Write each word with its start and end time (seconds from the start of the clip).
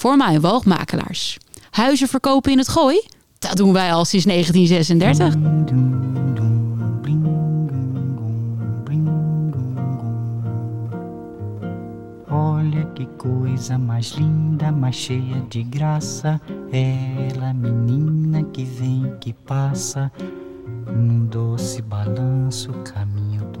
voor 0.00 0.40
woogmakelaars. 0.40 1.38
Huizen 1.70 2.08
verkopen 2.08 2.52
in 2.52 2.58
het 2.58 2.68
gooi? 2.68 3.02
Dat 3.38 3.56
doen 3.56 3.72
wij 3.72 3.92
al 3.92 4.04
sinds 4.04 4.24
1936. 4.24 5.34
Olha 12.30 12.84
que 12.94 13.06
coisa 13.16 13.78
mais 13.78 14.14
linda, 14.14 14.70
mais 14.70 15.04
cheia 15.04 15.42
de 15.48 15.66
graça. 15.70 16.40
Ela, 16.70 17.52
menina 17.52 18.42
que 18.52 18.64
vem, 18.78 19.18
que 19.18 19.34
passa, 19.44 20.10
num 20.86 21.28
doce 21.28 21.82
balanço, 21.82 22.70
caminho 22.82 23.50
do. 23.52 23.60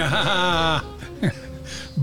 Ja, 0.00 0.82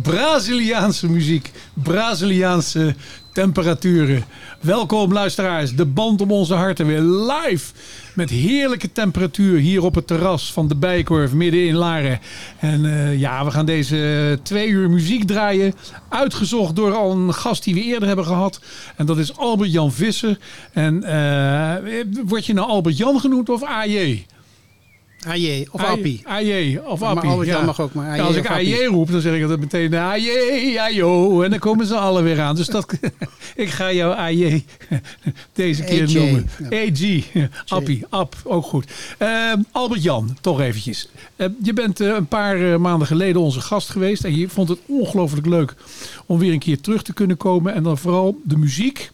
Braziliaanse 0.01 1.09
muziek, 1.09 1.51
Braziliaanse 1.73 2.95
temperaturen. 3.33 4.25
Welkom 4.59 5.13
luisteraars, 5.13 5.75
de 5.75 5.85
band 5.85 6.21
om 6.21 6.31
onze 6.31 6.53
harten 6.53 6.87
weer 6.87 7.01
live. 7.01 7.73
Met 8.13 8.29
heerlijke 8.29 8.91
temperatuur 8.91 9.59
hier 9.59 9.83
op 9.83 9.95
het 9.95 10.07
terras 10.07 10.53
van 10.53 10.67
de 10.67 10.75
Bijkorf 10.75 11.33
midden 11.33 11.67
in 11.67 11.75
Laren. 11.75 12.19
En 12.59 12.85
eh, 12.85 13.19
ja, 13.19 13.45
we 13.45 13.51
gaan 13.51 13.65
deze 13.65 14.39
twee 14.43 14.67
uur 14.67 14.89
muziek 14.89 15.23
draaien. 15.23 15.73
Uitgezocht 16.09 16.75
door 16.75 16.93
al 16.93 17.11
een 17.11 17.33
gast 17.33 17.63
die 17.63 17.73
we 17.73 17.83
eerder 17.83 18.07
hebben 18.07 18.25
gehad. 18.25 18.59
En 18.95 19.05
dat 19.05 19.17
is 19.17 19.37
Albert-Jan 19.37 19.91
Visser. 19.91 20.39
En 20.73 21.03
eh, 21.03 21.75
word 22.25 22.45
je 22.45 22.53
nou 22.53 22.67
Albert-Jan 22.67 23.19
genoemd 23.19 23.49
of 23.49 23.63
AJ? 23.63 24.25
AJ 25.27 25.67
of 25.71 25.83
Appie. 25.83 26.21
AJ 26.23 26.77
of 26.85 26.99
Maar 26.99 27.09
Appie. 27.09 27.29
Albert-Jan 27.29 27.65
mag 27.65 27.81
ook, 27.81 27.93
maar 27.93 28.09
AJ 28.09 28.17
Ja, 28.17 28.23
als 28.23 28.35
ik. 28.35 28.49
AJ 28.49 28.85
roep, 28.85 29.11
dan 29.11 29.21
zeg 29.21 29.35
ik 29.35 29.41
altijd 29.41 29.59
meteen 29.59 29.93
AJ, 29.95 30.29
AJO. 30.79 31.41
En 31.41 31.49
dan 31.49 31.59
komen 31.59 31.85
ze 31.85 31.95
alle 31.95 32.21
weer 32.21 32.41
aan. 32.41 32.55
Dus 32.55 32.67
dat, 32.67 32.93
ik 33.55 33.69
ga 33.69 33.91
jou 33.91 34.15
AJ 34.15 34.65
deze 35.53 35.83
keer 35.83 36.03
AJ, 36.03 36.13
noemen. 36.13 36.49
ja. 36.69 36.81
AG, 36.81 37.49
Appie, 37.77 38.05
App, 38.09 38.35
ook 38.43 38.65
goed. 38.65 38.91
Eh, 39.17 39.53
Albert-Jan, 39.71 40.37
toch 40.41 40.61
eventjes. 40.61 41.09
Eh, 41.35 41.47
je 41.63 41.73
bent 41.73 41.99
eh, 41.99 42.07
een 42.07 42.27
paar 42.27 42.71
eh, 42.71 42.77
maanden 42.77 43.07
geleden 43.07 43.41
onze 43.41 43.61
gast 43.61 43.89
geweest. 43.89 44.23
En 44.23 44.35
je 44.37 44.49
vond 44.49 44.69
het 44.69 44.79
ongelooflijk 44.85 45.45
leuk 45.45 45.75
om 46.25 46.39
weer 46.39 46.51
een 46.53 46.59
keer 46.59 46.81
terug 46.81 47.03
te 47.03 47.13
kunnen 47.13 47.37
komen. 47.37 47.73
En 47.73 47.83
dan 47.83 47.97
vooral 47.97 48.41
de 48.43 48.57
muziek 48.57 49.11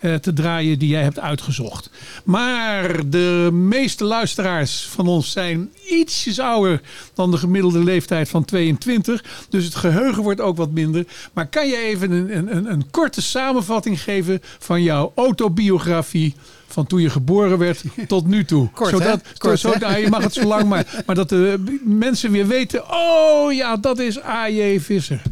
te 0.00 0.32
draaien 0.32 0.78
die 0.78 0.88
jij 0.88 1.02
hebt 1.02 1.18
uitgezocht. 1.18 1.90
Maar 2.24 3.08
de 3.10 3.48
meeste 3.52 4.04
luisteraars 4.04 4.86
van 4.90 5.06
ons 5.06 5.30
zijn 5.30 5.72
ietsjes 5.88 6.40
ouder 6.40 6.80
dan 7.14 7.30
de 7.30 7.36
gemiddelde 7.36 7.84
leeftijd 7.84 8.28
van 8.28 8.44
22. 8.44 9.24
Dus 9.48 9.64
het 9.64 9.74
geheugen 9.74 10.22
wordt 10.22 10.40
ook 10.40 10.56
wat 10.56 10.70
minder. 10.70 11.06
Maar 11.32 11.46
kan 11.46 11.68
je 11.68 11.76
even 11.76 12.10
een, 12.10 12.36
een, 12.36 12.56
een, 12.56 12.70
een 12.70 12.90
korte 12.90 13.22
samenvatting 13.22 14.02
geven 14.02 14.40
van 14.58 14.82
jouw 14.82 15.12
autobiografie? 15.14 16.34
Van 16.66 16.86
toen 16.86 17.00
je 17.00 17.10
geboren 17.10 17.58
werd 17.58 17.84
tot 18.06 18.26
nu 18.26 18.44
toe. 18.44 18.70
Kort, 18.74 18.90
hè? 18.90 18.96
Zodat, 18.96 19.20
Kort, 19.38 19.58
zo, 19.58 19.72
hè? 19.72 19.78
nou, 19.78 19.96
je 19.96 20.08
mag 20.08 20.22
het 20.22 20.32
zo 20.32 20.44
lang 20.44 20.68
maar. 20.68 20.84
Maar 21.06 21.14
dat 21.16 21.28
de 21.28 21.78
mensen 21.84 22.30
weer 22.30 22.46
weten. 22.46 22.90
Oh 22.90 23.52
ja, 23.52 23.76
dat 23.76 23.98
is 23.98 24.22
A.J. 24.22 24.80
Visser. 24.80 25.22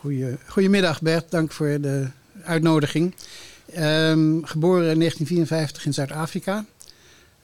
Goeie, 0.00 0.36
goedemiddag 0.46 1.00
Bert, 1.00 1.30
dank 1.30 1.52
voor 1.52 1.78
de 1.80 2.06
uitnodiging. 2.42 3.14
Ehm, 3.72 4.42
geboren 4.42 4.90
in 4.90 4.98
1954 4.98 5.86
in 5.86 5.94
Zuid-Afrika. 5.94 6.64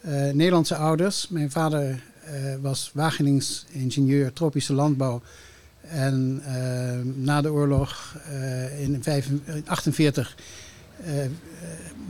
Eh, 0.01 0.13
Nederlandse 0.13 0.75
ouders. 0.77 1.29
Mijn 1.29 1.51
vader 1.51 2.03
eh, 2.25 2.33
was 2.61 2.91
Wagenings 2.95 3.67
ingenieur 3.71 4.33
tropische 4.33 4.73
landbouw. 4.73 5.23
En 5.81 6.43
ehm, 6.47 7.23
na 7.25 7.41
de 7.41 7.53
oorlog 7.53 8.17
eh, 8.27 8.81
in 8.83 9.01
1948 9.05 10.37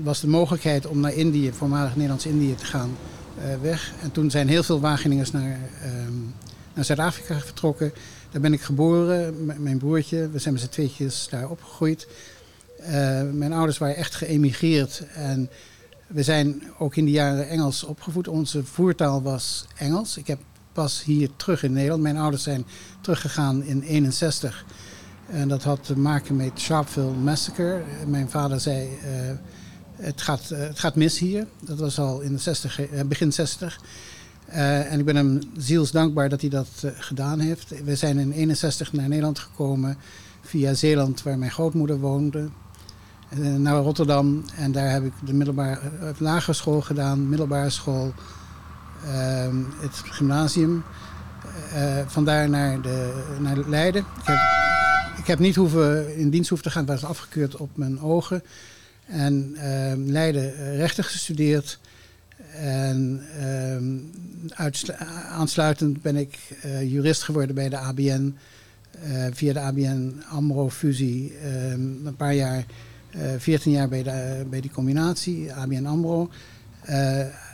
was 0.02 0.20
de 0.20 0.26
mogelijkheid 0.28 0.86
om 0.86 1.00
naar 1.00 1.14
Indië, 1.14 1.52
voormalig 1.52 1.92
Nederlands-Indië, 1.94 2.54
te 2.54 2.64
gaan 2.64 2.96
weg. 3.62 3.92
En 4.02 4.10
toen 4.12 4.30
zijn 4.30 4.48
heel 4.48 4.62
veel 4.62 4.80
Wageningers 4.80 5.30
naar, 5.30 5.58
ehm, 5.82 6.12
naar 6.74 6.84
Zuid-Afrika 6.84 7.38
vertrokken. 7.40 7.92
Daar 8.30 8.40
ben 8.40 8.52
ik 8.52 8.60
geboren, 8.60 9.44
m- 9.44 9.62
mijn 9.62 9.78
broertje. 9.78 10.28
We 10.30 10.38
zijn 10.38 10.54
met 10.54 10.62
z'n 10.62 10.68
tweetjes 10.68 11.26
daar 11.30 11.48
opgegroeid. 11.50 12.06
Eh, 12.82 13.22
mijn 13.32 13.52
ouders 13.52 13.78
waren 13.78 13.96
echt 13.96 14.14
geëmigreerd. 14.14 15.06
En 15.14 15.50
we 16.06 16.22
zijn 16.22 16.62
ook 16.78 16.96
in 16.96 17.04
die 17.04 17.14
jaren 17.14 17.48
Engels 17.48 17.84
opgevoed. 17.84 18.28
Onze 18.28 18.64
voertaal 18.64 19.22
was 19.22 19.66
Engels. 19.76 20.16
Ik 20.16 20.26
heb 20.26 20.38
pas 20.72 21.04
hier 21.04 21.28
terug 21.36 21.62
in 21.62 21.72
Nederland. 21.72 22.02
Mijn 22.02 22.16
ouders 22.16 22.42
zijn 22.42 22.64
teruggegaan 23.00 23.62
in 23.62 23.82
61. 23.82 24.64
En 25.26 25.48
dat 25.48 25.62
had 25.62 25.84
te 25.84 25.98
maken 25.98 26.36
met 26.36 26.60
Sharpeville 26.60 27.12
Massacre. 27.12 27.82
Mijn 28.06 28.30
vader 28.30 28.60
zei, 28.60 28.88
eh, 29.02 29.36
het, 30.02 30.20
gaat, 30.20 30.50
eh, 30.50 30.58
het 30.58 30.78
gaat 30.78 30.94
mis 30.94 31.18
hier. 31.18 31.46
Dat 31.60 31.78
was 31.78 31.98
al 31.98 32.20
in 32.20 32.32
de 32.32 32.38
60, 32.38 32.80
eh, 32.80 33.00
begin 33.04 33.32
60. 33.32 33.80
Eh, 34.46 34.92
en 34.92 34.98
ik 34.98 35.04
ben 35.04 35.16
hem 35.16 35.40
zielsdankbaar 35.56 36.28
dat 36.28 36.40
hij 36.40 36.50
dat 36.50 36.68
gedaan 36.84 37.38
heeft. 37.38 37.82
We 37.84 37.96
zijn 37.96 38.18
in 38.18 38.32
61 38.32 38.92
naar 38.92 39.08
Nederland 39.08 39.38
gekomen 39.38 39.96
via 40.40 40.74
Zeeland, 40.74 41.22
waar 41.22 41.38
mijn 41.38 41.50
grootmoeder 41.50 41.98
woonde. 41.98 42.48
Eh, 43.32 43.54
naar 43.54 43.76
Rotterdam 43.76 44.44
en 44.56 44.72
daar 44.72 44.90
heb 44.90 45.04
ik 45.04 45.12
de 45.24 45.34
middelbare, 45.34 45.80
eh, 46.00 46.08
lagere 46.18 46.52
school 46.52 46.80
gedaan, 46.80 47.28
middelbare 47.28 47.70
school, 47.70 48.12
ehm, 49.04 49.56
het 49.80 50.02
gymnasium. 50.04 50.82
Eh, 51.72 51.98
vandaar 52.06 52.48
naar, 52.48 52.80
de, 52.80 53.24
naar 53.40 53.56
Leiden. 53.68 54.00
Ik 54.20 54.26
heb, 54.26 54.38
ik 55.18 55.26
heb 55.26 55.38
niet 55.38 55.54
hoeven, 55.54 56.16
in 56.16 56.30
dienst 56.30 56.48
hoeven 56.48 56.66
te 56.66 56.72
gaan, 56.72 56.88
het 56.88 57.00
was 57.00 57.10
afgekeurd 57.10 57.56
op 57.56 57.76
mijn 57.76 58.00
ogen. 58.00 58.42
En 59.06 59.54
ehm, 59.56 60.00
Leiden 60.00 60.76
rechten 60.76 61.04
gestudeerd. 61.04 61.78
En 62.56 63.22
ehm, 63.38 63.98
aansluitend 65.28 66.02
ben 66.02 66.16
ik 66.16 66.38
jurist 66.84 67.22
geworden 67.22 67.54
bij 67.54 67.68
de 67.68 67.76
ABN. 67.78 68.36
via 69.32 69.52
de 69.52 69.60
ABN 69.60 70.22
AMRO-fusie. 70.28 71.38
een 72.04 72.14
paar 72.16 72.34
jaar, 72.34 72.64
14 73.38 73.72
jaar 73.72 73.88
bij, 73.88 74.02
de, 74.02 74.46
bij 74.50 74.60
die 74.60 74.70
combinatie, 74.70 75.52
ABN 75.52 75.86
AMRO. 75.86 76.30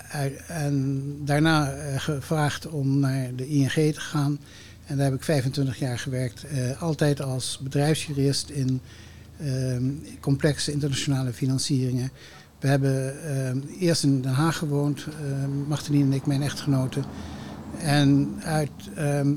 Eh, 0.08 0.62
en 0.64 1.05
daarna 1.25 1.72
eh, 1.72 2.00
gevraagd 2.00 2.66
om 2.66 2.99
naar 2.99 3.34
de 3.37 3.49
ING 3.49 3.70
te 3.70 4.00
gaan. 4.00 4.38
En 4.87 4.96
daar 4.96 5.05
heb 5.05 5.14
ik 5.14 5.22
25 5.22 5.78
jaar 5.78 5.99
gewerkt. 5.99 6.44
eh, 6.44 6.82
altijd 6.82 7.20
als 7.22 7.58
bedrijfsjurist 7.62 8.50
in 8.50 8.81
ehm, 9.38 9.84
complexe 10.20 10.72
internationale 10.72 11.32
financieringen. 11.32 12.11
We 12.61 12.69
hebben 12.69 13.22
ehm, 13.25 13.58
eerst 13.78 14.02
in 14.02 14.22
Den 14.22 14.32
Haag 14.32 14.56
gewoond, 14.56 15.06
Martelien 15.69 16.02
en 16.02 16.12
ik, 16.12 16.26
mijn 16.26 16.43
echtgenote. 16.43 17.00
En 17.78 18.34
uit, 18.43 18.70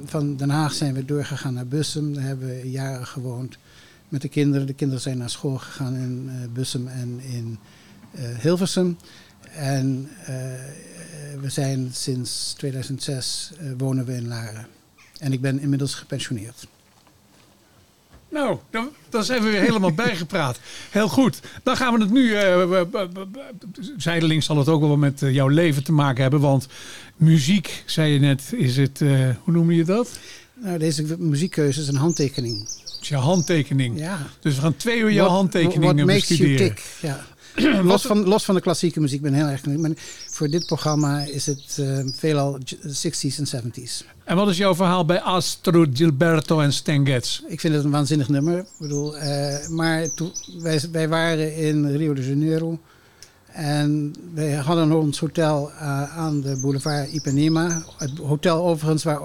van 0.06 0.38
Den 0.38 0.50
Haag 0.50 0.74
zijn 0.74 0.94
we 0.94 1.06
doorgegaan 1.06 1.54
naar 1.54 1.68
Bussum. 1.68 2.14
Daar 2.14 2.24
hebben 2.24 2.48
we 2.48 2.70
jaren 2.70 3.06
gewoond 3.06 3.58
met 4.12 4.22
de 4.22 4.30
kinderen. 4.30 4.68
De 4.68 4.74
kinderen 4.74 5.04
zijn 5.04 5.18
naar 5.18 5.30
school 5.30 5.58
gegaan 5.58 5.96
in 5.96 6.30
eh, 6.30 6.54
Bussum 6.54 6.88
en 6.88 7.20
in 7.22 7.60
eh, 8.12 8.24
Hilversum. 8.40 8.98
En 9.56 10.10
eh, 10.26 10.34
we 11.42 11.50
zijn 11.50 11.90
sinds 11.94 12.54
2006 12.58 13.52
eh, 13.58 13.66
wonen 13.78 14.06
we 14.06 14.14
in 14.14 14.28
Laren. 14.28 14.68
En 15.20 15.34
ik 15.34 15.42
ben 15.42 15.60
inmiddels 15.60 15.96
gepensioneerd. 15.96 16.68
Nou, 18.30 18.58
dan, 18.70 18.90
dan 19.10 19.24
zijn 19.24 19.44
we 19.44 19.50
weer 19.50 19.62
helemaal 19.62 19.94
bijgepraat. 20.06 20.60
Heel 20.90 21.08
goed. 21.08 21.40
Dan 21.64 21.78
gaan 21.78 21.94
we 21.94 22.00
het 22.02 22.12
nu. 22.12 22.36
zijdelings 23.98 24.46
zal 24.46 24.58
het 24.58 24.68
ook 24.68 24.82
wel 24.82 24.98
met 24.98 25.20
jouw 25.20 25.48
leven 25.48 25.84
te 25.84 25.92
maken 25.92 26.22
hebben. 26.22 26.40
Want 26.40 26.68
muziek, 27.16 27.84
zei 27.86 28.14
je 28.14 28.20
net, 28.20 28.54
is 28.54 28.78
het. 28.78 29.00
hoe 29.44 29.54
noem 29.54 29.72
je 29.72 29.84
dat? 29.84 30.20
Nou, 30.54 30.78
deze 30.78 31.16
muziekkeuze 31.20 31.82
is 31.82 31.88
een 31.88 31.96
handtekening. 31.96 32.68
Is 33.02 33.08
je 33.08 33.16
handtekening. 33.16 34.00
Ja. 34.00 34.28
Dus 34.40 34.56
we 34.56 34.62
gaan 34.62 34.76
twee 34.76 35.00
uur 35.00 35.12
jouw 35.12 35.42
makes 35.44 35.62
you 35.88 36.06
bestuderen. 36.06 36.58
tick. 36.58 36.84
Ja. 37.02 37.26
los, 37.84 38.02
van, 38.02 38.24
los 38.28 38.46
van 38.46 38.56
de 38.56 38.62
klassieke 38.62 39.00
muziek, 39.00 39.18
ik 39.18 39.24
ben 39.24 39.34
heel 39.34 39.48
erg... 39.48 39.66
Maar 39.66 39.92
voor 40.30 40.48
dit 40.48 40.66
programma 40.66 41.24
is 41.24 41.46
het 41.46 41.78
eh, 41.80 42.00
veelal 42.16 42.58
j- 42.64 42.76
60s 42.76 43.36
en 43.38 43.64
70s. 43.64 44.06
En 44.24 44.36
wat 44.36 44.50
is 44.50 44.58
jouw 44.58 44.76
verhaal 44.76 45.06
bij 45.06 45.22
Astro, 45.22 45.86
Gilberto 45.94 46.60
en 46.60 46.74
Stan 46.74 47.06
Getz? 47.06 47.42
Ik 47.48 47.60
vind 47.60 47.74
het 47.74 47.84
een 47.84 47.92
waanzinnig 47.92 48.30
nummer. 48.30 48.58
Ik 48.58 48.66
bedoel, 48.80 49.18
eh, 49.18 49.68
maar 49.68 50.14
toen, 50.14 50.32
wij, 50.58 50.82
wij 50.92 51.10
waren 51.10 51.56
in 51.56 51.96
Rio 51.96 52.14
de 52.14 52.28
Janeiro. 52.28 52.80
En 53.52 54.16
wij 54.34 54.54
hadden 54.54 54.92
ons 54.92 55.20
hotel 55.20 55.72
eh, 55.72 56.18
aan 56.18 56.42
de 56.42 56.58
boulevard 56.62 57.12
Ipanema. 57.12 57.84
Het 57.98 58.18
hotel 58.18 58.66
overigens 58.66 59.04
waar 59.04 59.20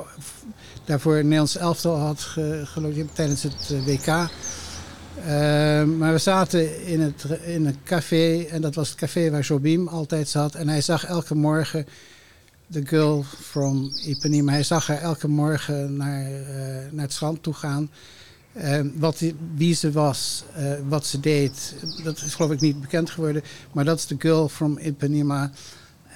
daarvoor 0.87 1.15
Nederlands 1.17 1.57
elftal 1.57 1.97
had 1.99 2.21
ge- 2.21 3.05
tijdens 3.13 3.43
het 3.43 3.71
eh, 3.73 3.85
WK. 3.85 4.07
Eh, 4.07 5.85
maar 5.85 6.13
we 6.13 6.19
zaten 6.19 6.87
in, 6.87 7.01
het, 7.01 7.25
in 7.45 7.67
een 7.67 7.77
café 7.85 8.43
en 8.51 8.61
dat 8.63 8.75
was 8.75 8.89
het 8.89 8.99
café 8.99 9.31
waar 9.31 9.41
Jobim 9.41 9.89
altijd 9.89 10.29
zat. 10.29 10.55
En 10.55 10.69
hij 10.69 10.81
zag 10.81 11.05
elke 11.05 11.35
morgen 11.35 11.87
de 12.67 12.87
girl 12.87 13.25
from 13.43 13.93
Ipanema. 14.07 14.53
Hij 14.53 14.63
zag 14.63 14.87
haar 14.87 15.01
elke 15.01 15.29
morgen 15.29 15.97
naar, 15.97 16.25
eh, 16.27 16.93
naar 16.93 17.05
het 17.05 17.13
strand 17.13 17.43
toe 17.43 17.55
gaan. 17.55 17.91
Eh, 18.53 18.81
wat 18.95 19.23
wie 19.55 19.75
ze 19.75 19.91
was, 19.91 20.45
eh, 20.55 20.73
wat 20.89 21.07
ze 21.07 21.21
deed, 21.21 21.75
dat 22.05 22.23
is 22.23 22.35
geloof 22.35 22.51
ik 22.53 22.61
niet 22.61 22.81
bekend 22.81 23.11
geworden. 23.11 23.43
Maar 23.73 23.85
dat 23.85 23.99
is 23.99 24.07
de 24.07 24.17
girl 24.19 24.49
from 24.49 24.79
Ipanema. 24.79 25.51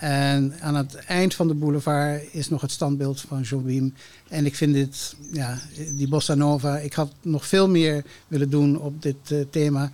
En 0.00 0.54
aan 0.60 0.74
het 0.74 0.94
eind 0.94 1.34
van 1.34 1.48
de 1.48 1.54
boulevard 1.54 2.22
is 2.32 2.48
nog 2.48 2.60
het 2.60 2.70
standbeeld 2.70 3.20
van 3.20 3.40
Jobim. 3.40 3.94
En 4.28 4.46
ik 4.46 4.56
vind 4.56 4.74
dit, 4.74 5.16
ja, 5.32 5.58
die 5.92 6.08
bossa 6.08 6.34
nova. 6.34 6.78
Ik 6.78 6.92
had 6.92 7.12
nog 7.22 7.46
veel 7.46 7.68
meer 7.68 8.04
willen 8.28 8.50
doen 8.50 8.78
op 8.78 9.02
dit 9.02 9.30
eh, 9.30 9.38
thema. 9.50 9.90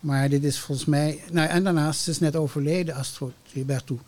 Maar 0.00 0.28
dit 0.28 0.44
is 0.44 0.58
volgens 0.58 0.86
mij... 0.86 1.22
Nou, 1.32 1.48
en 1.48 1.64
daarnaast 1.64 2.08
is 2.08 2.18
net 2.18 2.36
overleden, 2.36 2.94
Astro 2.94 3.32
Gilberto. 3.46 3.98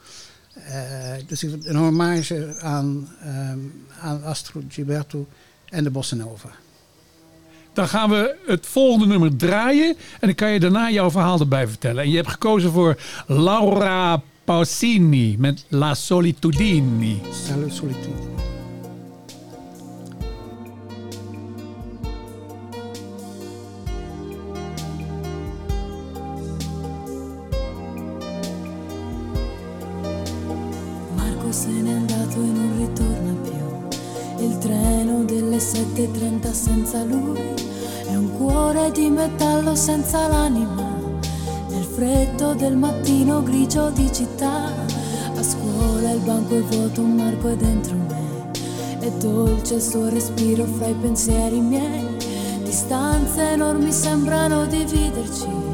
Eh, 0.55 1.12
dus 1.26 1.43
een 1.43 1.76
hommage 1.76 2.57
aan, 2.61 3.09
ehm, 3.23 3.59
aan 4.00 4.23
Astro 4.23 4.62
Gilberto 4.69 5.26
en 5.69 5.85
de 5.85 5.91
Bossa 5.91 6.17
Nova. 6.17 6.50
Dan 7.73 7.88
gaan 7.88 8.11
we 8.11 8.37
het 8.47 8.67
volgende 8.67 9.07
nummer 9.07 9.37
draaien. 9.37 9.88
En 9.88 10.26
dan 10.26 10.35
kan 10.35 10.50
je 10.50 10.61
daarna 10.61 10.91
jouw 10.91 11.11
verhaal 11.11 11.41
erbij 11.41 11.69
vertellen. 11.69 12.03
En 12.03 12.11
je 12.11 12.17
hebt 12.17 12.29
gekozen 12.29 12.73
voor 12.73 12.97
Laura 13.26 14.23
Pausini 14.47 15.35
met 15.37 15.65
La 15.71 15.93
Solitudini. 15.97 17.21
Salut 17.33 17.69
Solitude. 17.69 18.35
Marco 31.17 31.50
se 31.50 31.69
n'è 31.69 31.91
andato 31.91 32.35
e 32.35 32.47
non 32.47 32.76
ritorna 32.79 33.33
più. 33.43 34.45
Il 34.47 34.59
treno 34.59 35.25
delle 35.25 35.57
7.30 35.57 36.53
senza 36.53 37.03
lui 37.03 37.41
è 38.09 38.15
un 38.15 38.31
cuore 38.37 38.93
di 38.93 39.11
metallo 39.11 39.75
senza 39.75 40.29
l'anima. 40.29 40.96
Nel 41.76 41.85
freddo 41.85 42.54
del 42.54 42.75
mattino 42.75 43.42
grigio 43.42 43.90
di 43.90 44.11
città, 44.11 44.73
a 45.37 45.42
scuola 45.42 46.11
il 46.11 46.21
banco 46.21 46.56
è 46.56 46.62
vuoto, 46.62 47.02
un 47.02 47.16
Marco 47.16 47.49
è 47.49 47.56
dentro 47.56 47.95
me. 47.97 48.50
È 48.99 49.11
dolce 49.18 49.75
il 49.75 49.83
suo 49.83 50.09
respiro 50.09 50.64
fra 50.64 50.87
i 50.87 50.95
pensieri 50.95 51.61
miei. 51.61 52.16
Distanze 52.62 53.50
enormi 53.50 53.92
sembrano 53.92 54.64
dividerci 54.64 55.66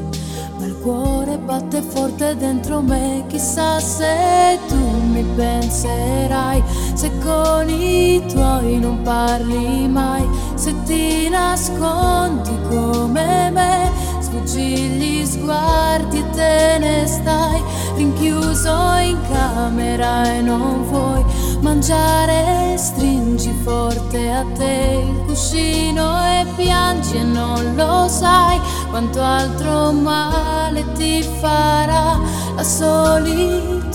ma 0.57 0.65
il 0.65 0.77
cuore 0.81 1.37
batte 1.37 1.81
forte 1.81 2.35
dentro 2.35 2.81
me, 2.81 3.23
chissà 3.27 3.79
se 3.79 4.59
tu 4.67 4.75
mi 4.75 5.23
penserai, 5.35 6.63
se 6.93 7.11
con 7.19 7.67
i 7.69 8.23
tuoi 8.27 8.79
non 8.79 9.01
parli 9.01 9.87
mai, 9.87 10.25
se 10.55 10.73
ti 10.83 11.27
nascondi 11.29 12.55
come 12.69 13.49
me, 13.51 13.91
sfuggi 14.33 14.89
gli 14.97 15.23
sguardi 15.25 16.17
e 16.17 16.29
te 16.31 16.77
ne 16.79 17.05
stai, 17.05 17.61
rinchiuso 17.95 18.95
in 19.01 19.17
camera 19.31 20.33
e 20.33 20.41
non 20.41 20.83
vuoi 20.85 21.23
mangiare, 21.61 22.75
stringi 22.77 23.53
forte 23.63 24.31
a 24.31 24.43
te 24.57 25.05
il 25.07 25.23
cuscino 25.25 26.19
e 26.23 26.45
piangi 26.55 27.17
e 27.17 27.23
non 27.23 27.75
lo 27.75 28.07
sai 28.07 28.59
quanto 28.89 29.21
altro 29.21 29.91
male 29.91 30.83
ti 30.93 31.21
farà 31.39 32.19
la 32.55 32.63
solitudine. 32.63 33.91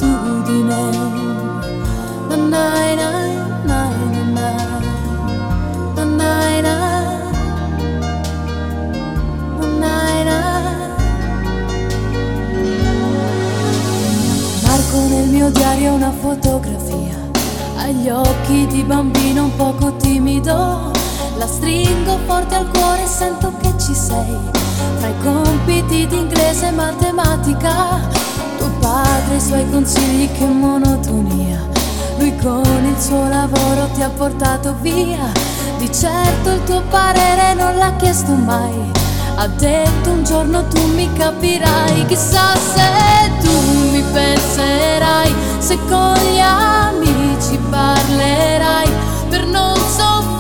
Na 2.28 2.36
na 2.36 2.94
na 2.94 3.10
na 3.64 3.88
na 4.12 4.22
na. 4.34 4.50
Na 5.94 6.04
na 6.04 6.60
na. 6.60 6.87
Marco 14.98 15.14
nel 15.14 15.28
mio 15.28 15.50
diario 15.50 15.92
una 15.94 16.10
fotografia. 16.10 17.16
Agli 17.76 18.08
occhi 18.08 18.66
di 18.66 18.82
bambino 18.82 19.44
un 19.44 19.56
poco 19.56 19.94
timido. 19.96 20.90
La 21.36 21.46
stringo 21.46 22.18
forte 22.26 22.56
al 22.56 22.68
cuore 22.68 23.04
e 23.04 23.06
sento 23.06 23.52
che 23.60 23.72
ci 23.78 23.94
sei. 23.94 24.36
Fra 24.98 25.08
i 25.08 25.14
compiti 25.22 26.06
di 26.06 26.16
inglese 26.16 26.68
e 26.68 26.70
matematica. 26.72 28.00
Tuo 28.56 28.70
padre 28.80 29.36
i 29.36 29.40
suoi 29.40 29.70
consigli 29.70 30.30
che 30.32 30.44
monotonia. 30.44 31.66
Lui 32.18 32.36
con 32.36 32.84
il 32.84 33.00
suo 33.00 33.28
lavoro 33.28 33.88
ti 33.94 34.02
ha 34.02 34.10
portato 34.10 34.74
via. 34.80 35.30
Di 35.78 35.92
certo 35.92 36.50
il 36.50 36.64
tuo 36.64 36.82
parere 36.90 37.54
non 37.54 37.76
l'ha 37.76 37.94
chiesto 37.96 38.32
mai. 38.32 38.90
Ha 39.36 39.46
detto 39.46 40.10
un 40.10 40.24
giorno 40.24 40.66
tu 40.66 40.84
mi 40.94 41.08
capirai, 41.12 42.04
chissà 42.06 42.56
se 42.56 43.17
penserai, 44.12 45.34
se 45.58 45.78
con 45.88 46.14
gli 46.14 46.40
amici 46.40 47.58
parlerai 47.70 48.88
per 49.28 49.46
non 49.46 49.76
soffrire 49.76 50.37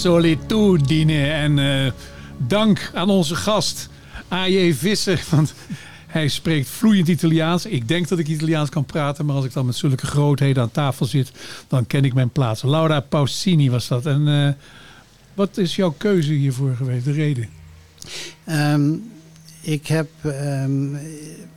Solitudine. 0.00 1.30
En 1.30 1.58
eh, 1.58 1.92
dank 2.38 2.90
aan 2.94 3.10
onze 3.10 3.34
gast 3.34 3.88
A.J. 4.32 4.72
Visser. 4.74 5.24
Want 5.30 5.54
hij 6.06 6.28
spreekt 6.28 6.68
vloeiend 6.68 7.08
Italiaans. 7.08 7.66
Ik 7.66 7.88
denk 7.88 8.08
dat 8.08 8.18
ik 8.18 8.28
Italiaans 8.28 8.70
kan 8.70 8.84
praten. 8.84 9.26
Maar 9.26 9.36
als 9.36 9.44
ik 9.44 9.52
dan 9.52 9.66
met 9.66 9.76
zulke 9.76 10.06
grootheden 10.06 10.62
aan 10.62 10.70
tafel 10.70 11.06
zit, 11.06 11.32
dan 11.68 11.86
ken 11.86 12.04
ik 12.04 12.14
mijn 12.14 12.30
plaats. 12.30 12.62
Laura 12.62 13.00
Pausini 13.00 13.70
was 13.70 13.88
dat. 13.88 14.06
En 14.06 14.28
eh, 14.28 14.52
wat 15.34 15.56
is 15.56 15.76
jouw 15.76 15.94
keuze 15.96 16.32
hiervoor 16.32 16.74
geweest? 16.76 17.04
De 17.04 17.12
reden? 17.12 17.48
Ehm, 18.44 18.92
ik 19.60 19.86
heb 19.86 20.08
ehm, 20.22 20.96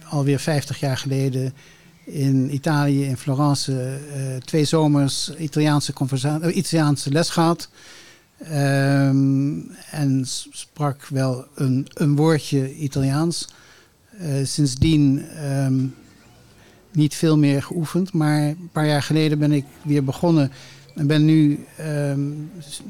alweer 0.09 0.39
50 0.39 0.79
jaar 0.79 0.97
geleden 0.97 1.53
in 2.03 2.53
Italië, 2.53 3.03
in 3.05 3.17
Florence, 3.17 4.00
eh, 4.13 4.35
twee 4.45 4.65
zomers 4.65 5.31
Italiaanse, 5.38 5.93
conversa- 5.93 6.39
eh, 6.39 6.55
Italiaanse 6.55 7.12
les 7.12 7.29
gehad. 7.29 7.69
Ehm, 8.50 9.57
en 9.91 10.23
sprak 10.51 11.07
wel 11.07 11.45
een, 11.55 11.88
een 11.93 12.15
woordje 12.15 12.75
Italiaans. 12.75 13.47
Eh, 14.17 14.27
sindsdien 14.43 15.25
ehm, 15.27 15.85
niet 16.91 17.15
veel 17.15 17.38
meer 17.38 17.63
geoefend. 17.63 18.13
Maar 18.13 18.41
een 18.41 18.69
paar 18.71 18.88
jaar 18.88 19.03
geleden 19.03 19.39
ben 19.39 19.51
ik 19.51 19.65
weer 19.81 20.03
begonnen. 20.03 20.51
En 20.95 21.07
ben 21.07 21.25
nu 21.25 21.65
ehm, 21.77 22.21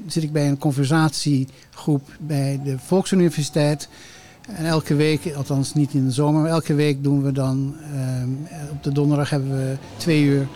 zit 0.08 0.24
ik 0.24 0.32
bij 0.32 0.48
een 0.48 0.58
conversatiegroep 0.58 2.18
bij 2.20 2.60
de 2.64 2.80
Volksuniversiteit. 2.80 3.90
En 4.48 4.66
elke 4.66 4.96
week, 4.96 5.34
althans 5.36 5.74
niet 5.74 5.94
in 5.94 6.06
de 6.06 6.12
zomer, 6.12 6.42
maar 6.42 6.52
elke 6.52 6.74
week 6.74 7.04
doen 7.04 7.24
we 7.24 7.32
dan... 7.32 7.76
op 8.72 8.84
de 8.84 8.92
donderdag 8.92 9.30
hebben 9.30 9.52
we 9.52 9.78
twee 9.98 10.24
uur 10.24 10.48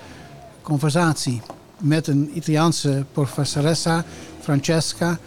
conversatie 0.61 1.41
met 1.79 2.07
een 2.07 2.31
Italiaanse 2.33 3.05
professoressa, 3.11 4.05
Francesca. 4.51 5.17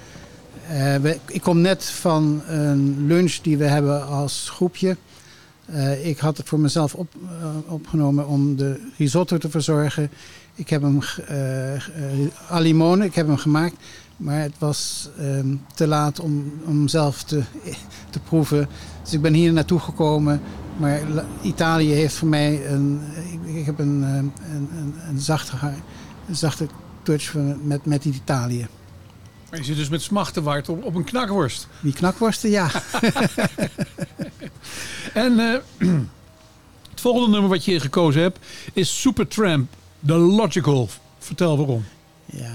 Eh, 0.68 1.04
ik 1.26 1.40
kom 1.42 1.60
net 1.60 1.84
van 1.84 2.42
een 2.46 3.06
lunch 3.06 3.32
die 3.42 3.56
we 3.58 3.64
hebben 3.64 4.06
als 4.06 4.48
groepje. 4.50 4.96
Eh, 5.66 6.06
ik 6.06 6.18
had 6.18 6.36
het 6.36 6.48
voor 6.48 6.60
mezelf 6.60 6.94
op, 6.94 7.08
eh, 7.40 7.72
opgenomen 7.72 8.26
om 8.26 8.56
de 8.56 8.80
risotto 8.98 9.38
te 9.38 9.50
verzorgen. 9.50 10.10
Ik 10.54 10.70
heb 10.70 10.82
hem, 10.82 11.00
ge- 11.00 11.22
eh, 11.22 11.74
eh, 11.74 11.80
à 12.50 12.58
limone, 12.58 13.04
ik 13.04 13.14
heb 13.14 13.26
hem 13.26 13.36
gemaakt. 13.36 13.74
Maar 14.16 14.40
het 14.40 14.54
was 14.58 15.08
ehm, 15.18 15.54
te 15.74 15.86
laat 15.86 16.20
om, 16.20 16.52
om 16.64 16.88
zelf 16.88 17.22
te, 17.22 17.42
te 18.10 18.18
proeven. 18.20 18.68
Dus 19.02 19.12
ik 19.12 19.22
ben 19.22 19.34
hier 19.34 19.52
naartoe 19.52 19.78
gekomen. 19.80 20.40
Maar 20.76 21.00
Italië 21.42 21.92
heeft 21.92 22.14
voor 22.14 22.28
mij 22.28 22.66
een... 22.70 23.00
Ik, 23.44 23.64
heb 23.66 23.78
een, 23.78 24.02
ehm, 24.04 24.14
een, 24.54 24.68
een, 24.78 24.94
een 25.08 25.20
zachte, 25.20 25.52
zachte 26.30 26.66
touch 27.02 27.34
met, 27.62 27.84
met 27.86 28.04
Italië. 28.04 28.66
Maar 29.50 29.58
je 29.58 29.64
zit 29.64 29.76
dus 29.76 29.88
met 29.88 30.02
smachten 30.02 30.42
waard 30.42 30.68
op, 30.68 30.84
op 30.84 30.94
een 30.94 31.04
knakworst. 31.04 31.66
Die 31.80 31.92
knakworsten, 31.92 32.50
ja. 32.50 32.70
En 35.12 35.38
eh, 35.38 35.58
het 36.90 37.00
volgende 37.00 37.28
nummer 37.28 37.50
wat 37.50 37.64
je 37.64 37.80
gekozen 37.80 38.22
hebt 38.22 38.38
is 38.72 39.00
Supertramp, 39.00 39.72
The 40.06 40.14
Logical. 40.14 40.88
Vertel 41.18 41.56
waarom. 41.56 41.84
Ja. 42.26 42.52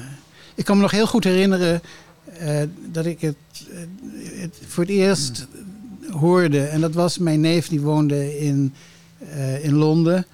Ik 0.55 0.65
kan 0.65 0.75
me 0.75 0.81
nog 0.81 0.91
heel 0.91 1.07
goed 1.07 1.23
herinneren 1.23 1.81
eh, 2.25 2.61
dat 2.91 3.05
ik 3.05 3.21
het, 3.21 3.35
eh, 3.71 4.41
het 4.41 4.57
voor 4.67 4.83
het 4.83 4.93
eerst 4.93 5.47
hoorde. 6.09 6.61
En 6.61 6.81
dat 6.81 6.93
was 6.93 7.17
mijn 7.17 7.41
neef, 7.41 7.67
die 7.67 7.81
woonde 7.81 8.39
in, 8.39 8.73
in 9.61 9.73
Londen. 9.73 10.25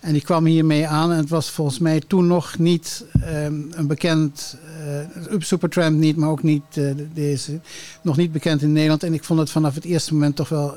En 0.00 0.12
die 0.12 0.22
kwam 0.22 0.44
hiermee 0.44 0.86
aan. 0.86 1.10
En 1.10 1.16
het 1.16 1.28
was 1.28 1.50
volgens 1.50 1.78
mij 1.78 2.02
toen 2.06 2.26
nog 2.26 2.58
niet 2.58 3.04
ehm, 3.20 3.54
een 3.70 3.86
bekend... 3.86 4.56
eh 4.88 5.38
Supertramp 5.38 5.98
niet, 5.98 6.16
maar 6.16 6.28
ook 6.28 6.42
niet 6.42 6.76
eh, 6.76 6.90
deze. 7.14 7.60
Nog 8.02 8.16
niet 8.16 8.32
bekend 8.32 8.62
in 8.62 8.72
Nederland. 8.72 9.02
En 9.02 9.14
ik 9.14 9.24
vond 9.24 9.40
het 9.40 9.50
vanaf 9.50 9.74
het 9.74 9.84
eerste 9.84 10.12
moment 10.12 10.36
toch 10.36 10.48
wel 10.48 10.76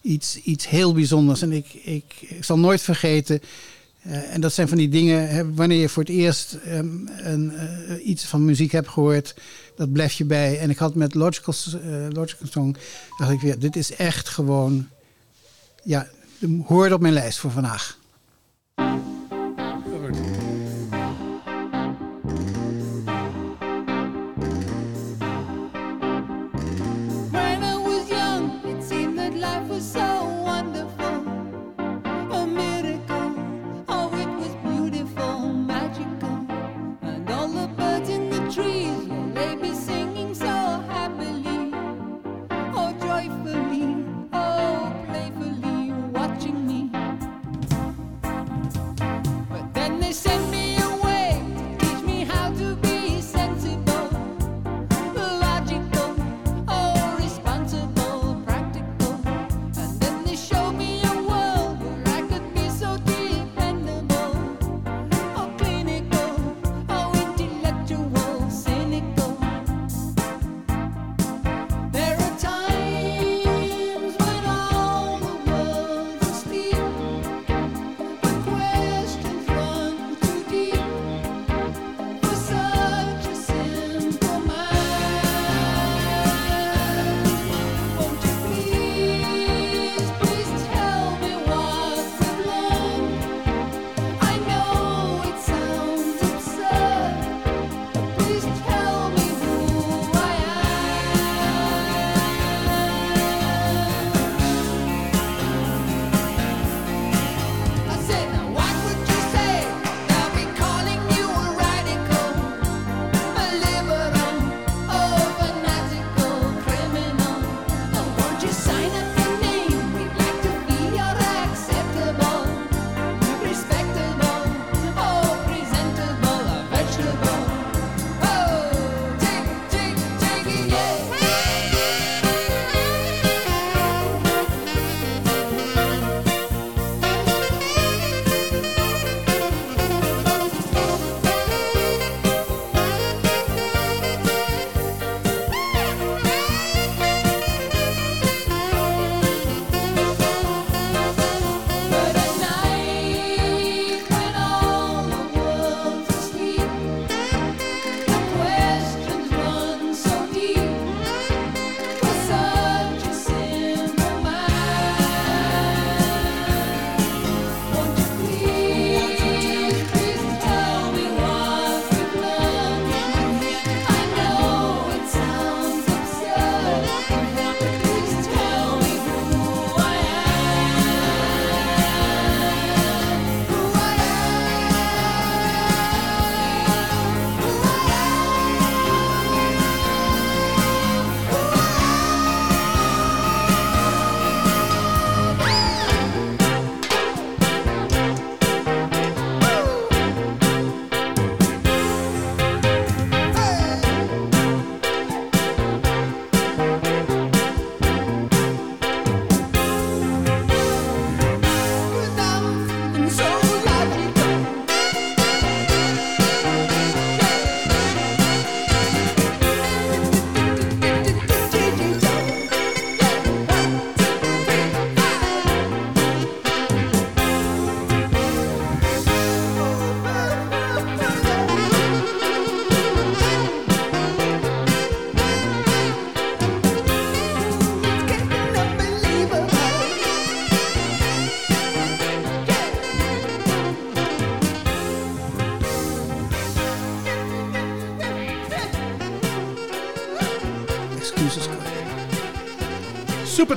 iets, 0.00 0.40
iets 0.42 0.68
heel 0.68 0.92
bijzonders. 0.92 1.42
En 1.42 1.52
ik, 1.52 1.74
ik, 1.74 2.04
zal 2.40 2.58
nooit 2.58 2.80
vergeten... 2.80 3.40
Eh, 4.02 4.34
en 4.34 4.40
dat 4.40 4.52
zijn 4.52 4.68
van 4.68 4.76
die 4.76 4.88
dingen, 4.88 5.28
hè, 5.28 5.54
wanneer 5.54 5.80
je 5.80 5.88
voor 5.88 6.02
het 6.02 6.12
eerst 6.12 6.52
ehm, 6.52 6.88
een, 7.06 7.52
iets 8.10 8.24
van 8.24 8.44
muziek 8.44 8.72
hebt 8.72 8.88
gehoord, 8.88 9.34
dat 9.76 9.92
blijf 9.92 10.12
je 10.12 10.24
bij. 10.24 10.58
En 10.58 10.70
ik 10.70 10.78
had 10.78 10.94
met 10.94 11.14
Logical, 11.14 11.54
Logical 12.08 12.46
Song, 12.50 12.76
dacht 13.18 13.30
ik 13.30 13.40
weer, 13.40 13.58
dit 13.58 13.76
is 13.76 13.94
echt 13.94 14.28
gewoon, 14.28 14.88
ja, 15.82 16.08
hoort 16.66 16.92
op 16.92 17.00
mijn 17.00 17.14
lijst 17.14 17.38
voor 17.38 17.50
vandaag. 17.50 17.98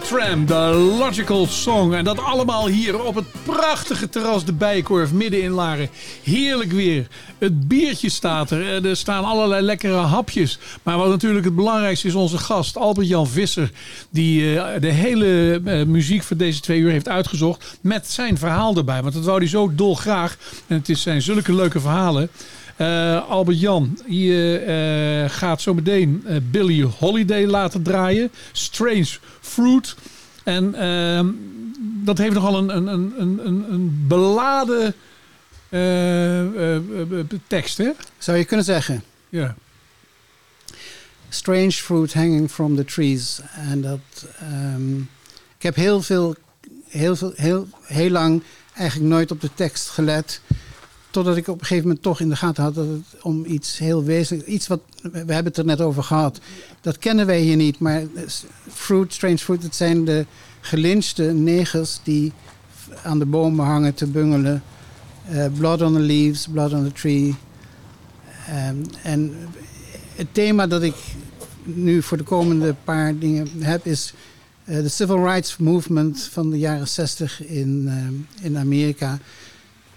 Supertramp, 0.06 0.48
de 0.48 0.96
Logical 1.00 1.46
Song. 1.46 1.94
En 1.94 2.04
dat 2.04 2.20
allemaal 2.20 2.68
hier 2.68 3.04
op 3.04 3.16
het 3.16 3.26
prachtige 3.44 4.10
terras 4.10 4.46
de 4.46 4.54
Bijenkorf 4.54 5.12
midden 5.12 5.42
in 5.42 5.52
Laren. 5.52 5.90
Heerlijk 6.24 6.72
weer. 6.72 7.08
Het 7.38 7.68
biertje 7.68 8.10
staat 8.10 8.52
er. 8.52 8.86
Er 8.86 8.96
staan 8.96 9.24
allerlei 9.24 9.62
lekkere 9.62 9.94
hapjes. 9.94 10.60
Maar 10.84 10.98
wat 10.98 11.10
natuurlijk 11.10 11.46
het 11.46 11.56
belangrijkste 11.56 12.08
is 12.08 12.14
onze 12.14 12.38
gast 12.38 12.78
Albert-Jan 12.78 13.28
Visser. 13.28 13.72
Die 14.10 14.60
eh, 14.60 14.82
de 14.82 14.92
hele 14.92 15.62
eh, 15.66 15.86
muziek 15.86 16.24
voor 16.24 16.38
deze 16.38 16.60
twee 16.60 16.80
uur 16.80 16.92
heeft 16.92 17.10
uitgezocht. 17.10 17.78
Met 17.82 18.08
zijn 18.08 18.38
verhaal 18.38 18.76
erbij. 18.76 19.02
Want 19.02 19.14
dat 19.14 19.26
wou 19.26 19.38
hij 19.38 19.48
zo 19.48 19.72
dolgraag. 19.76 20.38
En 20.68 20.84
het 20.86 20.98
zijn 20.98 21.22
zulke 21.22 21.54
leuke 21.54 21.80
verhalen. 21.80 22.30
Eh, 22.76 23.30
Albert-Jan, 23.30 24.00
je 24.08 24.58
eh, 24.58 25.38
gaat 25.38 25.62
zo 25.62 25.74
meteen 25.74 26.24
eh, 26.26 26.36
Billy 26.52 26.88
Holiday 27.00 27.46
laten 27.46 27.84
draaien. 27.84 28.32
Strange 28.52 29.08
Fruit. 29.56 29.96
En 30.44 30.76
ehm, 30.76 31.28
dat 32.04 32.18
heeft 32.18 32.34
nogal 32.34 32.58
een, 32.58 32.76
een, 32.76 32.88
een, 32.88 33.14
een, 33.20 33.66
een- 33.74 34.06
beladen 34.08 34.94
eh, 35.70 36.40
eh, 36.40 36.76
eh, 36.76 37.26
tekst, 37.48 37.78
hè? 37.78 37.92
Zou 38.18 38.38
je 38.38 38.46
kunnen 38.46 38.66
zeggen. 38.66 39.04
Ja. 39.30 39.56
Strange 41.30 41.72
fruit 41.72 42.14
hanging 42.14 42.52
from 42.52 42.76
the 42.76 42.86
trees. 42.86 43.40
En 43.56 43.82
dat. 43.82 44.00
ehm, 44.40 44.98
ik 45.58 45.64
heb 45.64 45.76
heel 45.76 46.02
veel, 46.02 46.36
heel 46.88 47.16
veel, 47.16 47.32
heel, 47.36 47.68
heel 47.84 48.10
lang 48.10 48.44
eigenlijk 48.74 49.10
nooit 49.10 49.32
op 49.32 49.42
de 49.42 49.50
tekst 49.54 49.90
gelet. 49.90 50.42
Totdat 51.16 51.38
ik 51.38 51.48
op 51.48 51.60
een 51.60 51.66
gegeven 51.66 51.88
moment 51.88 52.04
toch 52.04 52.20
in 52.20 52.30
de 52.30 52.36
gaten 52.36 52.64
had 52.64 52.76
dat 52.76 52.88
het 52.88 53.22
om 53.22 53.46
iets 53.46 53.78
heel 53.78 54.04
wezenlijks. 54.04 54.52
Iets 54.52 54.68
wat. 54.68 54.80
We 55.02 55.18
hebben 55.18 55.46
het 55.46 55.58
er 55.58 55.66
net 55.66 55.82
over 55.82 56.04
gehad. 56.04 56.40
Dat 56.82 56.98
kennen 56.98 57.26
wij 57.26 57.40
hier 57.40 57.56
niet. 57.56 57.80
Maar 57.80 58.04
fruit, 58.74 59.14
strange 59.14 59.38
fruit, 59.38 59.64
het 59.64 59.76
zijn 59.76 60.06
de 60.06 60.26
gelynchte 60.62 61.24
negers 61.24 62.00
die 62.04 62.32
aan 63.04 63.20
de 63.20 63.26
bomen 63.26 63.66
hangen 63.66 63.94
te 63.94 64.08
bungelen. 64.08 64.64
Eh, 65.30 65.46
blood 65.58 65.82
on 65.82 65.94
the 65.94 66.00
leaves, 66.00 66.48
blood 66.48 66.74
on 66.74 66.84
the 66.84 66.92
tree. 66.92 67.36
Ehm, 68.48 68.78
en 69.04 69.36
het 70.16 70.28
thema 70.32 70.68
dat 70.68 70.82
ik 70.82 70.96
nu 71.64 72.02
voor 72.02 72.18
de 72.18 72.24
komende 72.24 72.76
paar 72.84 73.18
dingen 73.18 73.48
heb 73.60 73.86
is 73.86 74.14
eh, 74.64 74.76
de 74.76 74.90
civil 74.90 75.24
rights 75.26 75.58
movement 75.58 76.30
van 76.32 76.50
de 76.50 76.58
jaren 76.58 76.88
60 76.88 77.46
in, 77.46 77.86
ehm, 77.88 78.46
in 78.46 78.58
Amerika. 78.58 79.20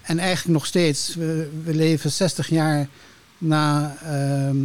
En 0.09 0.19
eigenlijk 0.19 0.57
nog 0.59 0.65
steeds. 0.65 1.15
We, 1.15 1.49
we 1.63 1.75
leven 1.75 2.11
60 2.11 2.49
jaar 2.49 2.87
na, 3.37 3.95
ehm, 4.03 4.57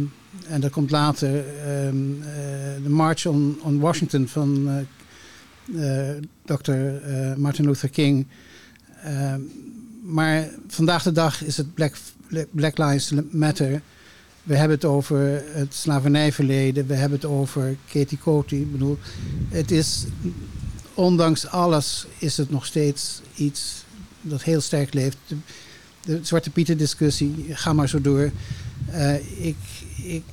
en 0.47 0.61
dat 0.61 0.71
komt 0.71 0.91
later, 0.91 1.47
ehm, 1.47 2.21
eh, 2.21 2.83
de 2.83 2.89
March 2.89 3.25
on, 3.25 3.59
on 3.63 3.79
Washington 3.79 4.27
van 4.27 4.69
eh, 5.75 6.09
eh, 6.09 6.17
Dr. 6.45 6.71
Martin 7.37 7.65
Luther 7.65 7.89
King. 7.89 8.27
Ehm, 9.03 9.39
maar 10.03 10.49
vandaag 10.67 11.03
de 11.03 11.11
dag 11.11 11.43
is 11.43 11.57
het 11.57 11.73
Black, 11.73 11.95
Black 12.51 12.77
Lives 12.77 13.11
Matter. 13.31 13.81
We 14.43 14.55
hebben 14.55 14.75
het 14.75 14.85
over 14.85 15.43
het 15.45 15.73
slavernijverleden. 15.73 16.87
We 16.87 16.93
hebben 16.93 17.17
het 17.17 17.29
over 17.29 17.75
Katie 17.91 18.17
Coty. 18.17 18.55
Ik 18.55 18.71
bedoel, 18.71 18.97
het 19.49 19.71
is, 19.71 20.05
ondanks 20.93 21.47
alles, 21.47 22.05
is 22.17 22.37
het 22.37 22.49
nog 22.49 22.65
steeds 22.65 23.21
iets 23.35 23.84
dat 24.29 24.43
heel 24.43 24.61
sterk 24.61 24.93
leeft. 24.93 25.17
De, 26.01 26.19
Zwarte 26.21 26.49
Pieten 26.49 26.77
discussie, 26.77 27.45
ga 27.49 27.73
maar 27.73 27.89
zo 27.89 28.01
door. 28.01 28.31
Eh, 28.91 29.15
ik, 29.47 29.55
ik, 30.03 30.23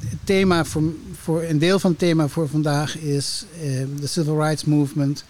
het 0.00 0.18
thema 0.24 0.64
voor, 0.64 0.82
voor, 1.20 1.42
een 1.42 1.58
deel 1.58 1.78
van 1.78 1.90
het 1.90 1.98
thema 1.98 2.28
voor 2.28 2.48
vandaag 2.48 2.98
is 2.98 3.44
eh, 3.62 3.84
de 4.00 4.06
Civil 4.06 4.42
Rights 4.42 4.64
Movement. 4.64 5.24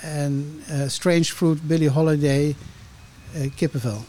En 0.00 0.60
eh, 0.66 0.80
Strange 0.86 1.24
Fruit, 1.24 1.66
Billie 1.66 1.90
Holiday, 1.90 2.56
kippenvel. 3.54 4.04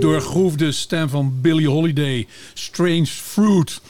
Vergroefde 0.00 0.72
stem 0.72 1.08
van 1.08 1.40
Billie 1.40 1.68
Holiday. 1.68 2.26
Strange 2.54 3.06
Fruit. 3.06 3.80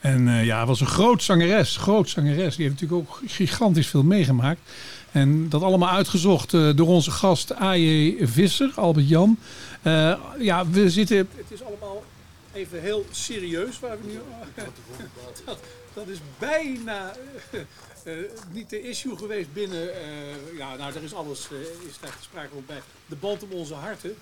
En 0.00 0.28
eh, 0.28 0.44
ja, 0.44 0.66
was 0.66 0.80
een 0.80 0.86
groot 0.86 1.22
zangeres. 1.22 1.76
Groot 1.76 2.08
zangeres. 2.08 2.56
Die 2.56 2.66
heeft 2.66 2.80
natuurlijk 2.80 3.08
ook 3.10 3.22
gigantisch 3.26 3.86
veel 3.86 4.02
meegemaakt. 4.02 4.60
En 5.12 5.48
dat 5.48 5.62
allemaal 5.62 5.88
uitgezocht 5.88 6.54
eh, 6.54 6.70
door 6.76 6.86
onze 6.86 7.10
gast 7.10 7.60
A.J. 7.60 8.16
Visser, 8.20 8.72
Albert 8.74 9.08
Jan. 9.08 9.38
Eh, 9.82 10.14
ja, 10.38 10.68
we 10.68 10.90
zitten... 10.90 11.16
Het 11.16 11.28
is 11.48 11.62
allemaal 11.62 12.04
even 12.52 12.80
heel 12.80 13.06
serieus 13.10 13.80
waar 13.80 13.96
we 14.00 14.06
nu... 14.06 14.18
dat, 15.44 15.58
dat 15.94 16.08
is 16.08 16.18
bijna 16.38 17.12
niet 18.52 18.70
de 18.70 18.88
issue 18.88 19.16
geweest 19.16 19.52
binnen... 19.52 19.90
ja, 20.56 20.76
nou, 20.76 20.92
daar 20.92 21.02
is 21.02 21.14
alles 21.14 21.48
eh, 21.50 21.88
is 21.88 21.98
daar 22.00 22.16
sprake 22.20 22.48
van 22.52 22.64
bij. 22.66 22.80
De 23.06 23.16
band 23.16 23.42
om 23.42 23.50
onze 23.52 23.74
harten. 23.74 24.14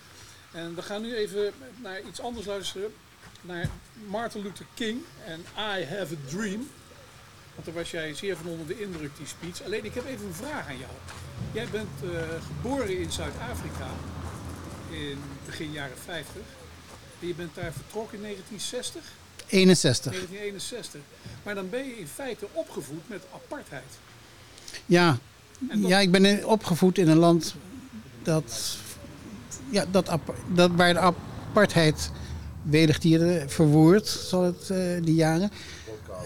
En 0.57 0.75
we 0.75 0.83
gaan 0.83 1.03
nu 1.03 1.15
even 1.15 1.53
naar 1.83 2.01
iets 2.09 2.21
anders 2.21 2.47
luisteren. 2.47 2.95
Naar 3.43 3.69
Martin 4.07 4.43
Luther 4.43 4.67
King 4.75 5.01
en 5.27 5.41
I 5.79 5.85
Have 5.85 6.15
a 6.15 6.29
Dream. 6.31 6.69
Want 7.55 7.65
daar 7.67 7.75
was 7.75 7.91
jij 7.91 8.15
zeer 8.15 8.37
van 8.37 8.47
onder 8.47 8.67
de 8.67 8.81
indruk, 8.81 9.11
die 9.17 9.27
speech. 9.27 9.63
Alleen 9.65 9.85
ik 9.85 9.95
heb 9.95 10.07
even 10.07 10.27
een 10.27 10.35
vraag 10.35 10.69
aan 10.69 10.79
jou. 10.79 10.91
Jij 11.53 11.67
bent 11.71 11.89
eh, 12.03 12.21
geboren 12.47 12.99
in 12.99 13.11
Zuid-Afrika 13.13 13.87
in 14.91 15.19
begin 15.47 15.73
jaren 15.73 15.99
50. 16.05 16.35
En 17.21 17.27
je 17.27 17.35
bent 17.35 17.55
daar 17.55 17.73
vertrokken 17.73 18.17
in 18.17 18.23
1960, 18.23 19.03
61. 19.49 20.13
1961. 20.13 21.01
Maar 21.43 21.55
dan 21.55 21.71
ben 21.71 21.85
je 21.85 21.99
in 21.99 22.07
feite 22.09 22.47
opgevoed 22.53 23.09
met 23.09 23.23
apartheid. 23.35 23.93
Ja. 24.87 25.19
Dat- 25.59 25.89
ja, 25.89 25.99
ik 25.99 26.11
ben 26.11 26.45
opgevoed 26.47 26.99
in 26.99 27.09
een 27.09 27.17
land 27.19 27.55
dat, 28.23 28.77
ja, 29.71 29.85
dat, 29.91 30.19
dat 30.55 30.71
waar 30.77 30.93
de 30.93 31.01
apartheid 31.01 32.11
wederdieren 32.63 33.51
verwoord, 33.51 34.07
zal 34.09 34.43
het 34.43 34.71
eh, 34.71 34.79
die 35.03 35.15
jaren. 35.15 35.51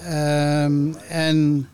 Ehm, 0.04 0.92
en 1.08 1.68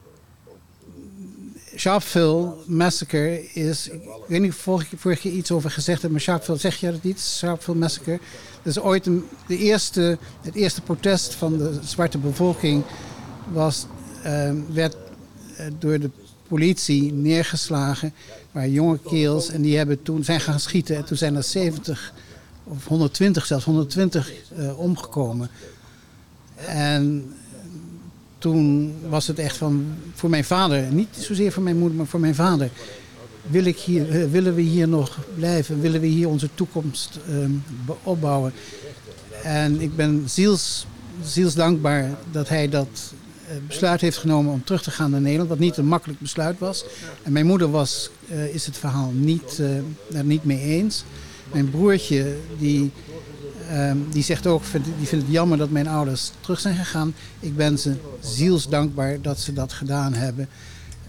Sharpeville 1.76 2.54
Massacre 2.66 3.52
is, 3.52 3.88
ik 3.88 4.00
weet 4.26 4.40
niet 4.40 4.50
of 4.50 4.56
vorige, 4.56 4.96
vorige 4.96 5.20
keer 5.20 5.32
iets 5.32 5.50
over 5.50 5.70
gezegd 5.70 6.02
heb, 6.02 6.10
maar 6.10 6.20
Sharpeville, 6.20 6.58
zeg 6.58 6.76
je 6.76 6.90
dat 6.90 7.04
iets? 7.04 7.38
Sharpeville 7.38 7.78
Massacre. 7.78 8.18
Dat 8.62 8.76
is 8.76 8.82
ooit 8.82 9.06
een, 9.06 9.24
de 9.46 9.58
eerste, 9.58 10.18
het 10.40 10.54
eerste 10.54 10.80
protest 10.80 11.34
van 11.34 11.58
de 11.58 11.78
zwarte 11.82 12.18
bevolking 12.18 12.84
was, 13.52 13.86
ehm, 14.22 14.56
werd 14.72 14.96
eh, 15.56 15.66
door 15.78 15.98
de 15.98 16.10
politie 16.48 17.12
neergeslagen. 17.12 18.12
Waar 18.52 18.68
jonge 18.68 18.98
kerels 19.08 19.50
en 19.50 19.62
die 19.62 19.76
hebben 19.76 20.02
toen 20.02 20.24
zijn 20.24 20.40
gaan 20.40 20.60
schieten 20.60 20.96
en 20.96 21.04
toen 21.04 21.16
zijn 21.16 21.36
er 21.36 21.42
70 21.42 22.12
of 22.64 22.86
120 22.86 23.46
zelfs 23.46 23.64
120 23.64 24.32
eh, 24.56 24.78
omgekomen. 24.78 25.50
En 26.66 27.34
toen 28.38 28.94
was 29.08 29.26
het 29.26 29.38
echt 29.38 29.56
van 29.56 29.86
voor 30.14 30.30
mijn 30.30 30.44
vader, 30.44 30.92
niet 30.92 31.08
zozeer 31.18 31.52
voor 31.52 31.62
mijn 31.62 31.78
moeder, 31.78 31.96
maar 31.96 32.06
voor 32.06 32.20
mijn 32.20 32.34
vader. 32.34 32.70
Wil 33.46 33.64
ik 33.64 33.78
hier, 33.78 34.10
eh, 34.10 34.30
willen 34.30 34.54
we 34.54 34.60
hier 34.60 34.88
nog 34.88 35.18
blijven? 35.34 35.80
Willen 35.80 36.00
we 36.00 36.06
hier 36.06 36.28
onze 36.28 36.48
toekomst 36.54 37.18
ehm, 37.28 37.50
opbouwen? 38.02 38.52
En 39.42 39.80
ik 39.80 39.96
ben 39.96 40.22
ziels, 40.26 40.86
zielsdankbaar 41.22 42.10
dat 42.30 42.48
hij 42.48 42.68
dat 42.68 43.12
besluit 43.66 44.00
heeft 44.00 44.16
genomen 44.16 44.52
om 44.52 44.64
terug 44.64 44.82
te 44.82 44.90
gaan 44.90 45.10
naar 45.10 45.20
Nederland. 45.20 45.48
Wat 45.48 45.58
niet 45.58 45.76
een 45.76 45.86
makkelijk 45.86 46.20
besluit 46.20 46.58
was. 46.58 46.84
En 47.22 47.32
mijn 47.32 47.46
moeder 47.46 47.70
was, 47.70 48.10
eh, 48.28 48.54
is 48.54 48.66
het 48.66 48.76
verhaal 48.76 49.10
niet, 49.14 49.58
eh, 49.60 49.68
daar 50.10 50.24
niet 50.24 50.44
mee 50.44 50.60
eens. 50.60 51.04
Mijn 51.52 51.70
broertje, 51.70 52.36
die, 52.58 52.90
ehm, 53.68 53.96
die 54.10 54.22
zegt 54.22 54.46
ook, 54.46 54.64
vindt- 54.64 54.86
die 54.98 55.06
vindt 55.06 55.24
het 55.24 55.34
jammer 55.34 55.58
dat 55.58 55.70
mijn 55.70 55.88
ouders 55.88 56.30
terug 56.40 56.60
zijn 56.60 56.76
gegaan. 56.76 57.14
Ik 57.40 57.56
ben 57.56 57.78
ze 57.78 57.94
zielsdankbaar 58.20 59.20
dat 59.22 59.40
ze 59.40 59.52
dat 59.52 59.72
gedaan 59.72 60.14
hebben. 60.14 60.48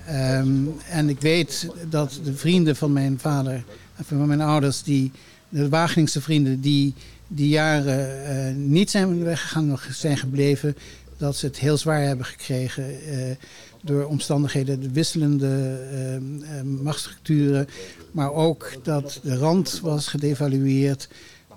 Ehm, 0.06 0.56
en 0.90 1.10
ik 1.10 1.22
weet 1.22 1.68
dat 1.90 2.20
de 2.24 2.34
vrienden 2.36 2.76
van 2.76 2.94
mijn 2.94 3.20
vader 3.20 3.64
van 4.04 4.28
mijn 4.28 4.42
ouders, 4.42 4.84
die, 4.84 5.12
de 5.50 5.70
Wageningse 5.70 6.22
vrienden, 6.22 6.62
die 6.62 6.94
die 7.28 7.48
jaren 7.50 8.26
eh, 8.26 8.56
niet 8.56 8.92
zijn 8.92 9.24
weggegaan, 9.24 9.68
nog 9.68 9.88
zijn 9.92 10.18
gebleven, 10.18 10.76
dat 11.18 11.36
ze 11.36 11.46
het 11.46 11.60
heel 11.60 11.78
zwaar 11.78 12.02
hebben 12.02 12.26
gekregen 12.26 13.02
eh, 13.02 13.36
door 13.82 14.06
omstandigheden, 14.06 14.82
de 14.82 14.92
wisselende 14.92 15.48
eh, 15.92 16.16
eh, 16.16 16.22
machtsstructuren, 16.64 17.68
maar 18.12 18.34
ook 18.34 18.72
dat 18.84 19.20
de 19.24 19.38
rand 19.38 19.80
was 19.82 20.08
gedevalueerd. 20.08 21.08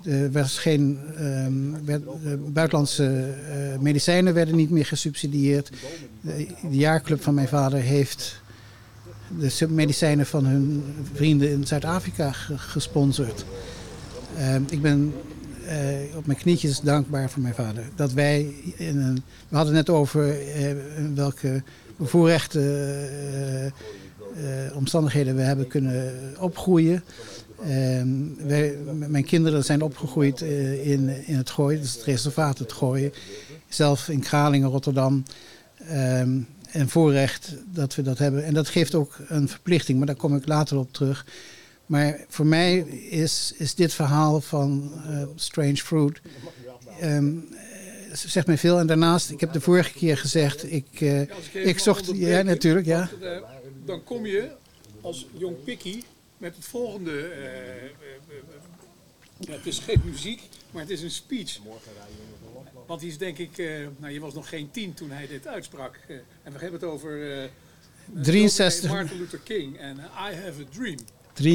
Er 0.03 0.31
was 0.31 0.57
geen, 0.59 0.99
ehm, 1.17 1.99
buitenlandse 2.53 3.33
medicijnen 3.79 4.33
werden 4.33 4.55
niet 4.55 4.69
meer 4.69 4.85
gesubsidieerd. 4.85 5.69
De, 6.21 6.47
jaarclub 6.69 7.21
van 7.23 7.33
mijn 7.33 7.47
vader 7.47 7.79
heeft 7.79 8.41
de 9.39 9.67
medicijnen 9.69 10.25
van 10.25 10.45
hun 10.45 10.83
vrienden 11.13 11.51
in 11.51 11.67
Zuid-Afrika 11.67 12.31
ge- 12.31 12.57
gesponsord. 12.57 13.45
Ehm, 14.37 14.61
ik 14.69 14.81
ben 14.81 15.13
eh, 15.71 16.17
op 16.17 16.25
mijn 16.25 16.37
knietjes 16.37 16.79
dankbaar 16.79 17.29
voor 17.29 17.41
mijn 17.41 17.53
vader. 17.53 17.83
Dat 17.95 18.11
wij 18.11 18.53
in 18.75 18.97
een. 18.97 19.23
We 19.47 19.55
hadden 19.55 19.73
net 19.73 19.89
over 19.89 20.39
eh, 20.39 20.71
welke 21.15 21.63
bevoorrechte 21.95 22.59
eh, 24.35 24.75
omstandigheden 24.75 25.35
we 25.35 25.41
hebben 25.41 25.67
kunnen 25.67 26.13
opgroeien. 26.39 27.03
Ehm, 27.63 28.07
wij, 28.47 28.77
mijn 28.93 29.25
kinderen 29.25 29.63
zijn 29.63 29.81
opgegroeid 29.81 30.41
in, 30.41 31.25
in 31.25 31.35
het 31.35 31.49
Gooi, 31.49 31.79
dus 31.79 31.93
het 31.93 32.03
reservaat 32.03 32.57
het 32.57 32.71
Gooi. 32.71 33.11
Zelf 33.67 34.09
in 34.09 34.19
Kralingen, 34.19 34.69
Rotterdam. 34.69 35.23
Ehm, 35.87 36.39
en 36.71 36.89
voorrecht 36.89 37.55
dat 37.73 37.95
we 37.95 38.01
dat 38.01 38.17
hebben. 38.17 38.45
En 38.45 38.53
dat 38.53 38.67
geeft 38.67 38.95
ook 38.95 39.17
een 39.27 39.47
verplichting, 39.49 39.97
maar 39.97 40.07
daar 40.07 40.15
kom 40.15 40.35
ik 40.35 40.47
later 40.47 40.77
op 40.77 40.93
terug. 40.93 41.25
Maar 41.91 42.25
voor 42.27 42.45
mij 42.45 42.77
is, 43.09 43.53
is 43.57 43.75
dit 43.75 43.93
verhaal 43.93 44.41
van 44.41 44.91
eh, 45.05 45.23
Strange 45.35 45.75
Fruit. 45.77 46.21
eh, 46.99 48.13
zegt 48.13 48.47
mij 48.47 48.57
veel. 48.57 48.79
En 48.79 48.87
daarnaast, 48.87 49.29
ik 49.29 49.39
heb 49.39 49.53
de 49.53 49.61
vorige 49.61 49.93
keer 49.93 50.17
gezegd, 50.17 50.71
ik, 50.71 51.01
eh, 51.01 51.21
ik 51.53 51.79
zocht. 51.79 52.05
Ja, 52.05 52.11
onderbreken, 52.11 52.45
natuurlijk, 52.45 52.85
ja. 52.85 53.09
eh, 53.21 53.41
dan 53.85 54.03
kom 54.03 54.25
je 54.25 54.51
als 55.01 55.27
jong 55.37 55.63
pikkie 55.63 56.03
met 56.37 56.55
het 56.55 56.65
volgende. 56.65 57.31
het 59.49 59.65
is 59.65 59.79
geen 59.79 60.01
muziek, 60.05 60.41
maar 60.71 60.81
het 60.81 60.91
is 60.91 61.01
een 61.01 61.11
speech. 61.11 61.59
Want 62.87 62.99
die 62.99 63.09
is 63.09 63.17
denk 63.17 63.37
ik, 63.37 63.57
nou 63.97 64.13
je 64.13 64.19
was 64.19 64.33
nog 64.33 64.49
geen 64.49 64.71
tien 64.71 64.93
toen 64.93 65.11
hij 65.11 65.27
dit 65.27 65.47
uitsprak. 65.47 65.99
En 66.43 66.53
we 66.53 66.59
hebben 66.59 66.79
het 66.79 66.83
over 66.83 67.41
eh, 67.41 67.49
63. 68.13 68.89
Martin 68.89 69.17
Luther 69.17 69.39
King 69.39 69.77
en 69.77 69.97
I 69.97 70.35
Have 70.35 70.61
a 70.61 70.65
Dream. 70.73 70.97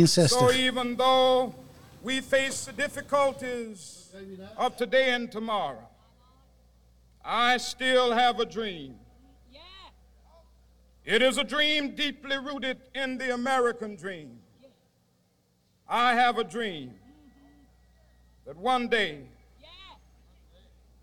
63. 0.06 0.48
So 0.48 0.52
even 0.52 0.96
though 0.96 1.54
we 2.02 2.20
face 2.20 2.66
the 2.66 2.72
difficulties 2.72 4.14
of 4.56 4.76
today 4.76 5.10
and 5.10 5.30
tomorrow, 5.30 5.88
I 7.24 7.56
still 7.56 8.12
have 8.12 8.40
a 8.40 8.46
dream. 8.46 8.96
It 11.04 11.22
is 11.22 11.38
a 11.38 11.44
dream 11.44 11.94
deeply 11.94 12.36
rooted 12.36 12.78
in 12.94 13.18
the 13.18 13.32
American 13.32 13.94
dream. 13.94 14.40
I 15.88 16.14
have 16.14 16.38
a 16.38 16.44
dream 16.44 16.94
that 18.44 18.56
one 18.56 18.88
day 18.88 19.20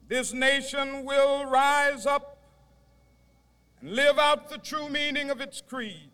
this 0.10 0.34
nation 0.34 1.06
will 1.06 1.46
rise 1.46 2.06
up 2.06 2.38
and 3.80 3.96
live 3.96 4.20
out 4.20 4.50
the 4.50 4.58
true 4.58 4.90
meaning 4.90 5.30
of 5.30 5.40
its 5.42 5.62
creed. 5.62 6.13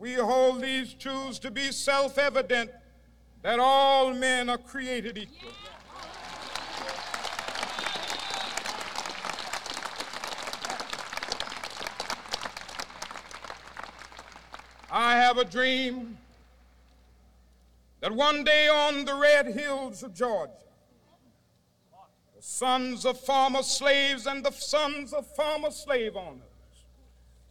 We 0.00 0.14
hold 0.14 0.62
these 0.62 0.94
truths 0.94 1.38
to 1.40 1.50
be 1.50 1.70
self 1.70 2.16
evident 2.16 2.70
that 3.42 3.58
all 3.58 4.14
men 4.14 4.48
are 4.48 4.56
created 4.56 5.18
equal. 5.18 5.52
I 14.90 15.16
have 15.16 15.36
a 15.36 15.44
dream 15.44 16.16
that 18.00 18.10
one 18.10 18.42
day 18.42 18.68
on 18.68 19.04
the 19.04 19.14
red 19.14 19.48
hills 19.48 20.02
of 20.02 20.14
Georgia, 20.14 20.52
the 22.34 22.42
sons 22.42 23.04
of 23.04 23.20
former 23.20 23.62
slaves 23.62 24.26
and 24.26 24.42
the 24.42 24.50
sons 24.50 25.12
of 25.12 25.26
former 25.36 25.70
slave 25.70 26.16
owners 26.16 26.49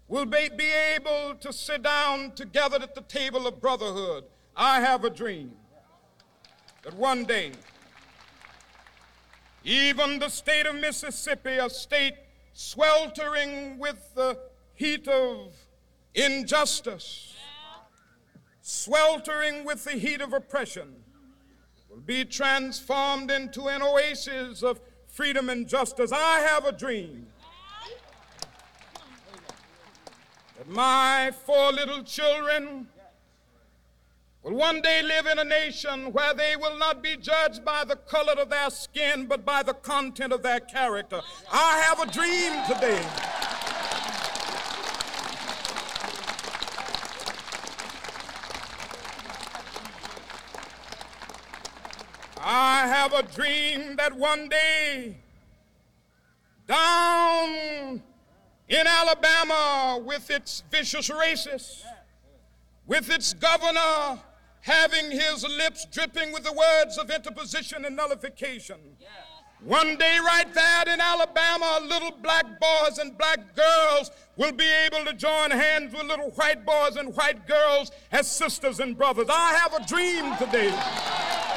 will 0.09 0.25
be, 0.25 0.49
be 0.57 0.71
able 0.95 1.35
to 1.35 1.53
sit 1.53 1.83
down 1.83 2.31
together 2.31 2.79
at 2.81 2.95
the 2.95 3.01
table 3.01 3.47
of 3.47 3.61
brotherhood. 3.61 4.25
I 4.55 4.81
have 4.81 5.05
a 5.05 5.09
dream 5.09 5.51
that 6.83 6.95
one 6.95 7.23
day, 7.23 7.51
even 9.63 10.17
the 10.17 10.29
state 10.29 10.65
of 10.65 10.75
Mississippi, 10.75 11.57
a 11.57 11.69
state 11.69 12.15
sweltering 12.53 13.77
with 13.77 14.15
the 14.15 14.37
heat 14.73 15.07
of 15.07 15.53
injustice, 16.15 17.35
sweltering 18.61 19.63
with 19.63 19.83
the 19.83 19.91
heat 19.91 20.21
of 20.21 20.33
oppression, 20.33 20.95
will 21.87 21.97
be 21.97 22.25
transformed 22.25 23.29
into 23.29 23.67
an 23.67 23.83
oasis 23.83 24.63
of 24.63 24.81
freedom 25.07 25.49
and 25.49 25.67
justice. 25.67 26.11
I 26.11 26.39
have 26.39 26.65
a 26.65 26.71
dream 26.71 27.27
that 30.58 30.58
my 30.69 31.31
four 31.45 31.71
little 31.71 32.03
children 32.03 32.87
will 34.43 34.53
one 34.53 34.81
day 34.81 35.01
live 35.01 35.25
in 35.25 35.39
a 35.39 35.43
nation 35.43 36.13
where 36.13 36.33
they 36.35 36.55
will 36.55 36.77
not 36.77 37.01
be 37.01 37.17
judged 37.17 37.65
by 37.65 37.83
the 37.83 37.95
color 37.95 38.33
of 38.33 38.49
their 38.49 38.69
skin, 38.69 39.25
but 39.25 39.43
by 39.43 39.63
the 39.63 39.73
content 39.73 40.31
of 40.31 40.43
their 40.43 40.59
character. 40.59 41.21
I 41.51 41.79
have 41.79 41.99
a 41.99 42.11
dream 42.11 42.53
today. 42.67 43.03
I 52.41 52.87
have 52.87 53.13
a 53.13 53.23
dream 53.23 53.95
that 53.95 54.13
one 54.15 54.47
day 54.49 55.17
down 56.67 58.03
in 58.69 58.85
Alabama 58.85 60.01
with 60.05 60.29
its 60.29 60.63
vicious 60.71 61.09
racists, 61.09 61.81
with 62.85 63.09
its 63.09 63.33
governor 63.33 64.19
having 64.61 65.11
his 65.11 65.43
lips 65.43 65.85
dripping 65.91 66.31
with 66.31 66.43
the 66.43 66.53
words 66.53 66.97
of 66.97 67.09
interposition 67.09 67.85
and 67.85 67.95
nullification. 67.95 68.77
One 69.61 69.97
day, 69.97 70.17
right 70.23 70.53
there 70.53 70.93
in 70.93 71.01
Alabama, 71.01 71.81
little 71.85 72.11
black 72.21 72.45
boys 72.61 72.97
and 72.97 73.17
black 73.17 73.55
girls 73.55 74.09
will 74.37 74.53
be 74.53 74.69
able 74.85 75.03
to 75.03 75.13
join 75.13 75.51
hands 75.51 75.93
with 75.93 76.03
little 76.03 76.29
white 76.31 76.65
boys 76.65 76.95
and 76.95 77.13
white 77.15 77.45
girls 77.45 77.91
as 78.11 78.31
sisters 78.31 78.79
and 78.79 78.97
brothers. 78.97 79.27
I 79.29 79.53
have 79.61 79.73
a 79.73 79.85
dream 79.85 80.37
today. 80.37 81.48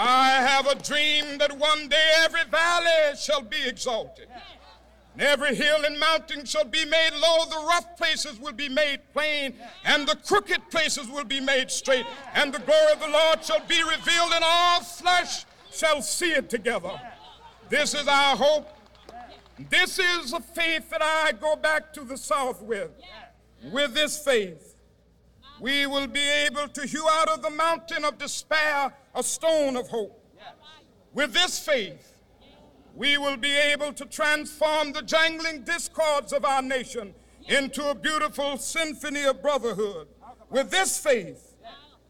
I 0.00 0.42
have 0.42 0.68
a 0.68 0.76
dream 0.76 1.38
that 1.38 1.58
one 1.58 1.88
day 1.88 2.12
every 2.20 2.44
valley 2.44 3.16
shall 3.20 3.42
be 3.42 3.56
exalted. 3.66 4.28
And 5.14 5.22
every 5.22 5.56
hill 5.56 5.84
and 5.84 5.98
mountain 5.98 6.44
shall 6.44 6.64
be 6.64 6.84
made 6.84 7.10
low, 7.20 7.46
the 7.46 7.66
rough 7.66 7.96
places 7.96 8.38
will 8.38 8.52
be 8.52 8.68
made 8.68 9.00
plain, 9.12 9.54
and 9.84 10.06
the 10.06 10.14
crooked 10.14 10.70
places 10.70 11.08
will 11.08 11.24
be 11.24 11.40
made 11.40 11.72
straight, 11.72 12.06
and 12.36 12.54
the 12.54 12.60
glory 12.60 12.92
of 12.92 13.00
the 13.00 13.08
Lord 13.08 13.44
shall 13.44 13.58
be 13.66 13.82
revealed, 13.82 14.30
and 14.32 14.44
all 14.44 14.82
flesh 14.82 15.44
shall 15.72 16.00
see 16.00 16.30
it 16.30 16.48
together. 16.48 16.92
This 17.68 17.92
is 17.92 18.06
our 18.06 18.36
hope. 18.36 18.68
This 19.68 19.98
is 19.98 20.32
a 20.32 20.38
faith 20.38 20.90
that 20.90 21.02
I 21.02 21.32
go 21.32 21.56
back 21.56 21.92
to 21.94 22.04
the 22.04 22.16
South 22.16 22.62
with. 22.62 22.92
With 23.72 23.94
this 23.94 24.16
faith, 24.16 24.67
we 25.60 25.86
will 25.86 26.06
be 26.06 26.28
able 26.46 26.68
to 26.68 26.86
hew 26.86 27.06
out 27.10 27.28
of 27.28 27.42
the 27.42 27.50
mountain 27.50 28.04
of 28.04 28.18
despair 28.18 28.92
a 29.14 29.22
stone 29.22 29.76
of 29.76 29.88
hope. 29.88 30.14
With 31.14 31.32
this 31.32 31.58
faith, 31.58 32.14
we 32.94 33.18
will 33.18 33.36
be 33.36 33.56
able 33.56 33.92
to 33.92 34.04
transform 34.04 34.92
the 34.92 35.02
jangling 35.02 35.62
discords 35.62 36.32
of 36.32 36.44
our 36.44 36.62
nation 36.62 37.14
into 37.48 37.88
a 37.88 37.94
beautiful 37.94 38.58
symphony 38.58 39.24
of 39.24 39.40
brotherhood. 39.42 40.08
With 40.50 40.70
this 40.70 40.98
faith, 40.98 41.56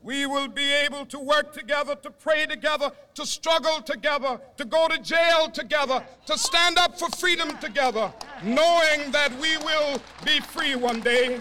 we 0.03 0.27
will 0.27 0.49
be 0.49 0.73
able 0.73 1.05
to 1.07 1.19
work 1.19 1.53
together, 1.53 1.95
to 1.97 2.11
pray 2.11 2.47
together, 2.47 2.93
to 3.15 3.27
struggle 3.27 3.83
together, 3.83 4.41
to 4.57 4.65
go 4.65 4.89
to 4.89 4.99
jail 4.99 5.51
together, 5.51 6.05
to 6.27 6.39
stand 6.39 6.79
up 6.79 6.99
for 6.99 7.09
freedom 7.11 7.57
together, 7.59 8.13
knowing 8.43 9.11
that 9.11 9.31
we 9.41 9.57
will 9.59 10.01
be 10.25 10.41
free 10.41 10.77
one 10.77 11.01
day. 11.01 11.39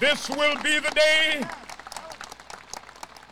This 0.00 0.28
will 0.28 0.56
be 0.62 0.78
the 0.78 0.90
day. 0.90 1.42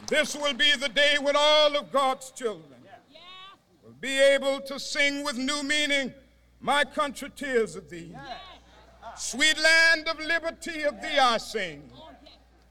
This 0.07 0.37
will 0.37 0.55
be 0.55 0.71
the 0.79 0.89
day 0.89 1.17
when 1.21 1.35
all 1.37 1.77
of 1.77 1.91
God's 1.91 2.31
children 2.31 2.81
will 3.83 3.95
be 4.01 4.19
able 4.21 4.61
to 4.61 4.79
sing 4.79 5.25
with 5.25 5.37
new 5.37 5.63
meaning, 5.63 6.13
My 6.61 6.85
country, 6.85 7.31
tears 7.35 7.77
of 7.77 7.91
thee. 7.91 8.15
Sweet 9.17 9.59
land 9.61 10.09
of 10.09 10.19
liberty, 10.21 10.83
of 10.83 11.01
thee 11.01 11.19
I 11.19 11.39
sing. 11.39 11.91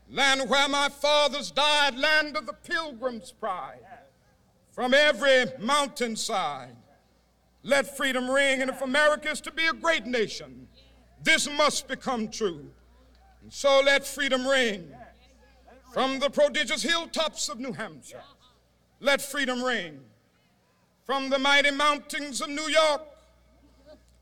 Land 0.10 0.50
where 0.50 0.70
my 0.70 0.90
fathers 0.90 1.52
died, 1.52 1.98
land 1.98 2.38
of 2.38 2.46
the 2.46 2.54
pilgrim's 2.54 3.32
pride. 3.32 3.80
From 4.72 4.94
every 4.94 5.46
mountainside, 5.60 6.76
let 7.64 7.96
freedom 7.96 8.30
ring. 8.30 8.62
And 8.62 8.70
if 8.70 8.82
America 8.82 9.30
is 9.30 9.42
to 9.42 9.52
be 9.52 9.66
a 9.68 9.74
great 9.74 10.06
nation, 10.06 10.68
this 11.22 11.50
must 11.50 11.88
become 11.88 12.28
true. 12.30 12.72
And 13.44 13.52
so 13.52 13.82
let 13.86 14.08
freedom 14.08 14.48
ring 14.48 14.90
from 15.94 16.20
the 16.20 16.30
prodigious 16.30 16.82
hilltops 16.82 17.50
of 17.50 17.60
New 17.60 17.74
Hampshire. 17.74 18.24
Let 19.02 19.22
freedom 19.22 19.62
ring 19.62 20.00
from 21.06 21.30
the 21.30 21.38
mighty 21.38 21.72
mountains 21.72 22.40
of 22.40 22.48
New 22.48 22.70
York. 22.70 23.02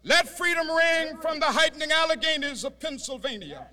Let 0.03 0.27
freedom 0.27 0.67
ring 0.67 1.17
from 1.21 1.39
the 1.39 1.45
heightening 1.45 1.91
Alleghanies 1.91 2.65
of 2.65 2.79
Pennsylvania. 2.79 3.67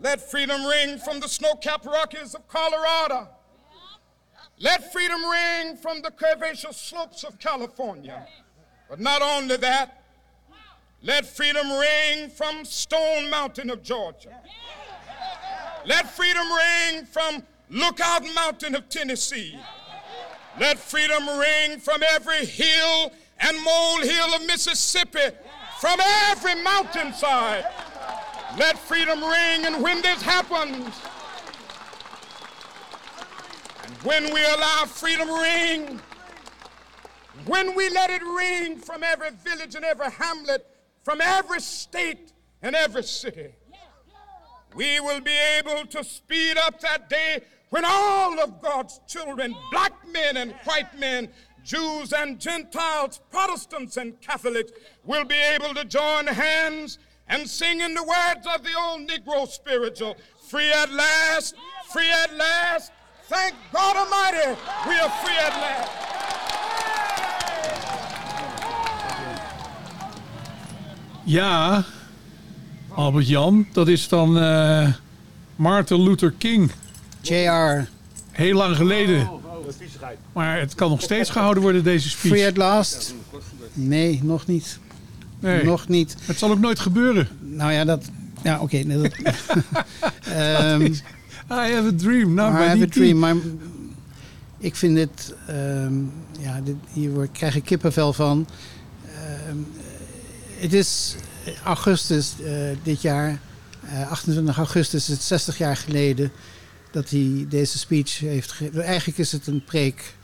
Let 0.00 0.30
freedom 0.30 0.64
ring 0.64 0.98
from 0.98 1.20
the 1.20 1.28
snow-capped 1.28 1.84
Rockies 1.84 2.34
of 2.34 2.48
Colorado. 2.48 3.28
Let 4.58 4.90
freedom 4.90 5.22
ring 5.22 5.76
from 5.76 6.00
the 6.00 6.10
curvaceous 6.10 6.74
slopes 6.74 7.24
of 7.24 7.38
California. 7.38 8.26
But 8.88 9.00
not 9.00 9.20
only 9.20 9.58
that, 9.58 10.02
let 11.06 11.24
freedom 11.24 11.70
ring 11.70 12.28
from 12.28 12.64
Stone 12.64 13.30
Mountain 13.30 13.70
of 13.70 13.80
Georgia. 13.80 14.40
Let 15.84 16.10
freedom 16.10 16.48
ring 16.50 17.06
from 17.06 17.44
Lookout 17.70 18.24
Mountain 18.34 18.74
of 18.74 18.88
Tennessee. 18.88 19.56
Let 20.58 20.80
freedom 20.80 21.28
ring 21.28 21.78
from 21.78 22.02
every 22.02 22.44
hill 22.44 23.12
and 23.38 23.56
molehill 23.62 24.34
of 24.34 24.46
Mississippi, 24.46 25.36
from 25.78 26.00
every 26.28 26.60
mountainside. 26.62 27.64
Let 28.58 28.76
freedom 28.76 29.22
ring, 29.22 29.64
and 29.64 29.80
when 29.80 30.02
this 30.02 30.20
happens, 30.22 30.92
and 33.84 33.94
when 34.02 34.34
we 34.34 34.44
allow 34.44 34.86
freedom 34.86 35.30
ring, 35.30 36.00
when 37.46 37.76
we 37.76 37.90
let 37.90 38.10
it 38.10 38.22
ring 38.22 38.78
from 38.78 39.04
every 39.04 39.30
village 39.30 39.76
and 39.76 39.84
every 39.84 40.10
hamlet, 40.10 40.66
from 41.06 41.20
every 41.20 41.60
state 41.60 42.32
and 42.62 42.74
every 42.74 43.04
city, 43.04 43.54
we 44.74 44.98
will 44.98 45.20
be 45.20 45.38
able 45.56 45.86
to 45.86 46.02
speed 46.02 46.58
up 46.58 46.80
that 46.80 47.08
day 47.08 47.40
when 47.70 47.84
all 47.86 48.40
of 48.40 48.60
God's 48.60 48.98
children, 49.06 49.54
black 49.70 49.92
men 50.10 50.36
and 50.36 50.50
white 50.64 50.98
men, 50.98 51.28
Jews 51.62 52.12
and 52.12 52.40
Gentiles, 52.40 53.20
Protestants 53.30 53.96
and 53.96 54.20
Catholics, 54.20 54.72
will 55.04 55.24
be 55.24 55.36
able 55.36 55.74
to 55.74 55.84
join 55.84 56.26
hands 56.26 56.98
and 57.28 57.48
sing 57.48 57.82
in 57.82 57.94
the 57.94 58.02
words 58.02 58.44
of 58.52 58.64
the 58.64 58.76
old 58.76 59.08
Negro 59.08 59.46
spiritual 59.46 60.16
free 60.48 60.72
at 60.72 60.90
last, 60.90 61.54
free 61.92 62.10
at 62.10 62.34
last. 62.34 62.90
Thank 63.28 63.54
God 63.72 63.96
Almighty, 63.96 64.60
we 64.88 64.98
are 64.98 65.10
free 65.24 65.38
at 65.38 65.52
last. 65.52 66.06
Ja, 71.26 71.84
Albert 72.94 73.28
Jan, 73.28 73.66
dat 73.72 73.88
is 73.88 74.08
dan 74.08 74.38
eh, 74.38 74.88
Martin 75.56 76.02
Luther 76.02 76.32
King. 76.38 76.70
JR, 77.20 77.88
Heel 78.30 78.56
lang 78.56 78.76
geleden. 78.76 79.28
Maar 80.32 80.58
het 80.60 80.74
kan 80.74 80.90
nog 80.90 81.00
steeds 81.02 81.30
gehouden 81.30 81.62
worden, 81.62 81.84
deze 81.84 82.08
speech. 82.08 82.32
Free 82.32 82.46
at 82.46 82.56
Last? 82.56 83.14
Nee, 83.72 84.20
nog 84.22 84.46
niet. 84.46 84.78
Nee, 85.40 85.64
Nog 85.64 85.88
niet. 85.88 86.16
het 86.24 86.38
zal 86.38 86.50
ook 86.50 86.58
nooit 86.58 86.78
gebeuren. 86.78 87.28
Nou 87.40 87.72
ja, 87.72 87.84
dat... 87.84 88.04
Ja, 88.42 88.60
oké. 88.60 88.76
nee, 88.76 88.96
dat- 89.02 89.12
Ehm, 90.32 90.82
I 91.50 91.72
have 91.74 91.86
a 91.86 91.92
dream. 91.96 92.34
Nou, 92.34 92.54
I 92.62 92.66
have 92.66 92.82
a 92.82 92.86
dream. 92.90 93.18
Maar 93.18 93.34
ik 94.58 94.76
vind 94.76 94.96
dit... 94.96 95.34
ehm, 95.46 95.94
ja, 96.40 96.60
dit, 96.64 96.74
hier 96.92 97.10
word, 97.10 97.28
krijg 97.32 97.56
ik 97.56 97.64
kippenvel 97.64 98.12
van. 98.12 98.46
Het 100.56 100.72
is 100.72 101.14
augustus 101.64 102.34
eh, 102.44 102.52
dit 102.82 103.02
jaar. 103.02 103.40
eh, 103.82 104.10
28 104.10 104.56
augustus 104.56 105.02
is 105.02 105.08
het 105.08 105.22
60 105.22 105.58
jaar 105.58 105.76
geleden 105.76 106.32
dat 106.90 107.10
hij 107.10 107.46
deze 107.48 107.78
speech 107.78 108.18
heeft 108.18 108.52
gegeven. 108.52 108.82
Eigenlijk 108.82 109.18
is 109.18 109.32
het 109.32 109.46
een 109.46 109.64
preek. 109.64 110.14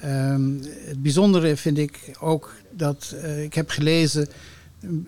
Ehm, 0.00 0.50
het 0.86 1.02
bijzondere 1.02 1.56
vind 1.56 1.78
ik 1.78 2.16
ook 2.20 2.54
dat 2.70 3.14
eh, 3.22 3.42
ik 3.42 3.54
heb 3.54 3.70
gelezen 3.70 4.28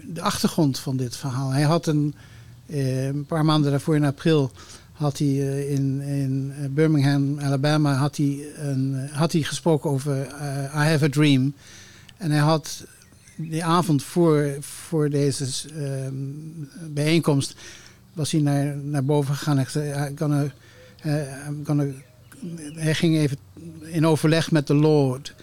de 0.04 0.20
achtergrond 0.22 0.78
van 0.78 0.96
dit 0.96 1.16
verhaal. 1.16 1.50
Hij 1.50 1.62
had 1.62 1.86
een, 1.86 2.14
eh, 2.66 3.06
een 3.06 3.26
paar 3.26 3.44
maanden 3.44 3.70
daarvoor 3.70 3.96
in 3.96 4.04
april 4.04 4.52
had 4.92 5.18
hij 5.18 5.28
eh, 5.28 5.70
in, 5.70 6.00
in 6.00 6.52
eh, 6.58 6.68
Birmingham, 6.70 7.40
Alabama, 7.40 7.94
had 7.94 8.16
hij, 8.16 8.44
een, 8.56 8.94
eh, 9.10 9.16
had 9.16 9.32
hij 9.32 9.42
gesproken 9.42 9.90
over 9.90 10.22
eh, 10.26 10.62
I 10.74 10.88
Have 10.90 11.04
a 11.04 11.08
Dream. 11.08 11.54
En 12.16 12.30
hij 12.30 12.40
had 12.40 12.84
die 13.38 13.64
avond 13.64 14.02
voor, 14.02 14.56
voor 14.60 15.10
deze 15.10 15.44
ehm, 15.68 16.14
bijeenkomst 16.94 17.54
was 18.12 18.30
hij 18.30 18.40
naar, 18.40 18.76
naar 18.76 19.04
boven 19.04 19.34
gegaan 19.34 19.58
en 19.58 19.70
zei, 19.70 19.90
eh, 21.00 21.32
hij 22.74 22.94
ging 22.94 23.16
even 23.16 23.38
in 23.80 24.06
overleg 24.06 24.50
met 24.50 24.66
de 24.66 24.74
Lord. 24.74 25.34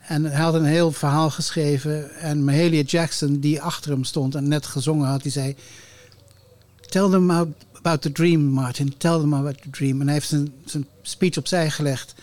En 0.00 0.24
hij 0.24 0.40
had 0.40 0.54
een 0.54 0.64
heel 0.64 0.92
verhaal 0.92 1.30
geschreven. 1.30 2.14
En 2.14 2.44
Mahalia 2.44 2.82
Jackson, 2.82 3.40
die 3.40 3.60
achter 3.60 3.90
hem 3.90 4.04
stond 4.04 4.34
en 4.34 4.48
net 4.48 4.66
gezongen 4.66 5.08
had, 5.08 5.22
die 5.22 5.32
zei... 5.32 5.54
Tell 6.80 7.08
them 7.08 7.30
about 7.72 8.02
the 8.02 8.12
dream, 8.12 8.40
Martin. 8.40 8.96
Tell 8.96 9.18
them 9.18 9.34
about 9.34 9.62
the 9.62 9.70
dream. 9.70 10.00
En 10.00 10.04
hij 10.04 10.14
heeft 10.14 10.28
zijn, 10.28 10.52
zijn 10.64 10.86
speech 11.02 11.36
opzij 11.36 11.70
gelegd. 11.70 12.14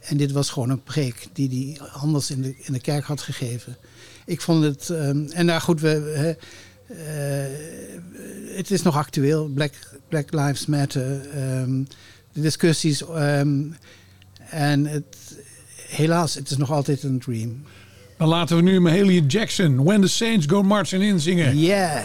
En 0.00 0.16
dit 0.16 0.32
was 0.32 0.50
gewoon 0.50 0.70
een 0.70 0.82
preek 0.82 1.28
die 1.32 1.48
hij 1.48 1.88
anders 1.88 2.30
in 2.30 2.42
de, 2.42 2.54
in 2.58 2.72
de 2.72 2.80
kerk 2.80 3.04
had 3.04 3.20
gegeven. 3.20 3.76
Ik 4.28 4.40
vond 4.40 4.64
het... 4.64 4.90
ehm, 4.90 5.26
en 5.30 5.46
nou 5.46 5.60
goed, 5.60 5.80
we, 5.80 6.36
eh, 6.88 6.96
het 8.56 8.70
is 8.70 8.82
nog 8.82 8.96
actueel. 8.96 9.48
Black, 9.54 9.72
Black 10.08 10.32
Lives 10.32 10.66
Matter. 10.66 11.28
ehm, 11.28 11.82
de 12.32 12.40
discussies. 12.40 13.02
ehm, 13.08 13.62
en 14.50 14.86
het, 14.86 15.16
helaas, 15.88 16.34
het 16.34 16.50
is 16.50 16.56
nog 16.56 16.70
altijd 16.70 17.02
een 17.02 17.18
dream. 17.18 17.62
Dan 18.16 18.28
laten 18.28 18.56
we 18.56 18.62
nu 18.62 18.80
Mahalia 18.80 19.22
Jackson, 19.26 19.84
When 19.84 20.00
the 20.00 20.08
Saints 20.08 20.46
Go 20.46 20.62
Marching 20.62 21.02
In 21.02 21.20
zingen. 21.20 21.58
Yeah. 21.58 22.04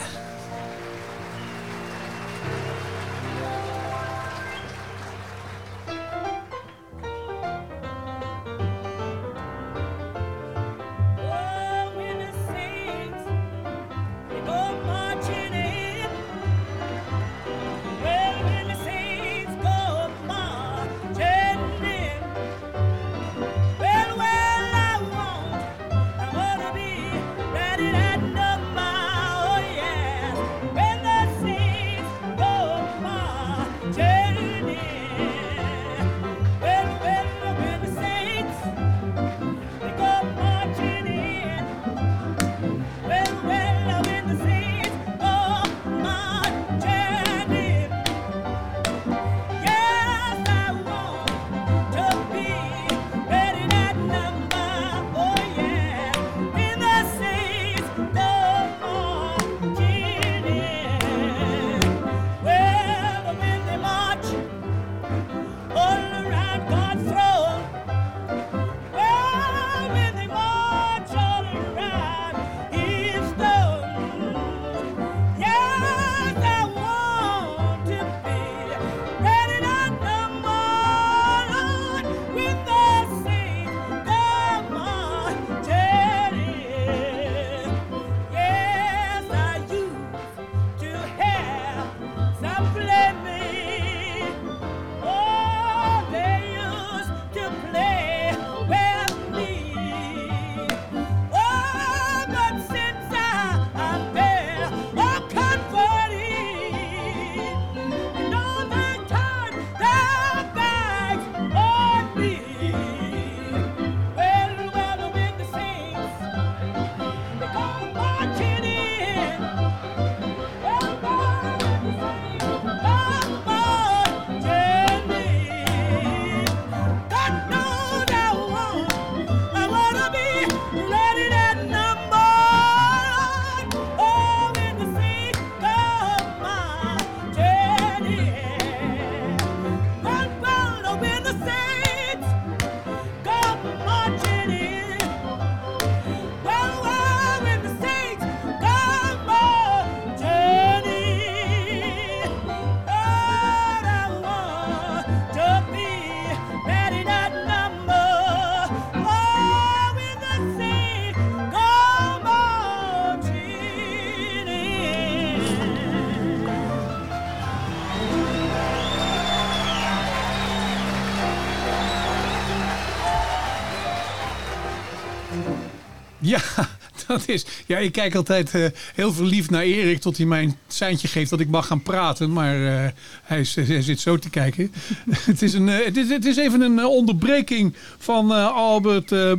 Dat 177.18 177.24
is. 177.28 177.46
Ja, 177.66 177.78
ik 177.78 177.92
kijk 177.92 178.16
altijd 178.16 178.54
eh, 178.56 178.66
heel 178.96 179.14
verliefd 179.14 179.50
naar 179.50 179.62
Erik 179.64 180.00
tot 180.02 180.18
hij 180.18 180.26
mij 180.26 180.44
een 180.44 180.56
seintje 180.68 181.08
geeft 181.08 181.30
dat 181.30 181.40
ik 181.40 181.50
mag 181.50 181.68
gaan 181.68 181.82
praten. 181.82 182.34
Maar 182.34 182.66
eh, 182.86 182.90
hij, 183.24 183.40
is- 183.40 183.56
hij 183.56 183.82
zit 183.82 184.00
zo 184.00 184.18
te 184.18 184.30
kijken. 184.30 184.72
het, 185.26 185.42
is 185.42 185.54
een, 185.54 185.70
eh, 185.70 185.86
het, 185.86 185.98
is, 185.98 186.10
het 186.10 186.26
is 186.26 186.38
even 186.38 186.62
een 186.62 186.80
eh, 186.80 186.86
onderbreking 186.86 187.74
van 187.98 188.32
eh, 188.34 188.52
Albert 188.56 189.12
eh, 189.12 189.32
eh, 189.32 189.38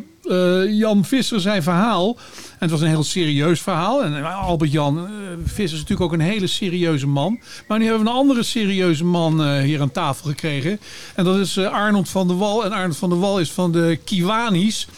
Jan 0.79 1.05
Visser 1.05 1.41
zijn 1.41 1.63
verhaal. 1.63 2.17
En 2.53 2.57
het 2.59 2.71
was 2.71 2.81
een 2.81 2.89
heel 2.89 3.03
serieus 3.05 3.61
verhaal. 3.61 4.05
En 4.05 4.17
eh, 4.17 4.43
Albert 4.47 4.73
Jan 4.73 4.99
eh, 4.99 5.05
Visser 5.45 5.65
is 5.65 5.73
natuurlijk 5.73 6.01
ook 6.01 6.13
een 6.13 6.21
hele 6.27 6.47
serieuze 6.47 7.07
man. 7.07 7.41
Maar 7.69 7.79
nu 7.79 7.85
hebben 7.85 8.05
we 8.05 8.11
een 8.11 8.17
andere 8.17 8.43
serieuze 8.43 9.05
man 9.05 9.45
eh, 9.45 9.61
hier 9.63 9.81
aan 9.81 9.91
tafel 9.91 10.29
gekregen. 10.29 10.81
En 11.15 11.25
dat 11.25 11.37
is 11.37 11.57
eh, 11.57 11.73
Arnold 11.73 12.09
van 12.09 12.29
der 12.29 12.39
Wal. 12.39 12.65
En 12.65 12.73
Arnold 12.73 12.97
van 12.97 13.09
der 13.11 13.19
Wal 13.21 13.39
is 13.41 13.51
van 13.53 13.73
de 13.73 13.99
Kiwanis. 14.05 14.89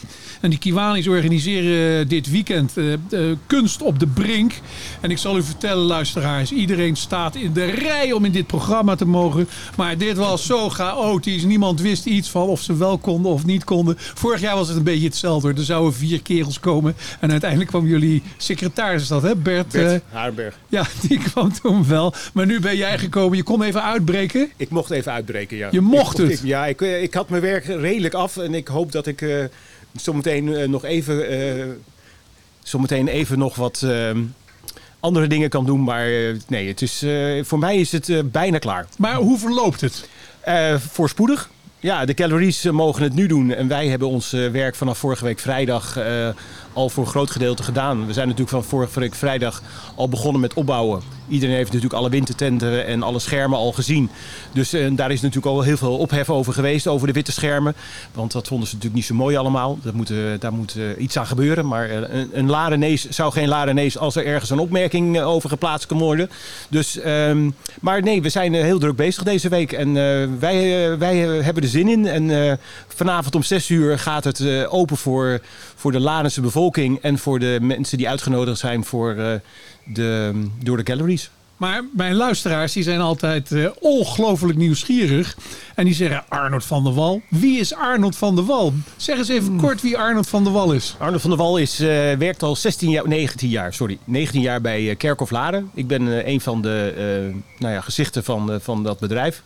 En 0.41 0.49
die 0.49 0.59
Kiwanis 0.59 1.07
organiseren 1.07 2.07
dit 2.07 2.29
weekend 2.31 2.77
eh, 2.77 2.93
eh, 2.93 2.99
kunst 3.47 3.81
op 3.81 3.99
de 3.99 4.07
brink. 4.07 4.53
En 5.01 5.11
ik 5.11 5.17
zal 5.17 5.37
u 5.37 5.43
vertellen, 5.43 5.83
luisteraars, 5.85 6.51
iedereen 6.51 6.95
staat 6.95 7.35
in 7.35 7.53
de 7.53 7.65
rij 7.65 8.11
om 8.11 8.25
in 8.25 8.31
dit 8.31 8.47
programma 8.47 8.95
te 8.95 9.05
mogen. 9.05 9.47
Maar 9.77 9.97
dit 9.97 10.17
was 10.17 10.45
zo 10.45 10.69
chaotisch. 10.69 11.43
Niemand 11.43 11.81
wist 11.81 12.05
iets 12.05 12.29
van 12.29 12.47
of 12.47 12.61
ze 12.61 12.75
wel 12.77 12.97
konden 12.97 13.31
of 13.31 13.45
niet 13.45 13.63
konden. 13.63 13.95
Vorig 13.97 14.41
jaar 14.41 14.55
was 14.55 14.67
het 14.67 14.77
een 14.77 14.83
beetje 14.83 15.07
hetzelfde. 15.07 15.47
hoor. 15.47 15.57
Er 15.57 15.63
zouden 15.63 15.93
vier 15.93 16.21
kerels 16.21 16.59
komen. 16.59 16.95
En 17.19 17.31
uiteindelijk 17.31 17.69
kwam 17.69 17.87
jullie 17.87 18.21
secretaris, 18.37 19.01
is 19.01 19.07
dat 19.07 19.21
hè 19.21 19.35
Bert? 19.35 19.71
Bert 19.71 20.01
eh, 20.09 20.15
Haarberg. 20.17 20.57
ja, 20.69 20.85
die 21.07 21.17
kwam 21.19 21.51
toen 21.61 21.87
wel. 21.87 22.13
Maar 22.33 22.45
nu 22.45 22.59
ben 22.59 22.77
jij 22.77 22.97
gekomen. 22.97 23.37
Je 23.37 23.43
kon 23.43 23.63
even 23.63 23.83
uitbreken. 23.83 24.49
Ik 24.57 24.69
mocht 24.69 24.91
even 24.91 25.11
uitbreken, 25.11 25.57
ja. 25.57 25.67
Je 25.71 25.81
mocht 25.81 26.19
Ik- 26.19 26.29
het? 26.29 26.39
ik- 26.39 26.45
ja, 26.45 26.65
ik, 26.65 26.81
eh, 26.81 27.01
ik 27.03 27.13
had 27.13 27.29
mijn 27.29 27.41
werk 27.41 27.65
redelijk 27.65 28.13
af. 28.13 28.37
En 28.37 28.53
ik 28.53 28.67
hoop 28.67 28.91
dat 28.91 29.07
ik 29.07 29.21
eh, 29.21 29.29
zometeen 30.01 30.55
eh, 30.55 30.67
nog 30.67 30.83
even... 30.85 31.29
eh, 31.29 31.65
zometeen 32.63 33.07
even 33.07 33.37
nog 33.39 33.55
wat 33.55 33.81
eh, 33.81 34.11
andere 34.99 35.27
dingen 35.27 35.49
kan 35.49 35.65
doen. 35.65 35.83
Maar 35.83 36.05
eh, 36.07 36.35
nee, 36.47 36.67
het 36.67 36.81
is, 36.81 37.05
voor 37.47 37.59
mij 37.59 37.77
is 37.77 37.91
het 37.91 38.31
bijna 38.31 38.57
klaar. 38.57 38.87
Maar 38.97 39.15
hoe 39.15 39.37
verloopt 39.39 39.81
het? 39.81 40.09
Voorspoedig. 40.91 41.49
Ja, 41.87 42.05
de 42.05 42.13
galleries 42.15 42.65
eh, 42.65 42.71
mogen 42.71 43.03
het 43.03 43.13
nu 43.13 43.27
doen. 43.27 43.53
En 43.53 43.67
wij 43.67 43.87
hebben 43.87 44.07
ons 44.07 44.33
eh, 44.33 44.47
werk 44.47 44.75
vanaf 44.75 44.97
vorige 44.97 45.23
week 45.23 45.39
vrijdag 45.39 45.97
eh, 45.97 46.27
al 46.73 46.89
voor 46.89 47.03
een 47.03 47.09
groot 47.09 47.31
gedeelte 47.31 47.63
gedaan. 47.63 48.05
We 48.05 48.13
zijn 48.13 48.27
natuurlijk 48.27 48.55
van 48.55 48.63
vorige 48.63 48.99
week 48.99 49.15
vrijdag 49.15 49.61
al 49.95 50.09
begonnen 50.09 50.41
met 50.41 50.53
opbouwen. 50.53 51.01
Iedereen 51.27 51.55
heeft 51.55 51.67
natuurlijk 51.67 51.99
alle 51.99 52.09
wintertenten 52.09 52.85
en 52.85 53.03
alle 53.03 53.19
schermen 53.19 53.57
al 53.57 53.71
gezien. 53.71 54.09
Dus 54.51 54.69
daar 54.91 55.11
is 55.11 55.21
natuurlijk 55.21 55.55
al 55.55 55.61
heel 55.61 55.77
veel 55.77 55.97
ophef 55.97 56.29
over 56.29 56.53
geweest, 56.53 56.87
over 56.87 57.07
de 57.07 57.13
witte 57.13 57.31
schermen. 57.31 57.75
Want 58.13 58.31
dat 58.31 58.47
vonden 58.47 58.67
ze 58.67 58.73
natuurlijk 58.75 59.01
niet 59.01 59.09
zo 59.09 59.23
mooi 59.23 59.35
allemaal. 59.35 59.79
Dat 59.81 59.93
moet, 59.93 60.11
daar 60.39 60.53
moet 60.53 60.75
iets 60.97 61.17
aan 61.17 61.27
gebeuren. 61.27 61.67
Maar 61.67 61.89
een, 61.89 62.29
een 62.33 62.49
Larenees 62.49 63.09
zou 63.09 63.31
geen 63.31 63.47
Larenees 63.47 63.97
als 63.97 64.15
er 64.15 64.25
ergens 64.25 64.49
een 64.49 64.59
opmerking 64.59 65.21
over 65.21 65.49
geplaatst 65.49 65.87
kan 65.87 65.97
worden. 65.97 66.29
Dus, 66.69 66.99
ehm, 66.99 67.49
maar 67.81 68.01
nee, 68.01 68.21
we 68.21 68.29
zijn 68.29 68.53
heel 68.53 68.79
druk 68.79 68.95
bezig 68.95 69.23
deze 69.23 69.49
week. 69.49 69.71
En 69.71 69.93
wij, 70.39 70.97
wij 70.97 71.17
hebben 71.17 71.63
er 71.63 71.69
zin 71.77 71.87
in. 71.87 72.07
En 72.07 72.49
eh, 72.49 72.53
vanavond 72.87 73.35
om 73.35 73.43
6 73.43 73.69
uur 73.69 73.99
gaat 73.99 74.23
het 74.23 74.39
eh, 74.39 74.73
open 74.73 74.97
voor, 74.97 75.41
voor 75.75 75.91
de 75.91 75.99
Larense 75.99 76.41
bevolking. 76.41 76.99
En 77.01 77.17
voor 77.17 77.39
de 77.39 77.57
mensen 77.61 77.97
die 77.97 78.09
uitgenodigd 78.09 78.59
zijn 78.59 78.85
voor, 78.85 79.15
eh, 79.15 79.33
de, 79.85 80.33
door 80.63 80.77
de 80.77 80.91
galleries. 80.91 81.29
Maar 81.57 81.83
mijn 81.93 82.15
luisteraars 82.15 82.73
die 82.73 82.83
zijn 82.83 82.99
altijd 82.99 83.51
ongelooflijk 83.79 84.57
nieuwsgierig. 84.57 85.37
En 85.75 85.85
die 85.85 85.93
zeggen 85.93 86.23
Arnold 86.27 86.65
van 86.65 86.83
der 86.83 86.93
Wal. 86.93 87.21
Wie 87.29 87.59
is 87.59 87.73
Arnold 87.73 88.15
van 88.15 88.35
der 88.35 88.45
Wal? 88.45 88.73
Zeg 88.95 89.17
eens 89.17 89.27
even 89.27 89.57
kort 89.57 89.81
wie 89.81 89.97
Arnold 89.97 90.27
van 90.27 90.43
der 90.43 90.53
Wal 90.53 90.71
is. 90.71 90.95
Arno 90.99 91.17
van 91.17 91.29
der 91.29 91.39
Wal 91.39 91.57
is, 91.57 91.77
werkt 92.17 92.43
al 92.43 92.55
16 92.55 92.89
jaar, 92.89 93.07
19 93.07 93.49
jaar, 93.49 93.73
sorry, 93.73 93.97
19 94.03 94.41
jaar 94.41 94.61
bij 94.61 94.95
Kerkhof 94.95 95.29
Laren. 95.29 95.71
Ik 95.73 95.87
ben 95.87 96.29
een 96.29 96.41
van 96.41 96.61
de 96.61 97.31
nou 97.57 97.73
ja, 97.73 97.81
gezichten 97.81 98.23
van, 98.23 98.59
van 98.61 98.83
dat 98.83 98.99
bedrijf. 98.99 99.41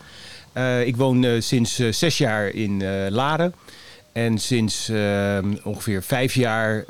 Eh, 0.53 0.85
ik 0.85 0.95
woon 0.95 1.23
eh, 1.23 1.41
sinds 1.41 1.79
eh, 1.79 1.91
zes 1.91 2.17
jaar 2.17 2.47
in 2.47 2.83
Laren. 3.09 3.53
En 4.11 4.37
sinds 4.37 4.89
eh, 4.89 5.37
ongeveer 5.63 6.03
vijf 6.03 6.33
jaar 6.33 6.85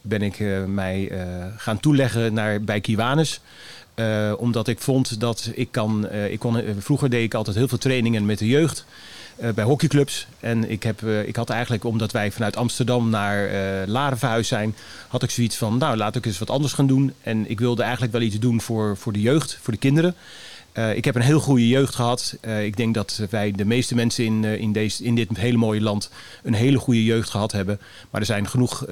ben 0.00 0.22
ik 0.22 0.38
mij 0.66 1.12
gaan 1.56 1.80
toeleggen 1.80 2.34
naar, 2.34 2.60
bij 2.60 2.80
Kiwanis. 2.80 3.40
Omdat 4.38 4.68
ik 4.68 4.80
vond 4.80 5.20
dat 5.20 5.50
ik 5.54 5.68
kan... 5.70 6.10
ik 6.12 6.38
kon 6.38 6.62
vroeger 6.78 7.10
deed 7.10 7.24
ik 7.24 7.34
altijd 7.34 7.56
heel 7.56 7.68
veel 7.68 7.78
trainingen 7.78 8.26
met 8.26 8.38
de 8.38 8.46
jeugd 8.46 8.84
bij 9.54 9.64
hockeyclubs. 9.64 10.26
En 10.40 10.70
ik, 10.70 10.82
heb, 10.82 11.02
ik 11.02 11.36
had 11.36 11.50
eigenlijk, 11.50 11.84
omdat 11.84 12.12
wij 12.12 12.30
vanuit 12.30 12.56
Amsterdam 12.56 13.10
naar 13.10 13.48
Laren 13.86 14.18
verhuisd 14.18 14.48
zijn, 14.48 14.74
had 15.08 15.22
ik 15.22 15.30
zoiets 15.30 15.56
van, 15.56 15.78
nou 15.78 15.96
laat 15.96 16.16
ik 16.16 16.26
eens 16.26 16.38
wat 16.38 16.50
anders 16.50 16.72
gaan 16.72 16.86
doen. 16.86 17.12
En 17.22 17.50
ik 17.50 17.58
wilde 17.58 17.82
eigenlijk 17.82 18.12
wel 18.12 18.22
iets 18.22 18.38
doen 18.38 18.60
voor, 18.60 18.96
voor 18.96 19.12
de 19.12 19.20
jeugd, 19.20 19.58
voor 19.62 19.72
de 19.72 19.78
kinderen. 19.78 20.14
Eh, 20.76 20.96
ik 20.96 21.04
heb 21.04 21.14
een 21.14 21.22
heel 21.22 21.40
goede 21.40 21.68
jeugd 21.68 21.94
gehad. 21.94 22.36
Eh, 22.40 22.64
ik 22.64 22.76
denk 22.76 22.94
dat 22.94 23.20
wij 23.30 23.50
de 23.50 23.64
meeste 23.64 23.94
mensen 23.94 24.24
in, 24.24 24.44
eh, 24.44 24.60
in, 24.60 24.72
deze, 24.72 25.04
in 25.04 25.14
dit 25.14 25.28
hele 25.36 25.56
mooie 25.56 25.80
land 25.80 26.10
een 26.42 26.54
hele 26.54 26.78
goede 26.78 27.04
jeugd 27.04 27.30
gehad 27.30 27.52
hebben. 27.52 27.80
Maar 28.10 28.20
er 28.20 28.26
zijn 28.26 28.48
genoeg 28.48 28.84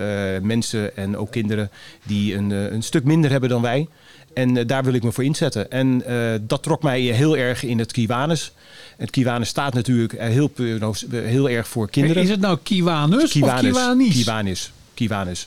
mensen 0.43 0.97
en 0.97 1.17
ook 1.17 1.31
kinderen 1.31 1.71
die 2.03 2.35
een, 2.35 2.51
een 2.51 2.83
stuk 2.83 3.05
minder 3.05 3.31
hebben 3.31 3.49
dan 3.49 3.63
wij. 3.63 3.89
En 4.35 4.67
daar 4.67 4.85
wil 4.85 4.93
ik 4.93 5.03
me 5.03 5.13
voor 5.13 5.25
inzetten. 5.25 5.71
En 5.71 6.03
dat 6.47 6.63
trok 6.63 6.83
mij 6.83 7.01
heel 7.01 7.37
erg 7.37 7.63
in 7.63 7.79
het 7.79 7.93
Kiwanis. 7.93 8.53
Het 8.97 9.11
Kiwanis 9.11 9.49
staat 9.49 9.75
natuurlijk 9.75 10.13
heel, 10.19 10.49
pu- 10.49 10.79
heel 11.11 11.51
erg 11.51 11.69
voor 11.69 11.91
kinderen. 11.91 12.23
Is 12.23 12.29
het 12.29 12.41
nou 12.41 12.59
Kiwanus 12.63 13.23
of 13.25 13.31
Kiwanis? 13.31 14.15
Kiwanis. 14.15 14.73
Kiwanis. 14.95 15.47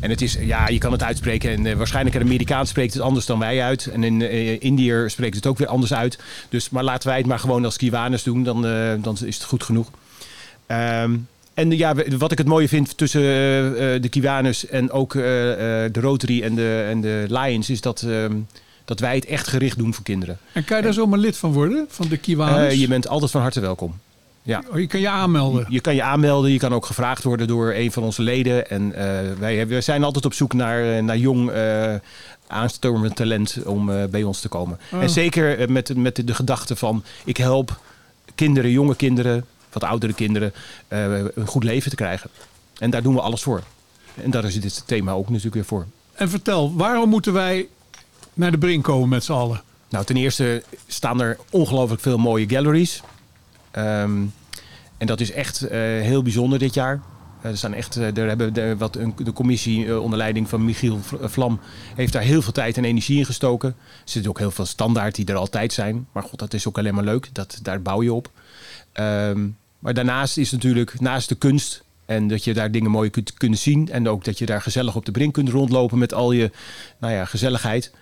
En 0.00 0.10
het 0.10 0.22
is, 0.22 0.36
ja, 0.40 0.68
je 0.68 0.78
kan 0.78 0.92
het 0.92 1.02
uitspreken. 1.02 1.50
En 1.50 1.66
eh, 1.66 1.76
waarschijnlijk 1.76 2.16
een 2.16 2.22
Amerikaan 2.22 2.66
spreekt 2.66 2.94
het 2.94 3.02
anders 3.02 3.26
dan 3.26 3.38
wij 3.38 3.62
uit. 3.62 3.86
En 3.86 4.04
in 4.04 4.22
eh 4.22 4.62
Indië 4.62 5.04
spreekt 5.06 5.36
het 5.36 5.46
ook 5.46 5.58
weer 5.58 5.68
anders 5.68 5.94
uit. 5.94 6.18
Dus, 6.48 6.70
maar 6.70 6.84
laten 6.84 7.08
wij 7.08 7.18
het 7.18 7.26
maar 7.26 7.38
gewoon 7.38 7.64
als 7.64 7.76
Kiwanis 7.76 8.22
doen. 8.22 8.42
Dan, 8.42 8.66
eh, 8.66 8.92
dan 8.98 9.16
is 9.24 9.34
het 9.34 9.44
goed 9.44 9.62
genoeg. 9.62 9.90
Ehm, 10.66 11.16
en 11.54 11.70
ja, 11.70 11.94
wat 12.18 12.32
ik 12.32 12.38
het 12.38 12.46
mooie 12.46 12.68
vind 12.68 12.96
tussen 12.96 13.22
de 14.02 14.08
Kiwanis 14.10 14.66
en 14.66 14.90
ook 14.90 15.12
de 15.12 15.90
Rotary 15.92 16.42
en 16.42 16.54
de, 16.54 16.86
en 16.88 17.00
de 17.00 17.26
Lions... 17.28 17.70
is 17.70 17.80
dat, 17.80 18.02
ehm, 18.02 18.32
dat 18.84 19.00
wij 19.00 19.14
het 19.14 19.24
echt 19.24 19.48
gericht 19.48 19.78
doen 19.78 19.94
voor 19.94 20.04
kinderen. 20.04 20.38
En 20.52 20.64
kan 20.64 20.76
je 20.76 20.82
daar 20.82 20.92
zomaar 20.92 21.18
lid 21.18 21.36
van 21.36 21.52
worden? 21.52 21.86
Van 21.88 22.08
de 22.08 22.16
Kiwanus? 22.16 22.72
Eh, 22.72 22.80
je 22.80 22.88
bent 22.88 23.08
altijd 23.08 23.30
van 23.30 23.40
harte 23.40 23.60
welkom. 23.60 23.94
Ja. 24.42 24.62
Oh, 24.70 24.78
je 24.78 24.86
kan 24.86 25.00
je 25.00 25.08
aanmelden. 25.08 25.66
Je 25.68 25.80
kan 25.80 25.94
je 25.94 26.02
aanmelden, 26.02 26.50
je 26.50 26.58
kan 26.58 26.74
ook 26.74 26.86
gevraagd 26.86 27.22
worden 27.22 27.46
door 27.46 27.72
een 27.72 27.92
van 27.92 28.02
onze 28.02 28.22
leden. 28.22 28.70
En 28.70 28.94
eh, 28.94 29.32
wij, 29.66 29.80
zijn 29.80 30.04
altijd 30.04 30.24
op 30.24 30.34
zoek 30.34 30.52
naar, 30.52 30.96
eh, 30.96 31.02
naar 31.02 31.16
jong 31.16 31.50
eh 31.50 31.94
aanstormend 32.46 33.16
talent 33.16 33.58
om 33.64 33.86
bij 34.10 34.22
ons 34.22 34.40
te 34.40 34.48
komen. 34.48 34.78
Oh. 34.92 35.02
En 35.02 35.10
zeker 35.10 35.70
met, 35.70 35.96
met 35.96 36.16
de, 36.16 36.24
de 36.24 36.34
gedachte 36.34 36.76
van 36.76 37.04
ik 37.24 37.36
help 37.36 37.80
kinderen, 38.34 38.70
jonge 38.70 38.96
kinderen, 38.96 39.44
wat 39.72 39.84
oudere 39.84 40.12
kinderen, 40.12 40.52
een 40.88 41.46
goed 41.46 41.64
leven 41.64 41.90
te 41.90 41.96
krijgen. 41.96 42.30
En 42.78 42.90
daar 42.90 43.02
doen 43.02 43.14
we 43.14 43.20
alles 43.20 43.42
voor. 43.42 43.62
En 44.14 44.30
daar 44.30 44.44
is 44.44 44.60
dit 44.60 44.82
thema 44.86 45.12
ook 45.12 45.28
natuurlijk 45.28 45.54
weer 45.54 45.64
voor. 45.64 45.86
En 46.12 46.30
vertel, 46.30 46.74
waarom 46.74 47.08
moeten 47.08 47.32
wij 47.32 47.68
naar 48.34 48.50
de 48.50 48.58
brink 48.58 48.84
komen 48.84 49.08
met 49.08 49.24
z'n 49.24 49.32
allen? 49.32 49.62
Nou, 49.88 50.04
ten 50.04 50.16
eerste 50.16 50.62
staan 50.86 51.20
er 51.20 51.38
ongelooflijk 51.50 52.02
veel 52.02 52.18
mooie 52.18 52.48
galleries. 52.48 53.02
Ehm, 53.70 54.22
en 55.00 55.06
dat 55.06 55.20
is 55.20 55.32
echt 55.32 55.62
eh, 55.62 55.78
heel 55.80 56.22
bijzonder 56.22 56.58
dit 56.58 56.74
jaar. 56.74 57.00
Eh, 57.42 57.50
er 57.50 57.56
staan 57.56 57.74
echt, 57.74 57.96
eh, 57.96 58.14
hebben 58.14 58.54
de, 58.54 58.76
wat 58.76 58.96
een, 58.96 59.14
de 59.24 59.32
commissie 59.32 60.00
onder 60.00 60.18
leiding 60.18 60.48
van 60.48 60.64
Michiel 60.64 60.98
Vlam 61.22 61.60
heeft 61.94 62.12
daar 62.12 62.22
heel 62.22 62.42
veel 62.42 62.52
tijd 62.52 62.76
en 62.76 62.84
energie 62.84 63.18
in 63.18 63.24
gestoken. 63.24 63.68
Er 63.68 63.76
zitten 64.04 64.30
ook 64.30 64.38
heel 64.38 64.50
veel 64.50 64.64
standaard 64.64 65.14
die 65.14 65.26
er 65.26 65.34
altijd 65.34 65.72
zijn. 65.72 66.06
Maar 66.12 66.22
god, 66.22 66.38
dat 66.38 66.54
is 66.54 66.68
ook 66.68 66.78
alleen 66.78 66.94
maar 66.94 67.04
leuk. 67.04 67.28
Dat, 67.32 67.58
daar 67.62 67.82
bouw 67.82 68.02
je 68.02 68.12
op. 68.12 68.30
Ehm, 68.92 69.48
maar 69.78 69.94
daarnaast 69.94 70.36
is 70.36 70.50
natuurlijk, 70.50 71.00
naast 71.00 71.28
de 71.28 71.34
kunst 71.34 71.84
en 72.06 72.28
dat 72.28 72.44
je 72.44 72.54
daar 72.54 72.70
dingen 72.70 72.90
mooi 72.90 73.10
kunt 73.10 73.34
kunnen 73.34 73.58
zien. 73.58 73.90
En 73.90 74.08
ook 74.08 74.24
dat 74.24 74.38
je 74.38 74.46
daar 74.46 74.62
gezellig 74.62 74.96
op 74.96 75.04
de 75.04 75.12
brink 75.12 75.34
kunt 75.34 75.48
rondlopen 75.48 75.98
met 75.98 76.14
al 76.14 76.32
je 76.32 76.50
nou 76.98 77.12
ja, 77.12 77.24
gezelligheid. 77.24 77.92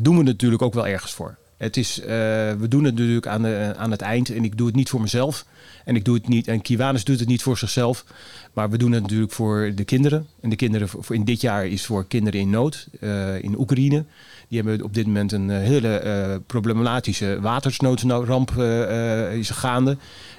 doen 0.00 0.16
we 0.16 0.22
natuurlijk 0.22 0.62
ook 0.62 0.74
wel 0.74 0.86
ergens 0.86 1.12
voor. 1.12 1.36
Het 1.56 1.76
is, 1.76 2.00
eh, 2.00 2.06
we 2.52 2.66
doen 2.68 2.84
het 2.84 2.94
natuurlijk 2.94 3.26
aan, 3.26 3.42
de, 3.42 3.74
aan 3.76 3.90
het 3.90 4.00
eind. 4.00 4.30
En 4.30 4.44
ik 4.44 4.56
doe 4.56 4.66
het 4.66 4.76
niet 4.76 4.90
voor 4.90 5.00
mezelf. 5.00 5.44
En 5.84 5.96
ik 5.96 6.04
doe 6.04 6.14
het 6.14 6.28
niet. 6.28 6.48
En 6.48 6.62
Kiwanis 6.62 7.04
doet 7.04 7.18
het 7.18 7.28
niet 7.28 7.42
voor 7.42 7.58
zichzelf. 7.58 8.04
Maar 8.52 8.70
we 8.70 8.78
doen 8.78 8.92
het 8.92 9.02
natuurlijk 9.02 9.32
voor 9.32 9.72
de 9.74 9.84
kinderen. 9.84 10.26
En 10.40 10.50
de 10.50 10.56
kinderen 10.56 10.88
voor, 10.88 11.14
in 11.14 11.24
dit 11.24 11.40
jaar 11.40 11.66
is 11.66 11.86
voor 11.86 12.06
kinderen 12.06 12.40
in 12.40 12.50
nood. 12.50 12.88
eh, 13.00 13.42
in 13.42 13.58
Oekraïne. 13.58 14.04
Die 14.48 14.60
hebben 14.62 14.84
op 14.84 14.94
dit 14.94 15.06
moment 15.06 15.32
een 15.32 15.50
eh, 15.50 15.58
hele 15.58 15.96
eh, 15.96 16.36
problematische 16.46 17.38
watersnoodramp 17.40 18.50
is 19.32 19.50
gaande. 19.50 19.96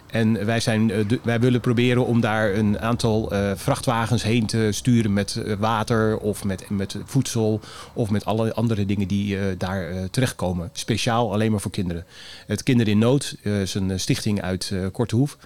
En 0.08 0.46
wij, 0.46 0.60
zijn, 0.60 0.92
eh, 0.92 1.08
de- 1.08 1.20
wij 1.24 1.40
willen 1.40 1.60
proberen 1.62 2.06
om 2.06 2.22
daar 2.22 2.54
een 2.54 2.80
aantal 2.80 3.32
eh, 3.32 3.52
vrachtwagens 3.56 4.24
heen 4.24 4.46
te 4.46 4.70
sturen 4.72 5.14
met 5.14 5.36
eh, 5.36 5.54
water 5.60 6.18
of 6.18 6.44
met, 6.44 6.70
met 6.70 6.96
voedsel 7.06 7.60
of 7.94 8.10
met 8.10 8.26
alle 8.26 8.54
andere 8.54 8.86
dingen 8.86 9.08
die 9.08 9.58
daar 9.58 10.10
terechtkomen. 10.12 10.70
Speciaal 10.74 11.34
alleen 11.34 11.52
maar 11.52 11.60
voor 11.62 11.72
kinderen. 11.72 12.06
Het 12.48 12.64
Kinderen 12.64 12.94
in 12.94 13.00
Nood 13.00 13.36
is 13.42 13.74
een 13.74 14.00
stichting 14.00 14.42
uit 14.42 14.72
eh 14.74 14.80
Kortehoef. 14.92 15.38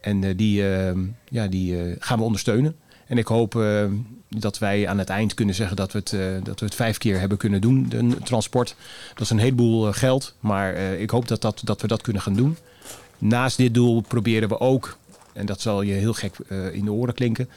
En 0.00 0.36
die, 0.36 0.68
eh, 0.76 0.92
ja, 1.28 1.46
die 1.46 1.96
gaan 1.98 2.18
we 2.18 2.24
ondersteunen. 2.24 2.76
En 3.06 3.18
ik 3.18 3.26
hoop 3.26 3.64
dat 4.28 4.58
wij 4.58 4.88
aan 4.88 4.98
het 4.98 5.08
eind 5.08 5.34
kunnen 5.34 5.54
zeggen 5.54 5.76
dat 5.76 5.92
we, 5.92 5.98
het, 5.98 6.44
dat 6.44 6.60
we 6.60 6.66
het 6.66 6.74
vijf 6.74 6.98
keer 6.98 7.18
hebben 7.20 7.38
kunnen 7.38 7.60
doen, 7.60 7.86
een 7.90 8.18
transport. 8.24 8.74
Dat 9.14 9.22
is 9.22 9.30
een 9.30 9.38
heleboel 9.38 9.92
geld, 9.92 10.34
maar 10.40 10.74
ik 10.76 11.10
hoop 11.10 11.28
dat, 11.28 11.40
dat, 11.40 11.60
dat 11.64 11.80
we 11.80 11.86
dat 11.86 12.02
kunnen 12.02 12.22
gaan 12.22 12.34
doen. 12.34 12.56
Naast 13.18 13.56
dit 13.56 13.74
doel 13.74 14.00
proberen 14.00 14.48
we 14.48 14.60
ook, 14.60 14.98
en 15.32 15.46
dat 15.46 15.60
zal 15.60 15.82
je 15.82 15.92
heel 15.92 16.12
gek 16.12 16.34
eh, 16.48 16.74
in 16.74 16.84
de 16.84 16.92
oren 16.92 17.14
klinken, 17.14 17.48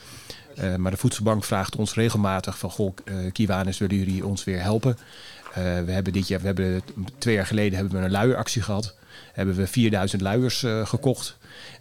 eh, 0.56 0.76
maar 0.76 0.92
de 0.92 0.98
Voedselbank 0.98 1.44
vraagt 1.44 1.76
ons 1.76 1.94
regelmatig 1.94 2.58
van, 2.58 2.72
goh, 2.72 2.94
eh 3.06 3.16
Kiwanis, 3.32 3.78
willen 3.78 3.98
jullie 3.98 4.26
ons 4.26 4.44
weer 4.44 4.62
helpen? 4.62 4.98
We 5.86 5.92
hebben 5.92 6.14
dit 6.14 6.28
jaar, 6.28 6.40
we 6.40 6.46
hebben 6.46 6.82
twee 7.18 7.36
jaar 7.36 7.46
geleden 7.46 7.78
hebben 7.80 8.00
we 8.00 8.06
een 8.06 8.12
luieractie 8.12 8.62
gehad. 8.62 8.96
Hebben 9.34 9.56
we 9.56 9.68
4000 9.68 10.22
luiers 10.22 10.66
gekocht. 10.84 11.38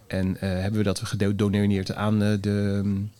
En 0.09 0.35
hebben 0.39 0.79
we 0.79 0.83
dat 0.83 0.99
gedoneerd 1.03 1.95
aan 1.95 2.19
de 2.19 2.81
eh, 2.83 3.18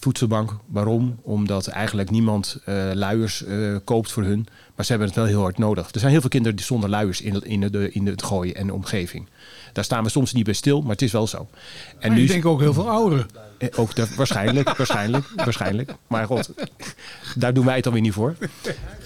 voedselbank. 0.00 0.56
Waarom? 0.66 1.18
Omdat 1.22 1.66
eigenlijk 1.66 2.10
niemand 2.10 2.60
eh, 2.64 2.90
luiers 2.94 3.44
eh, 3.44 3.76
koopt 3.84 4.12
voor 4.12 4.22
hun. 4.22 4.46
Maar 4.74 4.84
ze 4.84 4.90
hebben 4.90 5.08
het 5.08 5.16
wel 5.16 5.26
heel 5.26 5.40
hard 5.40 5.58
nodig. 5.58 5.92
Er 5.92 6.00
zijn 6.00 6.12
heel 6.12 6.20
veel 6.20 6.30
kinderen 6.30 6.56
die 6.56 6.66
zonder 6.66 6.90
luiers 6.90 7.20
in, 7.20 7.42
in, 7.42 7.60
de, 7.60 7.92
in 7.92 8.06
het 8.06 8.22
gooien 8.22 8.54
en 8.54 8.66
de 8.66 8.72
omgeving. 8.72 9.28
Daar 9.72 9.84
staan 9.84 10.04
we 10.04 10.10
soms 10.10 10.32
niet 10.32 10.44
bij 10.44 10.54
stil, 10.54 10.80
maar 10.80 10.90
het 10.90 11.02
is 11.02 11.12
wel 11.12 11.26
zo. 11.26 11.36
En 11.98 12.10
En 12.10 12.12
nu 12.12 12.22
ik 12.22 12.28
denk 12.28 12.46
ook 12.46 12.60
heel 12.60 12.72
veel 12.72 12.90
ouderen. 12.90 13.26
Eh, 13.58 13.68
Ook 13.76 13.94
de, 13.94 14.06
waarschijnlijk, 14.16 14.76
waarschijnlijk, 14.76 15.26
waarschijnlijk. 15.36 15.94
Maar 16.06 16.26
god, 16.26 16.50
daar 17.34 17.54
doen 17.54 17.64
wij 17.64 17.76
het 17.76 17.86
alweer 17.86 18.00
niet 18.00 18.12
voor. 18.12 18.34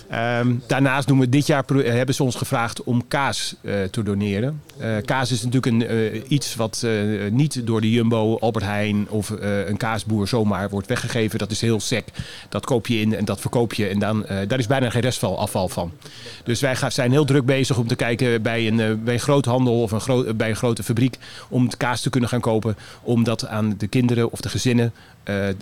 Ehm, 0.09 0.55
daarnaast 0.67 1.09
doen 1.09 1.19
we 1.19 1.29
dit 1.29 1.47
jaar 1.47 1.65
eh, 1.65 1.93
hebben 1.93 2.15
ze 2.15 2.23
ons 2.23 2.37
gevraagd 2.37 2.83
om 2.83 3.09
kaas 3.09 3.55
eh, 3.61 3.83
te 3.83 4.03
doneren. 4.03 4.63
Kaas 5.05 5.31
is 5.31 5.43
natuurlijk 5.43 5.67
een, 5.67 6.25
iets 6.35 6.55
wat 6.55 6.87
niet 7.31 7.67
door 7.67 7.81
de 7.81 7.91
Jumbo, 7.91 8.39
Albert 8.39 8.65
Heijn 8.65 9.09
of 9.09 9.33
een 9.67 9.77
kaasboer 9.77 10.29
zomaar 10.29 10.71
wordt 10.71 10.87
weggegeven. 10.87 11.39
Dat 11.39 11.51
is 11.51 11.61
heel 11.61 11.81
sec. 11.81 12.05
Dat 12.49 12.65
koop 12.65 12.87
je 12.87 13.01
in 13.01 13.17
en 13.17 13.25
dat 13.25 13.41
verkoop 13.41 13.75
je. 13.75 13.87
En 13.87 13.99
dan, 13.99 14.27
daar 14.49 14.59
is 14.59 14.67
bijna 14.67 14.91
geen 14.91 15.01
restafval 15.01 15.69
van. 15.69 15.93
Dus 16.45 16.61
wij 16.61 16.77
gaan, 16.77 16.93
zijn 16.93 17.11
heel 17.11 17.25
druk 17.25 17.45
bezig 17.45 17.79
om 17.79 17.87
te 17.87 17.95
kijken 17.95 18.43
bij 18.43 18.67
een, 18.67 19.05
bij 19.05 19.15
een 19.15 19.21
groothandel 19.21 19.83
of 19.83 20.09
een 20.09 20.37
bij 20.37 20.49
een 20.49 20.57
grote 20.57 20.83
fabriek. 20.83 21.19
Om 21.49 21.77
kaas 21.77 22.01
te 22.01 22.11
kunnen 22.11 22.29
gaan 22.29 22.41
kopen. 22.41 22.77
Om 23.03 23.25
dat 23.25 23.47
aan 23.47 23.75
de 23.79 23.87
kinderen 23.87 24.33
of 24.33 24.41
de 24.43 24.49
gezinnen 24.49 24.93
eh, 25.23 25.49
eh, 25.49 25.55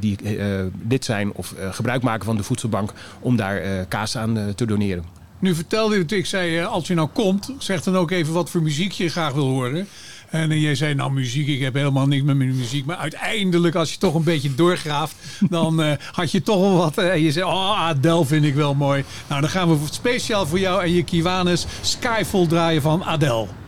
die 0.00 0.16
eh, 0.16 0.64
lid 0.88 1.04
zijn 1.04 1.32
of 1.32 1.54
gebruik 1.70 2.02
maken 2.02 2.24
van 2.24 2.36
de 2.36 2.42
voedselbank. 2.42 2.92
Om 3.20 3.36
daar 3.36 3.84
kaas 3.86 4.16
aan 4.16 4.52
te 4.54 4.66
doneren. 4.66 5.04
Nu 5.38 5.54
vertelde 5.54 5.96
je, 5.96 6.16
ik 6.16 6.26
zei, 6.26 6.62
als 6.62 6.86
je 6.86 6.94
nou 6.94 7.08
komt, 7.08 7.52
zeg 7.58 7.82
dan 7.82 7.96
ook 7.96 8.10
even 8.10 8.32
wat 8.32 8.50
voor 8.50 8.62
muziek 8.62 8.92
je 8.92 9.08
graag 9.08 9.32
wil 9.32 9.48
horen. 9.48 9.86
En 10.30 10.60
jij 10.60 10.74
zei, 10.74 10.94
nou 10.94 11.12
muziek, 11.12 11.48
ik 11.48 11.60
heb 11.60 11.74
helemaal 11.74 12.06
niks 12.06 12.22
met 12.22 12.36
mijn 12.36 12.56
muziek. 12.56 12.84
Maar 12.84 12.96
uiteindelijk, 12.96 13.74
als 13.74 13.92
je 13.92 13.98
toch 13.98 14.14
een 14.14 14.24
beetje 14.24 14.54
doorgraaft, 14.54 15.16
dan 15.50 15.96
had 16.12 16.30
je 16.30 16.42
toch 16.42 16.60
wel 16.60 16.76
wat. 16.76 16.98
en 16.98 17.22
je 17.22 17.32
zei, 17.32 17.44
oh 17.44 17.80
Adele 17.80 18.24
vind 18.24 18.44
ik 18.44 18.54
wel 18.54 18.74
mooi. 18.74 19.04
Nou, 19.28 19.40
dan 19.40 19.50
gaan 19.50 19.68
we 19.68 19.86
speciaal 19.90 20.46
voor 20.46 20.58
jou 20.58 20.82
en 20.82 20.92
je 20.92 21.04
Kiwanis 21.04 21.66
Skyfall 21.80 22.46
draaien 22.46 22.82
van 22.82 23.04
Adele. 23.04 23.61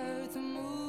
Earth 0.00 0.36
move 0.36 0.79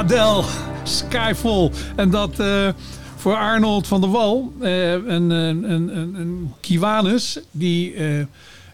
Adele, 0.00 0.44
Skyfall. 0.82 1.70
En 1.96 2.10
dat 2.10 2.38
eh, 2.38 2.68
voor 3.16 3.36
Arnold 3.36 3.86
van 3.86 4.00
der 4.00 4.10
Wal, 4.10 4.52
een, 4.60 4.70
een, 5.10 5.30
een, 5.30 5.70
een, 6.00 6.14
een 6.14 6.52
Kiwanis, 6.60 7.38
die 7.50 7.94
eh, 7.94 8.24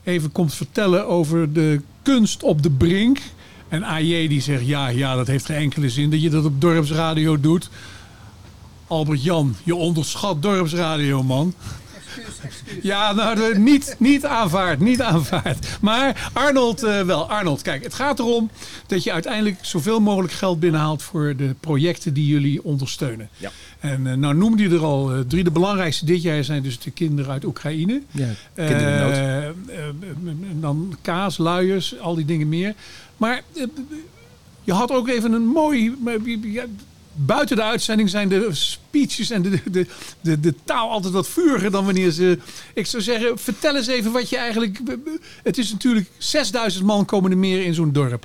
even 0.04 0.32
komt 0.32 0.54
vertellen 0.54 1.06
over 1.06 1.52
de 1.52 1.80
kunst 2.02 2.42
op 2.42 2.62
de 2.62 2.70
brink. 2.70 3.18
En 3.68 3.84
AJ 3.84 4.28
die 4.28 4.40
zegt, 4.40 4.66
ja, 4.66 4.88
ja, 4.88 5.14
dat 5.14 5.26
heeft 5.26 5.44
geen 5.44 5.56
enkele 5.56 5.90
zin 5.90 6.10
dat 6.10 6.22
je 6.22 6.30
dat 6.30 6.44
op 6.44 6.60
dorpsradio 6.60 7.40
doet. 7.40 7.70
Albert 8.86 9.22
Jan, 9.22 9.56
je 9.62 9.74
onderschat 9.74 10.42
dorpsradio, 10.42 11.22
man. 11.22 11.54
Ja, 12.82 13.12
nou, 13.12 13.34
de- 13.36 13.58
niet, 13.58 13.96
niet 13.98 14.24
aanvaard, 14.24 14.80
niet 14.80 15.02
aanvaard. 15.02 15.66
Maar 15.80 16.30
Arnold 16.32 16.82
eh, 16.82 17.00
wel. 17.00 17.28
Arnold, 17.30 17.62
kijk, 17.62 17.82
het 17.82 17.94
gaat 17.94 18.18
erom 18.18 18.50
dat 18.86 19.02
je 19.02 19.12
uiteindelijk 19.12 19.58
zoveel 19.60 20.00
mogelijk 20.00 20.32
geld 20.32 20.60
binnenhaalt 20.60 21.02
voor 21.02 21.36
de 21.36 21.54
projecten 21.60 22.14
die 22.14 22.26
jullie 22.26 22.64
ondersteunen. 22.64 23.28
Ja. 23.36 23.50
En 23.80 24.06
eh, 24.06 24.14
nou 24.14 24.34
noemde 24.34 24.62
je 24.62 24.68
er 24.74 24.84
al 24.84 25.12
eh, 25.12 25.20
drie. 25.28 25.44
De 25.44 25.50
belangrijkste 25.50 26.04
dit 26.04 26.22
jaar 26.22 26.44
zijn 26.44 26.62
dus 26.62 26.78
de 26.78 26.90
kinderen 26.90 27.32
uit 27.32 27.44
Oekraïne. 27.44 28.02
Ja, 28.10 28.28
kinderen. 28.54 29.12
Eh, 29.12 29.46
eh, 29.46 29.54
dan 30.60 30.96
kaas, 31.02 31.38
luiers, 31.38 31.98
al 31.98 32.14
die 32.14 32.24
dingen 32.24 32.48
meer. 32.48 32.74
Maar 33.16 33.42
eh, 33.56 33.62
je 34.64 34.72
had 34.72 34.90
ook 34.90 35.08
even 35.08 35.32
een 35.32 35.46
mooi... 35.46 35.94
Buiten 37.18 37.56
de 37.56 37.62
uitzending 37.62 38.10
zijn 38.10 38.28
de 38.28 38.48
speeches 38.50 39.30
en 39.30 39.42
de, 39.42 39.60
de, 39.70 39.86
de, 40.20 40.40
de 40.40 40.54
taal 40.64 40.90
altijd 40.90 41.12
wat 41.12 41.28
vuriger 41.28 41.70
dan 41.70 41.84
wanneer 41.84 42.10
ze... 42.10 42.38
Ik 42.74 42.86
zou 42.86 43.02
zeggen, 43.02 43.38
vertel 43.38 43.76
eens 43.76 43.86
even 43.86 44.12
wat 44.12 44.28
je 44.28 44.36
eigenlijk... 44.36 44.80
Het 45.42 45.58
is 45.58 45.72
natuurlijk 45.72 46.10
6000 46.18 46.84
man 46.84 47.04
komen 47.04 47.30
er 47.30 47.38
meer 47.38 47.64
in 47.64 47.74
zo'n 47.74 47.92
dorp. 47.92 48.24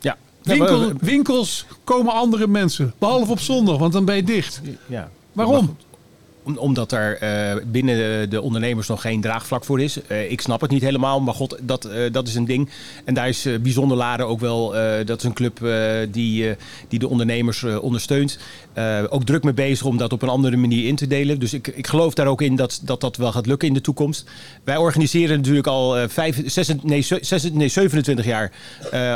Ja. 0.00 0.16
Winkel, 0.42 0.92
winkels 1.00 1.66
komen 1.84 2.12
andere 2.12 2.46
mensen. 2.46 2.94
Behalve 2.98 3.30
op 3.30 3.40
zondag, 3.40 3.78
want 3.78 3.92
dan 3.92 4.04
ben 4.04 4.16
je 4.16 4.22
dicht. 4.22 4.60
ja. 4.86 5.10
Waarom? 5.32 5.76
Om- 6.42 6.56
omdat 6.58 6.92
er 6.92 7.16
eh, 7.18 7.56
binnen 7.66 7.96
de, 7.96 8.26
de 8.28 8.40
ondernemers 8.42 8.88
nog 8.88 9.00
geen 9.00 9.20
draagvlak 9.20 9.64
voor 9.64 9.80
is. 9.80 10.02
Eh, 10.06 10.30
ik 10.30 10.40
snap 10.40 10.60
het 10.60 10.70
niet 10.70 10.82
helemaal, 10.82 11.20
maar 11.20 11.34
god, 11.34 11.56
dat, 11.62 11.84
eh, 11.84 12.12
dat 12.12 12.28
is 12.28 12.34
een 12.34 12.44
ding. 12.44 12.68
En 13.04 13.14
daar 13.14 13.28
is 13.28 13.46
Bijzonder 13.62 13.96
Laren 13.96 14.26
ook 14.26 14.40
wel, 14.40 14.74
dat 15.04 15.18
is 15.18 15.24
een 15.24 15.32
club 15.32 15.58
die, 16.10 16.54
die 16.88 16.98
de 16.98 17.08
ondernemers 17.08 17.64
ondersteunt. 17.64 18.38
Ook 19.08 19.24
druk 19.24 19.42
mee 19.44 19.52
bezig 19.52 19.86
om 19.86 19.96
dat 19.96 20.12
op 20.12 20.22
een 20.22 20.28
andere 20.28 20.56
manier 20.56 20.86
in 20.86 20.96
te 20.96 21.06
delen. 21.06 21.38
Dus 21.40 21.52
ik, 21.52 21.66
ik 21.68 21.86
geloof 21.86 22.14
daar 22.14 22.26
ook 22.26 22.42
in 22.42 22.56
dat, 22.56 22.80
dat 22.84 23.00
dat 23.00 23.16
wel 23.16 23.32
gaat 23.32 23.46
lukken 23.46 23.68
in 23.68 23.74
de 23.74 23.80
toekomst. 23.80 24.30
Wij 24.64 24.76
organiseren 24.76 25.36
natuurlijk 25.36 25.66
al 25.66 26.08
vijf, 26.08 26.42
zes, 26.46 26.70
nee, 26.82 27.00
ze- 27.00 27.18
zes, 27.20 27.50
nee, 27.52 27.68
27 27.68 28.24
jaar 28.24 28.52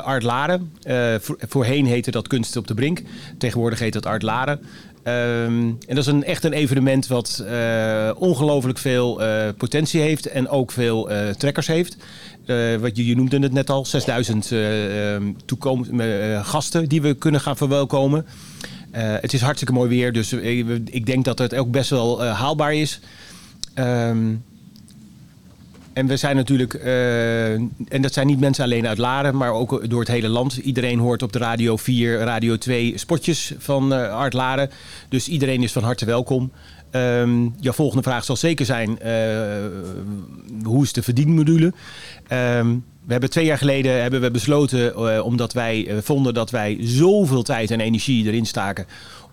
Art 0.04 0.22
Laren. 0.22 0.72
Voor- 1.20 1.38
voorheen 1.48 1.86
heette 1.86 2.10
dat 2.10 2.28
Kunst 2.28 2.56
op 2.56 2.66
de 2.66 2.74
Brink. 2.74 3.02
Tegenwoordig 3.38 3.78
heet 3.78 3.92
dat 3.92 4.06
Art 4.06 4.22
Laren. 4.22 4.60
Ehm, 5.04 5.68
en 5.86 5.94
dat 5.94 5.98
is 5.98 6.06
een, 6.06 6.24
echt 6.24 6.44
een 6.44 6.52
evenement 6.52 7.06
wat 7.06 7.44
eh, 7.48 8.10
ongelooflijk 8.16 8.78
veel 8.78 9.22
eh, 9.22 9.48
potentie 9.56 10.00
heeft 10.00 10.26
en 10.26 10.48
ook 10.48 10.70
veel 10.70 11.10
eh, 11.10 11.28
trekkers 11.28 11.66
heeft. 11.66 11.96
Wat 12.80 12.96
je, 12.96 13.06
je 13.06 13.16
noemde 13.16 13.38
het 13.38 13.52
net 13.52 13.70
al, 13.70 13.84
6000 13.84 14.52
eh, 14.52 15.14
ehm, 15.14 15.32
eh, 16.00 16.46
gasten 16.46 16.88
die 16.88 17.02
we 17.02 17.14
kunnen 17.14 17.40
gaan 17.40 17.56
verwelkomen. 17.56 18.26
Het 18.90 19.32
is 19.32 19.40
hartstikke 19.40 19.72
mooi 19.72 19.88
weer, 19.88 20.12
dus 20.12 20.32
ik 20.84 21.06
denk 21.06 21.24
dat 21.24 21.38
het 21.38 21.54
ook 21.54 21.70
best 21.70 21.90
wel 21.90 22.24
haalbaar 22.24 22.74
is. 22.74 23.00
Ehm, 23.74 24.34
en 25.94 26.06
we 26.06 26.16
zijn 26.16 26.36
natuurlijk, 26.36 26.74
eh, 26.74 27.52
en 27.52 28.00
dat 28.02 28.12
zijn 28.12 28.26
niet 28.26 28.40
mensen 28.40 28.64
alleen 28.64 28.86
uit 28.86 28.98
Laren, 28.98 29.36
maar 29.36 29.52
ook 29.52 29.90
door 29.90 30.00
het 30.00 30.08
hele 30.08 30.28
land. 30.28 30.56
Iedereen 30.56 30.98
hoort 30.98 31.22
op 31.22 31.32
de 31.32 31.38
Radio 31.38 31.76
4, 31.76 32.18
Radio 32.18 32.56
2 32.58 32.98
spotjes 32.98 33.52
van 33.58 33.92
eh 33.94 34.14
Art 34.14 34.32
Laren. 34.32 34.70
Dus 35.08 35.28
iedereen 35.28 35.62
is 35.62 35.72
van 35.72 35.82
harte 35.82 36.04
welkom. 36.04 36.52
Ehm 36.90 37.48
jouw 37.60 37.72
volgende 37.72 38.02
vraag 38.02 38.24
zal 38.24 38.36
zeker 38.36 38.66
zijn, 38.66 39.00
eh, 39.00 39.12
hoe 40.62 40.82
is 40.82 40.92
de 40.92 41.02
verdienmodule? 41.02 41.72
Ehm, 42.26 42.68
we 43.04 43.12
hebben 43.12 43.30
twee 43.30 43.44
jaar 43.44 43.58
geleden 43.58 44.02
hebben 44.02 44.20
we 44.20 44.30
besloten, 44.30 45.24
omdat 45.24 45.52
wij 45.52 45.88
vonden 46.02 46.34
dat 46.34 46.50
wij 46.50 46.78
zoveel 46.80 47.42
tijd 47.42 47.70
en 47.70 47.80
energie 47.80 48.26
erin 48.26 48.46
staken 48.46 48.86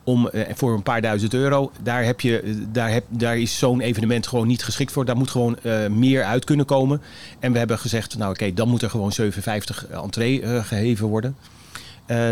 om 0.03 0.27
eh, 0.27 0.55
voor 0.55 0.73
een 0.73 0.83
paar 0.83 1.01
duizend 1.01 1.33
euro. 1.33 1.71
Daar, 1.83 2.03
heb 2.03 2.21
je, 2.21 2.39
eh, 2.39 2.53
daar, 2.71 2.91
heb, 2.91 3.03
daar 3.09 3.37
is 3.37 3.57
zo'n 3.57 3.81
evenement 3.81 4.27
gewoon 4.27 4.47
niet 4.47 4.63
geschikt 4.63 4.91
voor. 4.91 5.05
Daar 5.05 5.17
moet 5.17 5.31
gewoon 5.31 5.57
eh, 5.61 5.87
meer 5.87 6.23
uit 6.23 6.45
kunnen 6.45 6.65
komen. 6.65 7.01
En 7.39 7.51
we 7.51 7.57
hebben 7.57 7.79
gezegd, 7.79 8.17
nou 8.17 8.31
oké, 8.31 8.53
dan 8.53 8.69
moet 8.69 8.81
er 8.81 8.89
gewoon 8.89 9.11
7,50 9.21 9.29
entree 9.89 10.41
eh, 10.41 10.63
geheven 10.63 11.07
worden. 11.07 11.35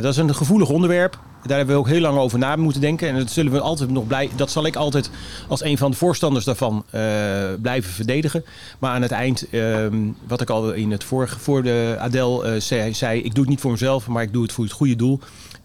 Dat 0.02 0.06
is 0.06 0.18
een 0.18 0.36
gevoelig 0.36 0.70
onderwerp. 0.70 1.20
Daar 1.44 1.58
hebben 1.58 1.76
we 1.76 1.82
ook 1.82 1.88
heel 1.88 2.02
lang 2.02 2.18
over 2.18 2.40
na 2.40 2.56
moeten 2.56 2.82
denken. 2.82 3.08
En 3.08 3.18
dat 3.18 3.32
zullen 3.32 3.52
we 3.52 3.60
altijd 3.60 3.90
nog 3.90 4.08
blij, 4.08 4.30
dat 4.36 4.52
zal 4.52 4.66
ik 4.66 4.76
altijd 4.76 5.10
als 5.48 5.64
een 5.64 5.78
van 5.78 5.92
de 5.92 5.98
voorstanders 5.98 6.46
daarvan 6.46 6.86
blijven 7.62 7.92
verdedigen. 7.92 8.46
Maar 8.80 8.92
aan 8.92 9.02
het 9.02 9.12
eind, 9.12 9.50
ehm, 9.50 9.96
wat 10.28 10.42
ik 10.42 10.50
al 10.50 10.72
in 10.72 10.92
het 10.92 11.04
vorige 11.04 11.40
voor 11.40 11.64
de 11.64 11.96
Adel 12.00 12.44
zei, 12.58 12.94
zei, 12.94 13.20
ik 13.22 13.34
doe 13.34 13.44
het 13.44 13.50
niet 13.50 13.62
voor 13.62 13.72
mezelf, 13.72 14.08
maar 14.08 14.24
ik 14.24 14.34
doe 14.34 14.44
het 14.44 14.52
voor 14.52 14.64
het 14.64 14.74
goede 14.74 14.96
doel. 14.96 15.20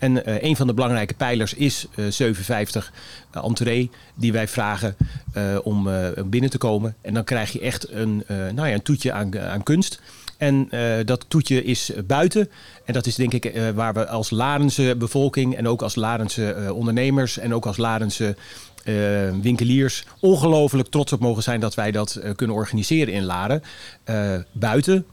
En 0.04 0.24
eh, 0.24 0.42
een 0.42 0.56
van 0.56 0.66
de 0.66 0.74
belangrijke 0.74 1.14
pijlers 1.14 1.54
is 1.54 1.86
eh 1.94 2.04
750 2.08 2.92
entree 3.30 3.90
die 4.14 4.32
wij 4.32 4.48
vragen 4.48 4.96
eh, 5.32 5.58
om 5.62 5.88
eh, 5.88 6.08
binnen 6.24 6.50
te 6.50 6.58
komen. 6.58 6.94
En 7.00 7.14
dan 7.14 7.24
krijg 7.24 7.52
je 7.52 7.60
echt 7.60 7.90
een, 7.90 8.24
eh, 8.26 8.36
nou 8.36 8.68
ja, 8.68 8.74
een 8.74 8.82
toetje 8.82 9.12
aan, 9.12 9.38
aan 9.40 9.62
kunst. 9.62 10.00
En 10.38 10.66
eh, 10.70 11.04
dat 11.04 11.24
toetje 11.28 11.64
is 11.64 11.92
buiten. 12.06 12.50
En 12.84 12.92
dat 12.92 13.06
is 13.06 13.14
denk 13.14 13.32
ik 13.32 13.44
eh, 13.44 13.70
waar 13.70 13.94
we 13.94 14.06
als 14.06 14.30
Larense 14.30 14.94
bevolking 14.98 15.56
en 15.56 15.68
ook 15.68 15.82
als 15.82 15.94
Larense 15.94 16.52
eh, 16.52 16.70
ondernemers 16.70 17.38
en 17.38 17.54
ook 17.54 17.66
als 17.66 17.76
Larense 17.76 18.36
eh, 18.84 18.94
winkeliers 19.42 20.04
ongelooflijk 20.20 20.88
trots 20.88 21.12
op 21.12 21.20
mogen 21.20 21.42
zijn 21.42 21.60
dat 21.60 21.74
wij 21.74 21.90
dat 21.90 22.14
eh, 22.14 22.30
kunnen 22.34 22.56
organiseren 22.56 23.14
in 23.14 23.24
Laren. 23.24 23.62
Eh, 24.04 24.34
buiten, 24.52 25.06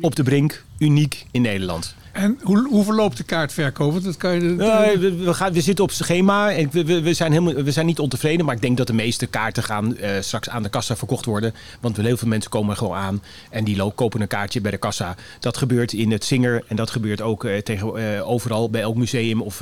op 0.00 0.16
de 0.16 0.22
brink, 0.22 0.64
uniek 0.78 1.26
in 1.30 1.42
Nederland. 1.42 1.94
En 2.16 2.38
hoe, 2.42 2.68
hoe 2.68 2.84
verloopt 2.84 3.16
de 3.16 3.24
kaartverkoop? 3.24 3.92
Want 3.92 4.04
Dat 4.04 4.16
kan 4.16 4.34
je, 4.34 4.40
Nee, 4.40 4.98
we, 4.98 5.14
we 5.16 5.34
gaan, 5.34 5.52
we 5.52 5.60
zitten 5.60 5.84
op 5.84 5.90
schema 5.90 6.52
en 6.52 6.68
we, 6.72 7.02
we, 7.02 7.14
zijn 7.14 7.32
helemaal, 7.32 7.62
we 7.62 7.70
zijn 7.70 7.86
niet 7.86 7.98
ontevreden. 7.98 8.46
Maar 8.46 8.54
ik 8.54 8.60
denk 8.60 8.76
dat 8.76 8.86
de 8.86 8.92
meeste 8.92 9.26
kaarten 9.26 9.62
gaan 9.62 9.96
eh, 9.96 10.10
straks 10.20 10.48
aan 10.48 10.62
de 10.62 10.68
kassa 10.68 10.96
verkocht 10.96 11.24
worden. 11.24 11.54
Want 11.80 11.96
heel 11.96 12.16
veel 12.16 12.28
mensen 12.28 12.50
komen 12.50 12.70
er 12.70 12.76
gewoon 12.76 12.96
aan 12.96 13.22
en 13.50 13.64
die 13.64 13.92
kopen 13.94 14.20
een 14.20 14.26
kaartje 14.26 14.60
bij 14.60 14.70
de 14.70 14.76
kassa. 14.76 15.16
Dat 15.40 15.56
gebeurt 15.56 15.92
in 15.92 16.12
het 16.12 16.24
Zinger 16.24 16.64
en 16.68 16.76
dat 16.76 16.90
gebeurt 16.90 17.20
ook 17.20 17.44
eh, 17.44 17.58
tegen, 17.58 18.16
eh, 18.16 18.28
overal 18.28 18.70
bij 18.70 18.80
elk 18.80 18.96
museum 18.96 19.42
of 19.42 19.58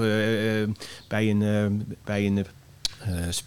bij 1.08 1.30
een, 1.30 1.84
bij 2.04 2.26
een 2.26 2.46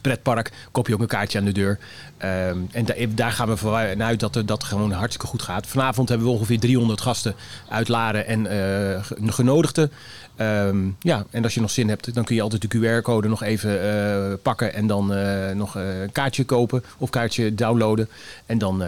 pretpark. 0.01 0.51
Koop 0.71 0.87
je 0.87 0.93
ook 0.93 0.99
een 1.01 1.07
kaartje 1.07 1.39
aan 1.39 1.45
de 1.45 1.51
deur. 1.51 1.79
Ehm, 2.17 2.57
en 2.71 2.85
da- 2.85 2.93
daar 3.09 3.31
gaan 3.31 3.47
we 3.47 3.57
vanuit 3.57 4.19
dat 4.19 4.41
dat 4.45 4.63
gewoon 4.63 4.91
hartstikke 4.91 5.27
goed 5.27 5.41
gaat. 5.41 5.67
Vanavond 5.67 6.09
hebben 6.09 6.27
we 6.27 6.33
ongeveer 6.33 6.59
300 6.59 7.01
gasten 7.01 7.35
uit 7.69 7.87
Laren 7.87 8.25
en 8.27 8.45
eh, 8.47 9.03
ge- 9.03 9.17
genodigden. 9.31 9.91
Ehm, 10.37 10.77
ja, 10.99 11.25
en 11.29 11.43
als 11.43 11.53
je 11.53 11.61
nog 11.61 11.71
zin 11.71 11.89
hebt, 11.89 12.13
dan 12.13 12.23
kun 12.23 12.35
je 12.35 12.41
altijd 12.41 12.61
de 12.61 12.67
QR-code 12.77 13.27
nog 13.27 13.43
even 13.43 13.81
eh, 13.81 14.33
pakken 14.41 14.73
en 14.73 14.87
dan 14.87 15.13
eh, 15.13 15.55
nog 15.55 15.75
eh, 15.75 16.01
een 16.01 16.11
kaartje 16.11 16.43
kopen 16.43 16.83
of 16.97 17.09
kaartje 17.09 17.55
downloaden. 17.55 18.09
En 18.45 18.57
dan 18.57 18.83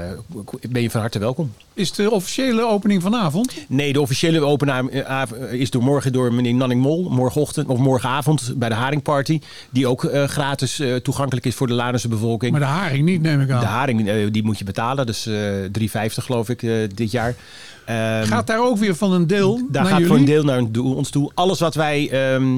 ben 0.70 0.82
je 0.82 0.90
van 0.90 1.02
harte 1.02 1.20
welkom. 1.20 1.54
Is 1.74 1.92
de 1.92 2.12
officiële 2.12 2.68
opening 2.68 3.02
vanavond? 3.02 3.54
Nee, 3.68 3.94
de 3.94 4.02
officiële 4.02 4.42
opening 4.42 5.04
is 5.52 5.70
door 5.70 5.84
morgen 5.84 6.14
door 6.14 6.34
meneer 6.34 6.54
Nanning 6.54 6.82
Mol, 6.82 7.10
morgenochtend 7.10 7.68
of 7.68 7.78
morgenavond 7.78 8.54
bij 8.56 8.70
de 8.70 8.76
Haringparty, 8.76 9.42
die 9.70 9.88
ook 9.88 10.10
gratis 10.26 10.82
toegankelijk 11.04 11.46
is 11.46 11.56
voor 11.56 11.68
de 11.68 11.74
Larense 11.74 12.08
bevolking. 12.08 12.52
Maar 12.52 12.62
de 12.62 12.66
haring 12.66 13.06
niet, 13.06 13.22
neem 13.22 13.42
ik 13.42 13.50
aan. 13.50 13.60
De 13.60 13.66
haring 13.66 14.32
die 14.32 14.44
moet 14.44 14.58
je 14.58 14.64
betalen, 14.64 15.06
dus 15.06 15.26
eh 15.26 16.08
3,50 16.08 16.24
geloof 16.24 16.50
ik 16.50 16.60
dit 16.96 17.12
jaar. 17.12 17.36
Ehm, 17.90 18.24
Gaat 18.26 18.48
daar 18.48 18.64
ook 18.66 18.78
weer 18.78 18.96
van 18.96 19.12
een 19.12 19.28
deel 19.28 19.56
daar 19.56 19.68
naar 19.72 19.84
gaat 19.84 19.92
jullie? 19.92 20.08
voor 20.08 20.18
een 20.18 20.26
deel 20.26 20.44
naar 20.44 20.58
een 20.58 20.72
doel- 20.72 20.96
ons 20.96 21.10
toe. 21.10 21.32
Alles 21.34 21.60
wat 21.60 21.76
wij 21.76 22.10
ehm, 22.12 22.58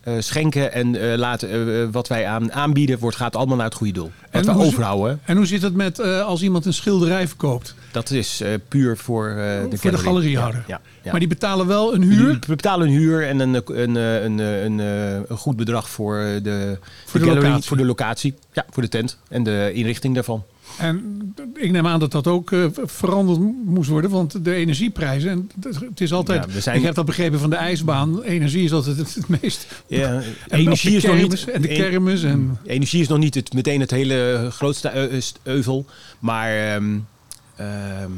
eh, 0.00 0.14
schenken 0.18 0.72
en 0.72 1.10
eh, 1.12 1.18
laten, 1.18 1.50
eh, 1.50 1.88
wat 1.92 2.08
wij 2.08 2.26
aan, 2.26 2.52
aanbieden, 2.52 2.98
wordt, 2.98 3.16
gaat 3.16 3.36
allemaal 3.36 3.56
naar 3.56 3.66
het 3.66 3.74
goede 3.74 3.92
doel. 3.92 4.10
Wat 4.30 4.44
we 4.44 4.52
overhouden, 4.52 5.20
En 5.24 5.36
hoe 5.36 5.46
zit 5.46 5.62
het 5.62 5.74
met 5.74 6.00
als 6.00 6.42
iemand 6.42 6.64
een 6.66 6.74
schilderij 6.74 7.28
verkoopt? 7.28 7.74
dat 7.92 8.10
is 8.10 8.42
puur 8.68 8.96
voor, 8.96 9.28
de, 9.70 9.76
voor 9.76 9.90
de 9.90 9.98
galeriehouder. 9.98 10.64
Ja, 10.66 10.80
ja. 11.02 11.10
Maar 11.10 11.20
die 11.20 11.28
betalen 11.28 11.66
wel 11.66 11.94
een 11.94 12.02
huur 12.02 12.32
We 12.40 12.56
betalen 12.56 12.86
een 12.86 12.92
huur 12.92 13.26
en 13.28 13.38
een, 13.40 13.62
een, 13.66 13.94
een, 13.96 14.78
een, 14.78 15.36
goed 15.36 15.56
bedrag 15.56 15.88
voor 15.90 16.16
de, 16.42 16.78
Voor 17.06 17.20
de 17.20 17.26
gallery, 17.26 17.44
locatie. 17.46 17.68
voor 17.68 17.76
de 17.76 17.84
locatie. 17.84 18.34
Ja, 18.52 18.66
voor 18.70 18.82
de 18.82 18.88
tent 18.88 19.18
en 19.28 19.42
de 19.42 19.70
inrichting 19.74 20.14
daarvan. 20.14 20.44
En 20.78 21.20
ik 21.54 21.70
neem 21.70 21.86
aan 21.86 22.00
dat 22.00 22.12
dat 22.12 22.26
ook 22.26 22.52
eh, 22.52 22.64
veranderd 22.72 23.38
moest 23.64 23.88
worden, 23.90 24.10
want 24.10 24.44
de 24.44 24.54
energieprijzen. 24.54 25.30
En 25.30 25.50
het 25.88 26.00
is 26.00 26.12
altijd. 26.12 26.52
Ja, 26.52 26.60
zijn- 26.60 26.76
Ik 26.76 26.82
heb 26.82 26.94
dat 26.94 27.04
begrepen 27.04 27.38
van 27.40 27.50
de 27.50 27.56
ijsbaan. 27.56 28.22
Energie 28.22 28.64
is 28.64 28.72
altijd 28.72 28.96
het, 28.96 29.14
het 29.14 29.28
meest. 29.28 29.66
Ja, 29.86 30.08
En 30.48 30.58
energie 30.58 30.96
is 30.96 31.04
nog 31.04 31.16
niet 31.16 31.44
En 31.50 31.62
de 31.62 31.68
kermis. 31.68 32.22
En, 32.22 32.58
Energie 32.64 33.00
is 33.00 33.08
nog 33.08 33.18
niet 33.18 33.34
het, 33.34 33.52
meteen 33.52 33.80
het 33.80 33.90
hele 33.90 34.48
grootste 34.52 34.94
eu- 34.94 35.20
euvel. 35.42 35.86
Maar 36.18 36.50
ehm, 36.74 36.98
ehm, 37.56 38.10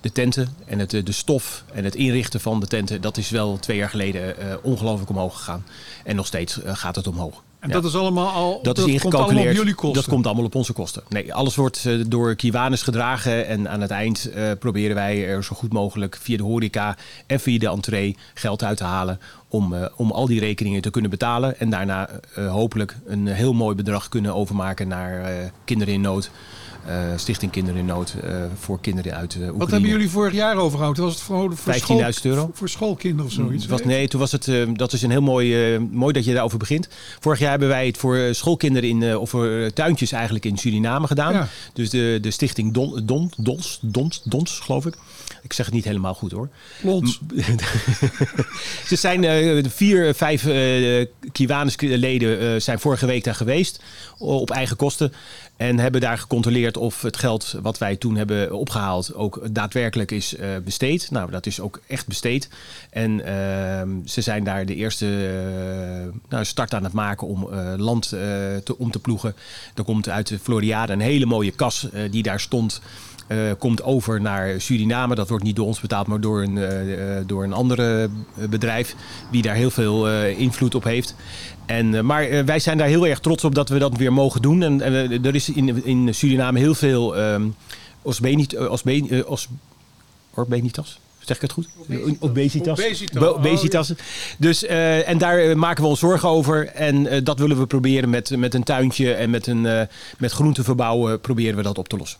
de 0.00 0.12
tenten 0.12 0.48
en 0.66 0.78
het, 0.78 0.94
eh, 0.94 1.04
de 1.04 1.12
stof 1.12 1.64
en 1.72 1.84
het 1.84 1.94
inrichten 1.94 2.40
van 2.40 2.60
de 2.60 2.66
tenten, 2.66 3.00
dat 3.00 3.16
is 3.16 3.30
wel 3.30 3.58
twee 3.58 3.76
jaar 3.76 3.88
geleden 3.90 4.38
eh, 4.38 4.54
ongelooflijk 4.62 5.10
omhoog 5.10 5.36
gegaan. 5.36 5.64
En 6.04 6.16
nog 6.16 6.26
steeds 6.26 6.62
eh, 6.62 6.76
gaat 6.76 6.96
het 6.96 7.06
omhoog. 7.06 7.42
En 7.64 7.70
Ja. 7.70 7.76
dat 7.76 7.84
is 7.84 7.96
allemaal 7.96 8.28
al. 8.28 8.62
Dat, 8.62 8.78
is 8.78 8.84
komt 8.84 8.86
allemaal 8.86 8.92
ingecalculeerd. 8.92 9.50
op 9.50 9.56
jullie 9.56 9.74
kosten. 9.74 10.00
Dat 10.00 10.10
komt 10.10 10.26
allemaal 10.26 10.44
op 10.44 10.54
onze 10.54 10.72
kosten. 10.72 11.02
Nee, 11.08 11.34
alles 11.34 11.56
wordt 11.56 11.86
eh, 11.86 11.94
door 12.06 12.34
Kiwanis 12.34 12.82
gedragen. 12.82 13.46
En 13.46 13.68
aan 13.68 13.80
het 13.80 13.90
eind 13.90 14.30
eh, 14.30 14.50
proberen 14.58 14.94
wij 14.94 15.26
er 15.26 15.44
zo 15.44 15.56
goed 15.56 15.72
mogelijk 15.72 16.18
via 16.20 16.36
de 16.36 16.42
horeca 16.42 16.96
en 17.26 17.40
via 17.40 17.58
de 17.58 17.68
entree 17.68 18.16
geld 18.34 18.62
uit 18.64 18.76
te 18.76 18.84
halen. 18.84 19.20
Om, 19.48 19.74
eh, 19.74 19.86
om 19.96 20.10
al 20.10 20.26
die 20.26 20.40
rekeningen 20.40 20.82
te 20.82 20.90
kunnen 20.90 21.10
betalen. 21.10 21.60
En 21.60 21.70
daarna 21.70 22.08
hopelijk 22.34 22.96
een 23.06 23.26
heel 23.26 23.52
mooi 23.52 23.74
bedrag 23.74 24.08
kunnen 24.08 24.34
overmaken 24.34 24.88
naar 24.88 25.24
kinderen 25.64 25.94
in 25.94 26.00
nood. 26.00 26.30
Eh, 26.86 26.96
Stichting 27.16 27.52
Kinderen 27.52 27.80
in 27.80 27.86
Nood 27.86 28.14
eh, 28.22 28.36
voor 28.58 28.80
kinderen 28.80 29.14
uit 29.14 29.32
eh, 29.32 29.38
Oekraïne. 29.38 29.58
Wat 29.58 29.70
hebben 29.70 29.90
jullie 29.90 30.10
vorig 30.10 30.32
jaar 30.32 30.56
overgehouden? 30.56 31.04
Was 31.04 31.12
het 31.12 31.22
voor, 31.22 31.56
voor 31.56 31.72
15.000 31.74 31.78
school- 31.80 32.02
euro. 32.22 32.50
Voor 32.52 32.68
schoolkinderen 32.68 33.26
of 33.26 33.32
zoiets? 33.32 33.62
Het 33.62 33.70
was, 33.70 33.84
nee, 33.84 34.08
toen 34.08 34.20
was 34.20 34.32
het, 34.32 34.50
dat 34.72 34.92
is 34.92 35.02
een 35.02 35.10
heel 35.10 35.22
mooi, 35.22 35.78
mooi 35.78 36.12
dat 36.12 36.24
je 36.24 36.32
daarover 36.32 36.58
begint. 36.58 36.88
Vorig 37.20 37.38
jaar 37.38 37.50
hebben 37.50 37.68
wij 37.68 37.86
het 37.86 37.96
voor 37.96 38.18
schoolkinderen 38.30 38.88
in, 38.88 39.16
of 39.16 39.30
voor 39.30 39.70
tuintjes 39.74 40.12
eigenlijk 40.12 40.44
in 40.44 40.56
Suriname 40.56 41.06
gedaan. 41.06 41.32
Ja. 41.32 41.48
Dus 41.72 41.90
de, 41.90 42.18
de 42.20 42.30
stichting 42.30 42.72
Don, 42.72 43.00
Don, 43.04 43.30
Dons, 43.36 43.78
Dons, 43.82 44.20
Dons, 44.24 44.60
geloof 44.60 44.86
ik. 44.86 44.94
Ik 45.44 45.52
zeg 45.52 45.66
het 45.66 45.74
niet 45.74 45.84
helemaal 45.84 46.14
goed 46.14 46.32
hoor. 46.32 46.48
Ze 48.88 48.96
zijn 48.96 49.24
eh, 49.24 49.62
de 49.62 49.70
vier, 49.70 50.14
vijf 50.14 50.46
eh 50.46 51.06
Kiwanis-leden 51.32 52.40
eh, 52.40 52.60
zijn 52.60 52.78
vorige 52.78 53.06
week 53.06 53.24
daar 53.24 53.34
geweest 53.34 53.82
op 54.18 54.50
eigen 54.50 54.76
kosten. 54.76 55.12
En 55.56 55.78
hebben 55.78 56.00
daar 56.00 56.18
gecontroleerd 56.18 56.76
of 56.76 57.02
het 57.02 57.16
geld 57.16 57.58
wat 57.62 57.78
wij 57.78 57.96
toen 57.96 58.16
hebben 58.16 58.52
opgehaald 58.52 59.14
ook 59.14 59.40
daadwerkelijk 59.50 60.10
is 60.10 60.34
besteed. 60.64 61.10
Nou, 61.10 61.30
dat 61.30 61.46
is 61.46 61.60
ook 61.60 61.80
echt 61.86 62.06
besteed. 62.06 62.48
En 62.90 63.24
ehm, 63.24 63.88
ze 64.04 64.20
zijn 64.20 64.44
daar 64.44 64.66
de 64.66 64.74
eerste 64.74 65.06
nou, 66.28 66.44
start 66.44 66.74
aan 66.74 66.84
het 66.84 66.92
maken 66.92 67.26
om 67.26 67.48
land 67.76 68.08
te, 68.08 68.74
om 68.78 68.90
te 68.90 68.98
ploegen. 68.98 69.34
Er 69.74 69.84
komt 69.84 70.08
uit 70.08 70.28
de 70.28 70.38
Floriade 70.38 70.92
een 70.92 71.00
hele 71.00 71.26
mooie 71.26 71.50
kas 71.50 71.86
die 72.10 72.22
daar 72.22 72.40
stond. 72.40 72.80
Eh, 73.34 73.52
komt 73.58 73.82
over 73.82 74.20
naar 74.20 74.60
Suriname. 74.60 75.14
Dat 75.14 75.28
wordt 75.28 75.44
niet 75.44 75.56
door 75.56 75.66
ons 75.66 75.80
betaald, 75.80 76.06
maar 76.06 76.20
door 76.20 76.42
een, 76.42 76.58
eh, 76.58 77.18
eh, 77.18 77.24
door 77.26 77.44
een 77.44 77.52
andere 77.52 78.08
eh, 78.38 78.48
bedrijf. 78.48 78.94
Die 79.30 79.42
daar 79.42 79.54
heel 79.54 79.70
veel 79.70 80.08
eh, 80.08 80.38
invloed 80.38 80.74
op 80.74 80.84
heeft. 80.84 81.14
En, 81.66 81.94
eh, 81.94 82.00
maar 82.00 82.44
wij 82.44 82.58
zijn 82.58 82.78
daar 82.78 82.86
heel 82.88 83.06
erg 83.06 83.20
trots 83.20 83.44
op 83.44 83.54
dat 83.54 83.68
we 83.68 83.78
dat 83.78 83.96
weer 83.96 84.12
mogen 84.12 84.42
doen. 84.42 84.62
En 84.62 84.80
er 85.24 85.34
is 85.34 85.48
in, 85.48 85.84
in 85.84 86.14
Suriname 86.14 86.58
heel 86.58 86.74
veel 86.74 87.16
ehm 87.16 87.42
osbenit, 88.04 88.54
eh, 88.54 88.70
osben, 88.70 89.10
eh, 89.10 89.30
os, 89.30 89.48
Orbenitas. 90.34 90.98
Zeg 91.18 91.36
ik 91.36 91.42
het 91.42 91.52
goed? 91.52 91.68
Obesitas. 92.18 92.78
Obesitas. 92.80 93.22
Obesitas. 93.22 93.92
Dus, 94.38 94.64
eh, 94.64 95.08
en 95.08 95.18
daar 95.18 95.58
maken 95.58 95.82
we 95.82 95.88
ons 95.88 95.98
zorgen 95.98 96.28
over. 96.28 96.66
En 96.66 97.24
dat 97.24 97.38
willen 97.38 97.58
we 97.58 97.66
proberen 97.66 98.10
met, 98.10 98.36
met 98.36 98.54
een 98.54 98.62
tuintje 98.62 99.14
en 99.14 99.30
met, 99.30 99.46
een, 99.46 99.66
eh 99.66 99.86
met 100.18 100.32
groenten 100.32 100.64
verbouwen. 100.64 101.20
Proberen 101.20 101.56
we 101.56 101.62
dat 101.62 101.78
op 101.78 101.88
te 101.88 101.96
lossen. 101.96 102.18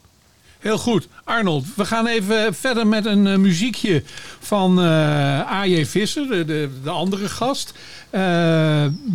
Heel 0.65 0.79
goed. 0.79 1.09
Arnold, 1.25 1.65
we 1.77 1.85
gaan 1.85 2.07
even 2.07 2.55
verder 2.55 2.87
met 2.87 3.07
een 3.07 3.27
eh, 3.27 3.37
muziekje 3.37 4.03
van 4.41 4.79
eh 4.81 5.53
A.J. 5.53 5.85
Visser, 5.85 6.29
de, 6.29 6.45
de, 6.45 6.69
de 6.83 6.91
andere 6.91 7.29
gast. 7.29 7.73
Eh, 8.11 8.21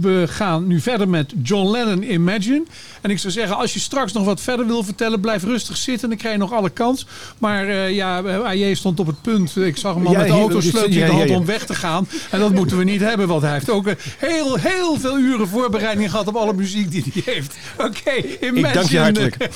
we 0.02 0.24
gaan 0.28 0.68
nu 0.68 0.80
verder 0.82 1.10
met 1.10 1.34
John 1.44 1.72
Lennon 1.72 2.12
Imagine. 2.12 2.64
En 3.02 3.10
ik 3.10 3.20
zou 3.20 3.34
zeggen, 3.34 3.58
als 3.58 3.74
je 3.74 3.80
straks 3.80 4.14
nog 4.14 4.26
wat 4.26 4.42
verder 4.42 4.66
wil 4.66 4.84
vertellen, 4.84 5.20
blijf 5.20 5.44
rustig 5.44 5.78
zitten. 5.78 6.10
Dan 6.10 6.18
krijg 6.18 6.34
je 6.34 6.40
nog 6.40 6.54
alle 6.54 6.70
kans. 6.70 7.06
Maar 7.38 7.92
ja, 7.92 8.24
A.J. 8.46 8.74
stond 8.74 9.00
op 9.00 9.08
het 9.08 9.22
punt. 9.22 9.56
Ik 9.56 9.78
zag 9.78 9.94
hem 9.94 10.06
al 10.06 10.12
Ja, 10.12 10.18
met 10.18 10.28
de 10.28 10.34
autosleutel 10.34 11.02
in 11.02 11.06
de 11.06 11.12
hand 11.12 11.30
om 11.30 11.46
weg 11.46 11.66
te 11.66 11.76
gaan. 11.76 12.08
En 12.32 12.40
dat 12.40 12.54
moeten 12.54 12.78
we 12.78 12.84
niet 12.84 13.02
hebben, 13.02 13.28
want 13.28 13.42
hij 13.42 13.54
heeft 13.54 13.70
ook 13.70 13.86
heel, 14.18 14.56
heel 14.56 15.00
veel 15.00 15.18
uren 15.18 15.48
voorbereiding 15.48 16.10
gehad 16.10 16.28
op 16.28 16.36
alle 16.36 16.54
muziek 16.54 16.92
die 16.92 17.04
hij 17.14 17.34
heeft. 17.34 17.58
Oké, 17.78 18.16
Imagine. 18.42 18.68
Ik 18.68 18.74
dank 18.74 18.90
je 18.90 19.00
hartelijk. 19.00 19.38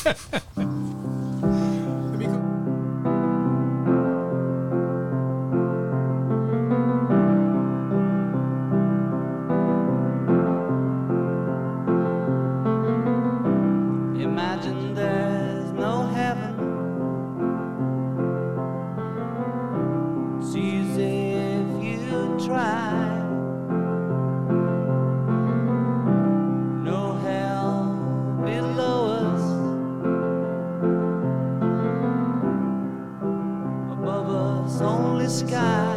sky. 35.33 35.92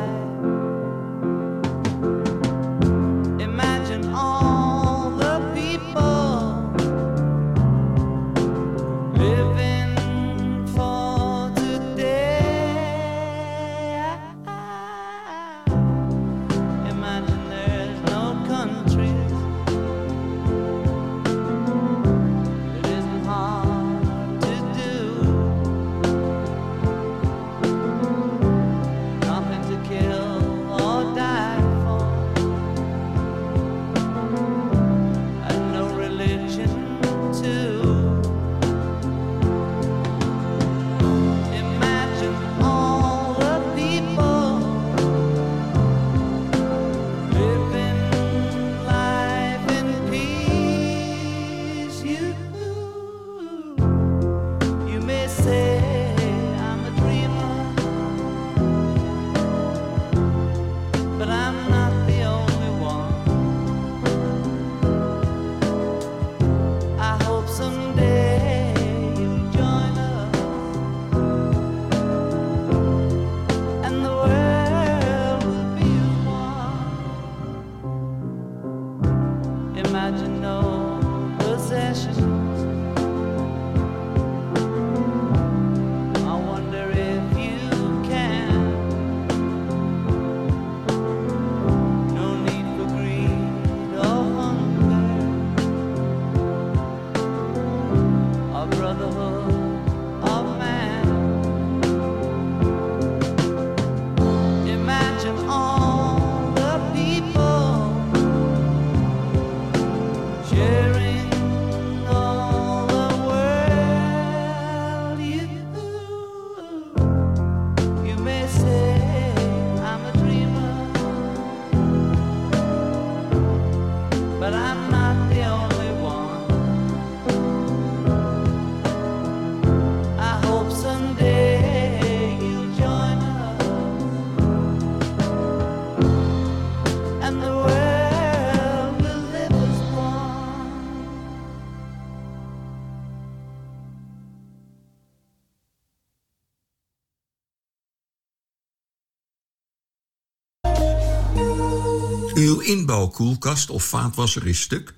Inbouwkoelkast 152.87 153.71
of 153.71 153.85
vaatwasser 153.85 154.47
is 154.47 154.61
stuk? 154.61 154.95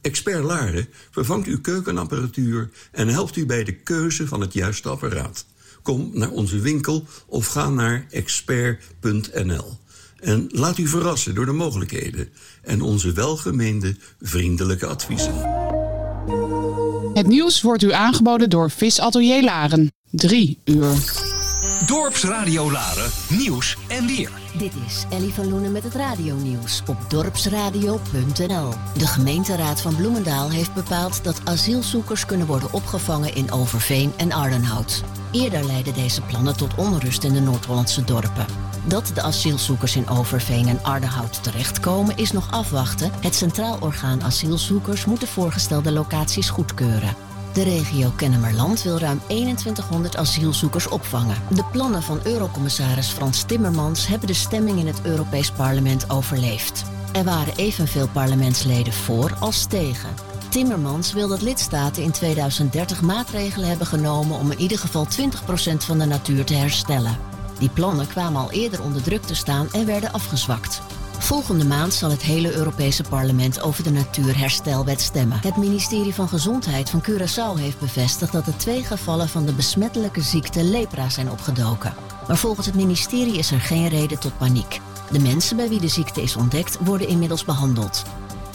Expert 0.00 0.44
Laren 0.44 0.88
vervangt 1.10 1.46
uw 1.46 1.60
keukenapparatuur 1.60 2.70
en 2.92 3.08
helpt 3.08 3.36
u 3.36 3.46
bij 3.46 3.64
de 3.64 3.72
keuze 3.72 4.26
van 4.26 4.40
het 4.40 4.52
juiste 4.52 4.88
apparaat. 4.88 5.44
Kom 5.82 6.10
naar 6.12 6.30
onze 6.30 6.58
winkel 6.58 7.06
of 7.26 7.46
ga 7.46 7.68
naar 7.68 8.06
expert.nl. 8.10 9.78
En 10.20 10.46
laat 10.48 10.78
u 10.78 10.86
verrassen 10.86 11.34
door 11.34 11.46
de 11.46 11.52
mogelijkheden 11.52 12.28
en 12.62 12.82
onze 12.82 13.12
welgemeende 13.12 13.96
vriendelijke 14.20 14.86
adviezen. 14.86 15.34
Het 17.14 17.26
nieuws 17.26 17.60
wordt 17.60 17.82
u 17.82 17.92
aangeboden 17.92 18.50
door 18.50 18.70
Visatelier 18.70 19.44
Laren. 19.44 19.92
3 20.10 20.58
uur. 20.64 20.94
Dorpsradio 21.86 22.70
Laren, 22.70 23.10
nieuws 23.28 23.76
en 23.88 24.06
weer. 24.06 24.41
Dit 24.58 24.72
is 24.86 25.04
Ellie 25.10 25.32
van 25.32 25.48
Loenen 25.48 25.72
met 25.72 25.84
het 25.84 25.94
radionieuws 25.94 26.82
op 26.86 26.96
dorpsradio.nl. 27.08 28.72
De 28.98 29.06
gemeenteraad 29.06 29.80
van 29.80 29.96
Bloemendaal 29.96 30.50
heeft 30.50 30.74
bepaald 30.74 31.24
dat 31.24 31.40
asielzoekers 31.44 32.26
kunnen 32.26 32.46
worden 32.46 32.72
opgevangen 32.72 33.34
in 33.34 33.52
Overveen 33.52 34.12
en 34.16 34.32
Ardenhout. 34.32 35.02
Eerder 35.30 35.64
leidden 35.64 35.94
deze 35.94 36.20
plannen 36.20 36.56
tot 36.56 36.74
onrust 36.74 37.24
in 37.24 37.32
de 37.32 37.40
Noord-Hollandse 37.40 38.04
dorpen. 38.04 38.46
Dat 38.84 39.10
de 39.14 39.22
asielzoekers 39.22 39.96
in 39.96 40.08
Overveen 40.08 40.68
en 40.68 40.82
Ardenhout 40.82 41.42
terechtkomen 41.42 42.16
is 42.16 42.32
nog 42.32 42.50
afwachten. 42.50 43.10
Het 43.20 43.34
Centraal 43.34 43.76
Orgaan 43.80 44.22
Asielzoekers 44.22 45.04
moet 45.04 45.20
de 45.20 45.26
voorgestelde 45.26 45.92
locaties 45.92 46.50
goedkeuren. 46.50 47.31
De 47.52 47.62
regio 47.62 48.12
Kennemerland 48.16 48.82
wil 48.82 48.98
ruim 48.98 49.20
2100 49.26 50.16
asielzoekers 50.16 50.88
opvangen. 50.88 51.36
De 51.50 51.64
plannen 51.72 52.02
van 52.02 52.20
Eurocommissaris 52.24 53.08
Frans 53.08 53.42
Timmermans 53.42 54.06
hebben 54.06 54.26
de 54.26 54.34
stemming 54.34 54.78
in 54.78 54.86
het 54.86 55.00
Europees 55.02 55.50
Parlement 55.50 56.10
overleefd. 56.10 56.84
Er 57.12 57.24
waren 57.24 57.56
evenveel 57.56 58.08
parlementsleden 58.08 58.92
voor 58.92 59.36
als 59.40 59.66
tegen. 59.66 60.10
Timmermans 60.48 61.12
wil 61.12 61.28
dat 61.28 61.42
lidstaten 61.42 62.02
in 62.02 62.10
2030 62.10 63.02
maatregelen 63.02 63.68
hebben 63.68 63.86
genomen 63.86 64.38
om 64.38 64.50
in 64.50 64.60
ieder 64.60 64.78
geval 64.78 65.06
20% 65.06 65.76
van 65.76 65.98
de 65.98 66.04
natuur 66.04 66.44
te 66.44 66.54
herstellen. 66.54 67.16
Die 67.58 67.70
plannen 67.70 68.06
kwamen 68.06 68.40
al 68.40 68.50
eerder 68.50 68.82
onder 68.82 69.02
druk 69.02 69.22
te 69.22 69.34
staan 69.34 69.68
en 69.72 69.86
werden 69.86 70.12
afgezwakt. 70.12 70.82
Volgende 71.22 71.64
maand 71.64 71.94
zal 71.94 72.10
het 72.10 72.22
hele 72.22 72.54
Europese 72.54 73.02
parlement 73.02 73.60
over 73.60 73.84
de 73.84 73.90
Natuurherstelwet 73.90 75.00
stemmen. 75.00 75.38
Het 75.42 75.56
ministerie 75.56 76.14
van 76.14 76.28
Gezondheid 76.28 76.90
van 76.90 77.02
Curaçao 77.10 77.60
heeft 77.60 77.78
bevestigd 77.78 78.32
dat 78.32 78.46
er 78.46 78.56
twee 78.56 78.84
gevallen 78.84 79.28
van 79.28 79.46
de 79.46 79.52
besmettelijke 79.52 80.20
ziekte 80.20 80.62
lepra 80.62 81.08
zijn 81.08 81.30
opgedoken. 81.30 81.94
Maar 82.28 82.36
volgens 82.36 82.66
het 82.66 82.74
ministerie 82.74 83.38
is 83.38 83.50
er 83.50 83.60
geen 83.60 83.88
reden 83.88 84.18
tot 84.18 84.38
paniek. 84.38 84.80
De 85.10 85.18
mensen 85.18 85.56
bij 85.56 85.68
wie 85.68 85.80
de 85.80 85.88
ziekte 85.88 86.22
is 86.22 86.36
ontdekt 86.36 86.78
worden 86.80 87.08
inmiddels 87.08 87.44
behandeld. 87.44 88.02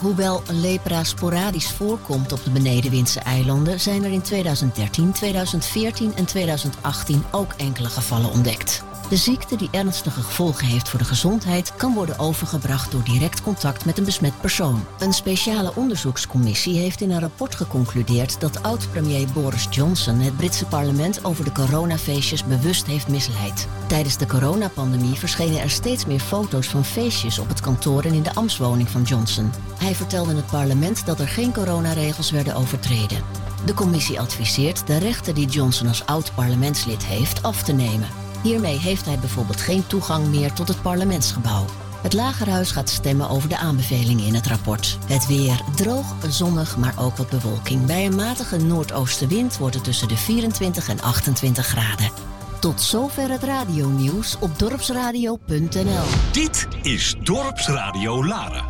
Hoewel 0.01 0.41
lepra 0.51 1.03
sporadisch 1.03 1.71
voorkomt 1.71 2.31
op 2.31 2.43
de 2.43 2.51
Benedenwindse 2.51 3.19
eilanden, 3.19 3.79
zijn 3.79 4.03
er 4.03 4.11
in 4.11 4.21
2013, 4.21 5.11
2014 5.11 6.15
en 6.15 6.25
2018 6.25 7.23
ook 7.31 7.53
enkele 7.57 7.89
gevallen 7.89 8.31
ontdekt. 8.31 8.83
De 9.09 9.17
ziekte 9.17 9.55
die 9.55 9.69
ernstige 9.71 10.21
gevolgen 10.21 10.67
heeft 10.67 10.89
voor 10.89 10.99
de 10.99 11.05
gezondheid 11.05 11.75
kan 11.75 11.93
worden 11.93 12.19
overgebracht 12.19 12.91
door 12.91 13.03
direct 13.03 13.41
contact 13.41 13.85
met 13.85 13.97
een 13.97 14.05
besmet 14.05 14.41
persoon. 14.41 14.85
Een 14.99 15.13
speciale 15.13 15.75
onderzoekscommissie 15.75 16.77
heeft 16.77 17.01
in 17.01 17.11
een 17.11 17.19
rapport 17.19 17.55
geconcludeerd 17.55 18.41
dat 18.41 18.63
oud-premier 18.63 19.27
Boris 19.33 19.67
Johnson 19.69 20.19
het 20.19 20.37
Britse 20.37 20.65
parlement 20.65 21.25
over 21.25 21.43
de 21.43 21.51
coronafeestjes 21.51 22.43
bewust 22.43 22.85
heeft 22.85 23.07
misleid. 23.07 23.67
Tijdens 23.87 24.17
de 24.17 24.25
coronapandemie 24.25 25.15
verschenen 25.15 25.61
er 25.61 25.69
steeds 25.69 26.05
meer 26.05 26.19
foto's 26.19 26.67
van 26.67 26.85
feestjes 26.85 27.39
op 27.39 27.47
het 27.47 27.61
kantoor 27.61 28.03
en 28.03 28.13
in 28.13 28.23
de 28.23 28.35
ambtswoning 28.35 28.89
van 28.89 29.03
Johnson. 29.03 29.51
Hij 29.79 29.95
vertelde 29.95 30.35
het 30.35 30.45
parlement 30.45 31.05
dat 31.05 31.19
er 31.19 31.27
geen 31.27 31.53
coronaregels 31.53 32.31
werden 32.31 32.55
overtreden. 32.55 33.21
De 33.65 33.73
commissie 33.73 34.19
adviseert 34.19 34.87
de 34.87 34.97
rechten 34.97 35.35
die 35.35 35.47
Johnson 35.47 35.87
als 35.87 36.05
oud 36.05 36.31
parlementslid 36.35 37.05
heeft 37.05 37.43
af 37.43 37.63
te 37.63 37.73
nemen. 37.73 38.26
Hiermee 38.43 38.79
heeft 38.79 39.05
hij 39.05 39.19
bijvoorbeeld 39.19 39.61
geen 39.61 39.87
toegang 39.87 40.27
meer 40.27 40.53
tot 40.53 40.67
het 40.67 40.81
parlementsgebouw. 40.81 41.65
Het 42.01 42.13
Lagerhuis 42.13 42.71
gaat 42.71 42.89
stemmen 42.89 43.29
over 43.29 43.49
de 43.49 43.57
aanbevelingen 43.57 44.25
in 44.25 44.33
het 44.33 44.47
rapport. 44.47 44.97
Het 45.05 45.27
weer 45.27 45.61
droog, 45.75 46.15
zonnig, 46.29 46.77
maar 46.77 46.93
ook 46.99 47.17
wat 47.17 47.29
bewolking. 47.29 47.85
Bij 47.85 48.05
een 48.05 48.15
matige 48.15 48.57
noordoostenwind 48.57 49.57
wordt 49.57 49.75
het 49.75 49.83
tussen 49.83 50.07
de 50.07 50.17
24 50.17 50.89
en 50.89 51.01
28 51.01 51.65
graden. 51.65 52.11
Tot 52.59 52.81
zover 52.81 53.29
het 53.29 53.43
radionieuws 53.43 54.35
op 54.39 54.59
dorpsradio.nl. 54.59 56.05
Dit 56.31 56.67
is 56.81 57.15
Dorpsradio 57.23 58.25
Laren. 58.25 58.65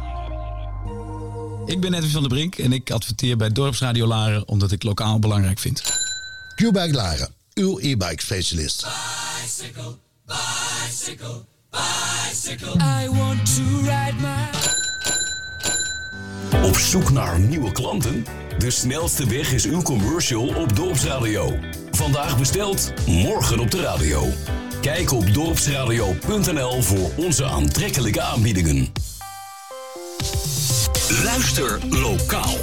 Ik 1.66 1.82
ben 1.82 1.94
Edwin 1.94 2.12
van 2.12 2.22
der 2.22 2.30
Brink 2.30 2.56
en 2.56 2.72
ik 2.72 2.92
adverteer 2.92 3.38
bij 3.38 3.50
Dorpsradio 3.50 4.08
Laren 4.08 4.48
omdat 4.48 4.72
ik 4.72 4.84
lokaal 4.84 5.20
belangrijk 5.20 5.60
vind. 5.60 5.82
Q-Bike 6.56 6.94
Laren, 6.94 7.30
uw 7.54 7.80
e-bike 7.80 8.22
specialist. 8.24 8.88
Bicycle, 9.48 9.98
bicycle, 10.26 11.46
bicycle. 11.72 12.76
I 12.82 13.08
want 13.10 13.56
to 13.56 13.64
ride 13.82 14.16
my. 14.20 14.50
Op 16.68 16.76
zoek 16.76 17.12
naar 17.12 17.40
nieuwe 17.40 17.72
klanten? 17.72 18.26
De 18.58 18.70
snelste 18.70 19.28
weg 19.28 19.52
is 19.52 19.66
uw 19.66 19.82
commercial 19.82 20.56
op 20.56 20.76
Dorpsradio. 20.76 21.60
Vandaag 21.92 22.38
besteld, 22.38 22.94
morgen 23.06 23.60
op 23.60 23.72
de 23.72 23.82
radio. 23.82 24.28
Kijk 24.82 25.12
op 25.12 25.34
dorpsradio.nl 25.34 26.82
voor 26.82 27.12
onze 27.16 27.46
aantrekkelijke 27.46 28.22
aanbiedingen. 28.22 28.92
Luister 31.24 31.80
lokaal. 31.90 32.56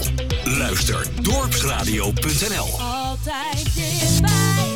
Luister 0.45 1.07
dorpsradio.nl. 1.23 2.81
Altijd 2.81 3.75
dichtbij. 3.75 4.74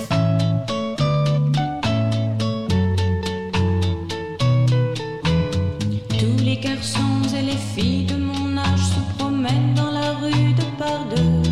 Garçons 6.61 7.23
et 7.37 7.43
les 7.43 7.57
filles 7.57 8.05
de 8.05 8.17
mon 8.17 8.57
âge 8.57 8.81
se 8.81 9.17
promènent 9.17 9.75
dans 9.75 9.91
la 9.91 10.13
rue 10.15 10.53
de 10.55 10.63
par 10.79 11.05
deux. 11.15 11.51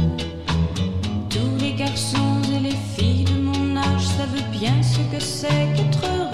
Tous 1.31 1.57
les 1.61 1.75
garçons 1.75 2.43
et 2.55 2.61
les 2.61 2.77
filles 2.97 3.25
de 3.25 3.41
mon 3.41 3.77
âge 3.77 4.07
savent 4.17 4.51
bien 4.53 4.83
ce 4.83 4.99
que 5.15 5.23
c'est 5.23 5.73
qu'être 5.75 6.05
heureux. 6.05 6.26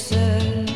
Seul, 0.00 0.69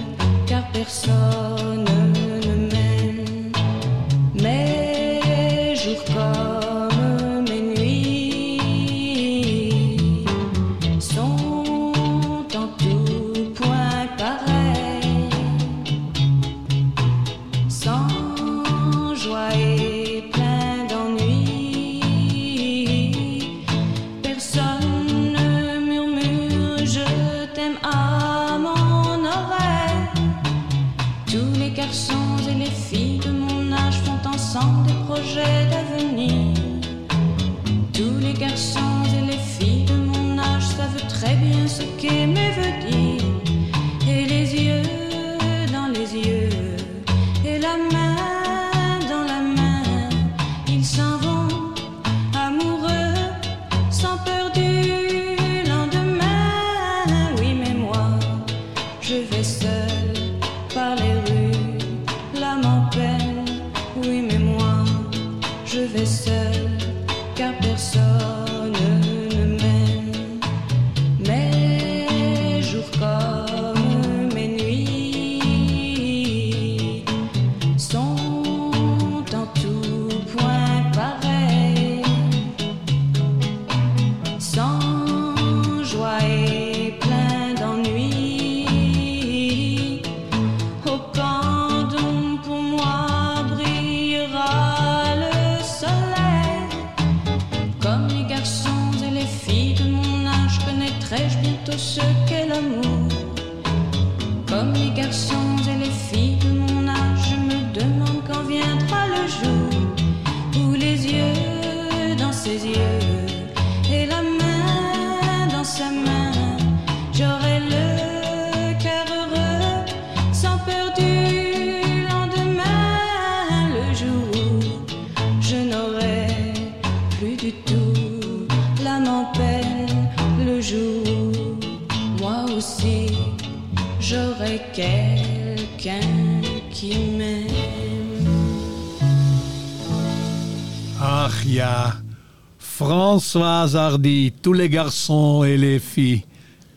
François 143.35 143.75
Hardy, 143.75 144.33
tous 144.43 144.53
les 144.53 144.69
garçons 144.69 145.43
et 145.43 145.57
les 145.57 145.81
filles. 145.81 146.23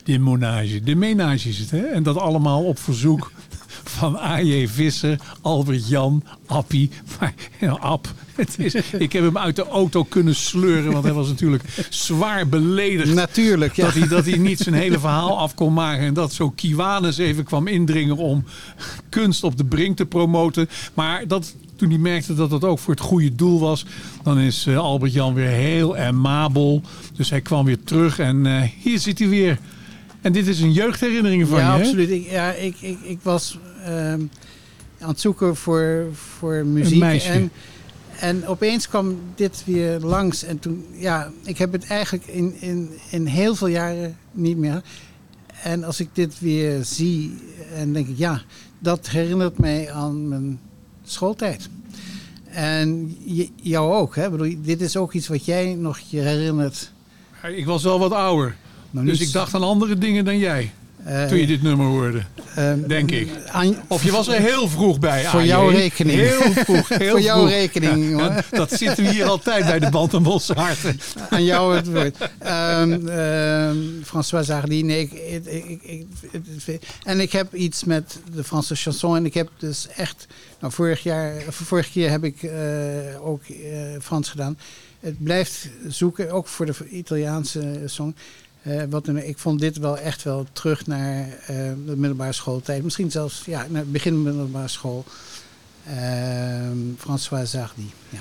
De 0.05 0.17
menage. 0.17 0.81
De 0.83 0.95
menage 0.95 1.49
is 1.49 1.57
het, 1.57 1.71
hè? 1.71 1.85
En 1.85 2.03
dat 2.03 2.17
allemaal 2.17 2.63
op 2.63 2.79
verzoek 2.79 3.31
van 3.97 4.17
A.J. 4.17 4.67
Visser, 4.67 5.19
Albert 5.41 5.87
Jan, 5.87 6.23
Appie. 6.45 6.89
Maar 7.19 7.33
ja, 7.59 7.71
Ab, 7.71 8.07
het 8.35 8.55
is, 8.59 8.75
ik 8.75 9.13
heb 9.13 9.23
hem 9.23 9.37
uit 9.37 9.55
de 9.55 9.67
auto 9.67 10.03
kunnen 10.03 10.35
sleuren, 10.35 10.91
want 10.91 11.03
hij 11.03 11.13
was 11.13 11.27
natuurlijk 11.27 11.63
zwaar 11.89 12.47
beledigd. 12.47 13.13
Natuurlijk, 13.13 13.75
ja. 13.75 13.85
Dat 13.85 13.93
hij, 13.93 14.07
dat 14.07 14.25
hij 14.25 14.37
niet 14.37 14.59
zijn 14.59 14.75
hele 14.75 14.99
verhaal 14.99 15.37
af 15.37 15.53
kon 15.53 15.73
maken. 15.73 16.05
En 16.05 16.13
dat 16.13 16.33
zo 16.33 16.49
Kiwanis 16.49 17.17
even 17.17 17.43
kwam 17.43 17.67
indringen 17.67 18.17
om 18.17 18.43
kunst 19.09 19.43
op 19.43 19.57
de 19.57 19.65
brink 19.65 19.97
te 19.97 20.05
promoten. 20.05 20.69
Maar 20.93 21.27
dat, 21.27 21.55
toen 21.77 21.89
hij 21.89 21.97
merkte 21.97 22.33
dat 22.33 22.49
dat 22.49 22.63
ook 22.63 22.79
voor 22.79 22.93
het 22.93 23.03
goede 23.03 23.35
doel 23.35 23.59
was, 23.59 23.85
dan 24.23 24.39
is 24.39 24.65
eh, 24.65 24.77
Albert 24.77 25.13
Jan 25.13 25.33
weer 25.33 25.49
heel 25.49 25.97
amabel. 25.97 26.81
Dus 27.13 27.29
hij 27.29 27.41
kwam 27.41 27.65
weer 27.65 27.83
terug 27.83 28.19
en 28.19 28.45
eh, 28.45 28.61
hier 28.61 28.99
zit 28.99 29.19
hij 29.19 29.29
weer. 29.29 29.59
En 30.21 30.31
dit 30.31 30.47
is 30.47 30.61
een 30.61 30.73
jeugdherinnering 30.73 31.47
van 31.47 31.59
ja, 31.59 31.75
je, 31.75 31.81
absoluut. 31.81 32.09
Ik, 32.09 32.29
ja, 32.29 32.51
ik, 32.51 32.75
ik, 32.81 32.97
ik 33.03 33.19
was 33.21 33.59
ehm, 33.83 34.21
aan 34.99 35.09
het 35.09 35.19
zoeken 35.19 35.55
voor, 35.55 36.05
voor 36.13 36.65
muziek. 36.65 37.03
En, 37.03 37.51
en 38.19 38.47
opeens 38.47 38.87
kwam 38.87 39.19
dit 39.35 39.63
weer 39.65 39.99
langs. 39.99 40.43
En 40.43 40.59
toen, 40.59 40.85
ja, 40.91 41.31
ik 41.43 41.57
heb 41.57 41.71
het 41.71 41.87
eigenlijk 41.87 42.27
in, 42.27 42.55
in, 42.59 42.89
in 43.09 43.25
heel 43.25 43.55
veel 43.55 43.67
jaren 43.67 44.17
niet 44.31 44.57
meer. 44.57 44.81
En 45.63 45.83
als 45.83 45.99
ik 45.99 46.09
dit 46.13 46.39
weer 46.39 46.83
zie, 46.83 47.37
en 47.75 47.93
denk 47.93 48.07
ik, 48.07 48.17
ja, 48.17 48.41
dat 48.79 49.09
herinnert 49.09 49.57
mij 49.57 49.91
aan 49.91 50.27
mijn 50.27 50.59
schooltijd. 51.11 51.69
En 52.51 53.17
jou 53.61 53.93
ook, 53.93 54.15
hè? 54.15 54.29
Bedoel, 54.29 54.55
dit 54.61 54.81
is 54.81 54.97
ook 54.97 55.13
iets 55.13 55.27
wat 55.27 55.45
jij 55.45 55.73
nog 55.79 55.99
je 56.09 56.19
herinnert. 56.19 56.91
Ik 57.55 57.65
was 57.65 57.83
wel 57.83 57.99
wat 57.99 58.11
ouder. 58.11 58.55
Nou, 58.91 59.05
dus 59.05 59.19
ik 59.19 59.31
dacht 59.31 59.53
aan 59.53 59.63
andere 59.63 59.97
dingen 59.97 60.25
dan 60.25 60.37
jij. 60.37 60.71
Eh, 61.03 61.25
toen 61.25 61.37
je 61.37 61.47
dit 61.47 61.61
nummer 61.61 61.85
hoorde. 61.85 62.21
ehm, 62.55 62.87
denk 62.87 63.11
ik. 63.11 63.29
aan- 63.51 63.75
Of 63.87 64.03
je 64.03 64.11
was 64.11 64.27
er 64.27 64.41
heel 64.41 64.69
vroeg 64.69 64.99
bij. 64.99 65.23
Voor 65.25 65.39
AJ. 65.39 65.45
jouw 65.47 65.67
rekening. 65.67 66.19
Heel 66.19 66.51
vroeg. 66.63 66.89
Heel 66.89 67.09
Voor 67.09 67.21
jouw 67.21 67.37
vroeg. 67.37 67.49
rekening, 67.49 68.19
ja, 68.19 68.43
dat 68.51 68.71
zitten 68.71 69.03
we 69.03 69.09
hier 69.11 69.25
altijd 69.25 69.65
bij 69.65 69.79
de 69.79 69.89
Band 69.89 70.13
en 70.13 70.23
Bosse 70.23 70.53
Harten. 70.53 70.99
aan 71.29 71.43
jou 71.43 71.75
het 71.75 71.87
woord. 71.91 72.17
Ehm 72.39 73.07
ehm, 73.07 73.77
François 74.03 74.47
Hardy, 74.47 74.81
nee, 74.81 74.99
ik, 75.01 75.11
ik, 75.11 75.45
ik, 75.45 75.81
ik- 75.83 76.07
ik- 76.65 76.81
en 77.03 77.19
ik 77.19 77.31
heb 77.31 77.53
iets 77.55 77.83
met 77.83 78.19
de 78.35 78.43
Franse 78.43 78.75
chanson. 78.75 79.15
En 79.15 79.25
ik 79.25 79.33
heb 79.33 79.49
dus 79.57 79.87
echt, 79.95 80.27
nou 80.59 80.73
vorig 80.73 81.03
jaar, 81.03 81.41
vorige 81.49 81.91
keer 81.91 82.09
heb 82.09 82.23
ik 82.23 82.43
eh, 82.43 83.27
ook 83.27 83.43
eh, 83.43 83.99
Frans 84.01 84.29
gedaan. 84.29 84.57
Het 84.99 85.23
blijft 85.23 85.69
zoeken, 85.87 86.31
ook 86.31 86.47
voor 86.47 86.65
de 86.65 86.89
Italiaanse 86.89 87.81
song. 87.85 88.15
Eh, 88.61 88.83
wat 88.89 89.07
ik 89.07 89.37
vond 89.37 89.59
dit 89.59 89.77
wel 89.77 89.97
echt 89.97 90.23
wel 90.23 90.45
terug 90.51 90.87
naar 90.87 91.39
de 91.85 91.93
middelbare 91.95 92.33
schooltijd. 92.33 92.83
Misschien 92.83 93.11
zelfs 93.11 93.43
ja, 93.45 93.65
naar 93.69 93.81
het 93.81 93.91
begin 93.91 94.13
van 94.13 94.23
de 94.23 94.29
middelbare 94.29 94.67
school. 94.67 95.05
Ehm 95.85 96.77
François 96.97 97.53
Hardy, 97.53 97.89
ja. 98.09 98.19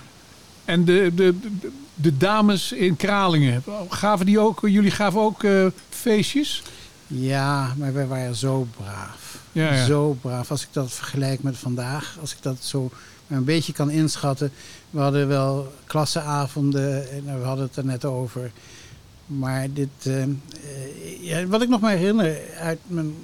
En 0.65 0.85
de, 0.85 1.13
de, 1.15 1.35
de, 1.41 1.71
de 1.95 2.17
dames 2.17 2.73
in 2.73 2.97
Kralingen, 2.97 3.63
gaven 3.89 4.27
die 4.27 4.39
ook, 4.39 4.61
jullie 4.63 4.91
gaven 4.91 5.21
ook 5.21 5.45
feestjes? 5.89 6.63
Ja, 7.07 7.75
maar 7.77 7.93
wij 7.93 8.07
waren 8.07 8.37
zo 8.37 8.67
braaf. 8.77 9.26
Ja, 9.57 9.74
ja. 9.74 9.85
Zo 9.85 10.16
braaf. 10.20 10.51
Als 10.51 10.62
ik 10.62 10.69
dat 10.73 10.93
vergelijk 10.93 11.43
met 11.43 11.57
vandaag, 11.57 12.16
als 12.20 12.33
ik 12.33 12.39
dat 12.41 12.57
zo 12.61 12.91
een 13.28 13.45
beetje 13.45 13.73
kan 13.73 13.91
inschatten. 13.91 14.51
We 14.91 15.01
hadden 15.01 15.28
wel 15.28 15.73
klasseavonden 15.87 17.11
en 17.11 17.24
we 17.24 17.45
hadden 17.45 17.66
het 17.66 17.77
er 17.77 17.85
net 17.85 18.05
over. 18.05 18.51
Maar 19.27 19.73
dit, 19.73 19.89
eh, 20.03 20.23
eh, 20.23 20.28
ja, 21.20 21.47
wat 21.47 21.62
ik 21.62 21.69
nog 21.69 21.81
maar 21.81 21.97
herinner 21.97 22.39
uit, 22.59 22.78
mijn, 22.87 23.15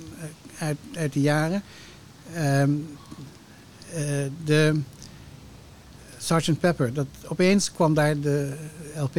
uit, 0.58 0.76
uit 0.94 1.12
de 1.12 1.20
jaren. 1.20 1.62
ehm, 2.34 2.70
eh, 3.92 4.26
de 4.44 4.80
Sgt. 6.18 6.60
Pepper. 6.60 6.92
Dat, 6.92 7.06
opeens 7.26 7.72
kwam 7.72 7.94
daar 7.94 8.20
de 8.20 8.56
LP 8.96 9.18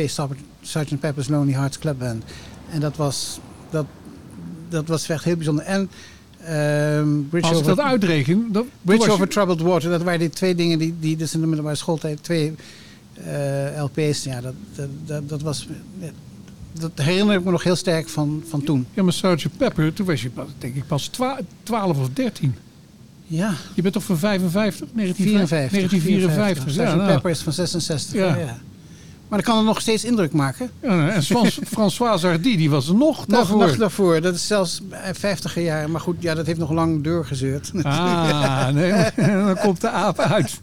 Sgt. 0.61 0.99
Pepper's 0.99 1.27
Lonely 1.27 1.53
Hearts 1.53 1.79
Club 1.79 1.99
Band. 1.99 2.23
En 2.69 2.79
dat 2.79 2.95
was, 2.95 3.39
dat, 3.69 3.85
dat 4.69 4.87
was 4.87 5.09
echt 5.09 5.23
heel 5.23 5.35
bijzonder. 5.35 5.65
En 5.65 5.89
ehm 6.45 7.21
Bridge 7.29 7.49
Als 7.49 7.59
ik 7.59 7.63
over, 7.63 7.75
dat 7.75 7.85
uitreken... 7.85 8.47
Dan, 8.51 8.67
Bridge 8.81 9.11
over 9.11 9.27
Troubled 9.27 9.61
Water. 9.61 9.89
Dat 9.89 10.03
waren 10.03 10.19
die 10.19 10.29
twee 10.29 10.55
dingen 10.55 10.79
die, 10.79 10.95
die 10.99 11.17
dus 11.17 11.33
in 11.33 11.39
de 11.39 11.45
middelbare 11.45 11.75
schooltijd... 11.75 12.23
twee 12.23 12.53
eh, 13.13 13.83
LP's, 13.83 14.23
ja, 14.23 14.41
dat, 14.41 14.53
dat, 14.75 14.89
dat, 15.05 15.29
dat 15.29 15.41
was... 15.41 15.67
Dat 16.79 16.91
herinner 16.95 17.35
ik 17.37 17.43
me 17.43 17.51
nog 17.51 17.63
heel 17.63 17.75
sterk 17.75 18.09
van, 18.09 18.43
van 18.47 18.63
toen. 18.63 18.85
Ja, 18.93 19.03
maar 19.03 19.13
Sgt. 19.13 19.57
Pepper, 19.57 19.93
toen 19.93 20.05
was 20.05 20.21
je 20.21 20.29
pas- 20.29 20.47
denk 20.57 20.75
ik 20.75 20.87
pas 20.87 21.07
twa- 21.07 21.39
12 21.63 21.99
of 21.99 22.09
13. 22.13 22.55
Ja. 23.25 23.53
Je 23.73 23.81
bent 23.81 23.93
toch 23.93 24.03
van 24.03 24.17
55? 24.17 24.87
54. 24.93 25.71
1954. 25.71 26.69
Sgt. 26.69 26.75
Ja, 26.75 26.95
nou. 26.95 27.13
Pepper 27.13 27.31
is 27.31 27.41
van 27.41 27.53
66. 27.53 28.13
Ja. 28.13 28.35
Ja. 28.35 28.57
Maar 29.27 29.41
dan 29.41 29.53
kan 29.53 29.57
het 29.57 29.65
nog 29.65 29.81
steeds 29.81 30.03
indruk 30.05 30.31
maken. 30.33 30.69
Ja, 30.81 31.09
en 31.09 31.23
Frans, 31.23 31.59
François 31.73 32.21
Hardy, 32.21 32.57
die 32.57 32.69
was 32.69 32.87
er 32.87 32.95
nog 32.95 33.17
Nog, 33.17 33.25
daarvoor. 33.25 33.57
nog 33.57 33.77
daarvoor. 33.77 34.21
Dat 34.21 34.35
is 34.35 34.47
zelfs 34.47 34.81
50 35.13 35.59
jaar. 35.59 35.89
Maar 35.89 36.01
goed, 36.01 36.15
ja, 36.19 36.33
dat 36.33 36.45
heeft 36.45 36.59
nog 36.59 36.71
lang 36.71 37.03
doorgezeurd. 37.03 37.71
Ah, 37.83 38.67
nee, 38.73 38.93
dan 39.45 39.57
komt 39.57 39.81
de 39.81 39.89
aap 39.89 40.19
uit. 40.19 40.59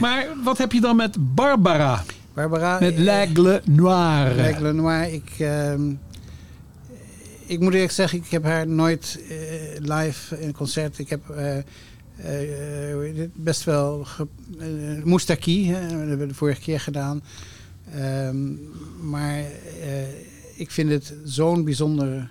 Maar 0.00 0.26
wat 0.44 0.58
heb 0.58 0.72
je 0.72 0.80
dan 0.80 0.96
met 0.96 1.34
Barbara? 1.34 2.04
Barbara. 2.34 2.76
Met 2.80 2.98
L'Aigle 2.98 3.60
Noir. 3.64 4.34
L'Aigle 4.34 4.72
Noir. 4.72 5.12
Ik, 5.12 5.30
ehm, 5.38 5.90
ik 7.46 7.60
moet 7.60 7.74
eerlijk 7.74 7.92
zeggen, 7.92 8.18
ik 8.18 8.30
heb 8.30 8.44
haar 8.44 8.66
nooit 8.68 9.20
eh, 9.28 9.36
live 9.78 10.40
in 10.40 10.52
concert. 10.52 10.98
Ik 10.98 11.10
heb 11.10 11.30
eh, 11.30 11.56
het, 12.22 13.34
best 13.34 13.64
wel... 13.64 14.06
Eh, 14.58 15.02
Moustaki, 15.04 15.68
hè, 15.68 15.80
dat 15.80 15.90
hebben 15.90 16.18
we 16.18 16.26
de 16.26 16.34
vorige 16.34 16.60
keer 16.60 16.80
gedaan. 16.80 17.22
Ehm, 17.92 18.54
maar 19.00 19.44
ik 20.54 20.70
vind 20.70 20.90
het 20.90 21.14
zo'n 21.24 21.64
bijzonder 21.64 22.30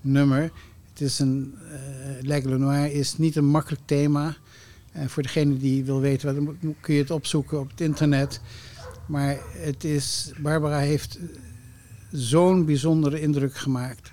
nummer. 0.00 0.42
Het 0.88 1.00
is 1.00 1.18
een... 1.18 1.54
eh 1.70 2.00
L'Aigle 2.22 2.58
Noir 2.58 2.92
is 2.92 3.18
niet 3.18 3.36
een 3.36 3.46
makkelijk 3.46 3.82
thema. 3.84 4.36
Eh, 4.92 5.06
voor 5.06 5.22
degene 5.22 5.56
die 5.56 5.84
wil 5.84 6.00
weten, 6.00 6.58
kun 6.80 6.94
je 6.94 7.00
het 7.00 7.10
opzoeken 7.10 7.60
op 7.60 7.70
het 7.70 7.80
internet. 7.80 8.40
Maar 9.06 9.38
het 9.52 9.84
is, 9.84 10.32
Barbara 10.38 10.78
heeft 10.78 11.18
zo'n 12.10 12.64
bijzondere 12.64 13.20
indruk 13.20 13.56
gemaakt. 13.56 14.10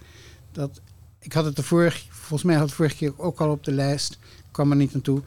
Dat, 0.51 0.81
ik 1.19 1.33
had 1.33 1.45
het 1.45 1.55
de 1.55 1.63
vorige, 1.63 2.05
volgens 2.09 2.43
mij 2.43 2.55
had 2.55 2.71
vorige 2.71 2.95
keer 2.95 3.19
ook 3.19 3.41
al 3.41 3.51
op 3.51 3.63
de 3.63 3.71
lijst. 3.71 4.17
Ik 4.57 4.63
kwam 4.63 4.71
er 4.71 4.83
niet 4.83 4.93
naartoe. 4.93 5.21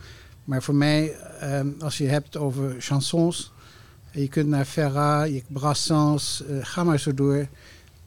Maar 0.45 0.63
voor 0.63 0.75
mij, 0.75 1.17
ehm, 1.41 1.69
als 1.79 1.99
je 1.99 2.05
het 2.05 2.13
hebt 2.13 2.37
over 2.37 2.75
chansons. 2.79 3.53
Je 4.11 4.29
kunt 4.29 4.49
naar 4.49 4.65
Ferrat, 4.65 5.29
je 5.29 5.43
Brassens, 5.49 6.45
eh, 6.45 6.57
ga 6.61 6.85
maar 6.85 6.99
zo 6.99 7.15
door. 7.15 7.47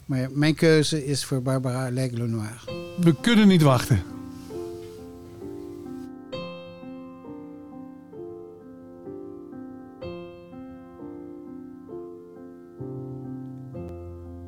Maar 0.06 0.30
mijn 0.32 0.56
keuze 0.56 1.06
is 1.06 1.26
voor 1.26 1.42
Barbara 1.42 1.92
L'Aigle 1.92 2.28
Noir. 2.28 2.64
We 3.00 3.16
kunnen 3.22 3.48
niet 3.48 3.62
wachten. 3.62 4.04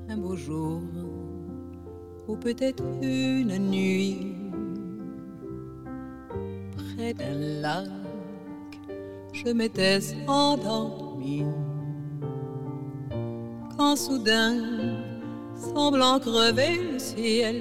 un 0.10 0.22
beau 0.22 0.38
jour, 0.38 0.81
ou 2.27 2.38
peut-être 2.38 2.84
une 3.02 3.57
nuit, 3.57 4.44
près 6.95 7.13
d'un 7.13 7.61
lac, 7.61 7.88
je 9.34 9.51
m'étais 9.51 9.99
endormi. 10.27 11.43
Quand 13.77 13.95
soudain, 13.95 14.55
semblant 15.55 16.19
crever 16.19 16.80
le 16.91 16.99
ciel, 16.99 17.55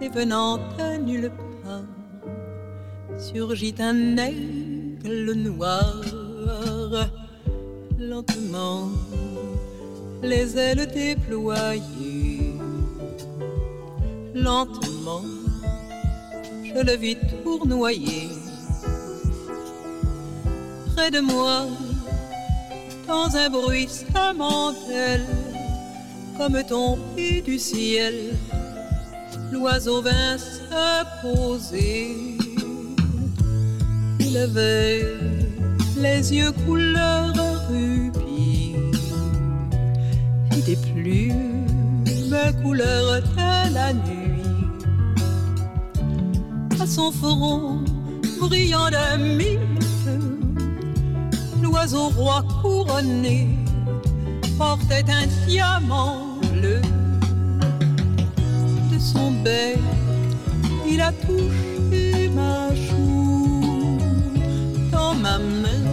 et 0.00 0.08
venant 0.08 0.56
de 0.56 0.96
nulle 1.02 1.30
part, 1.62 3.18
surgit 3.18 3.74
un 3.78 4.16
aigle 4.16 5.32
noir. 5.32 6.02
Lentement, 7.98 8.88
les 10.22 10.58
ailes 10.58 10.88
déployées, 10.92 12.54
lentement, 14.34 15.22
je 16.74 16.80
le 16.80 16.96
vis 16.96 17.16
tournoyer. 17.42 18.28
Près 20.94 21.10
de 21.10 21.20
moi, 21.20 21.66
dans 23.06 23.34
un 23.36 23.50
bruissement 23.50 24.72
d'aile, 24.86 25.26
comme 26.38 26.62
tombé 26.64 27.42
du 27.42 27.58
ciel, 27.58 28.14
l'oiseau 29.50 30.02
vint 30.02 30.38
se 30.38 31.04
poser. 31.22 32.36
Il 34.20 34.36
avait 34.36 35.04
les 35.98 36.34
yeux 36.34 36.52
couleur 36.66 37.34
rubis 37.68 38.76
et 40.56 40.62
des 40.62 40.76
plumes 40.76 41.52
couleur 42.62 43.20
de 43.20 43.74
la 43.74 43.92
nuit. 43.92 44.21
À 46.82 46.86
son 46.86 47.12
front 47.12 47.78
brillant 48.40 48.90
de 48.90 49.16
mille 49.36 49.60
l'oiseau 51.62 52.08
roi 52.08 52.42
couronné 52.60 53.50
portait 54.58 55.04
un 55.08 55.28
diamant 55.46 56.40
bleu. 56.52 56.80
De 58.90 58.98
son 58.98 59.30
bec, 59.44 59.78
il 60.84 61.00
a 61.00 61.12
touché 61.12 62.28
ma 62.34 62.74
joue. 62.74 63.98
Dans 64.90 65.14
ma 65.14 65.38
main, 65.38 65.86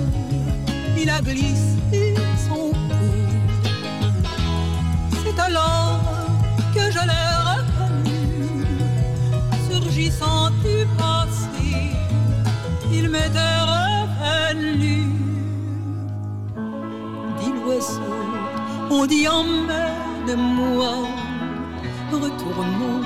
il 1.00 1.08
a 1.08 1.22
glissé 1.22 2.16
son 2.48 2.72
cou. 2.72 3.12
C'est 5.24 5.40
alors 5.40 6.02
que 6.74 6.92
je 6.92 7.00
l'ai 7.10 7.39
surgissant 10.10 10.50
du 10.64 10.86
passé. 10.98 11.92
Il 12.92 13.10
m'était 13.10 13.60
revenu. 13.74 15.06
Dit 17.40 17.52
l'oiseau, 17.64 18.02
on 18.90 19.06
dit 19.06 19.28
emmène-moi, 19.28 20.94
retournons 22.12 23.02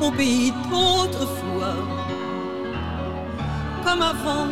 au 0.00 0.10
pays 0.10 0.52
d'autrefois. 0.70 1.76
Comme 3.84 4.02
avant, 4.02 4.48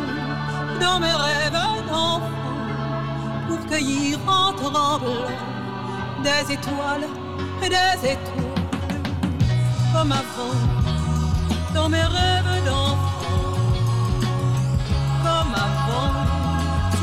dans 0.79 0.99
mes 0.99 1.13
rêves 1.13 1.51
d'enfant, 1.51 2.21
pour 3.47 3.65
cueillir 3.67 4.17
en 4.27 4.53
tremblant 4.53 5.27
des 6.23 6.53
étoiles 6.53 7.07
et 7.63 7.69
des 7.69 8.09
étoiles. 8.11 8.45
Comme 9.93 10.11
avant, 10.11 10.84
dans 11.75 11.89
mes 11.89 12.01
rêves 12.01 12.63
d'enfant, 12.65 13.27
comme 15.23 15.53
avant, 15.67 16.13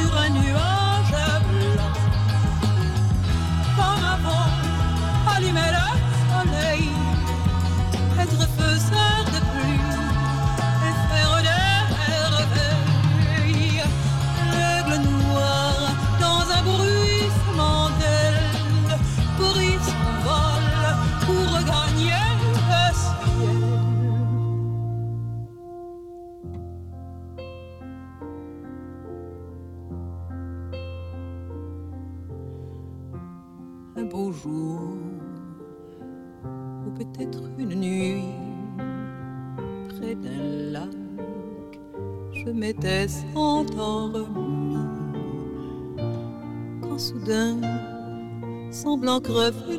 sur 0.01 0.19
un 0.19 0.31
nuage 0.31 0.72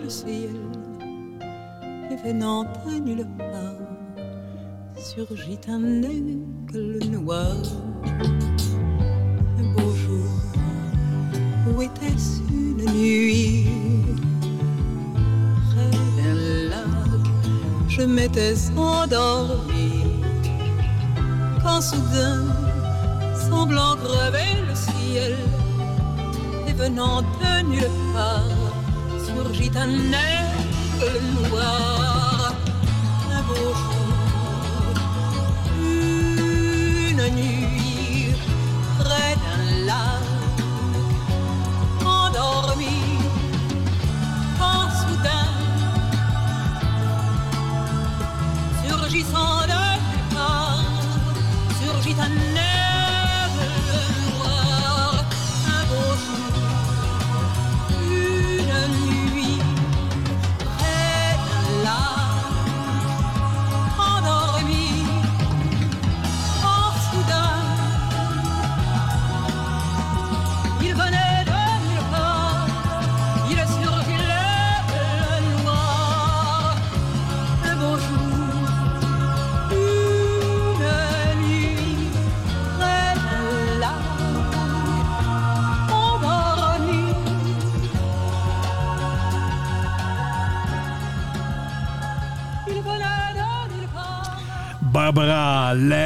le 0.03 0.09
ciel 0.09 0.55
et 2.11 2.27
venant 2.27 2.63
de 2.63 2.99
nulle 2.99 3.27
part 3.37 3.83
surgit 4.97 5.59
un 5.67 6.03
aigle 6.03 6.99
noir. 7.09 7.55
Un 9.59 9.73
beau 9.73 9.91
jour 9.95 10.29
où 11.67 11.81
était-ce 11.81 12.41
une 12.51 12.85
nuit? 12.91 13.67
Près 15.69 15.91
d'un 16.17 16.35
lac, 16.69 17.25
je 17.87 18.01
m'étais 18.01 18.55
endormi 18.75 20.03
Quand 21.63 21.81
soudain, 21.81 22.43
semblant 23.49 23.95
crever 23.95 24.61
le 24.67 24.75
ciel 24.75 25.37
Et 26.67 26.73
venant 26.73 27.21
no. 29.93 30.22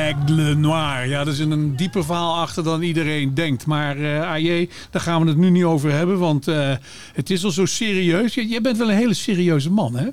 L'Aigle 0.08 0.56
Noir. 0.56 1.08
Ja, 1.08 1.26
er 1.26 1.34
zit 1.34 1.52
een 1.52 1.76
dieper 1.76 2.06
verhaal 2.06 2.36
achter 2.36 2.64
dan 2.64 2.82
iedereen 2.82 3.34
denkt. 3.34 3.66
Maar 3.66 3.98
eh 3.98 4.30
AJ, 4.30 4.70
daar 4.92 5.02
gaan 5.02 5.22
we 5.22 5.28
het 5.28 5.38
nu 5.38 5.50
niet 5.50 5.64
over 5.64 5.92
hebben. 5.92 6.20
Want 6.20 6.48
eh, 6.48 6.72
het 7.14 7.30
is 7.30 7.44
al 7.44 7.52
zo 7.52 7.66
serieus. 7.66 8.34
J- 8.34 8.40
Jij 8.50 8.62
bent 8.62 8.78
wel 8.78 8.90
een 8.90 8.96
hele 8.98 9.14
serieuze 9.14 9.72
man, 9.72 9.96
hè? 9.96 10.08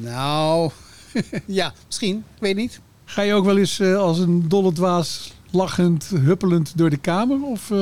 Nou, 0.00 0.70
ja, 1.46 1.72
misschien. 1.86 2.16
Ik 2.16 2.40
weet 2.40 2.56
niet. 2.56 2.80
Ga 3.04 3.22
je 3.22 3.32
ook 3.34 3.44
wel 3.44 3.58
eens 3.58 3.80
eh, 3.80 3.96
als 3.96 4.18
een 4.18 4.48
dolle 4.48 4.72
dwaas 4.72 5.32
lachend, 5.50 6.10
huppelend 6.20 6.72
door 6.76 6.90
de 6.90 6.96
kamer? 6.96 7.42
Of, 7.42 7.70
eh, 7.70 7.78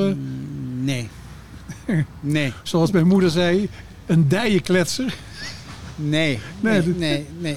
Nee. 0.80 1.08
Nee. 2.20 2.52
zoals 2.62 2.90
mijn 2.90 3.06
moeder 3.06 3.30
zei, 3.30 3.68
een 4.06 4.28
dijenkletser? 4.28 5.14
Nee. 5.96 6.38
Nee, 6.60 6.82
nee, 6.96 7.26
nee. 7.38 7.56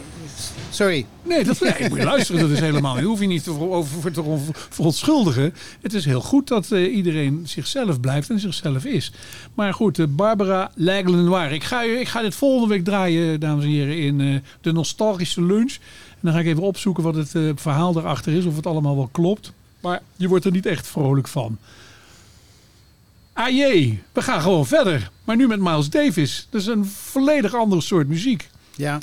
Sorry. 0.70 1.06
Nee, 1.24 1.44
dat 1.44 1.60
nee, 1.60 1.90
moet 1.90 1.98
je 1.98 2.03
luisteren. 2.03 2.41
Dat 2.41 2.49
is 2.49 2.60
helemaal 2.60 2.95
niet. 2.95 3.03
hoef 3.03 3.20
je 3.20 3.28
niet 3.28 3.44
te 3.44 3.53
ver- 3.53 3.70
over 3.70 4.11
te 4.11 4.22
on- 4.22 4.45
verontschuldigen. 4.70 5.53
Het 5.82 5.94
is 5.94 6.06
heel 6.06 6.22
goed 6.22 6.48
dat 6.48 6.72
eh, 6.72 6.95
iedereen 6.95 7.41
zichzelf 7.48 7.99
blijft 7.99 8.30
en 8.30 8.40
zichzelf 8.40 8.86
is. 8.86 9.11
Maar 9.53 9.74
goed, 9.74 9.99
eh, 9.99 10.06
Barbara 10.10 10.72
L'Aigle 10.76 11.16
Noir. 11.18 11.52
Ik 11.52 11.64
ga, 11.64 11.82
ik 11.82 12.07
ga 12.07 12.22
dit 12.22 12.36
volgende 12.36 12.74
week 12.74 12.84
draaien, 12.84 13.40
dames 13.40 13.64
en 13.64 13.70
heren, 13.70 13.98
in 13.98 14.22
eh, 14.22 14.36
de 14.61 14.72
nostalgische 14.72 15.41
lunch. 15.44 15.78
dan 16.20 16.34
ga 16.34 16.40
ik 16.40 16.45
even 16.48 16.64
opzoeken 16.64 17.03
wat 17.03 17.16
het 17.16 17.32
verhaal 17.56 17.94
daarachter 17.94 18.34
is, 18.34 18.45
of 18.45 18.56
het 18.56 18.68
allemaal 18.68 18.95
wel 18.95 19.10
klopt. 19.11 19.52
Maar 19.80 20.02
je 20.16 20.28
wordt 20.28 20.45
er 20.45 20.52
niet 20.52 20.66
echt 20.66 20.88
vrolijk 20.88 21.28
van. 21.28 21.57
Ah 23.34 23.49
jee, 23.49 24.02
we 24.11 24.22
gaan 24.22 24.41
gewoon 24.41 24.66
verder. 24.66 25.11
Maar 25.24 25.36
nu 25.36 25.48
met 25.48 25.60
Miles 25.60 25.90
Davis. 25.90 26.48
Dat 26.49 26.61
is 26.61 26.68
een 26.68 26.86
volledig 26.86 27.56
ander 27.56 27.82
soort 27.84 28.07
muziek. 28.07 28.49
Ja. 28.76 28.98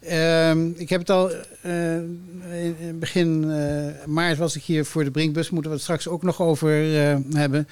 Ehm, 0.00 0.68
ik 0.76 0.88
heb 0.88 1.00
het 1.00 1.10
al 1.10 1.30
eh, 1.60 1.94
in 1.94 2.76
in 2.78 2.98
begin 2.98 3.50
eh, 3.50 4.06
maart 4.06 4.38
was 4.38 4.56
ik 4.56 4.62
hier 4.62 4.84
voor 4.84 5.04
de 5.04 5.10
Brinkbus. 5.10 5.50
Moeten 5.50 5.70
we 5.70 5.76
het 5.76 5.84
straks 5.84 6.08
ook 6.08 6.22
nog 6.22 6.40
over 6.40 6.96
eh, 7.10 7.16
hebben. 7.32 7.68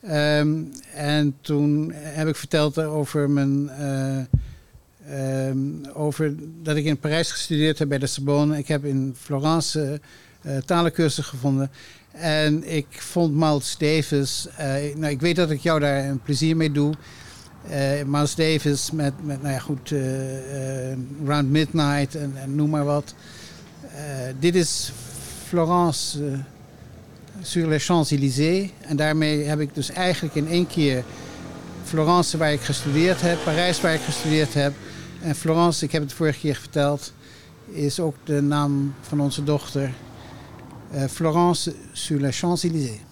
Ehm, 0.00 0.62
en 0.94 1.36
toen 1.40 1.92
heb 1.94 2.28
ik 2.28 2.36
verteld 2.36 2.78
over 2.78 3.30
mijn. 3.30 3.68
eh, 3.68 4.18
ehm, 5.08 5.58
over 5.92 6.34
dat 6.62 6.76
ik 6.76 6.84
in 6.84 6.98
Parijs 6.98 7.30
gestudeerd 7.30 7.78
heb 7.78 7.88
bij 7.88 7.98
de 7.98 8.06
Sorbonne. 8.06 8.58
Ik 8.58 8.68
heb 8.68 8.84
in 8.84 9.14
Florence 9.18 10.00
talencursus 10.64 11.26
gevonden. 11.26 11.70
En 12.12 12.74
ik 12.74 12.86
vond 12.90 13.34
Miles 13.34 13.76
eh, 14.56 14.96
nou, 14.96 15.12
ik 15.12 15.20
weet 15.20 15.36
dat 15.36 15.50
ik 15.50 15.60
jou 15.60 15.80
daar 15.80 16.04
een 16.04 16.22
plezier 16.22 16.56
mee 16.56 16.72
doe. 16.72 16.94
Eh 17.68 18.04
Miles 18.06 18.34
Davis 18.34 18.90
met, 18.90 19.12
met 19.22 19.42
nou 19.42 19.54
ja, 19.54 19.58
goed, 19.58 19.92
eh, 19.92 20.90
eh, 20.90 20.98
Round 21.26 21.50
Midnight 21.50 22.14
en, 22.14 22.34
noem 22.46 22.70
maar 22.70 22.84
wat. 22.84 23.14
Dit 24.38 24.54
is 24.54 24.92
Florence 25.46 26.18
sur 27.42 27.68
les 27.68 27.84
Champs-Élysées. 27.84 28.70
En 28.80 28.96
daarmee 28.96 29.44
heb 29.44 29.60
ik 29.60 29.74
dus 29.74 29.90
eigenlijk 29.90 30.34
in 30.34 30.48
één 30.48 30.66
keer 30.66 31.04
Florence 31.84 32.36
waar 32.36 32.52
ik 32.52 32.60
gestudeerd 32.60 33.20
heb, 33.20 33.38
Parijs 33.44 33.80
waar 33.80 33.94
ik 33.94 34.00
gestudeerd 34.00 34.54
heb. 34.54 34.72
En 35.22 35.34
Florence, 35.34 35.84
ik 35.84 35.92
heb 35.92 36.02
het 36.02 36.12
vorige 36.12 36.38
keer 36.38 36.54
verteld, 36.54 37.12
is 37.70 38.00
ook 38.00 38.14
de 38.24 38.40
naam 38.40 38.94
van 39.00 39.20
onze 39.20 39.44
dochter. 39.44 39.92
Florence 41.08 41.74
sur 41.92 42.20
les 42.20 42.38
Champs-Élysées. 42.38 43.07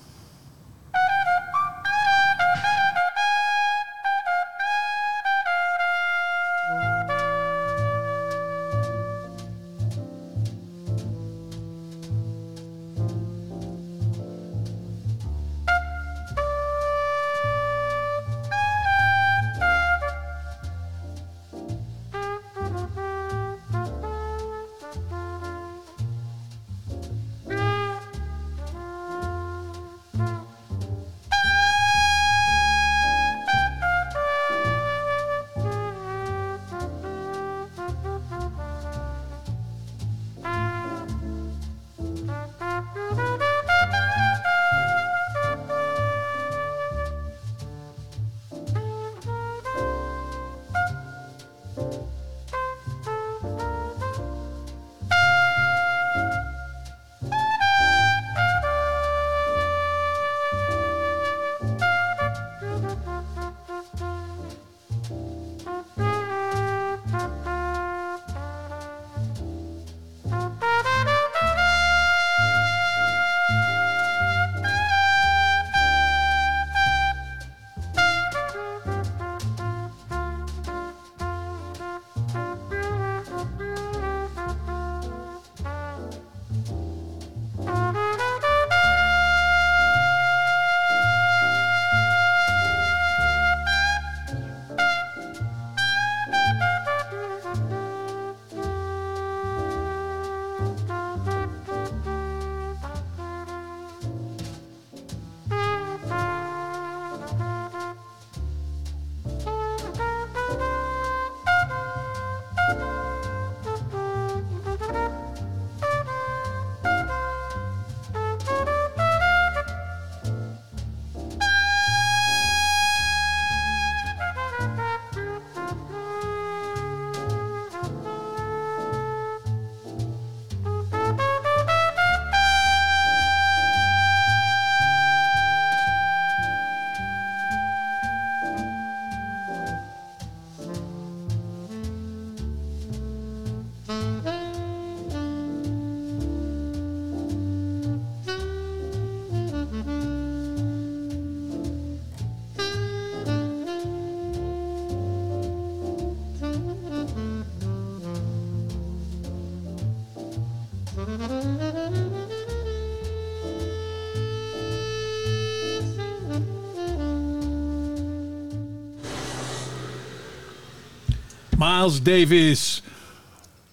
Miles 171.76 172.02
Davis. 172.02 172.82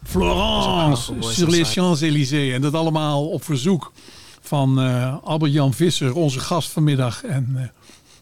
Florence 0.03 1.11
sur 1.19 1.47
les 1.47 1.63
Champs-Élysées. 1.63 2.53
En 2.53 2.61
dat 2.61 2.73
allemaal 2.73 3.29
op 3.29 3.43
verzoek 3.43 3.91
van 4.41 4.81
eh, 4.81 5.15
Albert-Jan 5.23 5.73
Visser, 5.73 6.13
onze 6.13 6.39
gast 6.39 6.69
vanmiddag. 6.69 7.23
En 7.23 7.51
eh, 7.55 7.63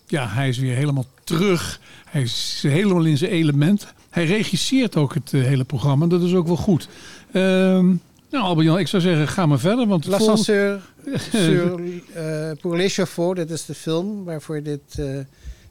ja, 0.07 0.27
hij 0.27 0.49
is 0.49 0.57
weer 0.57 0.75
helemaal 0.75 1.05
terug. 1.23 1.79
Hij 2.05 2.21
is 2.21 2.63
helemaal 2.67 3.03
in 3.03 3.17
zijn 3.17 3.31
element. 3.31 3.93
Hij 4.09 4.25
regisseert 4.25 4.95
ook 4.95 5.13
het 5.13 5.33
eh, 5.33 5.41
hele 5.41 5.63
programma. 5.63 6.05
Dat 6.05 6.21
is 6.21 6.33
ook 6.33 6.47
wel 6.47 6.57
goed. 6.57 6.87
Ehm 7.31 7.87
nou, 8.31 8.43
Albert-Jan, 8.43 8.79
ik 8.79 8.87
zou 8.87 9.01
zeggen, 9.01 9.27
ga 9.27 9.45
maar 9.45 9.59
verder. 9.59 9.87
Want 9.87 10.05
L'ascenseur 10.05 10.81
sur, 11.31 11.81
pour 12.61 12.77
l'échafaud, 12.77 13.35
dat 13.35 13.49
is 13.49 13.65
de 13.65 13.73
film 13.73 14.23
waarvoor 14.23 14.63
dit 14.63 14.81
eh, 14.95 15.05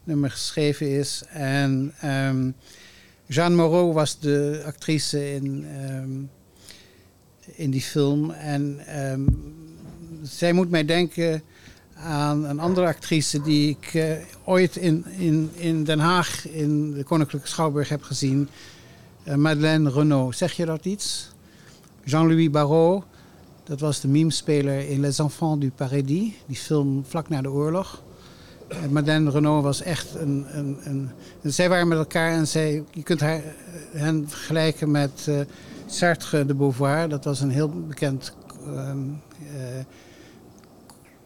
nummer 0.05 0.31
geschreven 0.31 0.99
is. 0.99 1.23
En 1.29 1.93
ehm, 2.01 2.51
Jeanne 3.31 3.55
Moreau 3.55 3.93
was 3.93 4.19
de 4.19 4.63
actrice 4.67 5.35
in, 5.35 5.67
ehm, 5.67 6.11
in 7.57 7.71
die 7.71 7.81
film. 7.81 8.31
En 8.31 8.79
ehm, 8.87 9.21
zij 10.23 10.53
moet 10.53 10.71
mij 10.71 10.85
denken 10.85 11.43
aan 11.95 12.45
een 12.45 12.61
andere 12.61 12.87
actrice 12.87 13.43
die 13.43 13.69
ik 13.69 13.95
eh, 13.95 14.13
ooit 14.45 14.77
in, 14.77 15.05
in, 15.19 15.51
in 15.55 15.85
Den 15.85 15.99
Haag 15.99 16.49
in 16.49 16.93
de 16.93 17.05
Koninklijke 17.05 17.49
Schouwburg 17.49 17.89
heb 17.89 18.03
gezien. 18.03 18.49
Eh, 19.23 19.35
Madeleine 19.35 19.91
Renaud. 19.91 20.37
Zeg 20.37 20.53
je 20.53 20.65
dat 20.65 20.85
iets? 20.85 21.31
Jean-Louis 22.05 22.51
Barrault, 22.51 23.05
dat 23.65 23.81
was 23.81 24.01
de 24.01 24.09
memespeler 24.09 24.89
in 24.89 25.01
Les 25.01 25.19
Enfants 25.19 25.61
du 25.61 25.71
Paradis, 25.71 26.33
die 26.47 26.57
film 26.57 27.05
vlak 27.07 27.29
na 27.29 27.43
de 27.43 27.51
oorlog. 27.51 28.03
En 28.71 28.93
Madeleine 28.93 29.31
Renaud 29.31 29.63
was 29.63 29.83
echt 29.83 30.15
een, 30.15 30.47
een, 30.51 30.79
een... 30.85 31.11
Zij 31.43 31.69
waren 31.69 31.89
met 31.89 31.99
elkaar 31.99 32.33
en 32.33 32.49
zij, 32.49 32.85
je 32.91 33.03
kunt 33.03 33.21
haar, 33.21 33.43
hen 33.93 34.29
vergelijken 34.29 34.91
met 34.91 35.27
eh, 35.29 35.41
Sartre 35.87 36.47
de 36.47 36.55
Beauvoir, 36.55 37.09
dat 37.09 37.25
was 37.25 37.41
een 37.41 37.51
heel 37.51 37.69
bekend 37.69 38.33
ehm, 38.67 38.99
eh, 39.39 39.85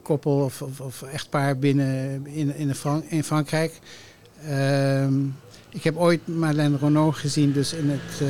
koppel 0.02 0.44
of, 0.44 0.62
of, 0.62 0.80
of 0.80 1.02
echtpaar 1.02 1.58
binnen 1.58 2.26
in, 2.26 2.54
in, 2.56 2.74
in 3.08 3.24
Frankrijk. 3.24 3.80
Ehm, 4.48 5.14
ik 5.68 5.84
heb 5.84 5.96
ooit 5.96 6.26
Madeleine 6.26 6.76
Renaud 6.76 7.16
gezien, 7.16 7.52
dus 7.52 7.72
in, 7.72 7.90
het, 7.90 8.28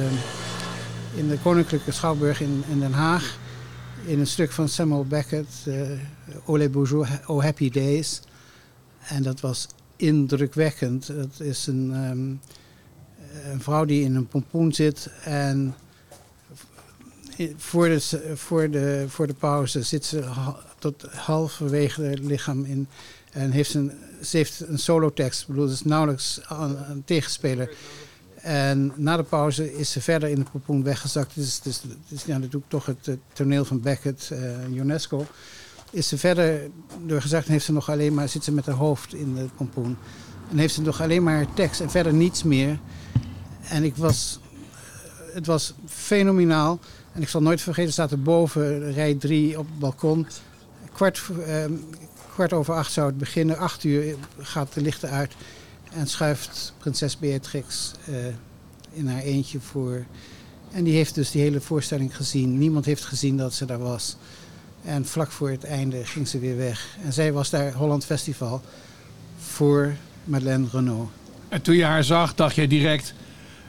in 1.15 1.29
de 1.29 1.39
Koninklijke 1.43 1.93
Schouwburg 1.93 2.41
in, 2.41 2.63
in 2.71 2.81
Den 2.81 2.93
Haag. 2.93 3.39
In 4.05 4.19
een 4.19 4.27
stuk 4.27 4.53
van 4.53 4.69
Samuel 4.69 5.05
Beckett, 5.05 5.49
eh 5.67 5.75
O 6.45 6.57
les 6.57 6.71
Bourgeois, 6.71 7.09
O 7.27 7.43
Happy 7.43 7.71
Days. 7.71 8.21
En 9.09 9.23
dat 9.23 9.41
was 9.41 9.67
indrukwekkend. 9.97 11.07
Het 11.07 11.41
is 11.41 11.67
een, 11.67 11.91
ehm, 11.93 12.29
een 13.53 13.61
vrouw 13.61 13.85
die 13.85 14.05
in 14.05 14.15
een 14.15 14.29
pompoen 14.29 14.73
zit 14.73 15.11
en 15.25 15.75
voor 17.57 17.89
de, 17.89 18.01
voor 18.35 18.71
de, 18.71 19.05
voor 19.09 19.27
de 19.27 19.35
pauze 19.35 19.83
zit 19.83 20.05
ze 20.05 20.25
tot 20.79 21.03
halverwege 21.03 22.03
het 22.03 22.19
lichaam 22.19 22.65
in 22.65 22.89
en 23.35 23.51
heeft 23.51 23.75
een, 23.75 23.93
ze 24.23 24.37
heeft 24.37 24.61
een 24.61 24.79
solotekst. 24.79 25.41
Ik 25.41 25.47
bedoel, 25.47 25.69
is 25.69 25.83
nauwelijks 25.83 26.41
een, 26.49 27.03
tegenspeler. 27.05 27.71
En 28.35 28.93
na 28.97 29.17
de 29.17 29.23
pauze 29.23 29.75
is 29.75 29.91
ze 29.91 30.01
verder 30.01 30.29
in 30.29 30.35
de 30.35 30.45
pompoen 30.51 30.83
weggezakt. 30.83 31.37
Is, 31.37 31.61
het 31.65 31.83
is 32.09 32.25
ja, 32.25 32.41
toch 32.69 32.87
het, 32.87 33.17
toneel 33.33 33.65
van 33.65 33.81
Beckett, 33.81 34.31
eh, 34.31 34.69
UNESCO. 34.75 35.27
Is 35.95 36.09
ze 36.09 36.19
verder 36.19 36.71
doorgezakt 37.07 37.47
en 37.47 37.53
heeft 37.53 37.65
ze 37.65 37.73
nog 37.73 37.91
alleen 37.91 38.15
maar, 38.15 38.29
zit 38.29 38.45
ze 38.45 38.53
met 38.53 38.67
haar 38.67 38.75
hoofd 38.75 39.15
in 39.15 39.35
de 39.35 39.47
pompoen. 39.57 39.97
En 40.51 40.59
heeft 40.59 40.75
ze 40.75 40.83
nog 40.83 41.03
alleen 41.03 41.23
maar 41.23 41.47
tekst 41.55 41.81
en 41.81 41.91
verder 41.91 42.13
niets 42.13 42.43
meer. 42.43 42.79
En 43.69 43.85
ik 43.85 43.97
was, 43.97 44.41
het 45.33 45.47
was 45.47 45.75
fenomenaal. 45.87 46.79
En 47.13 47.23
ik 47.23 47.29
zal 47.29 47.43
nooit 47.43 47.61
vergeten, 47.61 47.93
staat 47.93 48.11
er 48.11 48.23
boven, 48.23 48.93
rij 48.93 49.15
3 49.15 49.59
op 49.59 49.67
het 49.67 49.79
balkon. 49.79 50.27
Kwart, 50.93 51.23
ehm, 51.47 51.73
kwart 52.33 52.53
over 52.53 52.75
acht 52.75 52.93
zou 52.93 53.07
het 53.07 53.19
beginnen. 53.19 53.59
Acht 53.59 53.85
uur 53.85 54.17
gaat 54.39 54.73
de 54.73 54.81
lichten 54.81 55.11
uit. 55.11 55.33
En 55.91 56.07
schuift 56.07 56.75
prinses 56.79 57.19
Beatrix 57.19 57.93
eh, 58.07 58.15
in 58.93 59.07
haar 59.07 59.23
eentje 59.23 59.61
voor. 59.61 60.05
En 60.73 60.85
die 60.85 60.95
heeft 60.95 61.15
dus 61.15 61.31
die 61.31 61.43
hele 61.43 61.61
voorstelling 61.61 62.17
gezien. 62.17 62.59
Niemand 62.59 62.85
heeft 62.85 63.05
gezien 63.05 63.37
dat 63.37 63.55
ze 63.55 63.65
daar 63.65 63.79
was. 63.79 64.17
En 64.85 65.07
vlak 65.07 65.31
voor 65.31 65.51
het 65.51 65.65
einde 65.65 66.05
ging 66.05 66.29
ze 66.29 66.39
weer 66.39 66.57
weg. 66.57 66.97
En 67.05 67.13
zij 67.13 67.33
was 67.33 67.51
daar 67.51 67.73
Holland 67.73 68.05
Festival 68.05 68.63
voor 69.39 69.95
Madeleine 70.25 70.67
Renaud. 70.73 71.09
En 71.49 71.63
toen 71.63 71.75
je 71.75 71.85
haar 71.85 72.05
zag, 72.05 72.35
dacht 72.35 72.55
je 72.55 72.67
direct... 72.67 73.15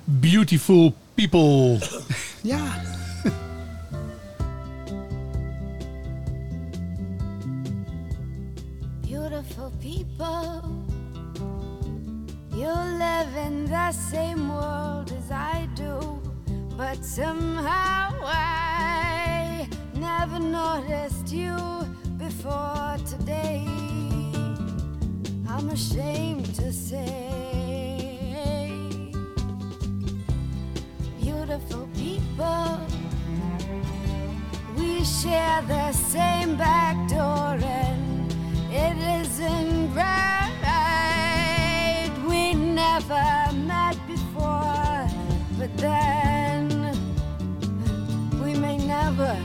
Beautiful 0.03 0.95
people. 1.13 1.77
Ja. 2.41 2.81
Beautiful 9.01 9.71
people, 9.79 10.61
you 12.49 12.73
live 12.97 13.35
in 13.47 13.65
the 13.65 13.91
same 14.11 14.47
world 14.47 15.11
as 15.11 15.31
I 15.31 15.67
do, 15.75 16.21
but 16.77 17.05
somehow 17.05 18.13
I 18.23 19.24
never 20.05 20.39
noticed 20.39 21.31
you 21.33 21.57
before 22.17 22.95
today. 23.07 23.65
I'm 25.49 25.67
ashamed 25.69 26.53
to 26.61 26.71
say, 26.71 27.91
beautiful 31.19 31.89
people. 31.95 32.79
We 34.77 35.03
share 35.03 35.63
the 35.63 35.91
same 35.91 36.55
back 36.55 36.95
door 37.09 37.57
and 37.81 38.31
it 38.71 38.97
isn't 39.21 39.95
right. 39.95 40.51
We 42.29 42.53
never 42.53 43.25
met 43.71 43.97
before, 44.07 45.07
but 45.57 45.75
then 45.77 46.69
we 48.43 48.53
may 48.53 48.77
never 48.77 49.35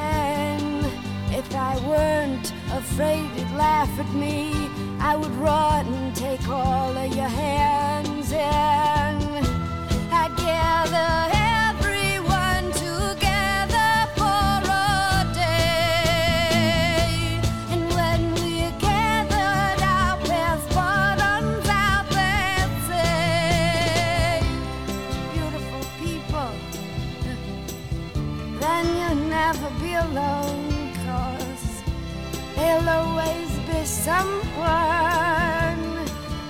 again. 0.00 0.84
If 1.32 1.54
I 1.54 1.76
weren't 1.86 2.52
afraid 2.72 3.28
you'd 3.36 3.52
laugh 3.52 3.92
at 3.98 4.12
me, 4.12 4.52
I 5.00 5.16
would 5.16 5.34
run 5.36 5.86
and 5.86 6.14
take 6.14 6.48
all 6.48 6.96
of 6.96 7.14
your 7.14 7.28
hands 7.28 8.32
and 8.32 9.46
I'd 10.12 10.36
gather 10.36 11.49
alone, 30.10 30.92
cause 31.06 31.82
there'll 32.56 32.88
always 32.88 33.50
be 33.68 33.84
someone 33.84 34.40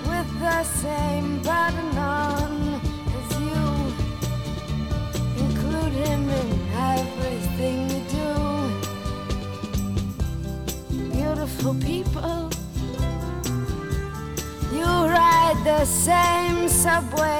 with 0.09 0.29
the 0.39 0.63
same 0.63 1.41
button 1.43 1.97
on 1.97 2.81
as 3.17 3.29
you. 3.47 3.65
Include 5.43 5.93
him 6.05 6.23
in 6.41 6.49
everything 6.95 7.77
you 7.93 8.01
do. 8.19 8.31
Beautiful 11.11 11.73
people, 11.75 12.49
you 14.73 14.89
ride 15.17 15.59
the 15.63 15.85
same 15.85 16.67
subway 16.67 17.30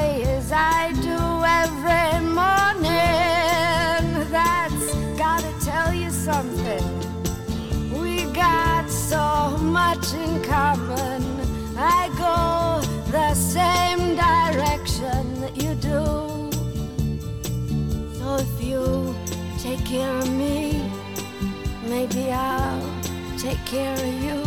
care 23.72 23.94
of 23.94 24.14
you. 24.26 24.40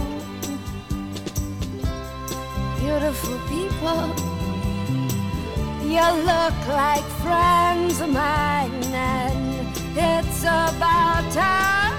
Beautiful 2.79 3.39
people, 3.49 4.03
you 5.95 6.07
look 6.31 6.59
like 6.69 7.07
friends 7.25 7.95
of 8.03 8.11
mine, 8.11 8.85
and 8.93 9.67
it's 9.97 10.43
about 10.43 11.25
time 11.33 11.97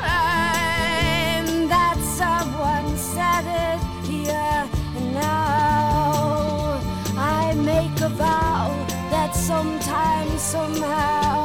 that 1.68 1.98
someone 2.22 2.96
said 2.96 3.46
it 3.66 3.80
here 4.06 4.62
and 4.98 5.14
now. 5.16 6.80
I 7.18 7.56
make 7.56 8.00
a 8.02 8.10
vow 8.10 8.70
that 9.10 9.32
sometime, 9.34 10.30
somehow, 10.38 11.45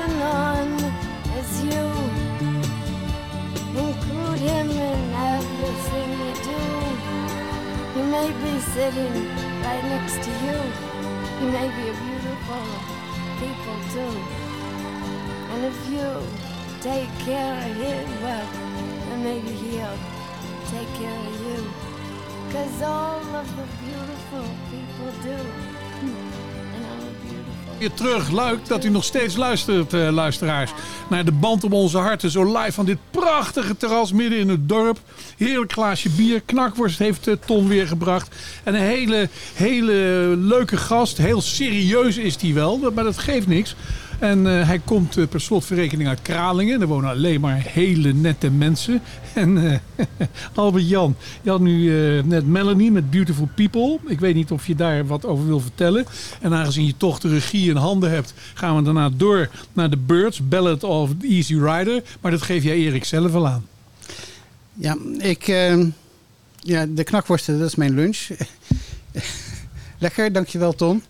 as 0.00 1.64
you. 1.64 1.84
Include 3.76 4.38
him 4.38 4.70
in 4.70 5.00
everything 5.34 6.10
you 6.22 6.32
do. 6.50 6.62
He 7.94 8.02
may 8.02 8.30
be 8.44 8.60
sitting 8.60 9.14
right 9.62 9.84
next 9.84 10.16
to 10.24 10.30
you. 10.44 10.58
He 11.40 11.46
may 11.56 11.68
be 11.76 11.84
a 11.88 11.96
beautiful 12.06 12.66
people 13.40 13.78
too. 13.94 14.16
And 15.52 15.64
if 15.64 15.78
you 15.90 16.08
take 16.80 17.10
care 17.20 17.54
of 17.54 17.76
him, 17.76 18.22
well, 18.22 18.48
then 19.08 19.24
maybe 19.24 19.52
he'll 19.52 19.98
take 20.70 20.90
care 20.94 21.20
of 21.30 21.40
you. 21.46 21.60
Cause 22.52 22.82
all 22.82 23.20
of 23.36 23.56
the 23.56 23.66
beautiful 23.84 24.46
people 24.70 25.12
do. 25.22 25.71
Weer 27.82 27.94
terug, 27.94 28.30
leuk 28.30 28.66
dat 28.66 28.84
u 28.84 28.88
nog 28.88 29.04
steeds 29.04 29.36
luistert, 29.36 29.92
eh, 29.92 30.08
luisteraars. 30.10 30.70
Naar 31.08 31.24
de 31.24 31.32
band 31.32 31.64
om 31.64 31.72
onze 31.72 31.98
harten. 31.98 32.30
Zo 32.30 32.58
live 32.58 32.72
van 32.72 32.84
dit 32.84 32.98
prachtige 33.10 33.76
terras 33.76 34.12
midden 34.12 34.38
in 34.38 34.48
het 34.48 34.68
dorp. 34.68 34.98
Heerlijk 35.36 35.72
glaasje 35.72 36.10
bier. 36.10 36.40
Knakworst 36.40 36.98
heeft 36.98 37.26
eh, 37.26 37.34
Ton 37.46 37.68
weer 37.68 37.86
gebracht. 37.86 38.36
En 38.64 38.74
een 38.74 38.80
hele, 38.80 39.28
hele 39.54 39.92
leuke 40.36 40.76
gast. 40.76 41.18
Heel 41.18 41.40
serieus 41.40 42.16
is 42.16 42.36
hij 42.40 42.54
wel, 42.54 42.90
maar 42.94 43.04
dat 43.04 43.18
geeft 43.18 43.46
niks. 43.46 43.74
En 44.22 44.46
eh, 44.46 44.66
hij 44.66 44.80
komt 44.84 45.16
eh, 45.16 45.26
per 45.26 45.40
slotverrekening 45.40 46.08
uit 46.08 46.22
Kralingen. 46.22 46.80
Er 46.80 46.86
wonen 46.86 47.10
alleen 47.10 47.40
maar 47.40 47.62
hele 47.68 48.12
nette 48.12 48.50
mensen. 48.50 49.02
En 49.34 49.70
eh, 49.96 50.06
Albert 50.54 50.88
Jan, 50.88 51.16
je 51.42 51.50
had 51.50 51.60
nu 51.60 51.90
net 52.22 52.46
Melanie 52.46 52.90
met 52.90 53.10
Beautiful 53.10 53.48
People. 53.54 53.98
Ik 54.06 54.20
weet 54.20 54.34
niet 54.34 54.50
of 54.50 54.66
je 54.66 54.74
daar 54.74 55.06
wat 55.06 55.24
over 55.26 55.46
wil 55.46 55.60
vertellen. 55.60 56.06
En 56.40 56.54
aangezien 56.54 56.86
je 56.86 56.96
toch 56.96 57.18
de 57.18 57.28
regie 57.28 57.70
in 57.70 57.76
handen 57.76 58.10
hebt, 58.10 58.34
gaan 58.54 58.76
we 58.76 58.82
daarna 58.82 59.10
door 59.16 59.50
naar 59.72 59.88
The 59.88 59.96
Birds, 59.96 60.48
Ballad 60.48 60.84
of 60.84 61.10
the 61.20 61.26
Easy 61.26 61.54
Rider. 61.54 62.02
Maar 62.20 62.30
dat 62.30 62.42
geef 62.42 62.62
jij 62.62 62.76
Erik 62.76 63.04
zelf 63.04 63.32
wel 63.32 63.48
aan. 63.48 63.66
Ja, 64.74 64.96
ik, 65.18 65.48
eh, 65.48 65.84
ja, 66.60 66.86
de 66.86 67.04
knakworsten, 67.04 67.58
dat 67.58 67.68
is 67.68 67.74
mijn 67.74 67.94
lunch. 67.94 68.28
Lekker, 69.98 70.32
dankjewel 70.32 70.72
Tom. 70.72 71.02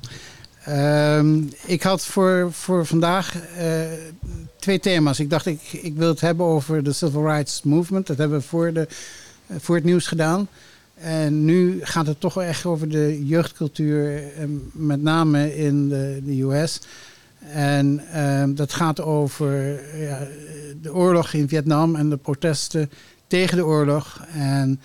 Ehm, 0.64 1.42
ik 1.66 1.82
had 1.82 2.06
voor, 2.06 2.52
voor 2.52 2.86
vandaag 2.86 3.36
eh, 3.56 3.80
twee 4.58 4.80
thema's. 4.80 5.20
Ik 5.20 5.30
dacht, 5.30 5.46
ik, 5.46 5.60
ik 5.72 5.96
wil 5.96 6.08
het 6.08 6.20
hebben 6.20 6.46
over 6.46 6.82
de 6.82 6.92
Civil 6.92 7.26
Rights 7.26 7.62
Movement. 7.62 8.06
Dat 8.06 8.18
hebben 8.18 8.38
we 8.38 8.44
voor, 8.44 8.72
de, 8.72 8.88
voor 9.58 9.74
het 9.74 9.84
nieuws 9.84 10.06
gedaan. 10.06 10.48
En 10.94 11.44
nu 11.44 11.78
gaat 11.82 12.06
het 12.06 12.20
toch 12.20 12.42
echt 12.42 12.64
over 12.64 12.88
de 12.88 13.26
jeugdcultuur, 13.26 14.16
eh, 14.16 14.44
met 14.72 15.02
name 15.02 15.56
in 15.56 15.88
de, 15.88 16.20
de 16.24 16.42
US. 16.42 16.80
En 17.50 18.04
ehm, 18.12 18.54
dat 18.54 18.72
gaat 18.72 19.00
over 19.00 19.80
ja, 19.98 20.26
de 20.82 20.94
oorlog 20.94 21.32
in 21.32 21.48
Vietnam 21.48 21.96
en 21.96 22.10
de 22.10 22.16
protesten 22.16 22.90
tegen 23.26 23.56
de 23.56 23.64
oorlog. 23.64 24.24
En 24.34 24.80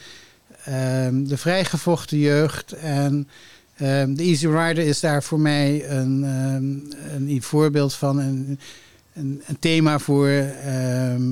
ehm, 0.63 1.23
de 1.23 1.37
vrijgevochten 1.37 2.17
jeugd. 2.17 2.71
En 2.71 3.27
de 3.77 4.23
Easy 4.23 4.47
Rider 4.47 4.85
is 4.85 4.99
daar 4.99 5.23
voor 5.23 5.39
mij 5.39 5.89
een, 5.89 6.23
ehm, 6.23 7.27
een 7.27 7.41
voorbeeld 7.41 7.93
van, 7.93 8.19
een, 8.19 8.59
een, 9.13 9.41
een 9.47 9.59
thema 9.59 9.99
voor. 9.99 10.27
ehm, 10.27 11.31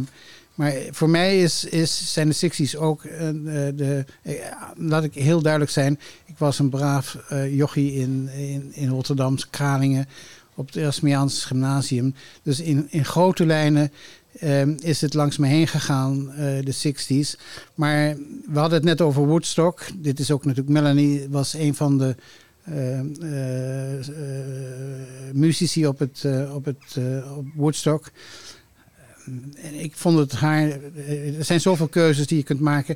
maar 0.56 0.74
voor 0.92 1.10
mij 1.10 1.42
is, 1.42 1.66
is, 1.66 2.14
zijn 2.14 2.30
de 2.30 2.36
60s 2.36 2.78
ook 2.78 3.04
een, 3.04 3.48
eh, 3.48 3.68
de. 3.76 4.06
eh, 4.22 4.34
laat 4.76 5.04
ik 5.04 5.14
heel 5.14 5.42
duidelijk 5.42 5.72
zijn. 5.72 6.00
Ik 6.26 6.38
was 6.38 6.60
een 6.60 6.70
braaf 6.70 7.18
eh, 7.30 7.56
jochie 7.56 7.94
in, 7.94 8.30
in, 8.38 8.72
in 8.74 8.90
Rotterdamse 8.90 9.48
Kralingen 9.50 10.08
op 10.56 10.66
het 10.66 10.76
Erasmiaans 10.76 11.46
Gymnasium. 11.46 12.16
Dus 12.44 12.60
in, 12.60 12.88
in 12.90 13.06
grote 13.06 13.46
lijnen 13.46 13.92
ehm, 14.40 14.76
is 14.80 15.02
het 15.02 15.14
langs 15.14 15.38
me 15.38 15.48
heen 15.48 15.68
gegaan, 15.68 16.32
eh, 16.32 16.38
de 16.66 16.72
60s. 16.72 17.40
Maar 17.76 18.16
we 18.48 18.60
hadden 18.60 18.78
het 18.78 18.88
net 18.88 19.02
over 19.02 19.26
Woodstock. 19.26 19.82
Dit 19.95 20.20
is 20.20 20.32
ook 20.32 20.45
natuurlijk, 20.45 20.70
Melanie 20.70 21.30
was 21.30 21.53
een 21.53 21.76
van 21.76 21.98
de 21.98 22.16
ehm, 22.66 23.06
eh, 23.22 24.14
muzici 25.34 25.88
op, 25.88 25.99
het, 25.99 26.26
op, 26.53 26.66
het, 26.66 26.98
op 27.38 27.45
Woodstock. 27.56 28.12
En 29.56 29.74
ik 29.74 29.94
vond 29.95 30.18
het 30.18 30.32
haar. 30.32 30.70
Er 31.38 31.45
zijn 31.45 31.62
zoveel 31.62 31.88
keuzes 31.88 32.28
die 32.28 32.38
je 32.38 32.44
kunt 32.44 32.60
maken. 32.60 32.95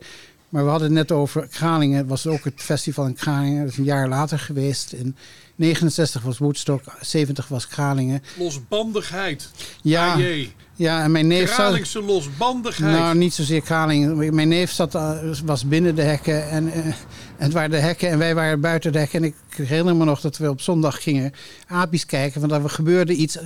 Maar 0.50 0.64
we 0.64 0.70
hadden 0.70 0.88
het 0.88 0.98
net 0.98 1.12
over 1.12 1.48
Kralingen. 1.48 1.98
Het 1.98 2.08
was 2.08 2.28
ook 2.28 2.44
het 2.44 2.62
festival 2.62 3.06
in 3.06 3.14
Kralingen. 3.14 3.62
Dat 3.62 3.72
is 3.72 3.78
een 3.78 3.84
jaar 3.84 4.08
later 4.08 4.40
geweest. 4.40 4.94
In 4.94 5.16
69 5.60 6.22
was 6.22 6.38
Woodstock, 6.38 6.84
70 7.02 7.48
was 7.48 7.68
Kralingen. 7.68 8.24
Losbandigheid. 8.38 9.50
Ja, 9.82 10.14
AJ. 10.14 10.54
ja 10.76 11.04
en 11.04 11.12
mijn 11.12 11.28
neef 11.28 11.48
zat... 11.48 11.56
Kralingse 11.56 12.02
losbandigheid. 12.02 12.92
Nou, 12.92 13.16
niet 13.16 13.34
zozeer 13.34 13.62
Kralingen. 13.62 14.36
Mijn 14.36 14.48
neef 14.48 14.72
zat, 14.72 14.96
eh, 14.96 15.18
was 15.46 15.66
binnen 15.66 15.96
de 15.96 16.02
hekken. 16.02 16.50
En, 16.50 16.72
eh, 16.72 16.86
en 16.86 16.96
het 17.38 17.54
waren 17.54 17.70
de 17.70 17.78
hekken 17.78 18.10
en 18.10 18.18
wij 18.18 18.36
waren 18.36 18.62
buiten 18.62 18.92
de 18.92 19.00
hekken. 19.00 19.24
En 19.24 19.28
ik 19.28 19.36
herinner 19.68 19.96
me 19.96 20.06
nog 20.06 20.22
dat 20.22 20.38
we 20.38 20.50
op 20.50 20.62
zondag 20.62 21.04
gingen 21.04 21.32
apies 21.68 22.06
kijken. 22.06 22.42
Want 22.42 22.64
er 22.64 22.70
gebeurde 22.70 23.14
iets 23.14 23.38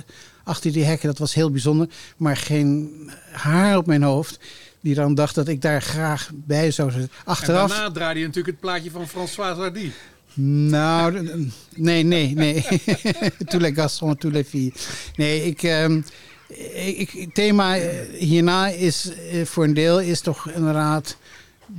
achter 0.44 0.72
die 0.72 0.84
hekken. 0.84 1.08
Dat 1.08 1.18
was 1.18 1.34
heel 1.34 1.50
bijzonder. 1.50 1.88
Maar 2.16 2.36
geen 2.36 2.90
haar 3.30 3.76
op 3.76 3.86
mijn 3.86 4.02
hoofd. 4.02 4.38
Die 4.80 4.94
dan 4.94 5.14
dacht 5.14 5.34
dat 5.34 5.48
ik 5.48 5.62
daar 5.62 5.82
graag 5.82 6.30
bij 6.34 6.70
zou 6.70 6.90
zitten. 6.90 7.10
Achteraf... 7.24 7.62
En 7.62 7.68
daarna 7.68 7.90
draaide 7.90 8.20
je 8.20 8.26
natuurlijk 8.26 8.56
het 8.56 8.64
plaatje 8.64 8.90
van 8.90 9.08
François 9.08 9.56
Hardy. 9.56 9.90
Nou, 10.36 11.28
nee, 11.74 12.02
nee, 12.02 12.34
nee. 12.34 12.66
tous 13.48 13.60
les 13.60 13.72
garçons, 13.72 14.14
tous 14.18 14.32
les 14.32 14.48
filles. 14.48 14.72
Nee, 15.16 15.44
ik, 15.44 15.62
ehm, 15.62 16.00
ik, 16.96 17.10
het 17.10 17.34
thema 17.34 17.78
eh, 17.78 18.18
hierna 18.18 18.68
is 18.68 19.10
eh, 19.32 19.44
voor 19.44 19.64
een 19.64 19.74
deel 19.74 20.00
is 20.00 20.20
toch 20.20 20.50
inderdaad 20.50 21.16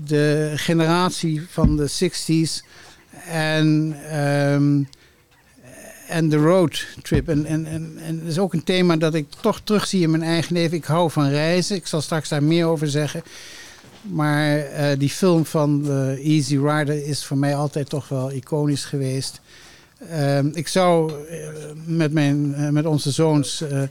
de 0.05 0.51
generatie 0.55 1.41
van 1.49 1.77
de 1.77 1.89
60s 1.89 2.65
en, 3.27 3.97
ehm, 4.09 4.83
en 6.07 6.29
de 6.29 6.37
roadtrip. 6.37 7.29
En, 7.29 7.45
en, 7.45 7.65
en, 7.65 7.97
en 8.05 8.19
dat 8.19 8.27
is 8.27 8.39
ook 8.39 8.53
een 8.53 8.63
thema 8.63 8.97
dat 8.97 9.13
ik 9.13 9.25
toch 9.41 9.61
terugzie 9.63 10.01
in 10.01 10.09
mijn 10.09 10.23
eigen 10.23 10.53
leven. 10.53 10.77
Ik 10.77 10.85
hou 10.85 11.11
van 11.11 11.29
reizen. 11.29 11.75
Ik 11.75 11.87
zal 11.87 12.01
straks 12.01 12.29
daar 12.29 12.43
meer 12.43 12.65
over 12.65 12.89
zeggen. 12.89 13.23
Maar 14.11 14.57
eh, 14.59 14.99
die 14.99 15.09
film 15.09 15.45
van 15.45 15.81
de 15.83 16.19
Easy 16.23 16.57
Rider 16.57 17.05
is 17.07 17.25
voor 17.25 17.37
mij 17.37 17.55
altijd 17.55 17.89
toch 17.89 18.07
wel 18.07 18.31
iconisch 18.31 18.85
geweest. 18.85 19.41
Ehm, 20.09 20.47
ik 20.53 20.67
zou 20.67 21.11
eh, 21.29 21.37
met, 21.85 22.13
mijn, 22.13 22.53
eh, 22.53 22.69
met 22.69 22.85
onze 22.85 23.11
zoons 23.11 23.61
eh, 23.61 23.83
eh, 23.83 23.89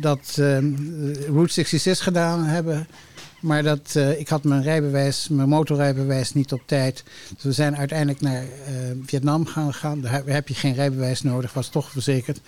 dat 0.00 0.36
ehm, 0.38 0.72
Route 1.32 1.52
66 1.52 2.04
gedaan 2.04 2.44
hebben. 2.44 2.86
Maar 3.40 3.62
dat, 3.62 3.92
eh, 3.94 4.18
ik 4.20 4.28
had 4.28 4.44
mijn 4.44 4.62
rijbewijs, 4.62 5.28
mijn 5.28 5.48
motorrijbewijs 5.48 6.32
niet 6.34 6.52
op 6.52 6.60
tijd. 6.66 7.02
Dus 7.34 7.42
we 7.44 7.52
zijn 7.52 7.76
uiteindelijk 7.76 8.20
naar 8.20 8.42
eh, 8.42 8.72
Vietnam 9.06 9.46
gaan 9.46 9.74
gaan. 9.74 10.00
Daar 10.00 10.22
heb- 10.26 10.48
je 10.48 10.54
geen 10.54 10.74
rijbewijs 10.74 11.22
nodig, 11.22 11.52
was 11.52 11.68
toch 11.68 11.90
verzekerd. 11.90 12.40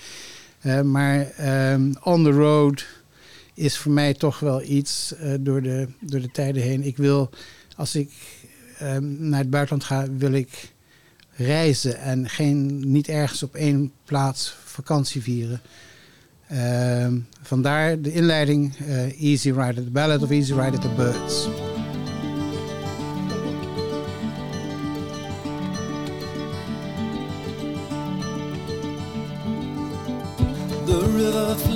Eh, 0.61 0.81
maar 0.81 1.31
ehm, 1.31 1.93
on 2.03 2.25
the 2.25 2.31
road 2.31 2.85
is 3.55 3.77
voor 3.77 3.93
mij 3.93 4.15
toch 4.15 4.39
wel 4.39 4.63
iets 4.63 5.15
eh, 5.15 5.35
door, 5.41 5.63
de, 5.63 5.89
door 6.01 6.21
de 6.21 6.31
tijden 6.31 6.63
heen. 6.63 6.83
Ik 6.83 6.97
wil, 6.97 7.31
als 7.77 7.95
ik 7.95 8.11
ehm, 8.79 9.29
naar 9.29 9.39
het 9.39 9.51
buitenland 9.51 9.85
ga, 9.85 10.07
wil 10.17 10.33
ik 10.33 10.73
reizen 11.37 11.99
en 11.99 12.29
geen, 12.29 12.91
niet 12.93 13.09
ergens 13.09 13.43
op 13.43 13.55
één 13.55 13.93
plaats 14.05 14.55
vakantie 14.65 15.23
vieren. 15.23 15.61
Ehm, 16.49 17.19
vandaar 17.43 18.01
de 18.01 18.13
inleiding 18.13 18.77
eh, 18.77 19.23
Easy 19.23 19.51
Rider, 19.51 19.85
The 19.85 19.91
Ballad 19.91 20.23
of 20.23 20.31
Easy 20.31 20.53
Rider, 20.53 20.81
The 20.81 20.89
Birds. 20.89 21.49
The 30.87 31.13
river 31.17 31.72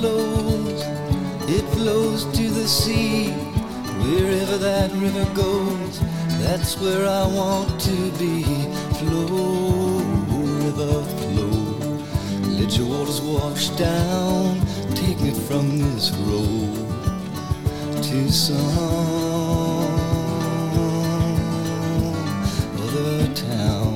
flows 1.87 2.25
to 2.37 2.49
the 2.49 2.67
sea. 2.67 3.29
Wherever 4.03 4.57
that 4.57 4.91
river 4.91 5.25
goes, 5.33 6.01
that's 6.43 6.77
where 6.81 7.07
I 7.07 7.25
want 7.39 7.79
to 7.89 7.97
be. 8.19 8.43
Flow, 8.99 9.99
river, 10.63 10.95
flow. 11.17 11.59
Let 12.59 12.77
your 12.77 12.87
waters 12.87 13.21
wash 13.21 13.69
down, 13.69 14.59
take 14.95 15.17
me 15.21 15.31
from 15.47 15.65
this 15.79 16.11
road 16.27 16.75
to 18.07 18.31
some 18.33 18.67
other 22.83 23.33
town. 23.33 23.95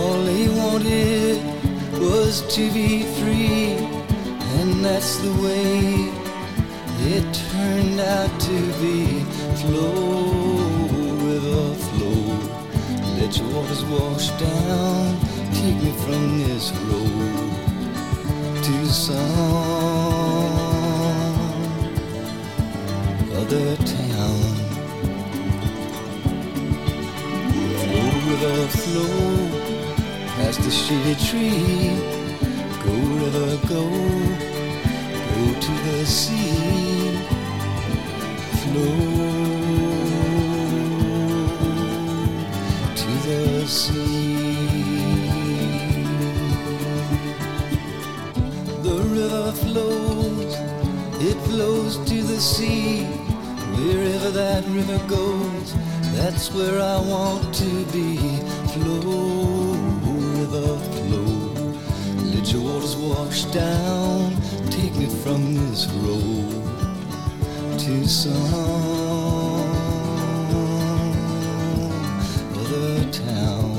All 0.00 0.24
he 0.24 0.48
wanted 0.48 1.15
was 2.26 2.42
to 2.56 2.68
be 2.72 3.04
free, 3.20 3.76
and 4.58 4.84
that's 4.84 5.18
the 5.18 5.32
way 5.44 6.10
it 7.14 7.24
turned 7.52 8.00
out 8.00 8.40
to 8.40 8.58
be. 8.80 9.22
Flow, 9.60 10.26
river, 11.28 11.74
flow. 11.86 12.22
Let 13.18 13.30
your 13.38 13.48
waters 13.54 13.84
wash 13.84 14.28
down, 14.40 15.20
take 15.54 15.78
me 15.84 15.92
from 16.02 16.22
this 16.42 16.72
road 16.88 17.50
to 18.66 18.76
some 18.86 19.26
other 23.40 23.76
town. 24.00 24.40
Flow, 27.82 28.08
river, 28.28 28.66
flow 28.82 29.66
past 30.36 30.60
the 30.62 30.70
shady 30.70 31.14
tree 31.24 32.15
go? 33.30 33.82
Go 35.34 35.60
to 35.60 35.72
the 35.86 36.06
sea, 36.06 37.18
flow 38.60 38.86
to 42.94 43.10
the 43.26 43.66
sea. 43.66 44.06
The 48.82 48.96
river 49.10 49.52
flows, 49.52 50.54
it 51.20 51.36
flows 51.48 51.96
to 52.08 52.22
the 52.22 52.40
sea. 52.40 53.04
Wherever 53.76 54.30
that 54.30 54.64
river 54.68 55.00
goes, 55.08 55.74
that's 56.14 56.52
where 56.52 56.80
I 56.80 56.98
want 57.00 57.52
to 57.54 57.84
be. 57.86 58.18
Flow. 58.72 59.85
Wash 63.26 63.44
down. 63.46 64.36
Take 64.70 64.94
me 64.96 65.06
from 65.22 65.54
this 65.54 65.86
road 66.04 66.62
to 67.78 68.06
some 68.06 68.34
other 72.54 73.04
town. 73.10 73.76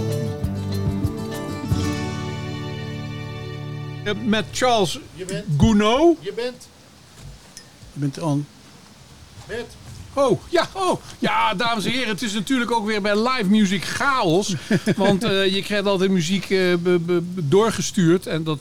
Eh, 4.05 4.13
Met 4.13 4.45
Charles 4.53 4.99
Je 5.17 5.25
bent- 5.25 5.45
Gounod. 5.57 6.17
Je 6.21 6.31
bent... 6.33 6.67
Je 7.93 7.99
bent 7.99 8.19
on. 8.19 8.45
Bert. 9.47 9.67
Oh, 10.17 10.41
ja, 10.49 10.69
oh, 10.73 11.01
ja, 11.19 11.53
dames 11.53 11.85
en 11.85 11.91
heren, 11.91 12.07
het 12.07 12.21
is 12.21 12.33
natuurlijk 12.33 12.71
ook 12.71 12.85
weer 12.85 13.01
bij 13.01 13.21
live 13.27 13.49
music 13.49 13.83
chaos. 13.83 14.55
Want 14.95 15.23
eh, 15.23 15.53
je 15.55 15.61
krijgt 15.61 15.85
altijd 15.85 16.11
muziek 16.11 16.43
eh, 16.43 16.49
be- 16.49 16.99
be- 16.99 17.21
be- 17.21 17.47
doorgestuurd 17.47 18.27
en 18.27 18.43
dat 18.43 18.59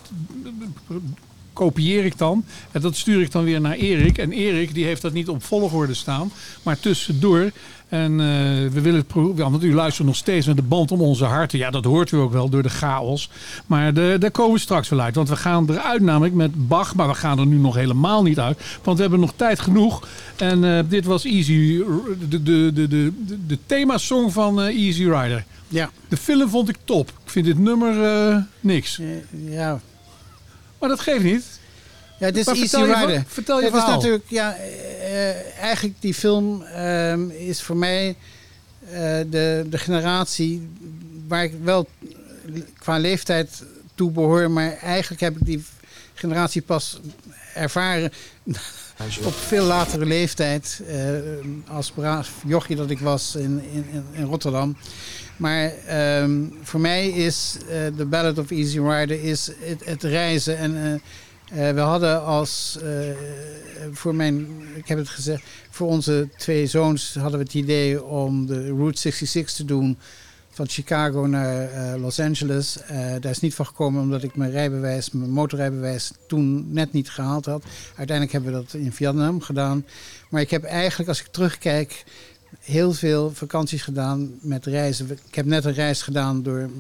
kopieer 1.53 2.05
ik 2.05 2.19
dan. 2.19 2.45
En 2.71 2.81
dat 2.81 2.97
stuur 2.97 3.21
ik 3.21 3.31
dan 3.31 3.45
weer 3.45 3.61
naar 3.61 3.75
Erik. 3.75 4.19
En 4.19 4.33
Erik 4.33 4.75
die 4.75 4.85
heeft 4.85 5.03
dat 5.03 5.13
niet 5.13 5.29
op 5.29 5.45
volgorde 5.45 5.95
staan, 5.95 6.33
maar 6.63 6.79
tussendoor. 6.81 7.51
En 7.89 8.13
eh, 8.13 8.27
we 8.73 8.81
willen 8.81 9.05
het 9.09 9.39
want 9.39 9.65
u 9.65 9.75
luistert 9.75 10.07
nog 10.07 10.17
steeds 10.17 10.47
met 10.47 10.57
de 10.57 10.63
band 10.63 10.93
om 10.93 11.01
onze 11.01 11.25
harten. 11.25 11.59
Ja, 11.59 11.71
dat 11.71 11.85
hoort 11.85 12.11
u 12.11 12.17
ook 12.17 12.33
wel 12.33 12.49
door 12.49 12.63
de 12.63 12.69
chaos. 12.69 13.31
Maar 13.67 13.95
de, 13.95 14.17
daar 14.19 14.31
komen 14.31 14.55
we 14.55 14.61
straks 14.61 14.89
wel 14.89 15.01
uit. 15.01 15.15
Want 15.15 15.29
we 15.29 15.37
gaan 15.37 15.71
eruit 15.71 16.03
namelijk 16.03 16.35
met 16.35 16.69
Bach. 16.69 16.95
Maar 16.95 17.09
we 17.09 17.15
gaan 17.15 17.39
er 17.39 17.47
nu 17.47 17.57
nog 17.57 17.75
helemaal 17.75 18.23
niet 18.23 18.39
uit. 18.39 18.61
Want 18.83 18.97
we 18.97 19.03
hebben 19.03 19.21
nog 19.21 19.33
tijd 19.37 19.61
genoeg. 19.61 20.09
En 20.37 20.65
eh, 20.65 20.85
dit 20.89 21.05
was 21.05 21.25
Easy, 21.25 21.83
de, 22.29 22.43
de, 22.43 22.43
de, 22.43 22.73
de, 22.73 22.89
de, 22.89 23.13
de 23.47 23.59
themasong 23.67 24.33
van 24.33 24.61
eh, 24.61 24.87
Easy 24.87 25.05
Rider. 25.05 25.45
Ja. 25.69 25.91
De 26.09 26.17
film 26.17 26.49
vond 26.49 26.69
ik 26.69 26.77
top. 26.85 27.09
Ik 27.09 27.31
vind 27.31 27.47
dit 27.47 27.59
nummer 27.59 28.47
niks. 28.61 29.01
Ja. 29.31 29.81
Maar 30.79 30.89
dat 30.89 31.01
geeft 31.01 31.25
niet. 31.25 31.56
Ja, 32.19 32.27
het 32.27 32.37
is 32.37 32.45
Maar 32.47 32.55
Easy 32.55 32.69
vertel 32.69 32.95
Rider. 32.95 33.09
ver- 33.21 33.25
vertel 33.29 33.59
je 33.61 33.65
het 33.65 33.75
is 33.75 33.81
natuurlijk, 33.87 34.25
ja, 34.29 34.55
eh, 34.57 35.59
eigenlijk 35.63 35.95
die 36.01 36.15
film 36.15 36.63
ehm, 36.63 37.29
is 37.31 37.63
voor 37.63 37.77
mij 37.77 38.17
eh, 38.91 38.93
de, 39.31 39.67
de 39.71 39.79
generatie 39.79 40.69
waar 41.29 41.45
ik 41.45 41.53
wel 41.63 41.89
qua 42.79 42.99
leeftijd 42.99 43.63
toe 43.95 44.11
behoor, 44.11 44.51
maar 44.51 44.77
eigenlijk 44.77 45.21
heb 45.21 45.37
ik 45.37 45.45
die 45.47 45.65
generatie 46.15 46.63
pas 46.63 47.01
ervaren 47.55 48.13
op 49.25 49.35
veel 49.35 49.65
latere 49.65 50.07
leeftijd 50.07 50.81
eh, 50.89 50.97
als 51.69 51.91
braaf 51.91 52.31
jochie 52.47 52.77
dat 52.77 52.91
ik 52.91 52.99
was 52.99 53.35
in, 53.35 53.63
in, 53.73 53.85
in- 54.13 54.25
Rotterdam. 54.25 54.77
Maar 55.37 55.73
ehm, 55.87 56.41
voor 56.63 56.81
mij 56.81 57.09
is 57.09 57.57
eh 57.69 57.87
The 57.97 58.05
Ballad 58.05 58.39
of 58.39 58.51
Easy 58.51 58.81
Rider 58.81 59.25
is 59.25 59.51
het, 59.61 59.85
het 59.85 60.03
reizen. 60.03 60.59
En 60.59 61.01
eh, 61.53 61.71
we 61.71 61.81
hadden 61.81 62.25
als, 62.25 62.79
eh, 62.83 62.91
voor 63.93 64.15
mijn, 64.15 64.49
ik 64.75 64.89
heb 64.89 64.99
het 64.99 65.09
gezegd, 65.09 65.43
voor 65.71 65.89
onze 65.89 66.29
twee 66.37 66.67
zoons 66.67 67.15
hadden 67.15 67.39
we 67.39 67.45
het 67.45 67.55
idee 67.55 68.05
om 68.05 68.47
de 68.47 68.67
Route 68.67 69.01
66 69.01 69.55
te 69.55 69.65
doen 69.65 69.99
van 70.51 70.69
Chicago 70.69 71.27
naar 71.27 71.71
eh, 71.71 72.01
Los 72.01 72.21
Angeles. 72.21 72.79
Daar 73.21 73.31
is 73.31 73.41
niet 73.41 73.55
van 73.55 73.67
gekomen 73.67 74.03
omdat 74.03 74.23
ik 74.23 74.37
mijn 74.37 74.51
rijbewijs, 74.51 75.11
mijn 75.11 75.31
motorrijbewijs 75.31 76.13
toen 76.27 76.73
net 76.73 76.93
niet 76.93 77.11
gehaald 77.11 77.45
had. 77.45 77.65
Uiteindelijk 77.87 78.33
hebben 78.33 78.53
we 78.53 78.59
dat 78.59 78.75
in 78.75 78.93
Vietnam 78.93 79.41
gedaan. 79.41 79.85
Maar 80.29 80.41
ik 80.41 80.51
heb 80.51 80.65
eigenlijk, 80.65 81.09
als 81.09 81.21
ik 81.21 81.27
terugkijk, 81.27 82.05
heel 82.61 82.93
veel 82.93 83.31
vakanties 83.35 83.83
gedaan 83.83 84.39
met 84.41 84.67
reizen. 84.67 85.11
Ik 85.29 85.35
heb 85.35 85.47
net 85.47 85.65
een 85.65 85.75
reis 85.75 86.03
gedaan 86.03 86.43
door, 86.43 86.71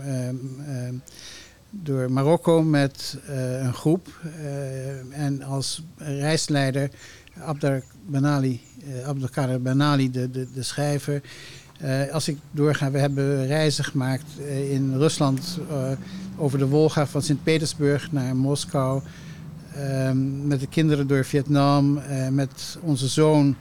door 1.70 2.12
Marokko 2.12 2.62
met 2.62 3.18
eh, 3.26 3.60
een 3.60 3.74
groep. 3.74 4.09
Eh, 4.38 5.24
en 5.24 5.43
als 5.43 5.84
reisleider 5.97 6.90
Abdel 7.40 7.80
Benali, 8.06 8.60
eh, 8.86 9.09
Abdelkader 9.09 9.62
Benali, 9.62 10.10
de, 10.10 10.30
de, 10.30 10.47
de 10.55 10.62
schrijver. 10.62 11.22
Als 12.12 12.28
ik 12.28 12.38
doorga, 12.51 12.90
we 12.90 12.98
hebben 12.98 13.47
reizen 13.47 13.84
gemaakt 13.84 14.38
in 14.70 14.94
Rusland 14.97 15.59
over 16.36 16.59
de 16.59 16.66
Wolga 16.66 17.06
van 17.06 17.22
Sint-Petersburg 17.22 18.12
naar 18.12 18.36
Moskou. 18.36 19.02
Ehm, 19.74 20.47
met 20.47 20.60
de 20.60 20.66
kinderen 20.66 21.06
door 21.06 21.24
Vietnam, 21.24 22.01
met 22.30 22.78
onze 22.82 23.09
zoon 23.09 23.56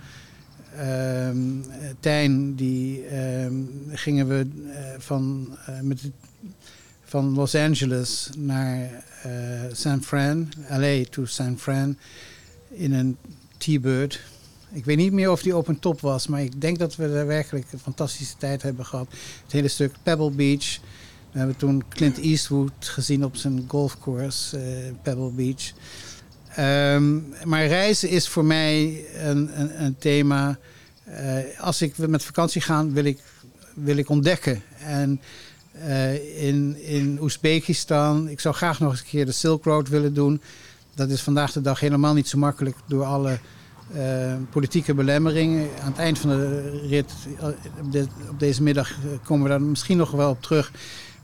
eh, 0.77 1.29
Tijn, 1.99 2.55
die 2.55 3.05
ehm, 3.05 3.53
gingen 3.89 4.27
we 4.27 4.47
van, 4.97 5.47
met 5.81 6.01
de- 6.01 6.11
van 7.05 7.33
Los 7.33 7.55
Angeles 7.55 8.29
naar 8.37 9.03
eh, 9.23 9.31
San 9.71 10.03
Fran, 10.03 10.49
LA 10.69 11.03
to 11.09 11.25
San 11.25 11.59
Fran, 11.59 11.97
in 12.69 12.93
een 12.93 13.17
T-Bird. 13.57 14.19
Ik 14.71 14.85
weet 14.85 14.97
niet 14.97 15.11
meer 15.11 15.31
of 15.31 15.41
die 15.41 15.53
open 15.53 15.79
top 15.79 16.01
was, 16.01 16.27
maar 16.27 16.41
ik 16.41 16.61
denk 16.61 16.79
dat 16.79 16.95
we 16.95 17.13
daar 17.13 17.27
werkelijk 17.27 17.65
een 17.71 17.79
fantastische 17.79 18.37
tijd 18.37 18.61
hebben 18.61 18.85
gehad. 18.85 19.07
Het 19.43 19.51
hele 19.51 19.67
stuk 19.67 19.93
Pebble 20.03 20.31
Beach. 20.31 20.79
We 21.31 21.37
hebben 21.37 21.57
toen 21.57 21.83
Clint 21.89 22.17
Eastwood 22.17 22.71
gezien 22.79 23.25
op 23.25 23.35
zijn 23.35 23.65
golfcourse, 23.67 24.57
eh, 24.57 24.93
Pebble 25.01 25.31
Beach. 25.31 25.71
Ehm, 26.55 27.19
maar 27.43 27.67
reizen 27.67 28.09
is 28.09 28.27
voor 28.27 28.45
mij 28.45 29.05
een, 29.15 29.59
een, 29.61 29.83
een 29.83 29.97
thema. 29.97 30.57
Eh, 31.03 31.37
als 31.59 31.81
ik 31.81 31.97
met 31.97 32.23
vakantie 32.23 32.61
ga, 32.61 32.87
wil 32.87 33.05
ik, 33.05 33.19
wil 33.73 33.97
ik 33.97 34.09
ontdekken. 34.09 34.61
En 34.79 35.21
eh, 35.79 36.43
in, 36.47 36.83
in 36.83 37.17
Oezbekistan, 37.21 38.29
ik 38.29 38.39
zou 38.39 38.55
graag 38.55 38.79
nog 38.79 38.91
eens 38.91 38.99
een 38.99 39.05
keer 39.05 39.25
de 39.25 39.31
Silk 39.31 39.63
Road 39.63 39.89
willen 39.89 40.13
doen. 40.13 40.41
Dat 40.93 41.09
is 41.09 41.21
vandaag 41.21 41.51
de 41.51 41.61
dag 41.61 41.79
helemaal 41.79 42.13
niet 42.13 42.27
zo 42.27 42.37
makkelijk 42.37 42.75
door 42.87 43.03
alle 43.03 43.39
eh, 43.93 44.33
politieke 44.49 44.93
belemmeringen. 44.93 45.69
Aan 45.81 45.91
het 45.91 45.99
eind 45.99 46.19
van 46.19 46.29
de 46.29 46.69
rit, 46.87 47.13
eh, 47.39 47.47
op, 48.29 48.39
deze 48.39 48.63
middag, 48.63 48.91
komen 49.23 49.43
we 49.43 49.49
daar 49.49 49.61
misschien 49.61 49.97
nog 49.97 50.11
wel 50.11 50.29
op 50.29 50.41
terug. 50.41 50.71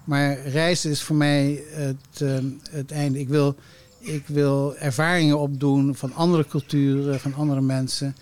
Maar 0.03 0.47
reizen 0.47 0.91
is 0.91 1.01
voor 1.01 1.15
mij 1.15 1.63
het, 1.71 2.23
het 2.69 2.91
einde. 2.91 3.19
Ik 3.19 3.29
wil, 3.29 3.55
ik 3.99 4.23
wil 4.27 4.75
ervaringen 4.75 5.39
opdoen 5.39 5.95
van 5.95 6.13
andere 6.13 6.45
culturen, 6.47 7.19
van 7.19 7.33
andere 7.33 7.61
mensen. 7.61 8.15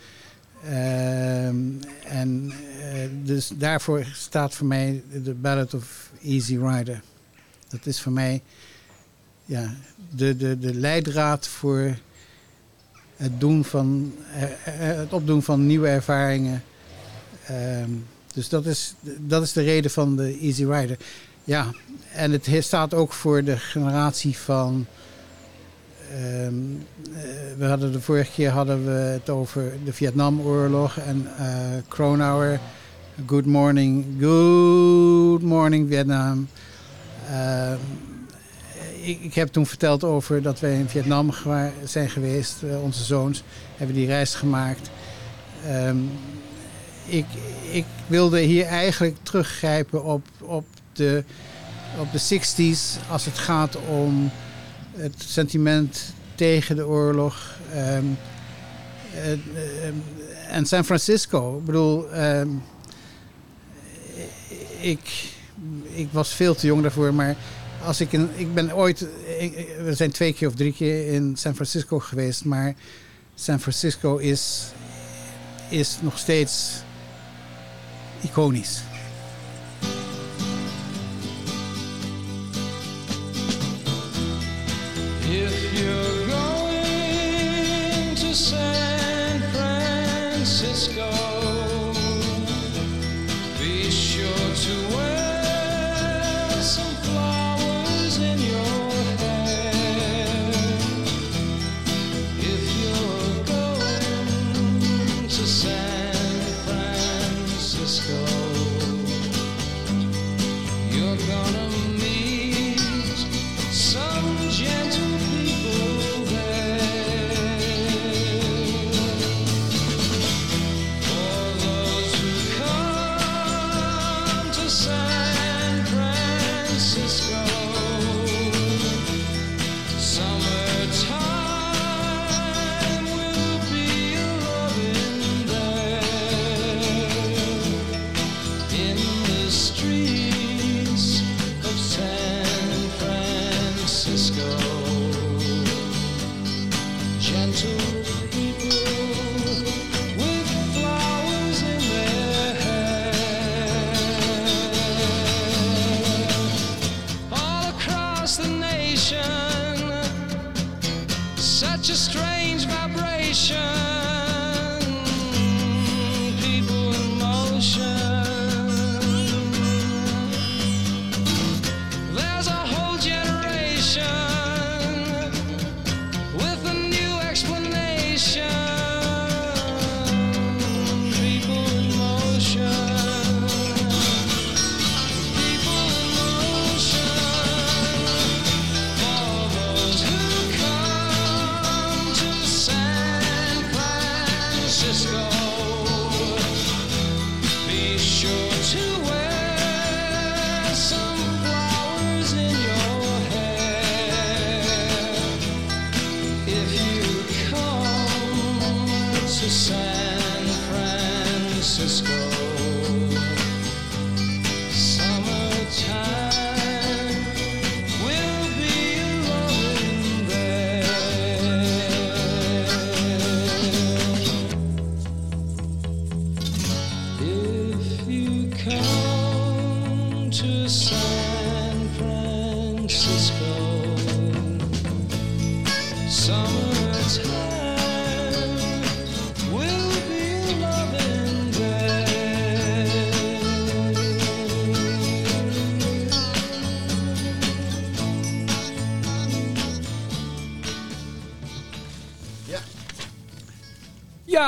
Ehm, 0.63 1.57
en 2.03 2.51
eh, 2.81 3.07
dus 3.23 3.51
daarvoor 3.55 4.05
staat 4.13 4.53
voor 4.55 4.67
mij 4.67 5.03
de 5.23 5.33
Ballad 5.33 5.73
of 5.73 6.11
Easy 6.23 6.57
Rider. 6.57 7.01
Dat 7.69 7.85
is 7.85 8.01
voor 8.01 8.11
mij 8.11 8.41
ja, 9.45 9.73
de, 10.09 10.37
de, 10.37 10.59
de 10.59 10.73
leidraad 10.73 11.47
voor 11.47 11.97
het, 13.15 13.39
doen 13.39 13.65
van, 13.65 14.13
eh, 14.33 14.43
eh, 14.43 14.97
het 14.97 15.13
opdoen 15.13 15.43
van 15.43 15.65
nieuwe 15.67 15.87
ervaringen. 15.87 16.63
Ehm, 17.45 17.89
dus 18.33 18.49
dat 18.49 18.65
is, 18.65 18.93
dat 19.19 19.43
is 19.43 19.53
de 19.53 19.61
reden 19.61 19.91
van 19.91 20.15
de 20.15 20.37
Easy 20.41 20.65
Rider. 20.65 20.97
Ja, 21.43 21.71
en 22.13 22.31
het 22.31 22.45
he- 22.45 22.61
staat 22.61 22.93
ook 22.93 23.13
voor 23.13 23.43
de 23.43 23.57
generatie 23.57 24.37
van. 24.37 24.85
Ehm, 26.09 26.53
eh, 27.13 27.21
we 27.57 27.65
hadden 27.65 27.91
de 27.91 28.01
vorige 28.01 28.31
keer 28.31 28.49
hadden 28.49 28.85
we 28.85 28.91
het 28.91 29.29
over 29.29 29.73
de 29.83 29.93
Vietnamoorlog 29.93 30.97
en 30.97 31.27
Kronauer. 31.87 32.59
Good 33.25 33.45
morning, 33.45 34.05
good 34.19 35.41
morning 35.41 35.89
Vietnam. 35.89 36.47
Ehm, 37.29 37.77
ik, 39.01 39.21
ik 39.21 39.33
heb 39.33 39.47
toen 39.47 39.65
verteld 39.65 40.03
over 40.03 40.41
dat 40.41 40.59
wij 40.59 40.73
in 40.73 40.89
Vietnam 40.89 41.33
zijn 41.83 42.09
geweest. 42.09 42.63
Eh, 42.63 42.83
onze 42.83 43.03
zoons 43.03 43.43
hebben 43.77 43.95
die 43.95 44.07
reis 44.07 44.35
gemaakt. 44.35 44.89
Ehm, 45.65 45.97
ik, 47.05 47.25
ik 47.71 47.85
wilde 48.07 48.39
hier 48.39 48.65
eigenlijk 48.65 49.15
teruggrijpen 49.23 50.03
op, 50.03 50.27
op, 50.39 50.65
de, 50.93 51.23
op 51.99 52.11
de 52.11 52.41
60s 52.41 53.09
als 53.09 53.25
het 53.25 53.37
gaat 53.37 53.77
om 53.87 54.31
het 54.99 55.13
sentiment 55.17 56.13
tegen 56.35 56.75
de 56.75 56.87
oorlog. 56.87 57.57
Ehm, 57.73 58.05
eh, 59.13 59.31
ehm, 59.31 59.93
en 60.49 60.65
San 60.65 60.85
Francisco, 60.85 61.57
ik 61.57 61.65
bedoel, 61.65 62.11
ehm, 62.11 62.49
ik, 64.79 65.33
ik 65.93 66.07
was 66.11 66.33
veel 66.33 66.55
te 66.55 66.67
jong 66.67 66.81
daarvoor, 66.81 67.13
maar 67.13 67.35
als 67.83 68.01
ik, 68.01 68.11
ik 68.35 68.53
ben 68.53 68.75
ooit, 68.75 68.99
we 69.83 69.93
zijn 69.93 70.11
twee 70.11 70.33
keer 70.33 70.47
of 70.47 70.55
drie 70.55 70.73
keer 70.73 71.13
in 71.13 71.37
San 71.37 71.55
Francisco 71.55 71.99
geweest, 71.99 72.45
maar 72.45 72.75
San 73.35 73.59
Francisco 73.59 74.17
is, 74.17 74.71
is 75.69 75.97
nog 76.01 76.17
steeds 76.17 76.81
iconisch. 78.21 78.81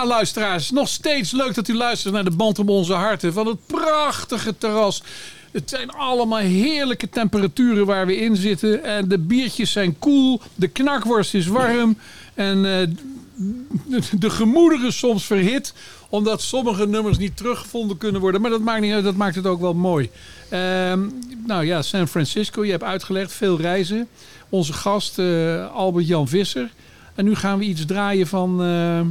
Luisteraars, 0.06 0.72
nog 0.72 0.88
steeds 0.88 1.32
leuk 1.32 1.54
dat 1.54 1.68
u 1.68 1.76
luistert 1.76 2.14
naar 2.14 2.24
de 2.24 2.32
band 2.32 2.60
om 2.60 2.70
onze 2.70 2.94
harten 2.94 3.34
van 3.34 3.48
het 3.48 3.66
prachtige 3.66 4.58
terras. 4.58 5.04
Het 5.52 5.70
zijn 5.70 5.90
allemaal 5.90 6.40
heerlijke 6.40 7.10
temperaturen 7.10 7.86
waar 7.86 8.06
we 8.06 8.16
in 8.16 8.36
zitten. 8.36 8.84
En 8.84 9.08
de 9.08 9.18
biertjes 9.18 9.72
zijn 9.72 10.00
koel, 10.00 10.42
de 10.56 10.68
knakworst 10.68 11.34
is 11.34 11.48
warm. 11.48 11.98
En 12.34 12.58
eh, 12.58 12.88
de, 13.86 14.02
de 14.20 14.30
gemoederen 14.30 14.94
soms 14.94 15.26
verhit, 15.26 15.74
omdat 16.10 16.42
sommige 16.42 16.88
nummers 16.88 17.18
niet 17.18 17.38
teruggevonden 17.38 17.98
kunnen 17.98 18.22
worden. 18.22 18.42
Maar 18.42 18.50
dat 18.50 18.62
maakt 18.62 18.82
niet 18.82 18.94
uit, 18.94 19.04
dat 19.04 19.16
maakt 19.16 19.36
het 19.36 19.46
ook 19.46 19.62
wel 19.62 19.74
mooi. 19.74 20.10
Ehm, 20.50 21.00
nou 21.46 21.66
ja, 21.66 21.82
San 21.82 22.08
Francisco, 22.08 22.66
je 22.66 22.72
hebt 22.72 22.84
uitgelegd, 22.84 23.34
veel 23.34 23.60
reizen. 23.60 24.08
Onze 24.50 24.74
gast 24.74 25.20
eh, 25.20 25.76
Albert-Jan 25.76 26.28
Visser. 26.28 26.72
En 27.16 27.26
nu 27.26 27.36
gaan 27.36 27.60
we 27.60 27.66
iets 27.66 27.86
draaien 27.86 28.28
van... 28.28 28.64
eh, 28.64 29.02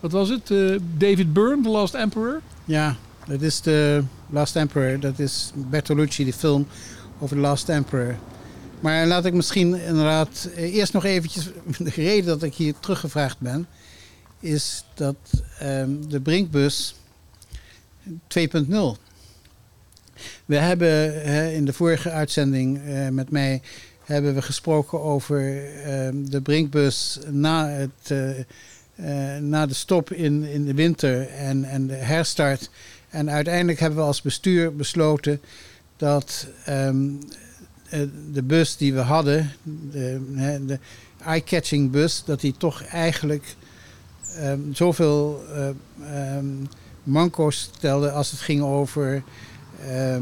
wat 0.00 0.12
was 0.12 0.28
het? 0.28 0.50
Eh, 0.50 0.76
David 0.98 1.32
Byrne, 1.32 1.62
The 1.62 1.68
Last 1.68 1.94
Emperor? 1.94 2.40
Ja, 2.64 2.96
dat 3.26 3.42
is 3.42 3.60
de 3.60 4.02
Last 4.30 4.56
Emperor. 4.56 5.00
Dat 5.00 5.18
is 5.18 5.52
Bertolucci, 5.54 6.24
de 6.24 6.32
film 6.32 6.66
over 7.18 7.36
de 7.36 7.42
Last 7.42 7.68
Emperor. 7.68 8.16
Maar 8.80 9.06
laat 9.06 9.24
ik 9.24 9.32
misschien 9.32 9.80
inderdaad 9.80 10.48
eh, 10.54 10.74
eerst 10.74 10.92
nog 10.92 11.04
eventjes... 11.04 11.50
De 11.78 11.90
reden 11.90 12.26
dat 12.26 12.42
ik 12.42 12.54
hier 12.54 12.74
teruggevraagd 12.80 13.38
ben... 13.38 13.66
is 14.40 14.84
dat 14.94 15.16
ehm, 15.58 15.90
de 16.08 16.20
Brinkbus 16.20 16.94
2.0... 18.08 18.74
We 20.44 20.56
hebben 20.56 21.22
in 21.52 21.64
de 21.64 21.72
vorige 21.72 22.10
uitzending 22.10 22.80
eh, 22.84 23.08
met 23.08 23.30
mij... 23.30 23.62
hebben 24.04 24.34
we 24.34 24.42
gesproken 24.42 25.00
over 25.00 25.64
ehm, 25.82 26.24
de 26.24 26.40
Brinkbus 26.40 27.18
na 27.30 27.68
het... 27.68 28.14
eh, 29.02 29.36
na 29.36 29.66
de 29.66 29.74
stop 29.74 30.12
in, 30.12 30.42
in 30.42 30.64
de 30.64 30.74
winter 30.74 31.28
en, 31.28 31.64
en 31.64 31.86
de 31.86 31.94
herstart. 31.94 32.70
En 33.08 33.30
uiteindelijk 33.30 33.80
hebben 33.80 33.98
we 33.98 34.04
als 34.04 34.22
bestuur 34.22 34.76
besloten 34.76 35.40
dat 35.96 36.46
ehm, 36.64 37.08
eh, 37.90 38.00
de 38.32 38.42
bus 38.42 38.76
die 38.76 38.94
we 38.94 39.00
hadden, 39.00 39.52
de, 39.90 40.20
de 40.66 40.78
eye-catching 41.24 41.90
bus, 41.90 42.22
dat 42.24 42.40
die 42.40 42.54
toch 42.58 42.82
eigenlijk 42.82 43.54
ehm, 44.36 44.60
zoveel 44.72 45.44
eh, 45.54 45.68
ehm, 46.36 46.46
manco's 47.02 47.70
stelde 47.76 48.10
als 48.10 48.30
het 48.30 48.40
ging 48.40 48.62
over 48.62 49.22
eh, 49.80 50.16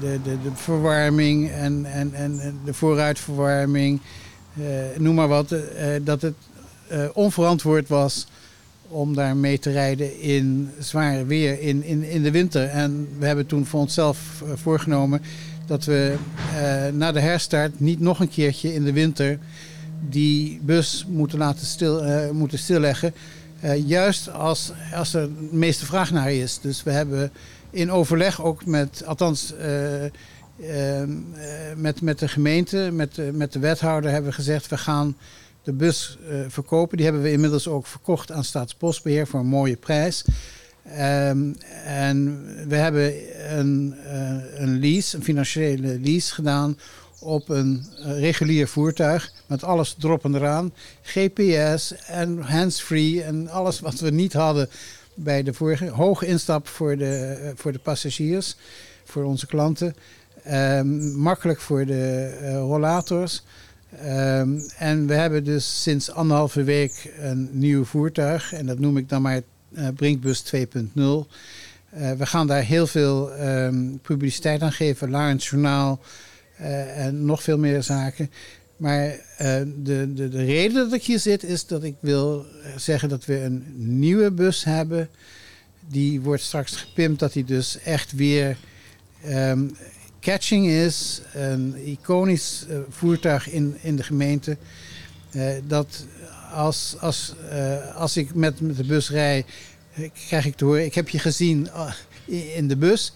de, 0.00 0.18
de, 0.22 0.42
de 0.42 0.50
verwarming 0.54 1.50
en, 1.50 1.84
en, 1.84 2.14
en 2.14 2.58
de 2.64 2.74
vooruitverwarming. 2.74 4.00
noem 4.98 5.14
maar 5.14 5.28
wat, 5.28 5.54
dat 6.02 6.22
het 6.22 6.34
eh, 6.90 7.04
onverantwoord 7.12 7.88
was 7.88 8.26
om 8.88 9.14
daar 9.14 9.36
mee 9.36 9.58
te 9.58 9.70
rijden 9.70 10.20
in 10.20 10.70
zwaar 10.78 11.26
weer 11.26 11.60
in, 11.60 11.82
in, 11.82 12.02
in 12.02 12.22
de 12.22 12.30
winter. 12.30 12.68
En 12.68 13.08
we 13.18 13.26
hebben 13.26 13.46
toen 13.46 13.66
voor 13.66 13.80
onszelf 13.80 14.42
eh, 14.42 14.50
voorgenomen 14.54 15.22
dat 15.66 15.84
we 15.84 16.16
eh, 16.54 16.92
na 16.92 17.12
de 17.12 17.20
herstart 17.20 17.80
niet 17.80 18.00
nog 18.00 18.20
een 18.20 18.28
keertje 18.28 18.74
in 18.74 18.84
de 18.84 18.92
winter 18.92 19.38
die 20.08 20.60
bus 20.62 21.06
moeten 21.08 21.38
laten 21.38 21.66
stil, 21.66 22.04
moeten 22.32 22.58
stilleggen. 22.58 23.14
Juist 23.86 24.32
als, 24.32 24.72
als 24.94 25.14
er 25.14 25.28
de 25.28 25.56
meeste 25.56 25.86
vraag 25.86 26.10
naar 26.10 26.32
is. 26.32 26.58
Dus 26.60 26.82
we 26.82 26.90
hebben 26.90 27.32
in 27.70 27.90
overleg 27.90 28.42
ook 28.42 28.66
met, 28.66 29.02
althans 29.06 29.54
met, 31.76 32.00
met 32.00 32.18
de 32.18 32.28
gemeente, 32.28 32.90
met, 32.92 33.32
met 33.32 33.52
de 33.52 33.58
wethouder 33.58 34.10
hebben 34.10 34.30
we 34.30 34.36
gezegd... 34.36 34.68
we 34.68 34.78
gaan 34.78 35.16
de 35.70 35.76
bus 35.76 36.18
eh, 36.28 36.36
verkopen. 36.48 36.96
Die 36.96 37.06
hebben 37.06 37.22
we 37.24 37.32
inmiddels 37.32 37.68
ook 37.68 37.86
verkocht 37.86 38.32
aan 38.32 38.44
Staatsbosbeheer 38.44 39.26
voor 39.26 39.40
een 39.40 39.46
mooie 39.46 39.76
prijs. 39.76 40.24
Ehm, 40.84 41.52
en 41.84 42.44
we 42.68 42.76
hebben 42.76 43.12
een, 43.58 43.94
eh, 44.04 44.60
een 44.60 44.78
lease, 44.78 45.16
een 45.16 45.22
financiële 45.22 46.00
lease 46.00 46.34
gedaan 46.34 46.78
op 47.20 47.48
een 47.48 47.86
eh, 47.96 48.20
regulier 48.20 48.68
voertuig 48.68 49.32
met 49.46 49.64
alles 49.64 49.96
erop 50.00 50.24
en 50.24 50.34
eraan. 50.34 50.72
GPS 51.02 51.94
en 52.06 52.38
handsfree 52.38 53.22
en 53.22 53.48
alles 53.48 53.80
wat 53.80 54.00
we 54.00 54.10
niet 54.10 54.32
hadden 54.32 54.68
bij 55.14 55.42
de 55.42 55.52
vorige. 55.52 55.88
Hoge 55.88 56.26
instap 56.26 56.68
voor 56.68 56.96
de, 56.96 57.52
voor 57.54 57.72
de 57.72 57.78
passagiers, 57.78 58.56
voor 59.04 59.24
onze 59.24 59.46
klanten. 59.46 59.94
Ehm, 60.42 61.18
makkelijk 61.18 61.60
voor 61.60 61.86
de 61.86 62.32
rollators. 62.58 63.42
Ehm, 63.98 64.58
en 64.78 65.06
we 65.06 65.14
hebben 65.14 65.44
dus 65.44 65.82
sinds 65.82 66.10
anderhalve 66.10 66.62
week 66.62 67.12
een 67.18 67.48
nieuw 67.52 67.84
voertuig. 67.84 68.52
En 68.52 68.66
dat 68.66 68.78
noem 68.78 68.96
ik 68.96 69.08
dan 69.08 69.22
maar 69.22 69.42
eh, 69.74 69.88
Brinkbus 69.96 70.42
2.0. 70.42 71.28
Eh, 71.90 72.12
we 72.12 72.26
gaan 72.26 72.46
daar 72.46 72.62
heel 72.62 72.86
veel 72.86 73.32
ehm, 73.32 73.96
publiciteit 74.02 74.62
aan 74.62 74.72
geven. 74.72 75.10
Laarens 75.10 75.48
Journaal 75.48 76.00
eh, 76.56 77.04
en 77.06 77.24
nog 77.24 77.42
veel 77.42 77.58
meer 77.58 77.82
zaken. 77.82 78.30
Maar 78.76 79.16
de, 79.82 80.12
de, 80.14 80.28
de 80.28 80.44
reden 80.44 80.74
dat 80.74 80.92
ik 80.92 81.02
hier 81.02 81.18
zit 81.18 81.44
is 81.44 81.66
dat 81.66 81.82
ik 81.82 81.94
wil 82.00 82.46
zeggen 82.76 83.08
dat 83.08 83.24
we 83.24 83.40
een 83.40 83.64
nieuwe 83.76 84.30
bus 84.30 84.64
hebben. 84.64 85.08
Die 85.88 86.20
wordt 86.20 86.42
straks 86.42 86.76
gepimpt 86.76 87.20
dat 87.20 87.32
die 87.32 87.44
dus 87.44 87.78
echt 87.78 88.12
weer 88.12 88.56
ehm, 89.24 89.68
catching 90.20 90.66
is. 90.66 91.22
Een 91.32 91.76
iconisch 91.84 92.66
eh, 92.68 92.76
voertuig 92.88 93.50
in, 93.50 93.76
in 93.80 93.96
de 93.96 94.02
gemeente. 94.02 94.56
Eh, 95.30 95.42
dat 95.66 96.04
als, 96.52 96.96
als, 97.00 97.34
eh, 97.50 97.96
als 97.96 98.16
ik 98.16 98.34
met, 98.34 98.60
met 98.60 98.76
de 98.76 98.84
bus 98.84 99.10
rij, 99.10 99.44
krijg 100.26 100.46
ik 100.46 100.56
te 100.56 100.64
horen... 100.64 100.84
ik 100.84 100.94
heb 100.94 101.08
je 101.08 101.18
gezien 101.18 101.68
in 102.54 102.68
de 102.68 102.76
bus... 102.76 103.12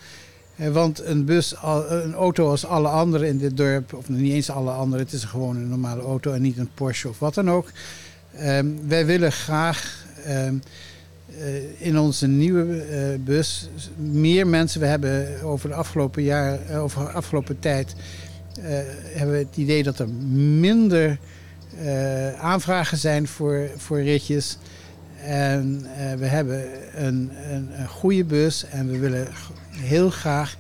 Want 0.57 1.05
een 1.05 1.25
bus, 1.25 1.55
een 1.89 2.15
auto 2.15 2.51
als 2.51 2.65
alle 2.65 2.89
andere 2.89 3.27
in 3.27 3.39
dit 3.39 3.57
dorp, 3.57 3.93
of 3.93 4.09
niet 4.09 4.33
eens 4.33 4.51
alle 4.51 4.71
andere, 4.71 5.03
het 5.03 5.13
is 5.13 5.25
gewoon 5.25 5.57
een 5.57 5.69
normale 5.69 6.03
auto 6.03 6.33
en 6.33 6.43
niet 6.43 6.59
een 6.59 6.71
Porsche 6.75 7.09
of 7.09 7.19
wat 7.19 7.35
dan 7.35 7.51
ook. 7.51 7.71
Ehm, 8.37 8.67
wij 8.87 9.07
willen 9.07 9.33
graag 9.33 10.07
ehm, 10.25 10.55
eh, 10.55 10.61
in 11.79 11.99
onze 11.99 12.27
nieuwe 12.27 12.81
eh, 12.81 12.99
bus 13.25 13.69
meer 13.97 14.47
mensen. 14.47 14.81
We 14.81 14.87
hebben 14.87 15.43
over 15.43 15.69
de 15.69 15.75
afgelopen 15.75 16.23
jaar, 16.23 16.59
eh, 16.69 16.83
over 16.83 17.05
de 17.05 17.11
afgelopen 17.11 17.59
tijd, 17.59 17.95
eh, 18.63 18.65
hebben 19.13 19.35
we 19.35 19.45
het 19.49 19.57
idee 19.57 19.83
dat 19.83 19.99
er 19.99 20.09
minder 20.59 21.19
eh, 21.83 22.35
aanvragen 22.41 22.99
zijn 22.99 23.29
voor, 23.29 23.71
voor 23.77 24.03
ritjes. 24.03 24.59
En 25.25 25.87
eh, 25.97 26.15
we 26.19 26.27
hebben 26.27 26.65
een, 26.95 27.31
een, 27.51 27.81
een 27.81 27.89
goede 27.89 28.25
bus 28.25 28.65
en 28.65 28.91
we 28.91 28.99
willen 28.99 29.29
heel 29.71 30.11
graag 30.11 30.57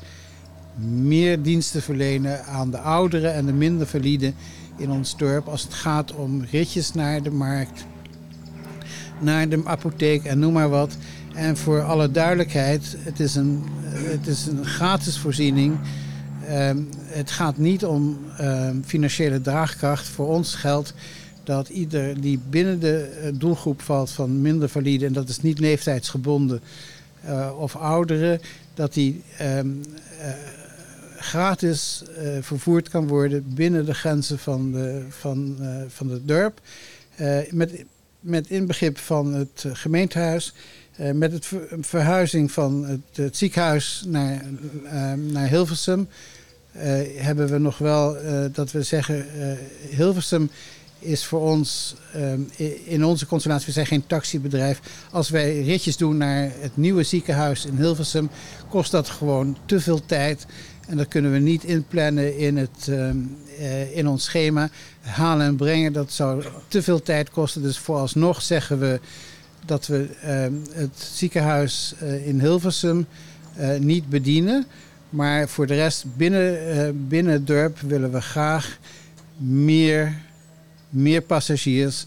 meer 0.86 1.42
diensten 1.42 1.82
verlenen 1.82 2.44
aan 2.44 2.70
de 2.70 2.78
ouderen 2.78 3.34
en 3.34 3.46
de 3.46 3.52
minder 3.52 3.86
valide 3.86 4.32
in 4.76 4.90
ons 4.90 5.16
dorp 5.16 5.48
als 5.48 5.62
het 5.62 5.74
gaat 5.74 6.12
om 6.12 6.44
ritjes 6.50 6.92
naar 6.92 7.22
de 7.22 7.30
markt, 7.30 7.84
naar 9.18 9.48
de 9.48 9.60
apotheek 9.64 10.24
en 10.24 10.38
noem 10.38 10.52
maar 10.52 10.68
wat. 10.68 10.96
En 11.34 11.56
voor 11.56 11.82
alle 11.82 12.10
duidelijkheid, 12.10 12.96
het 12.98 13.20
is 13.20 13.34
een, 13.34 13.62
het 13.84 14.26
is 14.26 14.46
een 14.46 14.64
gratis 14.64 15.18
voorziening. 15.18 15.78
Ehm, 16.46 16.78
het 17.06 17.30
gaat 17.30 17.56
niet 17.56 17.84
om 17.84 18.18
ehm, 18.38 18.76
financiële 18.84 19.40
draagkracht. 19.40 20.06
Voor 20.06 20.28
ons 20.28 20.54
geldt 20.54 20.94
dat 21.44 21.68
ieder 21.68 22.20
die 22.20 22.40
binnen 22.50 22.80
de 22.80 22.98
eh, 22.98 23.32
doelgroep 23.34 23.82
valt 23.82 24.10
van 24.10 24.40
minder 24.40 24.68
valide, 24.68 25.06
en 25.06 25.12
dat 25.12 25.28
is 25.28 25.40
niet 25.40 25.58
leeftijdsgebonden 25.58 26.60
eh, 27.20 27.50
of 27.58 27.76
ouderen, 27.76 28.40
dat 28.74 28.94
die 28.94 29.22
ehm, 29.38 29.68
eh, 30.20 30.28
gratis 31.18 32.02
vervoerd 32.40 32.88
kan 32.88 33.08
worden 33.08 33.54
binnen 33.54 33.86
de 33.86 33.94
grenzen 33.94 34.38
van, 34.38 34.72
de, 34.72 35.06
van, 35.08 35.58
van 35.88 36.10
het 36.10 36.28
dorp. 36.28 36.60
Met, 37.50 37.84
met 38.24 38.50
inbegrip 38.50 38.98
van 38.98 39.34
het 39.34 39.62
eh, 39.66 39.70
gemeentehuis. 39.74 40.52
eh, 40.96 41.10
met 41.10 41.32
het 41.32 41.46
ver- 41.46 41.68
verhuizing 41.80 42.52
van 42.52 43.00
het, 43.14 43.36
ziekenhuis 43.36 44.04
naar, 44.06 44.44
eh, 44.84 45.12
naar 45.12 45.48
Hilversum. 45.48 46.08
hebben 47.16 47.48
we 47.48 47.58
nog 47.58 47.78
wel 47.78 48.16
dat 48.52 48.70
we 48.72 48.82
zeggen: 48.82 49.26
Hilversum 49.90 50.50
is 50.98 51.24
voor 51.24 51.40
ons 51.40 51.94
in 52.84 53.04
onze 53.04 53.26
constellatie, 53.26 53.66
we 53.66 53.72
zijn 53.72 53.86
geen 53.86 54.06
taxibedrijf. 54.06 54.80
Als 55.10 55.30
wij 55.30 55.62
ritjes 55.62 55.96
doen 55.96 56.16
naar 56.16 56.50
het 56.58 56.76
nieuwe 56.76 57.02
ziekenhuis 57.02 57.66
in 57.66 57.76
Hilversum, 57.76 58.30
kost 58.68 58.90
dat 58.90 59.08
gewoon 59.08 59.56
te 59.66 59.80
veel 59.80 60.06
tijd. 60.06 60.46
En 60.86 60.96
dat 60.96 61.08
kunnen 61.08 61.32
we 61.32 61.38
niet 61.38 61.64
inplannen 61.64 62.38
in, 62.38 62.56
het, 62.56 62.88
ehm, 62.88 63.16
eh, 63.58 63.96
in 63.96 64.08
ons 64.08 64.24
schema. 64.24 64.70
Halen 65.00 65.46
en 65.46 65.56
brengen, 65.56 65.92
dat 65.92 66.12
zou 66.12 66.44
te 66.68 66.82
veel 66.82 67.02
tijd 67.02 67.30
kosten. 67.30 67.62
Dus 67.62 67.78
vooralsnog 67.78 68.42
zeggen 68.42 68.78
we 68.78 69.00
dat 69.66 69.86
we 69.86 70.08
ehm, 70.22 70.52
het 70.72 71.08
ziekenhuis 71.12 71.94
eh, 71.98 72.26
in 72.26 72.40
Hilversum 72.40 73.06
eh, 73.56 73.78
niet 73.78 74.08
bedienen. 74.08 74.66
Maar 75.10 75.48
voor 75.48 75.66
de 75.66 75.74
rest, 75.74 76.04
binnen, 76.16 77.08
binnen 77.08 77.32
het 77.32 77.46
dorp 77.46 77.80
willen 77.80 78.12
we 78.12 78.20
graag 78.20 78.78
meer, 79.36 80.14
meer 80.88 81.20
passagiers, 81.20 82.06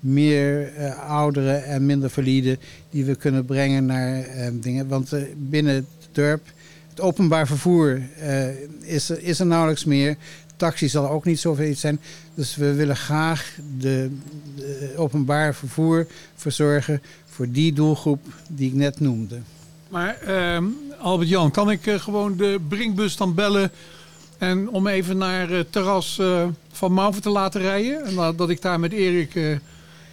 meer 0.00 0.72
ouderen 0.94 1.64
en 1.64 1.86
minder 1.86 2.10
valide 2.10 2.58
die 2.90 3.04
we 3.04 3.14
kunnen 3.14 3.44
brengen 3.44 3.86
naar 3.86 4.22
eh, 4.22 4.48
dingen. 4.52 4.88
Want 4.88 5.12
binnen 5.36 5.74
het 5.74 5.84
dorp, 6.12 6.52
openbaar 7.00 7.46
vervoer 7.46 8.02
eh, 8.18 8.48
is, 8.80 9.10
is 9.10 9.40
er 9.40 9.46
nauwelijks 9.46 9.84
meer. 9.84 10.16
Taxi 10.56 10.88
zal 10.88 11.10
ook 11.10 11.24
niet 11.24 11.40
zoveel 11.40 11.68
iets 11.68 11.80
zijn. 11.80 12.00
Dus 12.34 12.56
we 12.56 12.74
willen 12.74 12.96
graag 12.96 13.58
de, 13.78 14.10
openbaar 14.96 15.54
vervoer 15.54 16.06
verzorgen 16.36 17.02
voor 17.26 17.50
die 17.50 17.72
doelgroep 17.72 18.26
die 18.48 18.68
ik 18.68 18.74
net 18.74 19.00
noemde. 19.00 19.38
Maar 19.88 20.18
ehm, 20.20 20.64
Albert-Jan, 21.00 21.50
kan 21.50 21.70
ik 21.70 21.86
eh, 21.86 21.94
gewoon 21.94 22.36
de 22.36 22.60
Brinkbus 22.68 23.16
dan 23.16 23.34
bellen... 23.34 23.70
en 24.38 24.68
om 24.68 24.86
even 24.86 25.16
naar 25.16 25.48
het 25.48 25.72
terras 25.72 26.18
eh, 26.18 26.46
van 26.72 26.92
Mauven 26.92 27.22
te 27.22 27.30
laten 27.30 27.60
rijden? 27.60 28.04
En 28.04 28.14
dat, 28.14 28.38
dat 28.38 28.50
ik 28.50 28.62
daar 28.62 28.80
met 28.80 28.92
Erik 28.92 29.60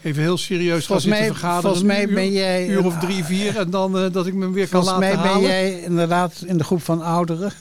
even 0.06 0.22
heel 0.22 0.38
serieus 0.38 0.86
Volgens 0.86 1.08
ga 1.08 1.14
zitten 1.16 1.20
mij- 1.20 1.40
vergaderen. 1.40 1.62
volgens 1.62 1.84
mij 1.84 2.02
een 2.04 2.10
uur, 2.10 2.16
ben 2.16 2.32
jij 2.32 2.68
uur 2.68 2.86
of 2.86 2.94
een- 2.94 3.00
drie, 3.00 3.24
vier. 3.24 3.58
En 3.58 3.70
dan 3.70 3.98
eh, 4.00 4.12
dat 4.12 4.28
ik 4.28 4.34
me 4.34 4.52
weer 4.52 4.68
kan 4.68 4.84
Volgens 4.84 5.04
laten 5.04 5.16
mij 5.18 5.24
ben 5.24 5.32
halen. 5.32 5.50
jij 5.50 5.82
inderdaad 5.82 6.44
in 6.46 6.58
de 6.58 6.64
groep 6.64 6.82
van 6.82 7.02
ouderen. 7.02 7.52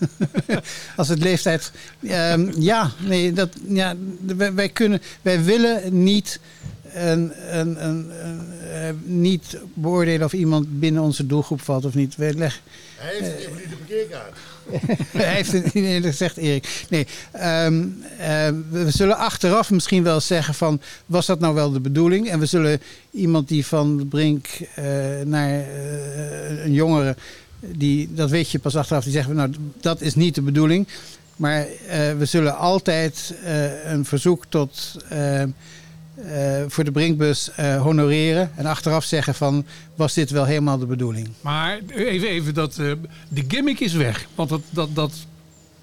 Als 0.96 1.08
het 1.08 1.18
leeftijd. 1.22 1.72
Ehm, 2.06 2.50
ja, 2.58 2.90
nee, 3.06 3.32
dat, 3.32 3.48
ja, 3.68 3.94
wij, 4.36 4.54
wij, 4.54 4.68
kunnen, 4.68 5.02
wij 5.22 5.44
willen 5.44 6.02
niet, 6.02 6.40
een, 6.92 7.32
een, 7.58 7.86
een, 7.88 8.26
een, 8.26 8.50
eh, 8.72 8.88
niet 9.04 9.58
beoordelen 9.74 10.26
of 10.26 10.32
iemand 10.32 10.80
binnen 10.80 11.02
onze 11.02 11.26
doelgroep 11.26 11.60
valt 11.60 11.84
of 11.84 11.94
niet. 11.94 12.16
Wij 12.16 12.32
leggen, 12.32 12.60
Hij 12.96 13.12
heeft 13.20 13.36
even 13.38 13.52
niet 13.54 13.68
de 13.70 13.76
parkeerkaart. 13.76 14.36
Hij 15.12 15.34
heeft 15.34 15.52
het 15.52 15.74
niet 15.74 15.84
eerlijk 15.84 16.06
gezegd, 16.06 16.36
Erik. 16.36 16.84
Nee, 16.88 17.06
ehm, 17.32 17.84
ehm, 18.18 18.54
we 18.70 18.90
zullen 18.90 19.16
achteraf 19.16 19.70
misschien 19.70 20.02
wel 20.02 20.20
zeggen 20.20 20.54
van... 20.54 20.80
was 21.06 21.26
dat 21.26 21.40
nou 21.40 21.54
wel 21.54 21.72
de 21.72 21.80
bedoeling? 21.80 22.28
En 22.28 22.38
we 22.38 22.46
zullen 22.46 22.80
iemand 23.10 23.48
die 23.48 23.66
van 23.66 24.08
Brink 24.08 24.46
eh, 24.74 24.84
naar 25.24 25.50
eh, 25.50 26.64
een 26.64 26.72
jongere... 26.72 27.16
Die, 27.60 28.14
dat 28.14 28.30
weet 28.30 28.50
je 28.50 28.58
pas 28.58 28.76
achteraf, 28.76 29.04
die 29.04 29.12
zeggen... 29.12 29.34
nou, 29.34 29.50
dat 29.80 30.00
is 30.00 30.14
niet 30.14 30.34
de 30.34 30.42
bedoeling. 30.42 30.88
Maar 31.36 31.66
eh, 31.88 32.12
we 32.18 32.24
zullen 32.24 32.56
altijd 32.56 33.34
een 33.84 34.04
verzoek 34.04 34.44
tot... 34.48 34.96
eh, 36.14 36.62
voor 36.68 36.84
de 36.84 36.92
Brinkbus 36.92 37.50
eh, 37.56 37.82
honoreren 37.82 38.50
en 38.56 38.66
achteraf 38.66 39.04
zeggen 39.04 39.34
van 39.34 39.64
was 39.94 40.14
dit 40.14 40.30
wel 40.30 40.44
helemaal 40.44 40.78
de 40.78 40.86
bedoeling? 40.86 41.28
Maar 41.40 41.78
even, 41.88 42.28
even 42.28 42.54
dat, 42.54 42.78
eh, 42.78 42.92
de 43.28 43.44
gimmick 43.48 43.80
is 43.80 43.92
weg. 43.92 44.26
Want 44.34 44.48
dat, 44.48 44.60
dat, 44.70 44.88
dat 44.94 45.12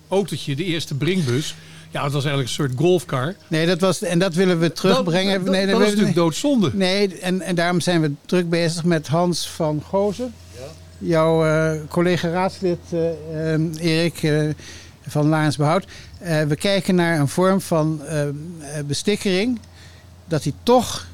autootje, 0.07 0.55
de 0.55 0.63
eerste 0.63 0.95
Brinkbus... 0.95 1.55
ja, 1.89 2.01
dat 2.03 2.11
was 2.11 2.23
eigenlijk 2.25 2.47
een 2.49 2.55
soort 2.65 2.71
golfcar. 2.75 3.35
Nee, 3.47 3.65
dat 3.65 3.79
was, 3.81 4.01
en 4.01 4.19
dat 4.19 4.33
willen 4.33 4.59
we 4.59 4.71
terugbrengen. 4.71 5.33
Dat- 5.35 5.45
dat- 5.45 5.55
nee, 5.55 5.65
dat 5.65 5.79
is 5.81 5.87
natuurlijk 5.87 6.15
doodzonde. 6.15 6.71
Nee, 6.73 7.19
en, 7.19 7.41
en 7.41 7.55
daarom 7.55 7.79
zijn 7.81 8.01
we 8.01 8.11
druk 8.25 8.49
bezig 8.49 8.83
met 8.83 9.07
Hans 9.07 9.47
van 9.49 9.81
Gozen. 9.87 10.33
Jouw 10.97 11.45
eh, 11.45 11.79
collega 11.89 12.29
raadslid 12.29 12.77
eh, 12.91 13.53
eh, 13.53 13.61
Erik 13.79 14.23
eh, 14.23 14.49
van 15.07 15.27
Laarns 15.27 15.57
Behoud. 15.57 15.85
Eh, 16.19 16.41
we 16.43 16.55
kijken 16.55 16.95
naar 16.95 17.19
een 17.19 17.27
vorm 17.27 17.61
van 17.61 18.01
eh, 18.05 18.27
eh, 18.27 18.33
bestikkering. 18.85 19.59
Dat 20.31 20.43
die 20.43 20.53
toch 20.63 21.07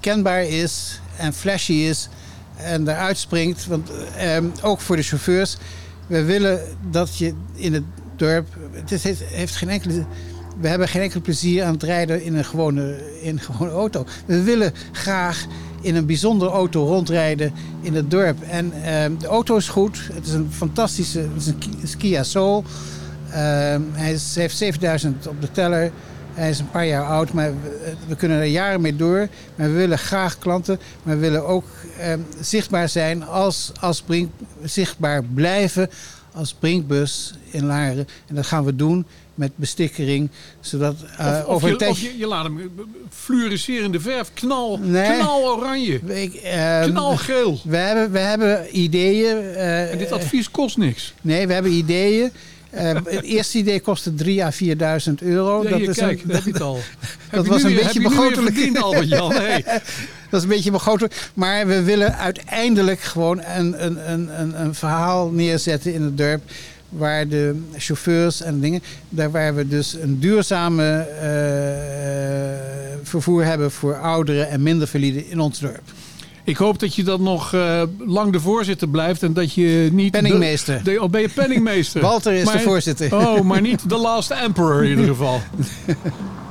kenbaar 0.00 0.42
is 0.42 1.00
en 1.16 1.32
flashy 1.32 1.72
is 1.72 2.08
en 2.56 2.88
eruit 2.88 3.18
springt. 3.18 3.66
Want 3.66 3.90
eh, 4.16 4.36
ook 4.62 4.80
voor 4.80 4.96
de 4.96 5.02
chauffeurs. 5.02 5.56
We 6.06 6.24
willen 6.24 6.60
dat 6.90 7.16
je 7.16 7.34
in 7.54 7.74
het 7.74 7.82
dorp. 8.16 8.48
Het 8.72 8.92
is, 8.92 9.02
heeft, 9.24 9.56
geen 9.56 9.68
enkele. 9.68 10.04
We 10.60 10.68
hebben 10.68 10.88
geen 10.88 11.02
enkel 11.02 11.20
plezier 11.20 11.64
aan 11.64 11.72
het 11.72 11.82
rijden 11.82 12.22
in 12.22 12.34
een 12.34 12.44
gewone, 12.44 13.12
in 13.20 13.36
een 13.36 13.40
gewone 13.40 13.70
auto. 13.70 14.06
We 14.26 14.42
willen 14.42 14.72
graag 14.92 15.46
in 15.80 15.94
een 15.96 16.06
bijzondere 16.06 16.50
auto 16.50 16.86
rondrijden 16.86 17.52
in 17.80 17.94
het 17.94 18.10
dorp. 18.10 18.42
En 18.42 18.72
eh, 18.72 19.10
de 19.18 19.26
auto 19.26 19.56
is 19.56 19.68
goed. 19.68 20.08
Het 20.12 20.26
is 20.26 20.32
een 20.32 20.48
fantastische 20.52 21.18
het 21.20 21.30
is 21.36 21.46
een 21.46 21.58
Ki- 21.58 21.78
een 21.82 21.96
Kia 21.98 22.22
Soul. 22.22 22.64
Eh, 23.30 23.36
hij 23.92 24.16
heeft 24.34 24.56
7000 24.56 25.26
op 25.26 25.40
de 25.40 25.50
teller. 25.50 25.92
Hij 26.34 26.50
is 26.50 26.58
een 26.58 26.70
paar 26.70 26.86
jaar 26.86 27.04
oud, 27.04 27.32
maar 27.32 27.52
we, 27.62 27.92
we 28.08 28.16
kunnen 28.16 28.38
er 28.38 28.44
jaren 28.44 28.80
mee 28.80 28.96
door. 28.96 29.28
Maar 29.56 29.66
we 29.68 29.76
willen 29.76 29.98
graag 29.98 30.38
klanten, 30.38 30.78
maar 31.02 31.14
we 31.14 31.20
willen 31.20 31.46
ook 31.46 31.64
eh, 31.98 32.12
zichtbaar 32.40 32.88
zijn 32.88 33.24
als, 33.24 33.72
als 33.80 34.02
Brink, 34.02 34.30
zichtbaar 34.62 35.24
blijven 35.24 35.90
als 36.32 36.54
Brinkbus 36.54 37.34
in 37.50 37.66
Laren. 37.66 38.06
En 38.26 38.34
dat 38.34 38.46
gaan 38.46 38.64
we 38.64 38.76
doen 38.76 39.06
met 39.34 39.56
bestikkering, 39.56 40.30
zodat 40.60 40.94
eh, 41.18 41.26
of, 41.26 41.44
of 41.44 41.46
over 41.54 41.68
je, 41.68 41.88
of 41.88 41.98
je, 42.00 42.18
je 42.18 42.26
laat 42.26 42.44
hem 42.44 42.58
eh, 42.58 42.64
fluorescerende 43.10 44.00
verf, 44.00 44.30
knal, 44.34 44.78
Nee. 44.78 45.18
knal 45.18 45.56
oranje, 45.56 46.00
Ehm, 46.42 46.90
knalgeel. 46.90 47.60
We 47.64 47.76
hebben, 47.76 48.10
we 48.12 48.18
hebben 48.18 48.78
ideeën. 48.80 49.36
eh, 49.36 49.92
En 49.92 49.98
dit 49.98 50.12
advies 50.12 50.50
kost 50.50 50.76
niks. 50.76 51.14
Nee, 51.20 51.46
we 51.46 51.52
hebben 51.52 51.72
ideeën. 51.72 52.30
Eh, 52.74 52.94
het 53.04 53.22
eerste 53.22 53.58
idee 53.58 53.80
kostte 53.80 54.12
3.000 54.24 54.28
à 54.40 54.50
4.000 55.08 55.14
euro. 55.22 55.62
Ja, 55.62 55.76
hier, 55.76 55.88
is 55.88 55.96
kijk, 55.96 56.20
een- 56.22 56.28
dat 56.28 56.44
je 56.44 56.50
het 56.52 56.60
al. 56.60 56.78
Dat 57.30 57.44
je 57.44 57.50
was 57.50 57.62
nu 57.62 57.68
een 57.70 57.76
beetje 57.76 58.00
je 58.00 58.08
begrotelijk. 58.08 58.54
verdiend, 58.54 58.82
Albert-Jan? 58.82 59.32
Hey. 59.42 59.62
dat 60.30 60.40
is 60.40 60.42
een 60.42 60.48
beetje 60.48 60.70
begrotelijk. 60.70 61.30
Maar 61.34 61.66
we 61.66 61.82
willen 61.82 62.16
uiteindelijk 62.18 63.00
gewoon 63.00 63.40
een, 63.56 63.84
een, 63.84 64.12
een, 64.12 64.40
een, 64.40 64.60
een 64.60 64.74
verhaal 64.74 65.30
neerzetten 65.30 65.94
in 65.94 66.02
het 66.02 66.18
dorp. 66.18 66.42
Waar 66.88 67.28
de 67.28 67.60
chauffeurs 67.76 68.42
en 68.42 68.60
dingen. 68.60 68.82
Daar 69.08 69.30
waar 69.30 69.54
we 69.54 69.68
dus 69.68 69.94
een 70.00 70.20
duurzame 70.20 70.96
eh, 70.98 72.98
vervoer 73.02 73.44
hebben 73.44 73.70
voor 73.70 73.96
ouderen 73.96 74.48
en 74.48 74.62
minder 74.62 74.88
valide 74.88 75.28
in 75.28 75.40
ons 75.40 75.58
dorp. 75.58 75.82
Ik 76.44 76.56
hoop 76.56 76.78
dat 76.78 76.94
je 76.94 77.02
dan 77.02 77.22
nog 77.22 77.52
eh, 77.52 77.82
lang 77.98 78.32
de 78.32 78.40
voorzitter 78.40 78.88
blijft 78.88 79.22
en 79.22 79.32
dat 79.32 79.54
je 79.54 79.88
niet... 79.92 80.10
Penningmeester. 80.10 80.80
De, 80.84 80.90
de- 80.90 81.02
oh, 81.02 81.10
ben 81.10 81.20
je 81.20 81.28
penningmeester? 81.28 82.02
Walter 82.10 82.32
is 82.32 82.50
de 82.50 82.60
voorzitter. 82.60 83.14
Oh, 83.14 83.40
maar 83.40 83.60
niet 83.60 83.88
de 83.88 83.96
last 83.96 84.30
emperor 84.30 84.84
in 84.84 84.90
ieder 84.90 85.06
geval. 85.06 85.40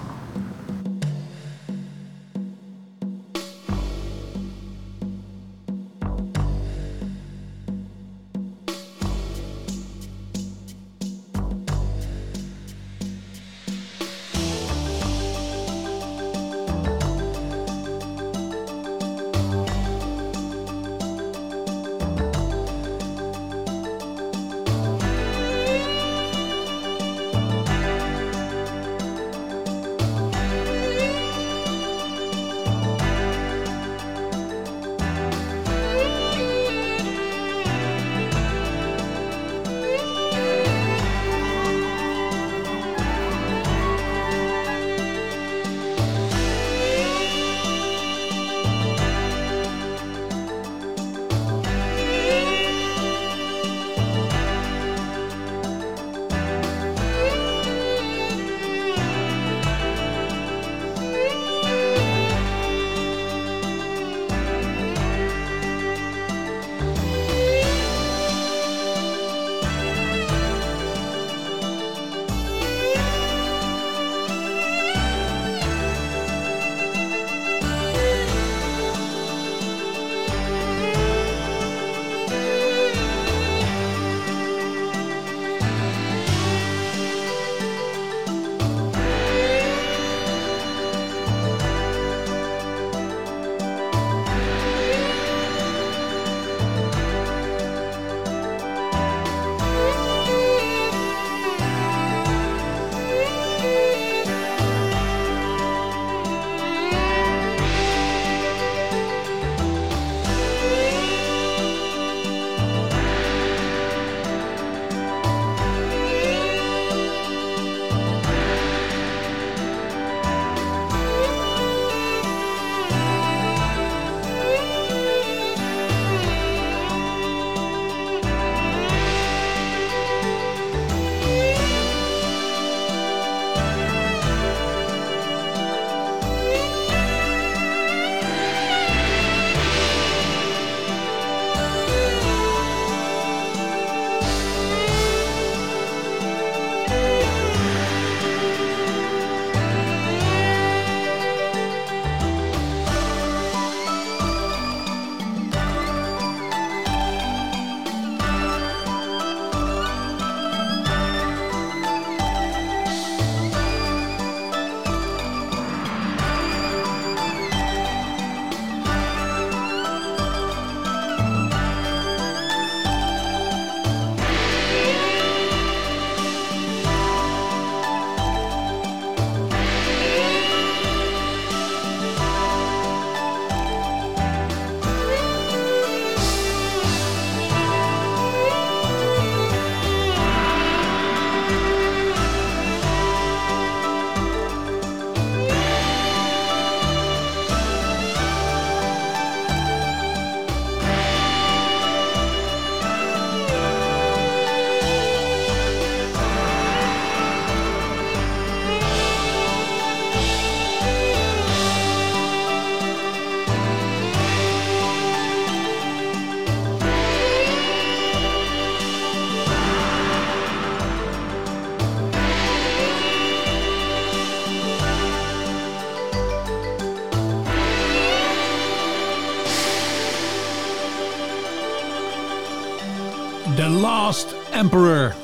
Emperor. 234.64 235.15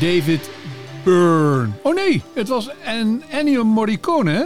David 0.00 0.50
Byrne. 1.04 1.68
Oh 1.82 1.94
nee, 1.94 2.22
het 2.34 2.48
was 2.48 2.68
en 2.84 3.22
Ennio 3.30 3.64
Morricone, 3.64 4.30
hè? 4.30 4.42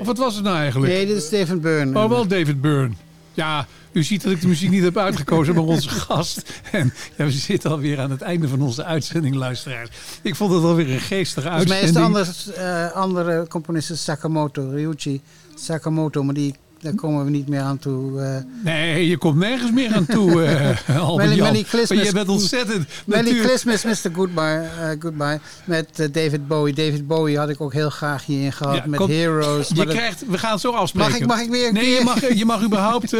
Of 0.00 0.06
wat 0.06 0.18
was 0.18 0.34
het 0.34 0.44
nou 0.44 0.56
eigenlijk? 0.56 0.92
Nee, 0.92 1.06
dit 1.06 1.16
is 1.16 1.30
David 1.30 1.60
Byrne. 1.60 1.98
Oh, 1.98 2.08
wel 2.08 2.26
David 2.26 2.60
Byrne. 2.60 2.94
Ja, 3.34 3.66
u 3.92 4.02
ziet 4.02 4.22
dat 4.22 4.32
ik 4.32 4.40
de 4.40 4.46
muziek 4.46 4.70
niet 4.70 4.82
heb 4.82 4.96
uitgekozen, 4.96 5.54
maar 5.54 5.64
onze 5.64 5.88
gast. 6.08 6.42
En 6.72 6.92
ja, 7.16 7.24
we 7.24 7.30
zitten 7.30 7.70
alweer 7.70 8.00
aan 8.00 8.10
het 8.10 8.22
einde 8.22 8.48
van 8.48 8.60
onze 8.62 8.84
uitzending, 8.84 9.34
luisteraars. 9.34 9.90
Ik 10.22 10.36
vond 10.36 10.52
het 10.52 10.62
alweer 10.62 10.90
een 10.90 11.00
geestige 11.00 11.48
Volgens 11.48 11.68
mij 11.70 11.80
uitzending. 11.80 12.16
is 12.16 12.44
de 12.44 12.52
andere, 12.52 12.86
eh, 12.86 12.92
andere 12.96 13.46
componist 13.48 13.90
is 13.90 14.04
Sakamoto, 14.04 14.68
Ryuichi 14.70 15.20
Sakamoto, 15.54 16.22
maar 16.22 16.34
die, 16.34 16.54
daar 16.80 16.94
komen 16.94 17.24
we 17.24 17.30
niet 17.30 17.48
meer 17.48 17.60
aan 17.60 17.78
toe. 17.78 18.20
eh. 18.20 18.36
Nee, 18.64 19.08
je 19.08 19.16
komt 19.16 19.36
nergens 19.38 19.70
meer 19.70 19.94
aan 19.94 20.06
toe, 20.06 20.42
eh 20.44 20.98
Albert 21.00 21.28
Melly- 21.28 21.36
Jan. 21.40 21.52
Melly 21.52 21.62
Christmas- 21.64 21.98
Maar 21.98 22.06
je 22.06 22.12
bent 22.12 22.28
ontzettend... 22.28 22.88
Natuur- 23.06 23.44
Christmas, 23.44 23.84
Mr. 23.84 24.10
Goodbye, 24.14 24.66
eh, 24.80 24.88
Goodbye 25.00 25.40
met 25.64 26.08
David 26.12 26.48
Bowie. 26.48 26.74
David 26.74 27.06
Bowie 27.06 27.38
had 27.38 27.48
ik 27.48 27.60
ook 27.60 27.72
heel 27.72 27.90
graag 27.90 28.26
hierin 28.26 28.52
gehad 28.52 28.76
Ja, 28.76 28.82
met 28.86 28.98
kom- 28.98 29.10
Heroes. 29.10 29.68
Je 29.68 29.74
dat- 29.74 29.86
krijgt, 29.88 30.24
we 30.26 30.38
gaan 30.38 30.52
het 30.52 30.60
zo 30.60 30.70
afspreken. 30.72 31.10
Mag 31.12 31.20
ik- 31.20 31.26
mag 31.26 31.40
ik 31.40 31.50
weer 31.50 31.68
een 31.68 31.74
Nee, 31.74 31.90
je 31.90 32.04
mag, 32.04 32.34
je 32.34 32.44
mag 32.44 32.62
überhaupt 32.64 33.12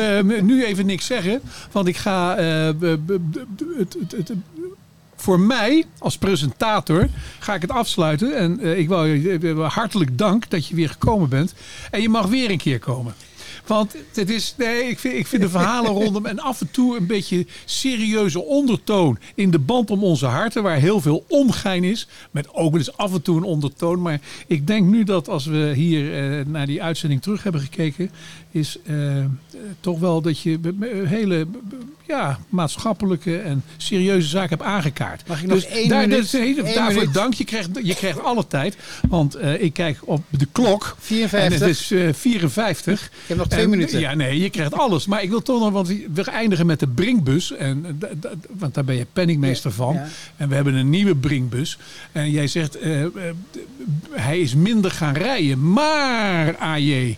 nu 0.43 0.65
even 0.65 0.87
niks 0.87 1.07
zeggen. 1.07 1.41
Want 1.73 1.87
ik 1.89 1.97
ga... 1.97 2.37
het, 2.37 4.33
voor 5.17 5.41
mij 5.41 5.85
als 5.99 6.19
presentator 6.19 7.09
ga 7.39 7.55
ik 7.55 7.63
het 7.63 7.71
afsluiten. 7.71 8.37
En 8.37 8.79
ik 8.79 8.89
wil 8.89 9.05
je 9.05 9.55
hartelijk 9.69 10.19
dank 10.19 10.51
dat 10.51 10.67
je 10.67 10.75
weer 10.75 10.89
gekomen 10.89 11.29
bent. 11.29 11.55
En 11.91 12.03
je 12.03 12.09
mag 12.09 12.27
weer 12.27 12.51
een 12.51 12.59
keer 12.59 12.79
komen. 12.79 13.15
Want 13.71 13.97
het 14.13 14.31
is, 14.31 14.55
nee, 14.59 14.83
ik 14.85 14.99
vind, 14.99 15.15
ik 15.15 15.27
vind 15.27 15.43
de 15.43 15.49
verhalen 15.49 15.91
rondom 15.91 16.27
en 16.27 16.39
af 16.39 16.61
en 16.61 16.71
toe 16.71 16.97
een 16.97 17.07
beetje 17.07 17.47
serieuze 17.65 18.41
ondertoon 18.41 19.19
in 19.35 19.51
de 19.51 19.59
band 19.59 19.91
om 19.91 20.05
onze 20.05 20.27
harten, 20.27 20.63
waar 20.63 20.77
heel 20.77 21.01
veel 21.01 21.25
ongein 21.29 21.85
is, 21.85 22.09
met 22.31 22.55
ook 22.55 22.73
dus 22.73 22.97
af 22.97 23.15
en 23.15 23.23
toe 23.23 23.37
een 23.37 23.43
ondertoon. 23.43 24.03
Maar 24.03 24.21
ik 24.47 24.67
denk 24.67 24.87
nu 24.87 25.05
dat 25.05 25.29
als 25.29 25.47
we 25.47 25.73
hier 25.75 26.39
eh, 26.39 26.47
naar 26.47 26.67
die 26.67 26.83
uitzending 26.83 27.23
terug 27.23 27.43
hebben 27.43 27.61
gekeken, 27.61 28.11
is 28.51 28.79
eh, 28.85 29.25
toch 29.81 29.99
wel 29.99 30.21
dat 30.21 30.39
je 30.39 30.59
hele 31.05 31.47
ja, 32.11 32.39
maatschappelijke 32.49 33.39
en 33.39 33.65
serieuze 33.77 34.29
zaken 34.29 34.49
hebt 34.49 34.63
aangekaart. 34.63 35.29
Mag 35.29 35.43
ik 35.43 35.49
nog 35.49 35.59
één 35.63 35.89
daar, 35.89 36.01
minuut? 36.09 36.31
dus, 36.31 36.35
Één 36.41 36.57
daarvoor 36.75 36.93
minuut? 36.95 37.15
dank. 37.15 37.35
Je 37.35 37.45
krijgt, 37.45 37.69
je 37.83 37.95
krijgt 37.95 38.23
alle 38.23 38.47
tijd. 38.47 38.77
Want 39.09 39.35
eh, 39.35 39.63
ik 39.63 39.73
kijk 39.73 39.99
op 40.05 40.23
de 40.29 40.47
klok. 40.53 40.97
54. 40.99 41.61
En 41.61 41.67
het 41.67 41.77
is 41.79 41.91
eh, 41.91 42.13
54. 42.13 43.05
Ik 43.05 43.11
heb 43.27 43.37
nog 43.37 43.47
twee 43.49 43.67
minuten. 43.69 44.01
Ja, 44.01 44.15
nee, 44.15 44.41
je 44.41 44.51
krijgt 44.51 44.73
alles. 44.75 45.07
Maar 45.07 45.23
ik 45.23 45.29
wil 45.31 45.43
toch 45.43 45.61
nog, 45.61 45.71
want 45.71 45.89
we 45.89 46.23
eindigen 46.25 46.67
met 46.67 46.81
de 46.81 46.87
Brinkbus. 46.89 47.53
En, 47.53 47.99
eh, 48.01 48.31
want 48.51 48.75
daar 48.75 48.85
ben 48.85 48.97
je 48.97 49.07
penningmeester 49.13 49.73
van. 49.73 49.95
ja. 49.95 50.07
En 50.37 50.49
we 50.49 50.55
hebben 50.55 50.75
een 50.75 50.91
nieuwe 50.91 51.15
Brinkbus. 51.17 51.79
En 52.13 52.31
jij 52.31 52.47
zegt, 52.47 52.79
eh, 52.79 53.03
eh, 53.03 53.11
d- 53.51 53.59
hij 54.11 54.41
is 54.41 54.55
minder 54.55 54.91
gaan 54.91 55.15
rijden. 55.15 55.73
Maar, 55.73 56.57
AJ... 56.59 57.17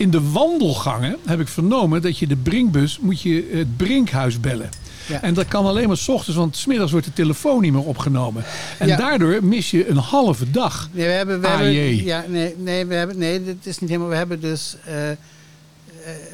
In 0.00 0.10
de 0.10 0.30
wandelgangen 0.30 1.16
heb 1.26 1.40
ik 1.40 1.48
vernomen 1.48 2.02
dat 2.02 2.18
je 2.18 2.26
de 2.26 2.36
Brinkbus 2.36 2.98
moet 3.00 3.20
je 3.20 3.50
het 3.52 3.76
Brinkhuis 3.76 4.40
bellen. 4.40 4.68
Ja. 5.06 5.22
En 5.22 5.34
dat 5.34 5.48
kan 5.48 5.66
alleen 5.66 5.88
maar 5.88 5.96
s 5.96 6.08
ochtends, 6.08 6.38
want 6.38 6.56
smiddags 6.56 6.90
wordt 6.90 7.06
de 7.06 7.12
telefoon 7.12 7.60
niet 7.60 7.72
meer 7.72 7.84
opgenomen. 7.84 8.44
En 8.78 8.86
Ja. 8.88 8.96
daardoor 8.96 9.44
mis 9.44 9.70
je 9.70 9.88
een 9.88 9.96
halve 9.96 10.50
dag. 10.50 10.88
Nee, 10.92 11.06
we 11.06 11.12
hebben, 11.12 11.40
we 11.40 11.46
hebben, 11.48 12.04
ja, 12.04 12.24
nee, 12.28 12.54
nee, 12.58 12.86
we 12.86 12.94
hebben, 12.94 13.18
nee, 13.18 13.44
dit 13.44 13.66
is 13.66 13.78
niet 13.78 13.88
helemaal. 13.90 14.10
We 14.10 14.16
hebben 14.16 14.40
dus, 14.40 14.76
eh, 14.84 15.10
eh, 15.10 15.16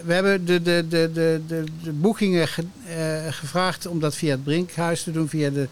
we 0.05 0.13
hebben 0.13 0.45
de, 0.45 0.63
de, 0.63 0.85
de, 0.89 1.11
de, 1.13 1.41
de, 1.47 1.65
de 1.83 1.93
boekingen 1.93 2.49
ge- 2.49 2.65
eh, 2.97 3.33
gevraagd 3.33 3.87
om 3.87 4.01
dat 4.01 4.15
via 4.15 4.31
het 4.31 4.45
Brinkhuis 4.45 5.03
te 5.03 5.11
doen, 5.11 5.29
via 5.29 5.51
de 5.51 5.69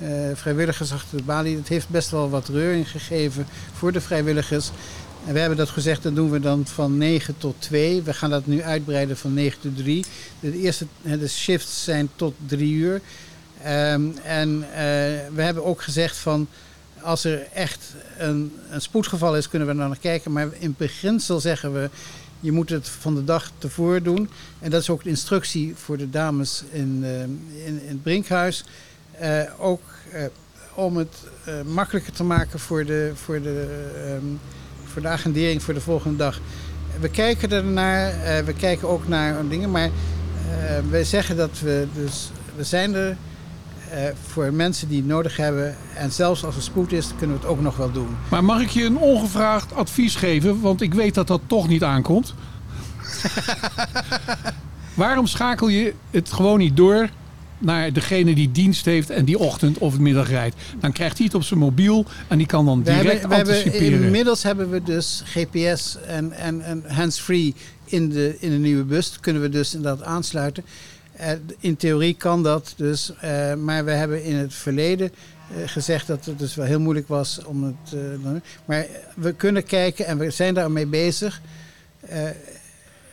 eh, 0.00 0.08
vrijwilligers 0.34 0.92
achter 0.92 1.16
de 1.16 1.22
balie. 1.22 1.56
Het 1.56 1.68
heeft 1.68 1.88
best 1.88 2.10
wel 2.10 2.30
wat 2.30 2.48
reuring 2.48 2.90
gegeven 2.90 3.46
voor 3.72 3.92
de 3.92 4.00
vrijwilligers. 4.00 4.70
En 5.28 5.34
we 5.34 5.40
hebben 5.40 5.58
dat 5.58 5.68
gezegd, 5.68 6.02
dat 6.02 6.14
doen 6.14 6.30
we 6.30 6.40
dan 6.40 6.66
van 6.66 6.96
9 6.96 7.38
tot 7.38 7.54
2. 7.58 8.02
We 8.02 8.14
gaan 8.14 8.30
dat 8.30 8.46
nu 8.46 8.62
uitbreiden 8.62 9.16
van 9.16 9.34
9 9.34 9.60
tot 9.60 9.76
3. 9.76 10.04
De 10.40 10.58
eerste 10.58 10.86
de 11.02 11.28
shifts 11.28 11.84
zijn 11.84 12.10
tot 12.16 12.34
3 12.46 12.72
uur. 12.72 13.00
Ehm, 13.62 14.02
en 14.22 14.62
eh, 14.62 14.78
we 15.34 15.42
hebben 15.42 15.64
ook 15.64 15.82
gezegd 15.82 16.16
van 16.16 16.48
als 17.00 17.24
er 17.24 17.46
echt 17.52 17.94
een, 18.18 18.52
een 18.70 18.80
spoedgeval 18.80 19.36
is, 19.36 19.48
kunnen 19.48 19.68
we 19.68 19.82
er 19.82 19.88
naar 19.88 19.98
kijken. 19.98 20.32
Maar 20.32 20.48
in 20.58 20.74
beginsel 20.78 21.40
zeggen 21.40 21.72
we, 21.72 21.90
je 22.40 22.52
moet 22.52 22.68
het 22.68 22.88
van 22.88 23.14
de 23.14 23.24
dag 23.24 23.50
tevoren 23.58 24.02
doen. 24.02 24.30
En 24.58 24.70
dat 24.70 24.80
is 24.80 24.90
ook 24.90 25.02
de 25.02 25.10
instructie 25.10 25.74
voor 25.76 25.96
de 25.96 26.10
dames 26.10 26.62
in, 26.70 27.00
eh, 27.04 27.22
in, 27.66 27.82
het 27.84 28.02
Brinkhuis. 28.02 28.64
Eh, 29.12 29.42
ook 29.58 29.82
om 30.74 30.96
het 30.96 31.16
makkelijker 31.66 32.12
te 32.12 32.24
maken 32.24 32.58
voor 32.58 32.84
de, 32.84 33.12
voor, 33.14 33.42
de, 33.42 33.66
ehm, 33.96 34.34
voor 34.98 35.06
de 35.06 35.14
agendering 35.14 35.62
voor 35.62 35.74
de 35.74 35.80
volgende 35.80 36.16
dag. 36.16 36.40
We 37.00 37.08
kijken 37.08 37.52
ernaar, 37.52 38.08
eh 38.08 38.44
we 38.44 38.52
kijken 38.52 38.88
ook 38.88 39.08
naar 39.08 39.48
dingen, 39.48 39.70
maar 39.70 39.84
eh, 39.84 39.90
we 40.90 41.04
zeggen 41.04 41.36
dat 41.36 41.60
we 41.60 41.86
dus, 41.94 42.30
we 42.56 42.64
zijn 42.64 42.94
er 42.94 43.16
eh, 43.90 44.00
voor 44.26 44.52
mensen 44.52 44.88
die 44.88 44.96
het 44.96 45.06
nodig 45.06 45.36
hebben. 45.36 45.76
En 45.94 46.12
zelfs 46.12 46.44
als 46.44 46.56
er 46.56 46.62
spoed 46.62 46.92
is, 46.92 47.10
kunnen 47.18 47.36
we 47.36 47.42
het 47.42 47.50
ook 47.50 47.60
nog 47.60 47.76
wel 47.76 47.92
doen. 47.92 48.16
Maar 48.30 48.44
mag 48.44 48.60
ik 48.60 48.68
je 48.68 48.84
een 48.84 48.98
ongevraagd 48.98 49.74
advies 49.74 50.16
geven? 50.16 50.60
Want 50.60 50.80
ik 50.80 50.94
weet 50.94 51.14
dat 51.14 51.26
dat 51.26 51.40
toch 51.46 51.68
niet 51.68 51.82
aankomt. 51.82 52.34
Waarom 54.94 55.26
schakel 55.26 55.68
je 55.68 55.94
het 56.10 56.32
gewoon 56.32 56.58
niet 56.58 56.76
door 56.76 57.08
naar 57.58 57.92
degene 57.92 58.34
die 58.34 58.50
dienst 58.50 58.84
heeft 58.84 59.10
en 59.10 59.24
die 59.24 59.38
ochtend 59.38 59.78
of 59.78 59.98
middag 59.98 60.28
rijdt? 60.28 60.56
Dan 60.80 60.92
krijgt 60.92 61.16
hij 61.16 61.26
het 61.26 61.34
op 61.34 61.42
zijn 61.42 61.60
mobiel 61.60 62.04
en 62.28 62.38
die 62.38 62.46
kan 62.46 62.64
dan 62.64 62.78
We 62.78 62.84
direct 62.84 63.04
hebben, 63.06 63.28
we 63.28 63.34
hebben, 63.34 63.54
anticiperen. 63.54 64.02
inmiddels 64.02 64.42
hebben 64.42 64.70
we 64.70 64.82
dus 64.82 65.22
GPS 65.24 65.96
en, 66.06 66.32
en, 66.32 66.62
en 66.62 66.84
hands-free 66.86 67.54
in 67.84 68.08
de, 68.08 68.36
in 68.40 68.50
de 68.50 68.56
nieuwe 68.56 68.84
bus. 68.84 69.10
Dat 69.10 69.20
kunnen 69.20 69.42
we 69.42 69.48
dus 69.48 69.74
inderdaad 69.74 70.06
aansluiten. 70.06 70.64
Eh, 71.12 71.32
in 71.58 71.76
theorie 71.76 72.14
kan 72.14 72.42
dat 72.42 72.74
dus, 72.76 73.12
eh, 73.20 73.54
maar 73.54 73.84
we 73.84 73.90
hebben 73.90 74.24
in 74.24 74.34
het 74.34 74.54
verleden 74.54 75.10
eh, 75.10 75.56
gezegd 75.66 76.06
dat 76.06 76.24
het 76.24 76.38
dus 76.38 76.54
wel 76.54 76.66
heel 76.66 76.80
moeilijk 76.80 77.08
was 77.08 77.40
om 77.44 77.64
het. 77.64 78.00
maar 78.64 78.86
we 79.14 79.32
kunnen 79.32 79.64
kijken 79.64 80.06
en 80.06 80.18
we 80.18 80.30
zijn 80.30 80.54
daarmee 80.54 80.86
bezig. 80.86 81.40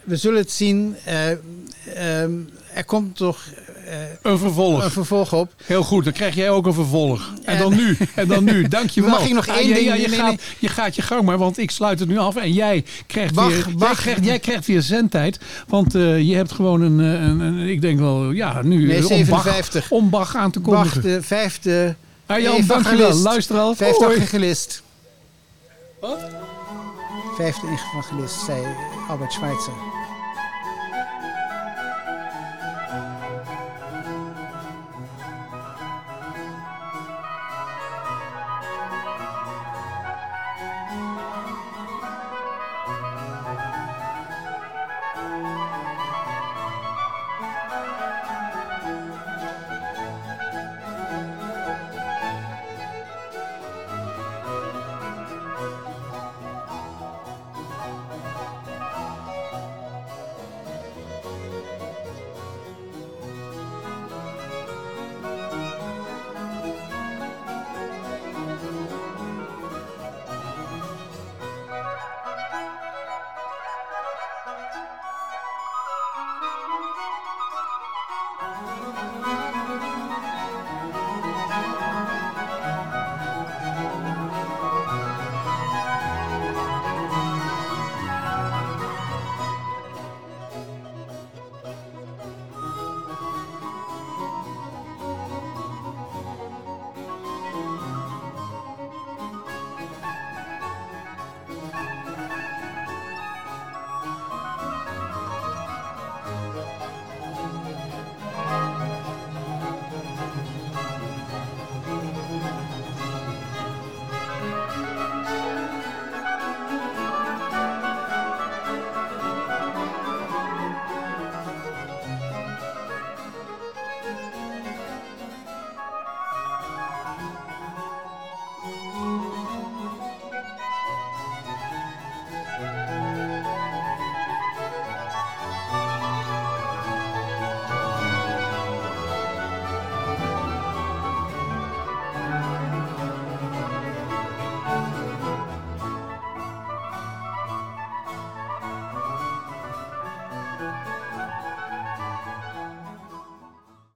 We 0.05 0.15
zullen 0.15 0.39
het 0.39 0.51
zien. 0.51 0.95
Eh, 1.03 1.31
ehm, 1.31 2.31
er 2.73 2.85
komt 2.85 3.15
toch. 3.15 3.45
Eh, 3.85 3.97
Een 4.21 4.37
vervolg. 4.37 4.83
Een 4.83 4.91
vervolg 4.91 5.33
op. 5.33 5.53
Heel 5.63 5.83
goed, 5.83 6.03
dan 6.03 6.13
krijg 6.13 6.35
jij 6.35 6.49
ook 6.49 6.65
een 6.65 6.73
vervolg. 6.73 7.31
En 7.43 7.53
En- 7.53 7.59
dan 7.61 7.75
nu, 7.75 7.97
en 8.15 8.27
dan 8.27 8.43
nu. 8.43 8.67
Dankjewel. 8.67 9.09
Mag 9.19 9.25
ik 9.25 9.33
nog 9.33 9.47
Ah, 9.49 9.55
één 9.55 9.67
ja, 9.67 9.73
ding? 9.73 9.87
Ja, 9.87 9.93
je, 9.93 10.07
Nee, 10.07 10.17
gaat, 10.19 10.27
nee. 10.27 10.39
je 10.59 10.67
gaat 10.67 10.95
je 10.95 11.01
gang 11.01 11.21
maar, 11.23 11.37
want 11.37 11.57
ik 11.57 11.71
sluit 11.71 11.99
het 11.99 12.09
nu 12.09 12.17
af. 12.17 12.35
En 12.35 12.51
jij 12.53 12.85
krijgt, 13.07 13.35
Wacht, 13.35 13.47
weer, 13.49 13.57
Jij, 13.67 13.73
wacht. 13.77 14.01
krijgt, 14.01 14.25
jij 14.25 14.39
krijgt 14.39 14.65
weer 14.65 14.81
zendtijd. 14.81 15.39
Want 15.67 15.95
eh, 15.95 16.21
je 16.21 16.35
hebt 16.35 16.51
gewoon 16.51 16.81
een, 16.81 16.99
eh, 16.99 17.21
een, 17.27 17.39
een- 17.39 17.67
ik 17.69 17.81
denk 17.81 17.99
wel, 17.99 18.31
ja, 18.31 18.61
nu 18.61 18.85
Nee, 18.85 18.97
eh, 18.97 19.01
om 19.03 19.09
Bach- 19.09 19.43
57. 19.43 19.91
om 19.91 20.09
Bach 20.09 20.35
aan 20.35 20.51
te 20.51 20.61
Wacht, 20.61 20.75
kondigen. 20.91 21.01
de 21.01 21.21
vijfde. 21.23 21.95
Ah, 22.25 22.39
Jan, 22.39 22.55
evangelist. 22.55 22.67
dankjewel. 22.67 23.13
Luister 23.15 23.57
al. 23.57 23.75
Vijfde 23.75 24.13
evangelist. 24.15 24.81
Wat? 26.01 26.19
Vijfde 27.37 27.67
evangelist, 27.67 28.35
zei 28.45 28.61
Albert 29.09 29.33
Schweitzer. 29.33 29.73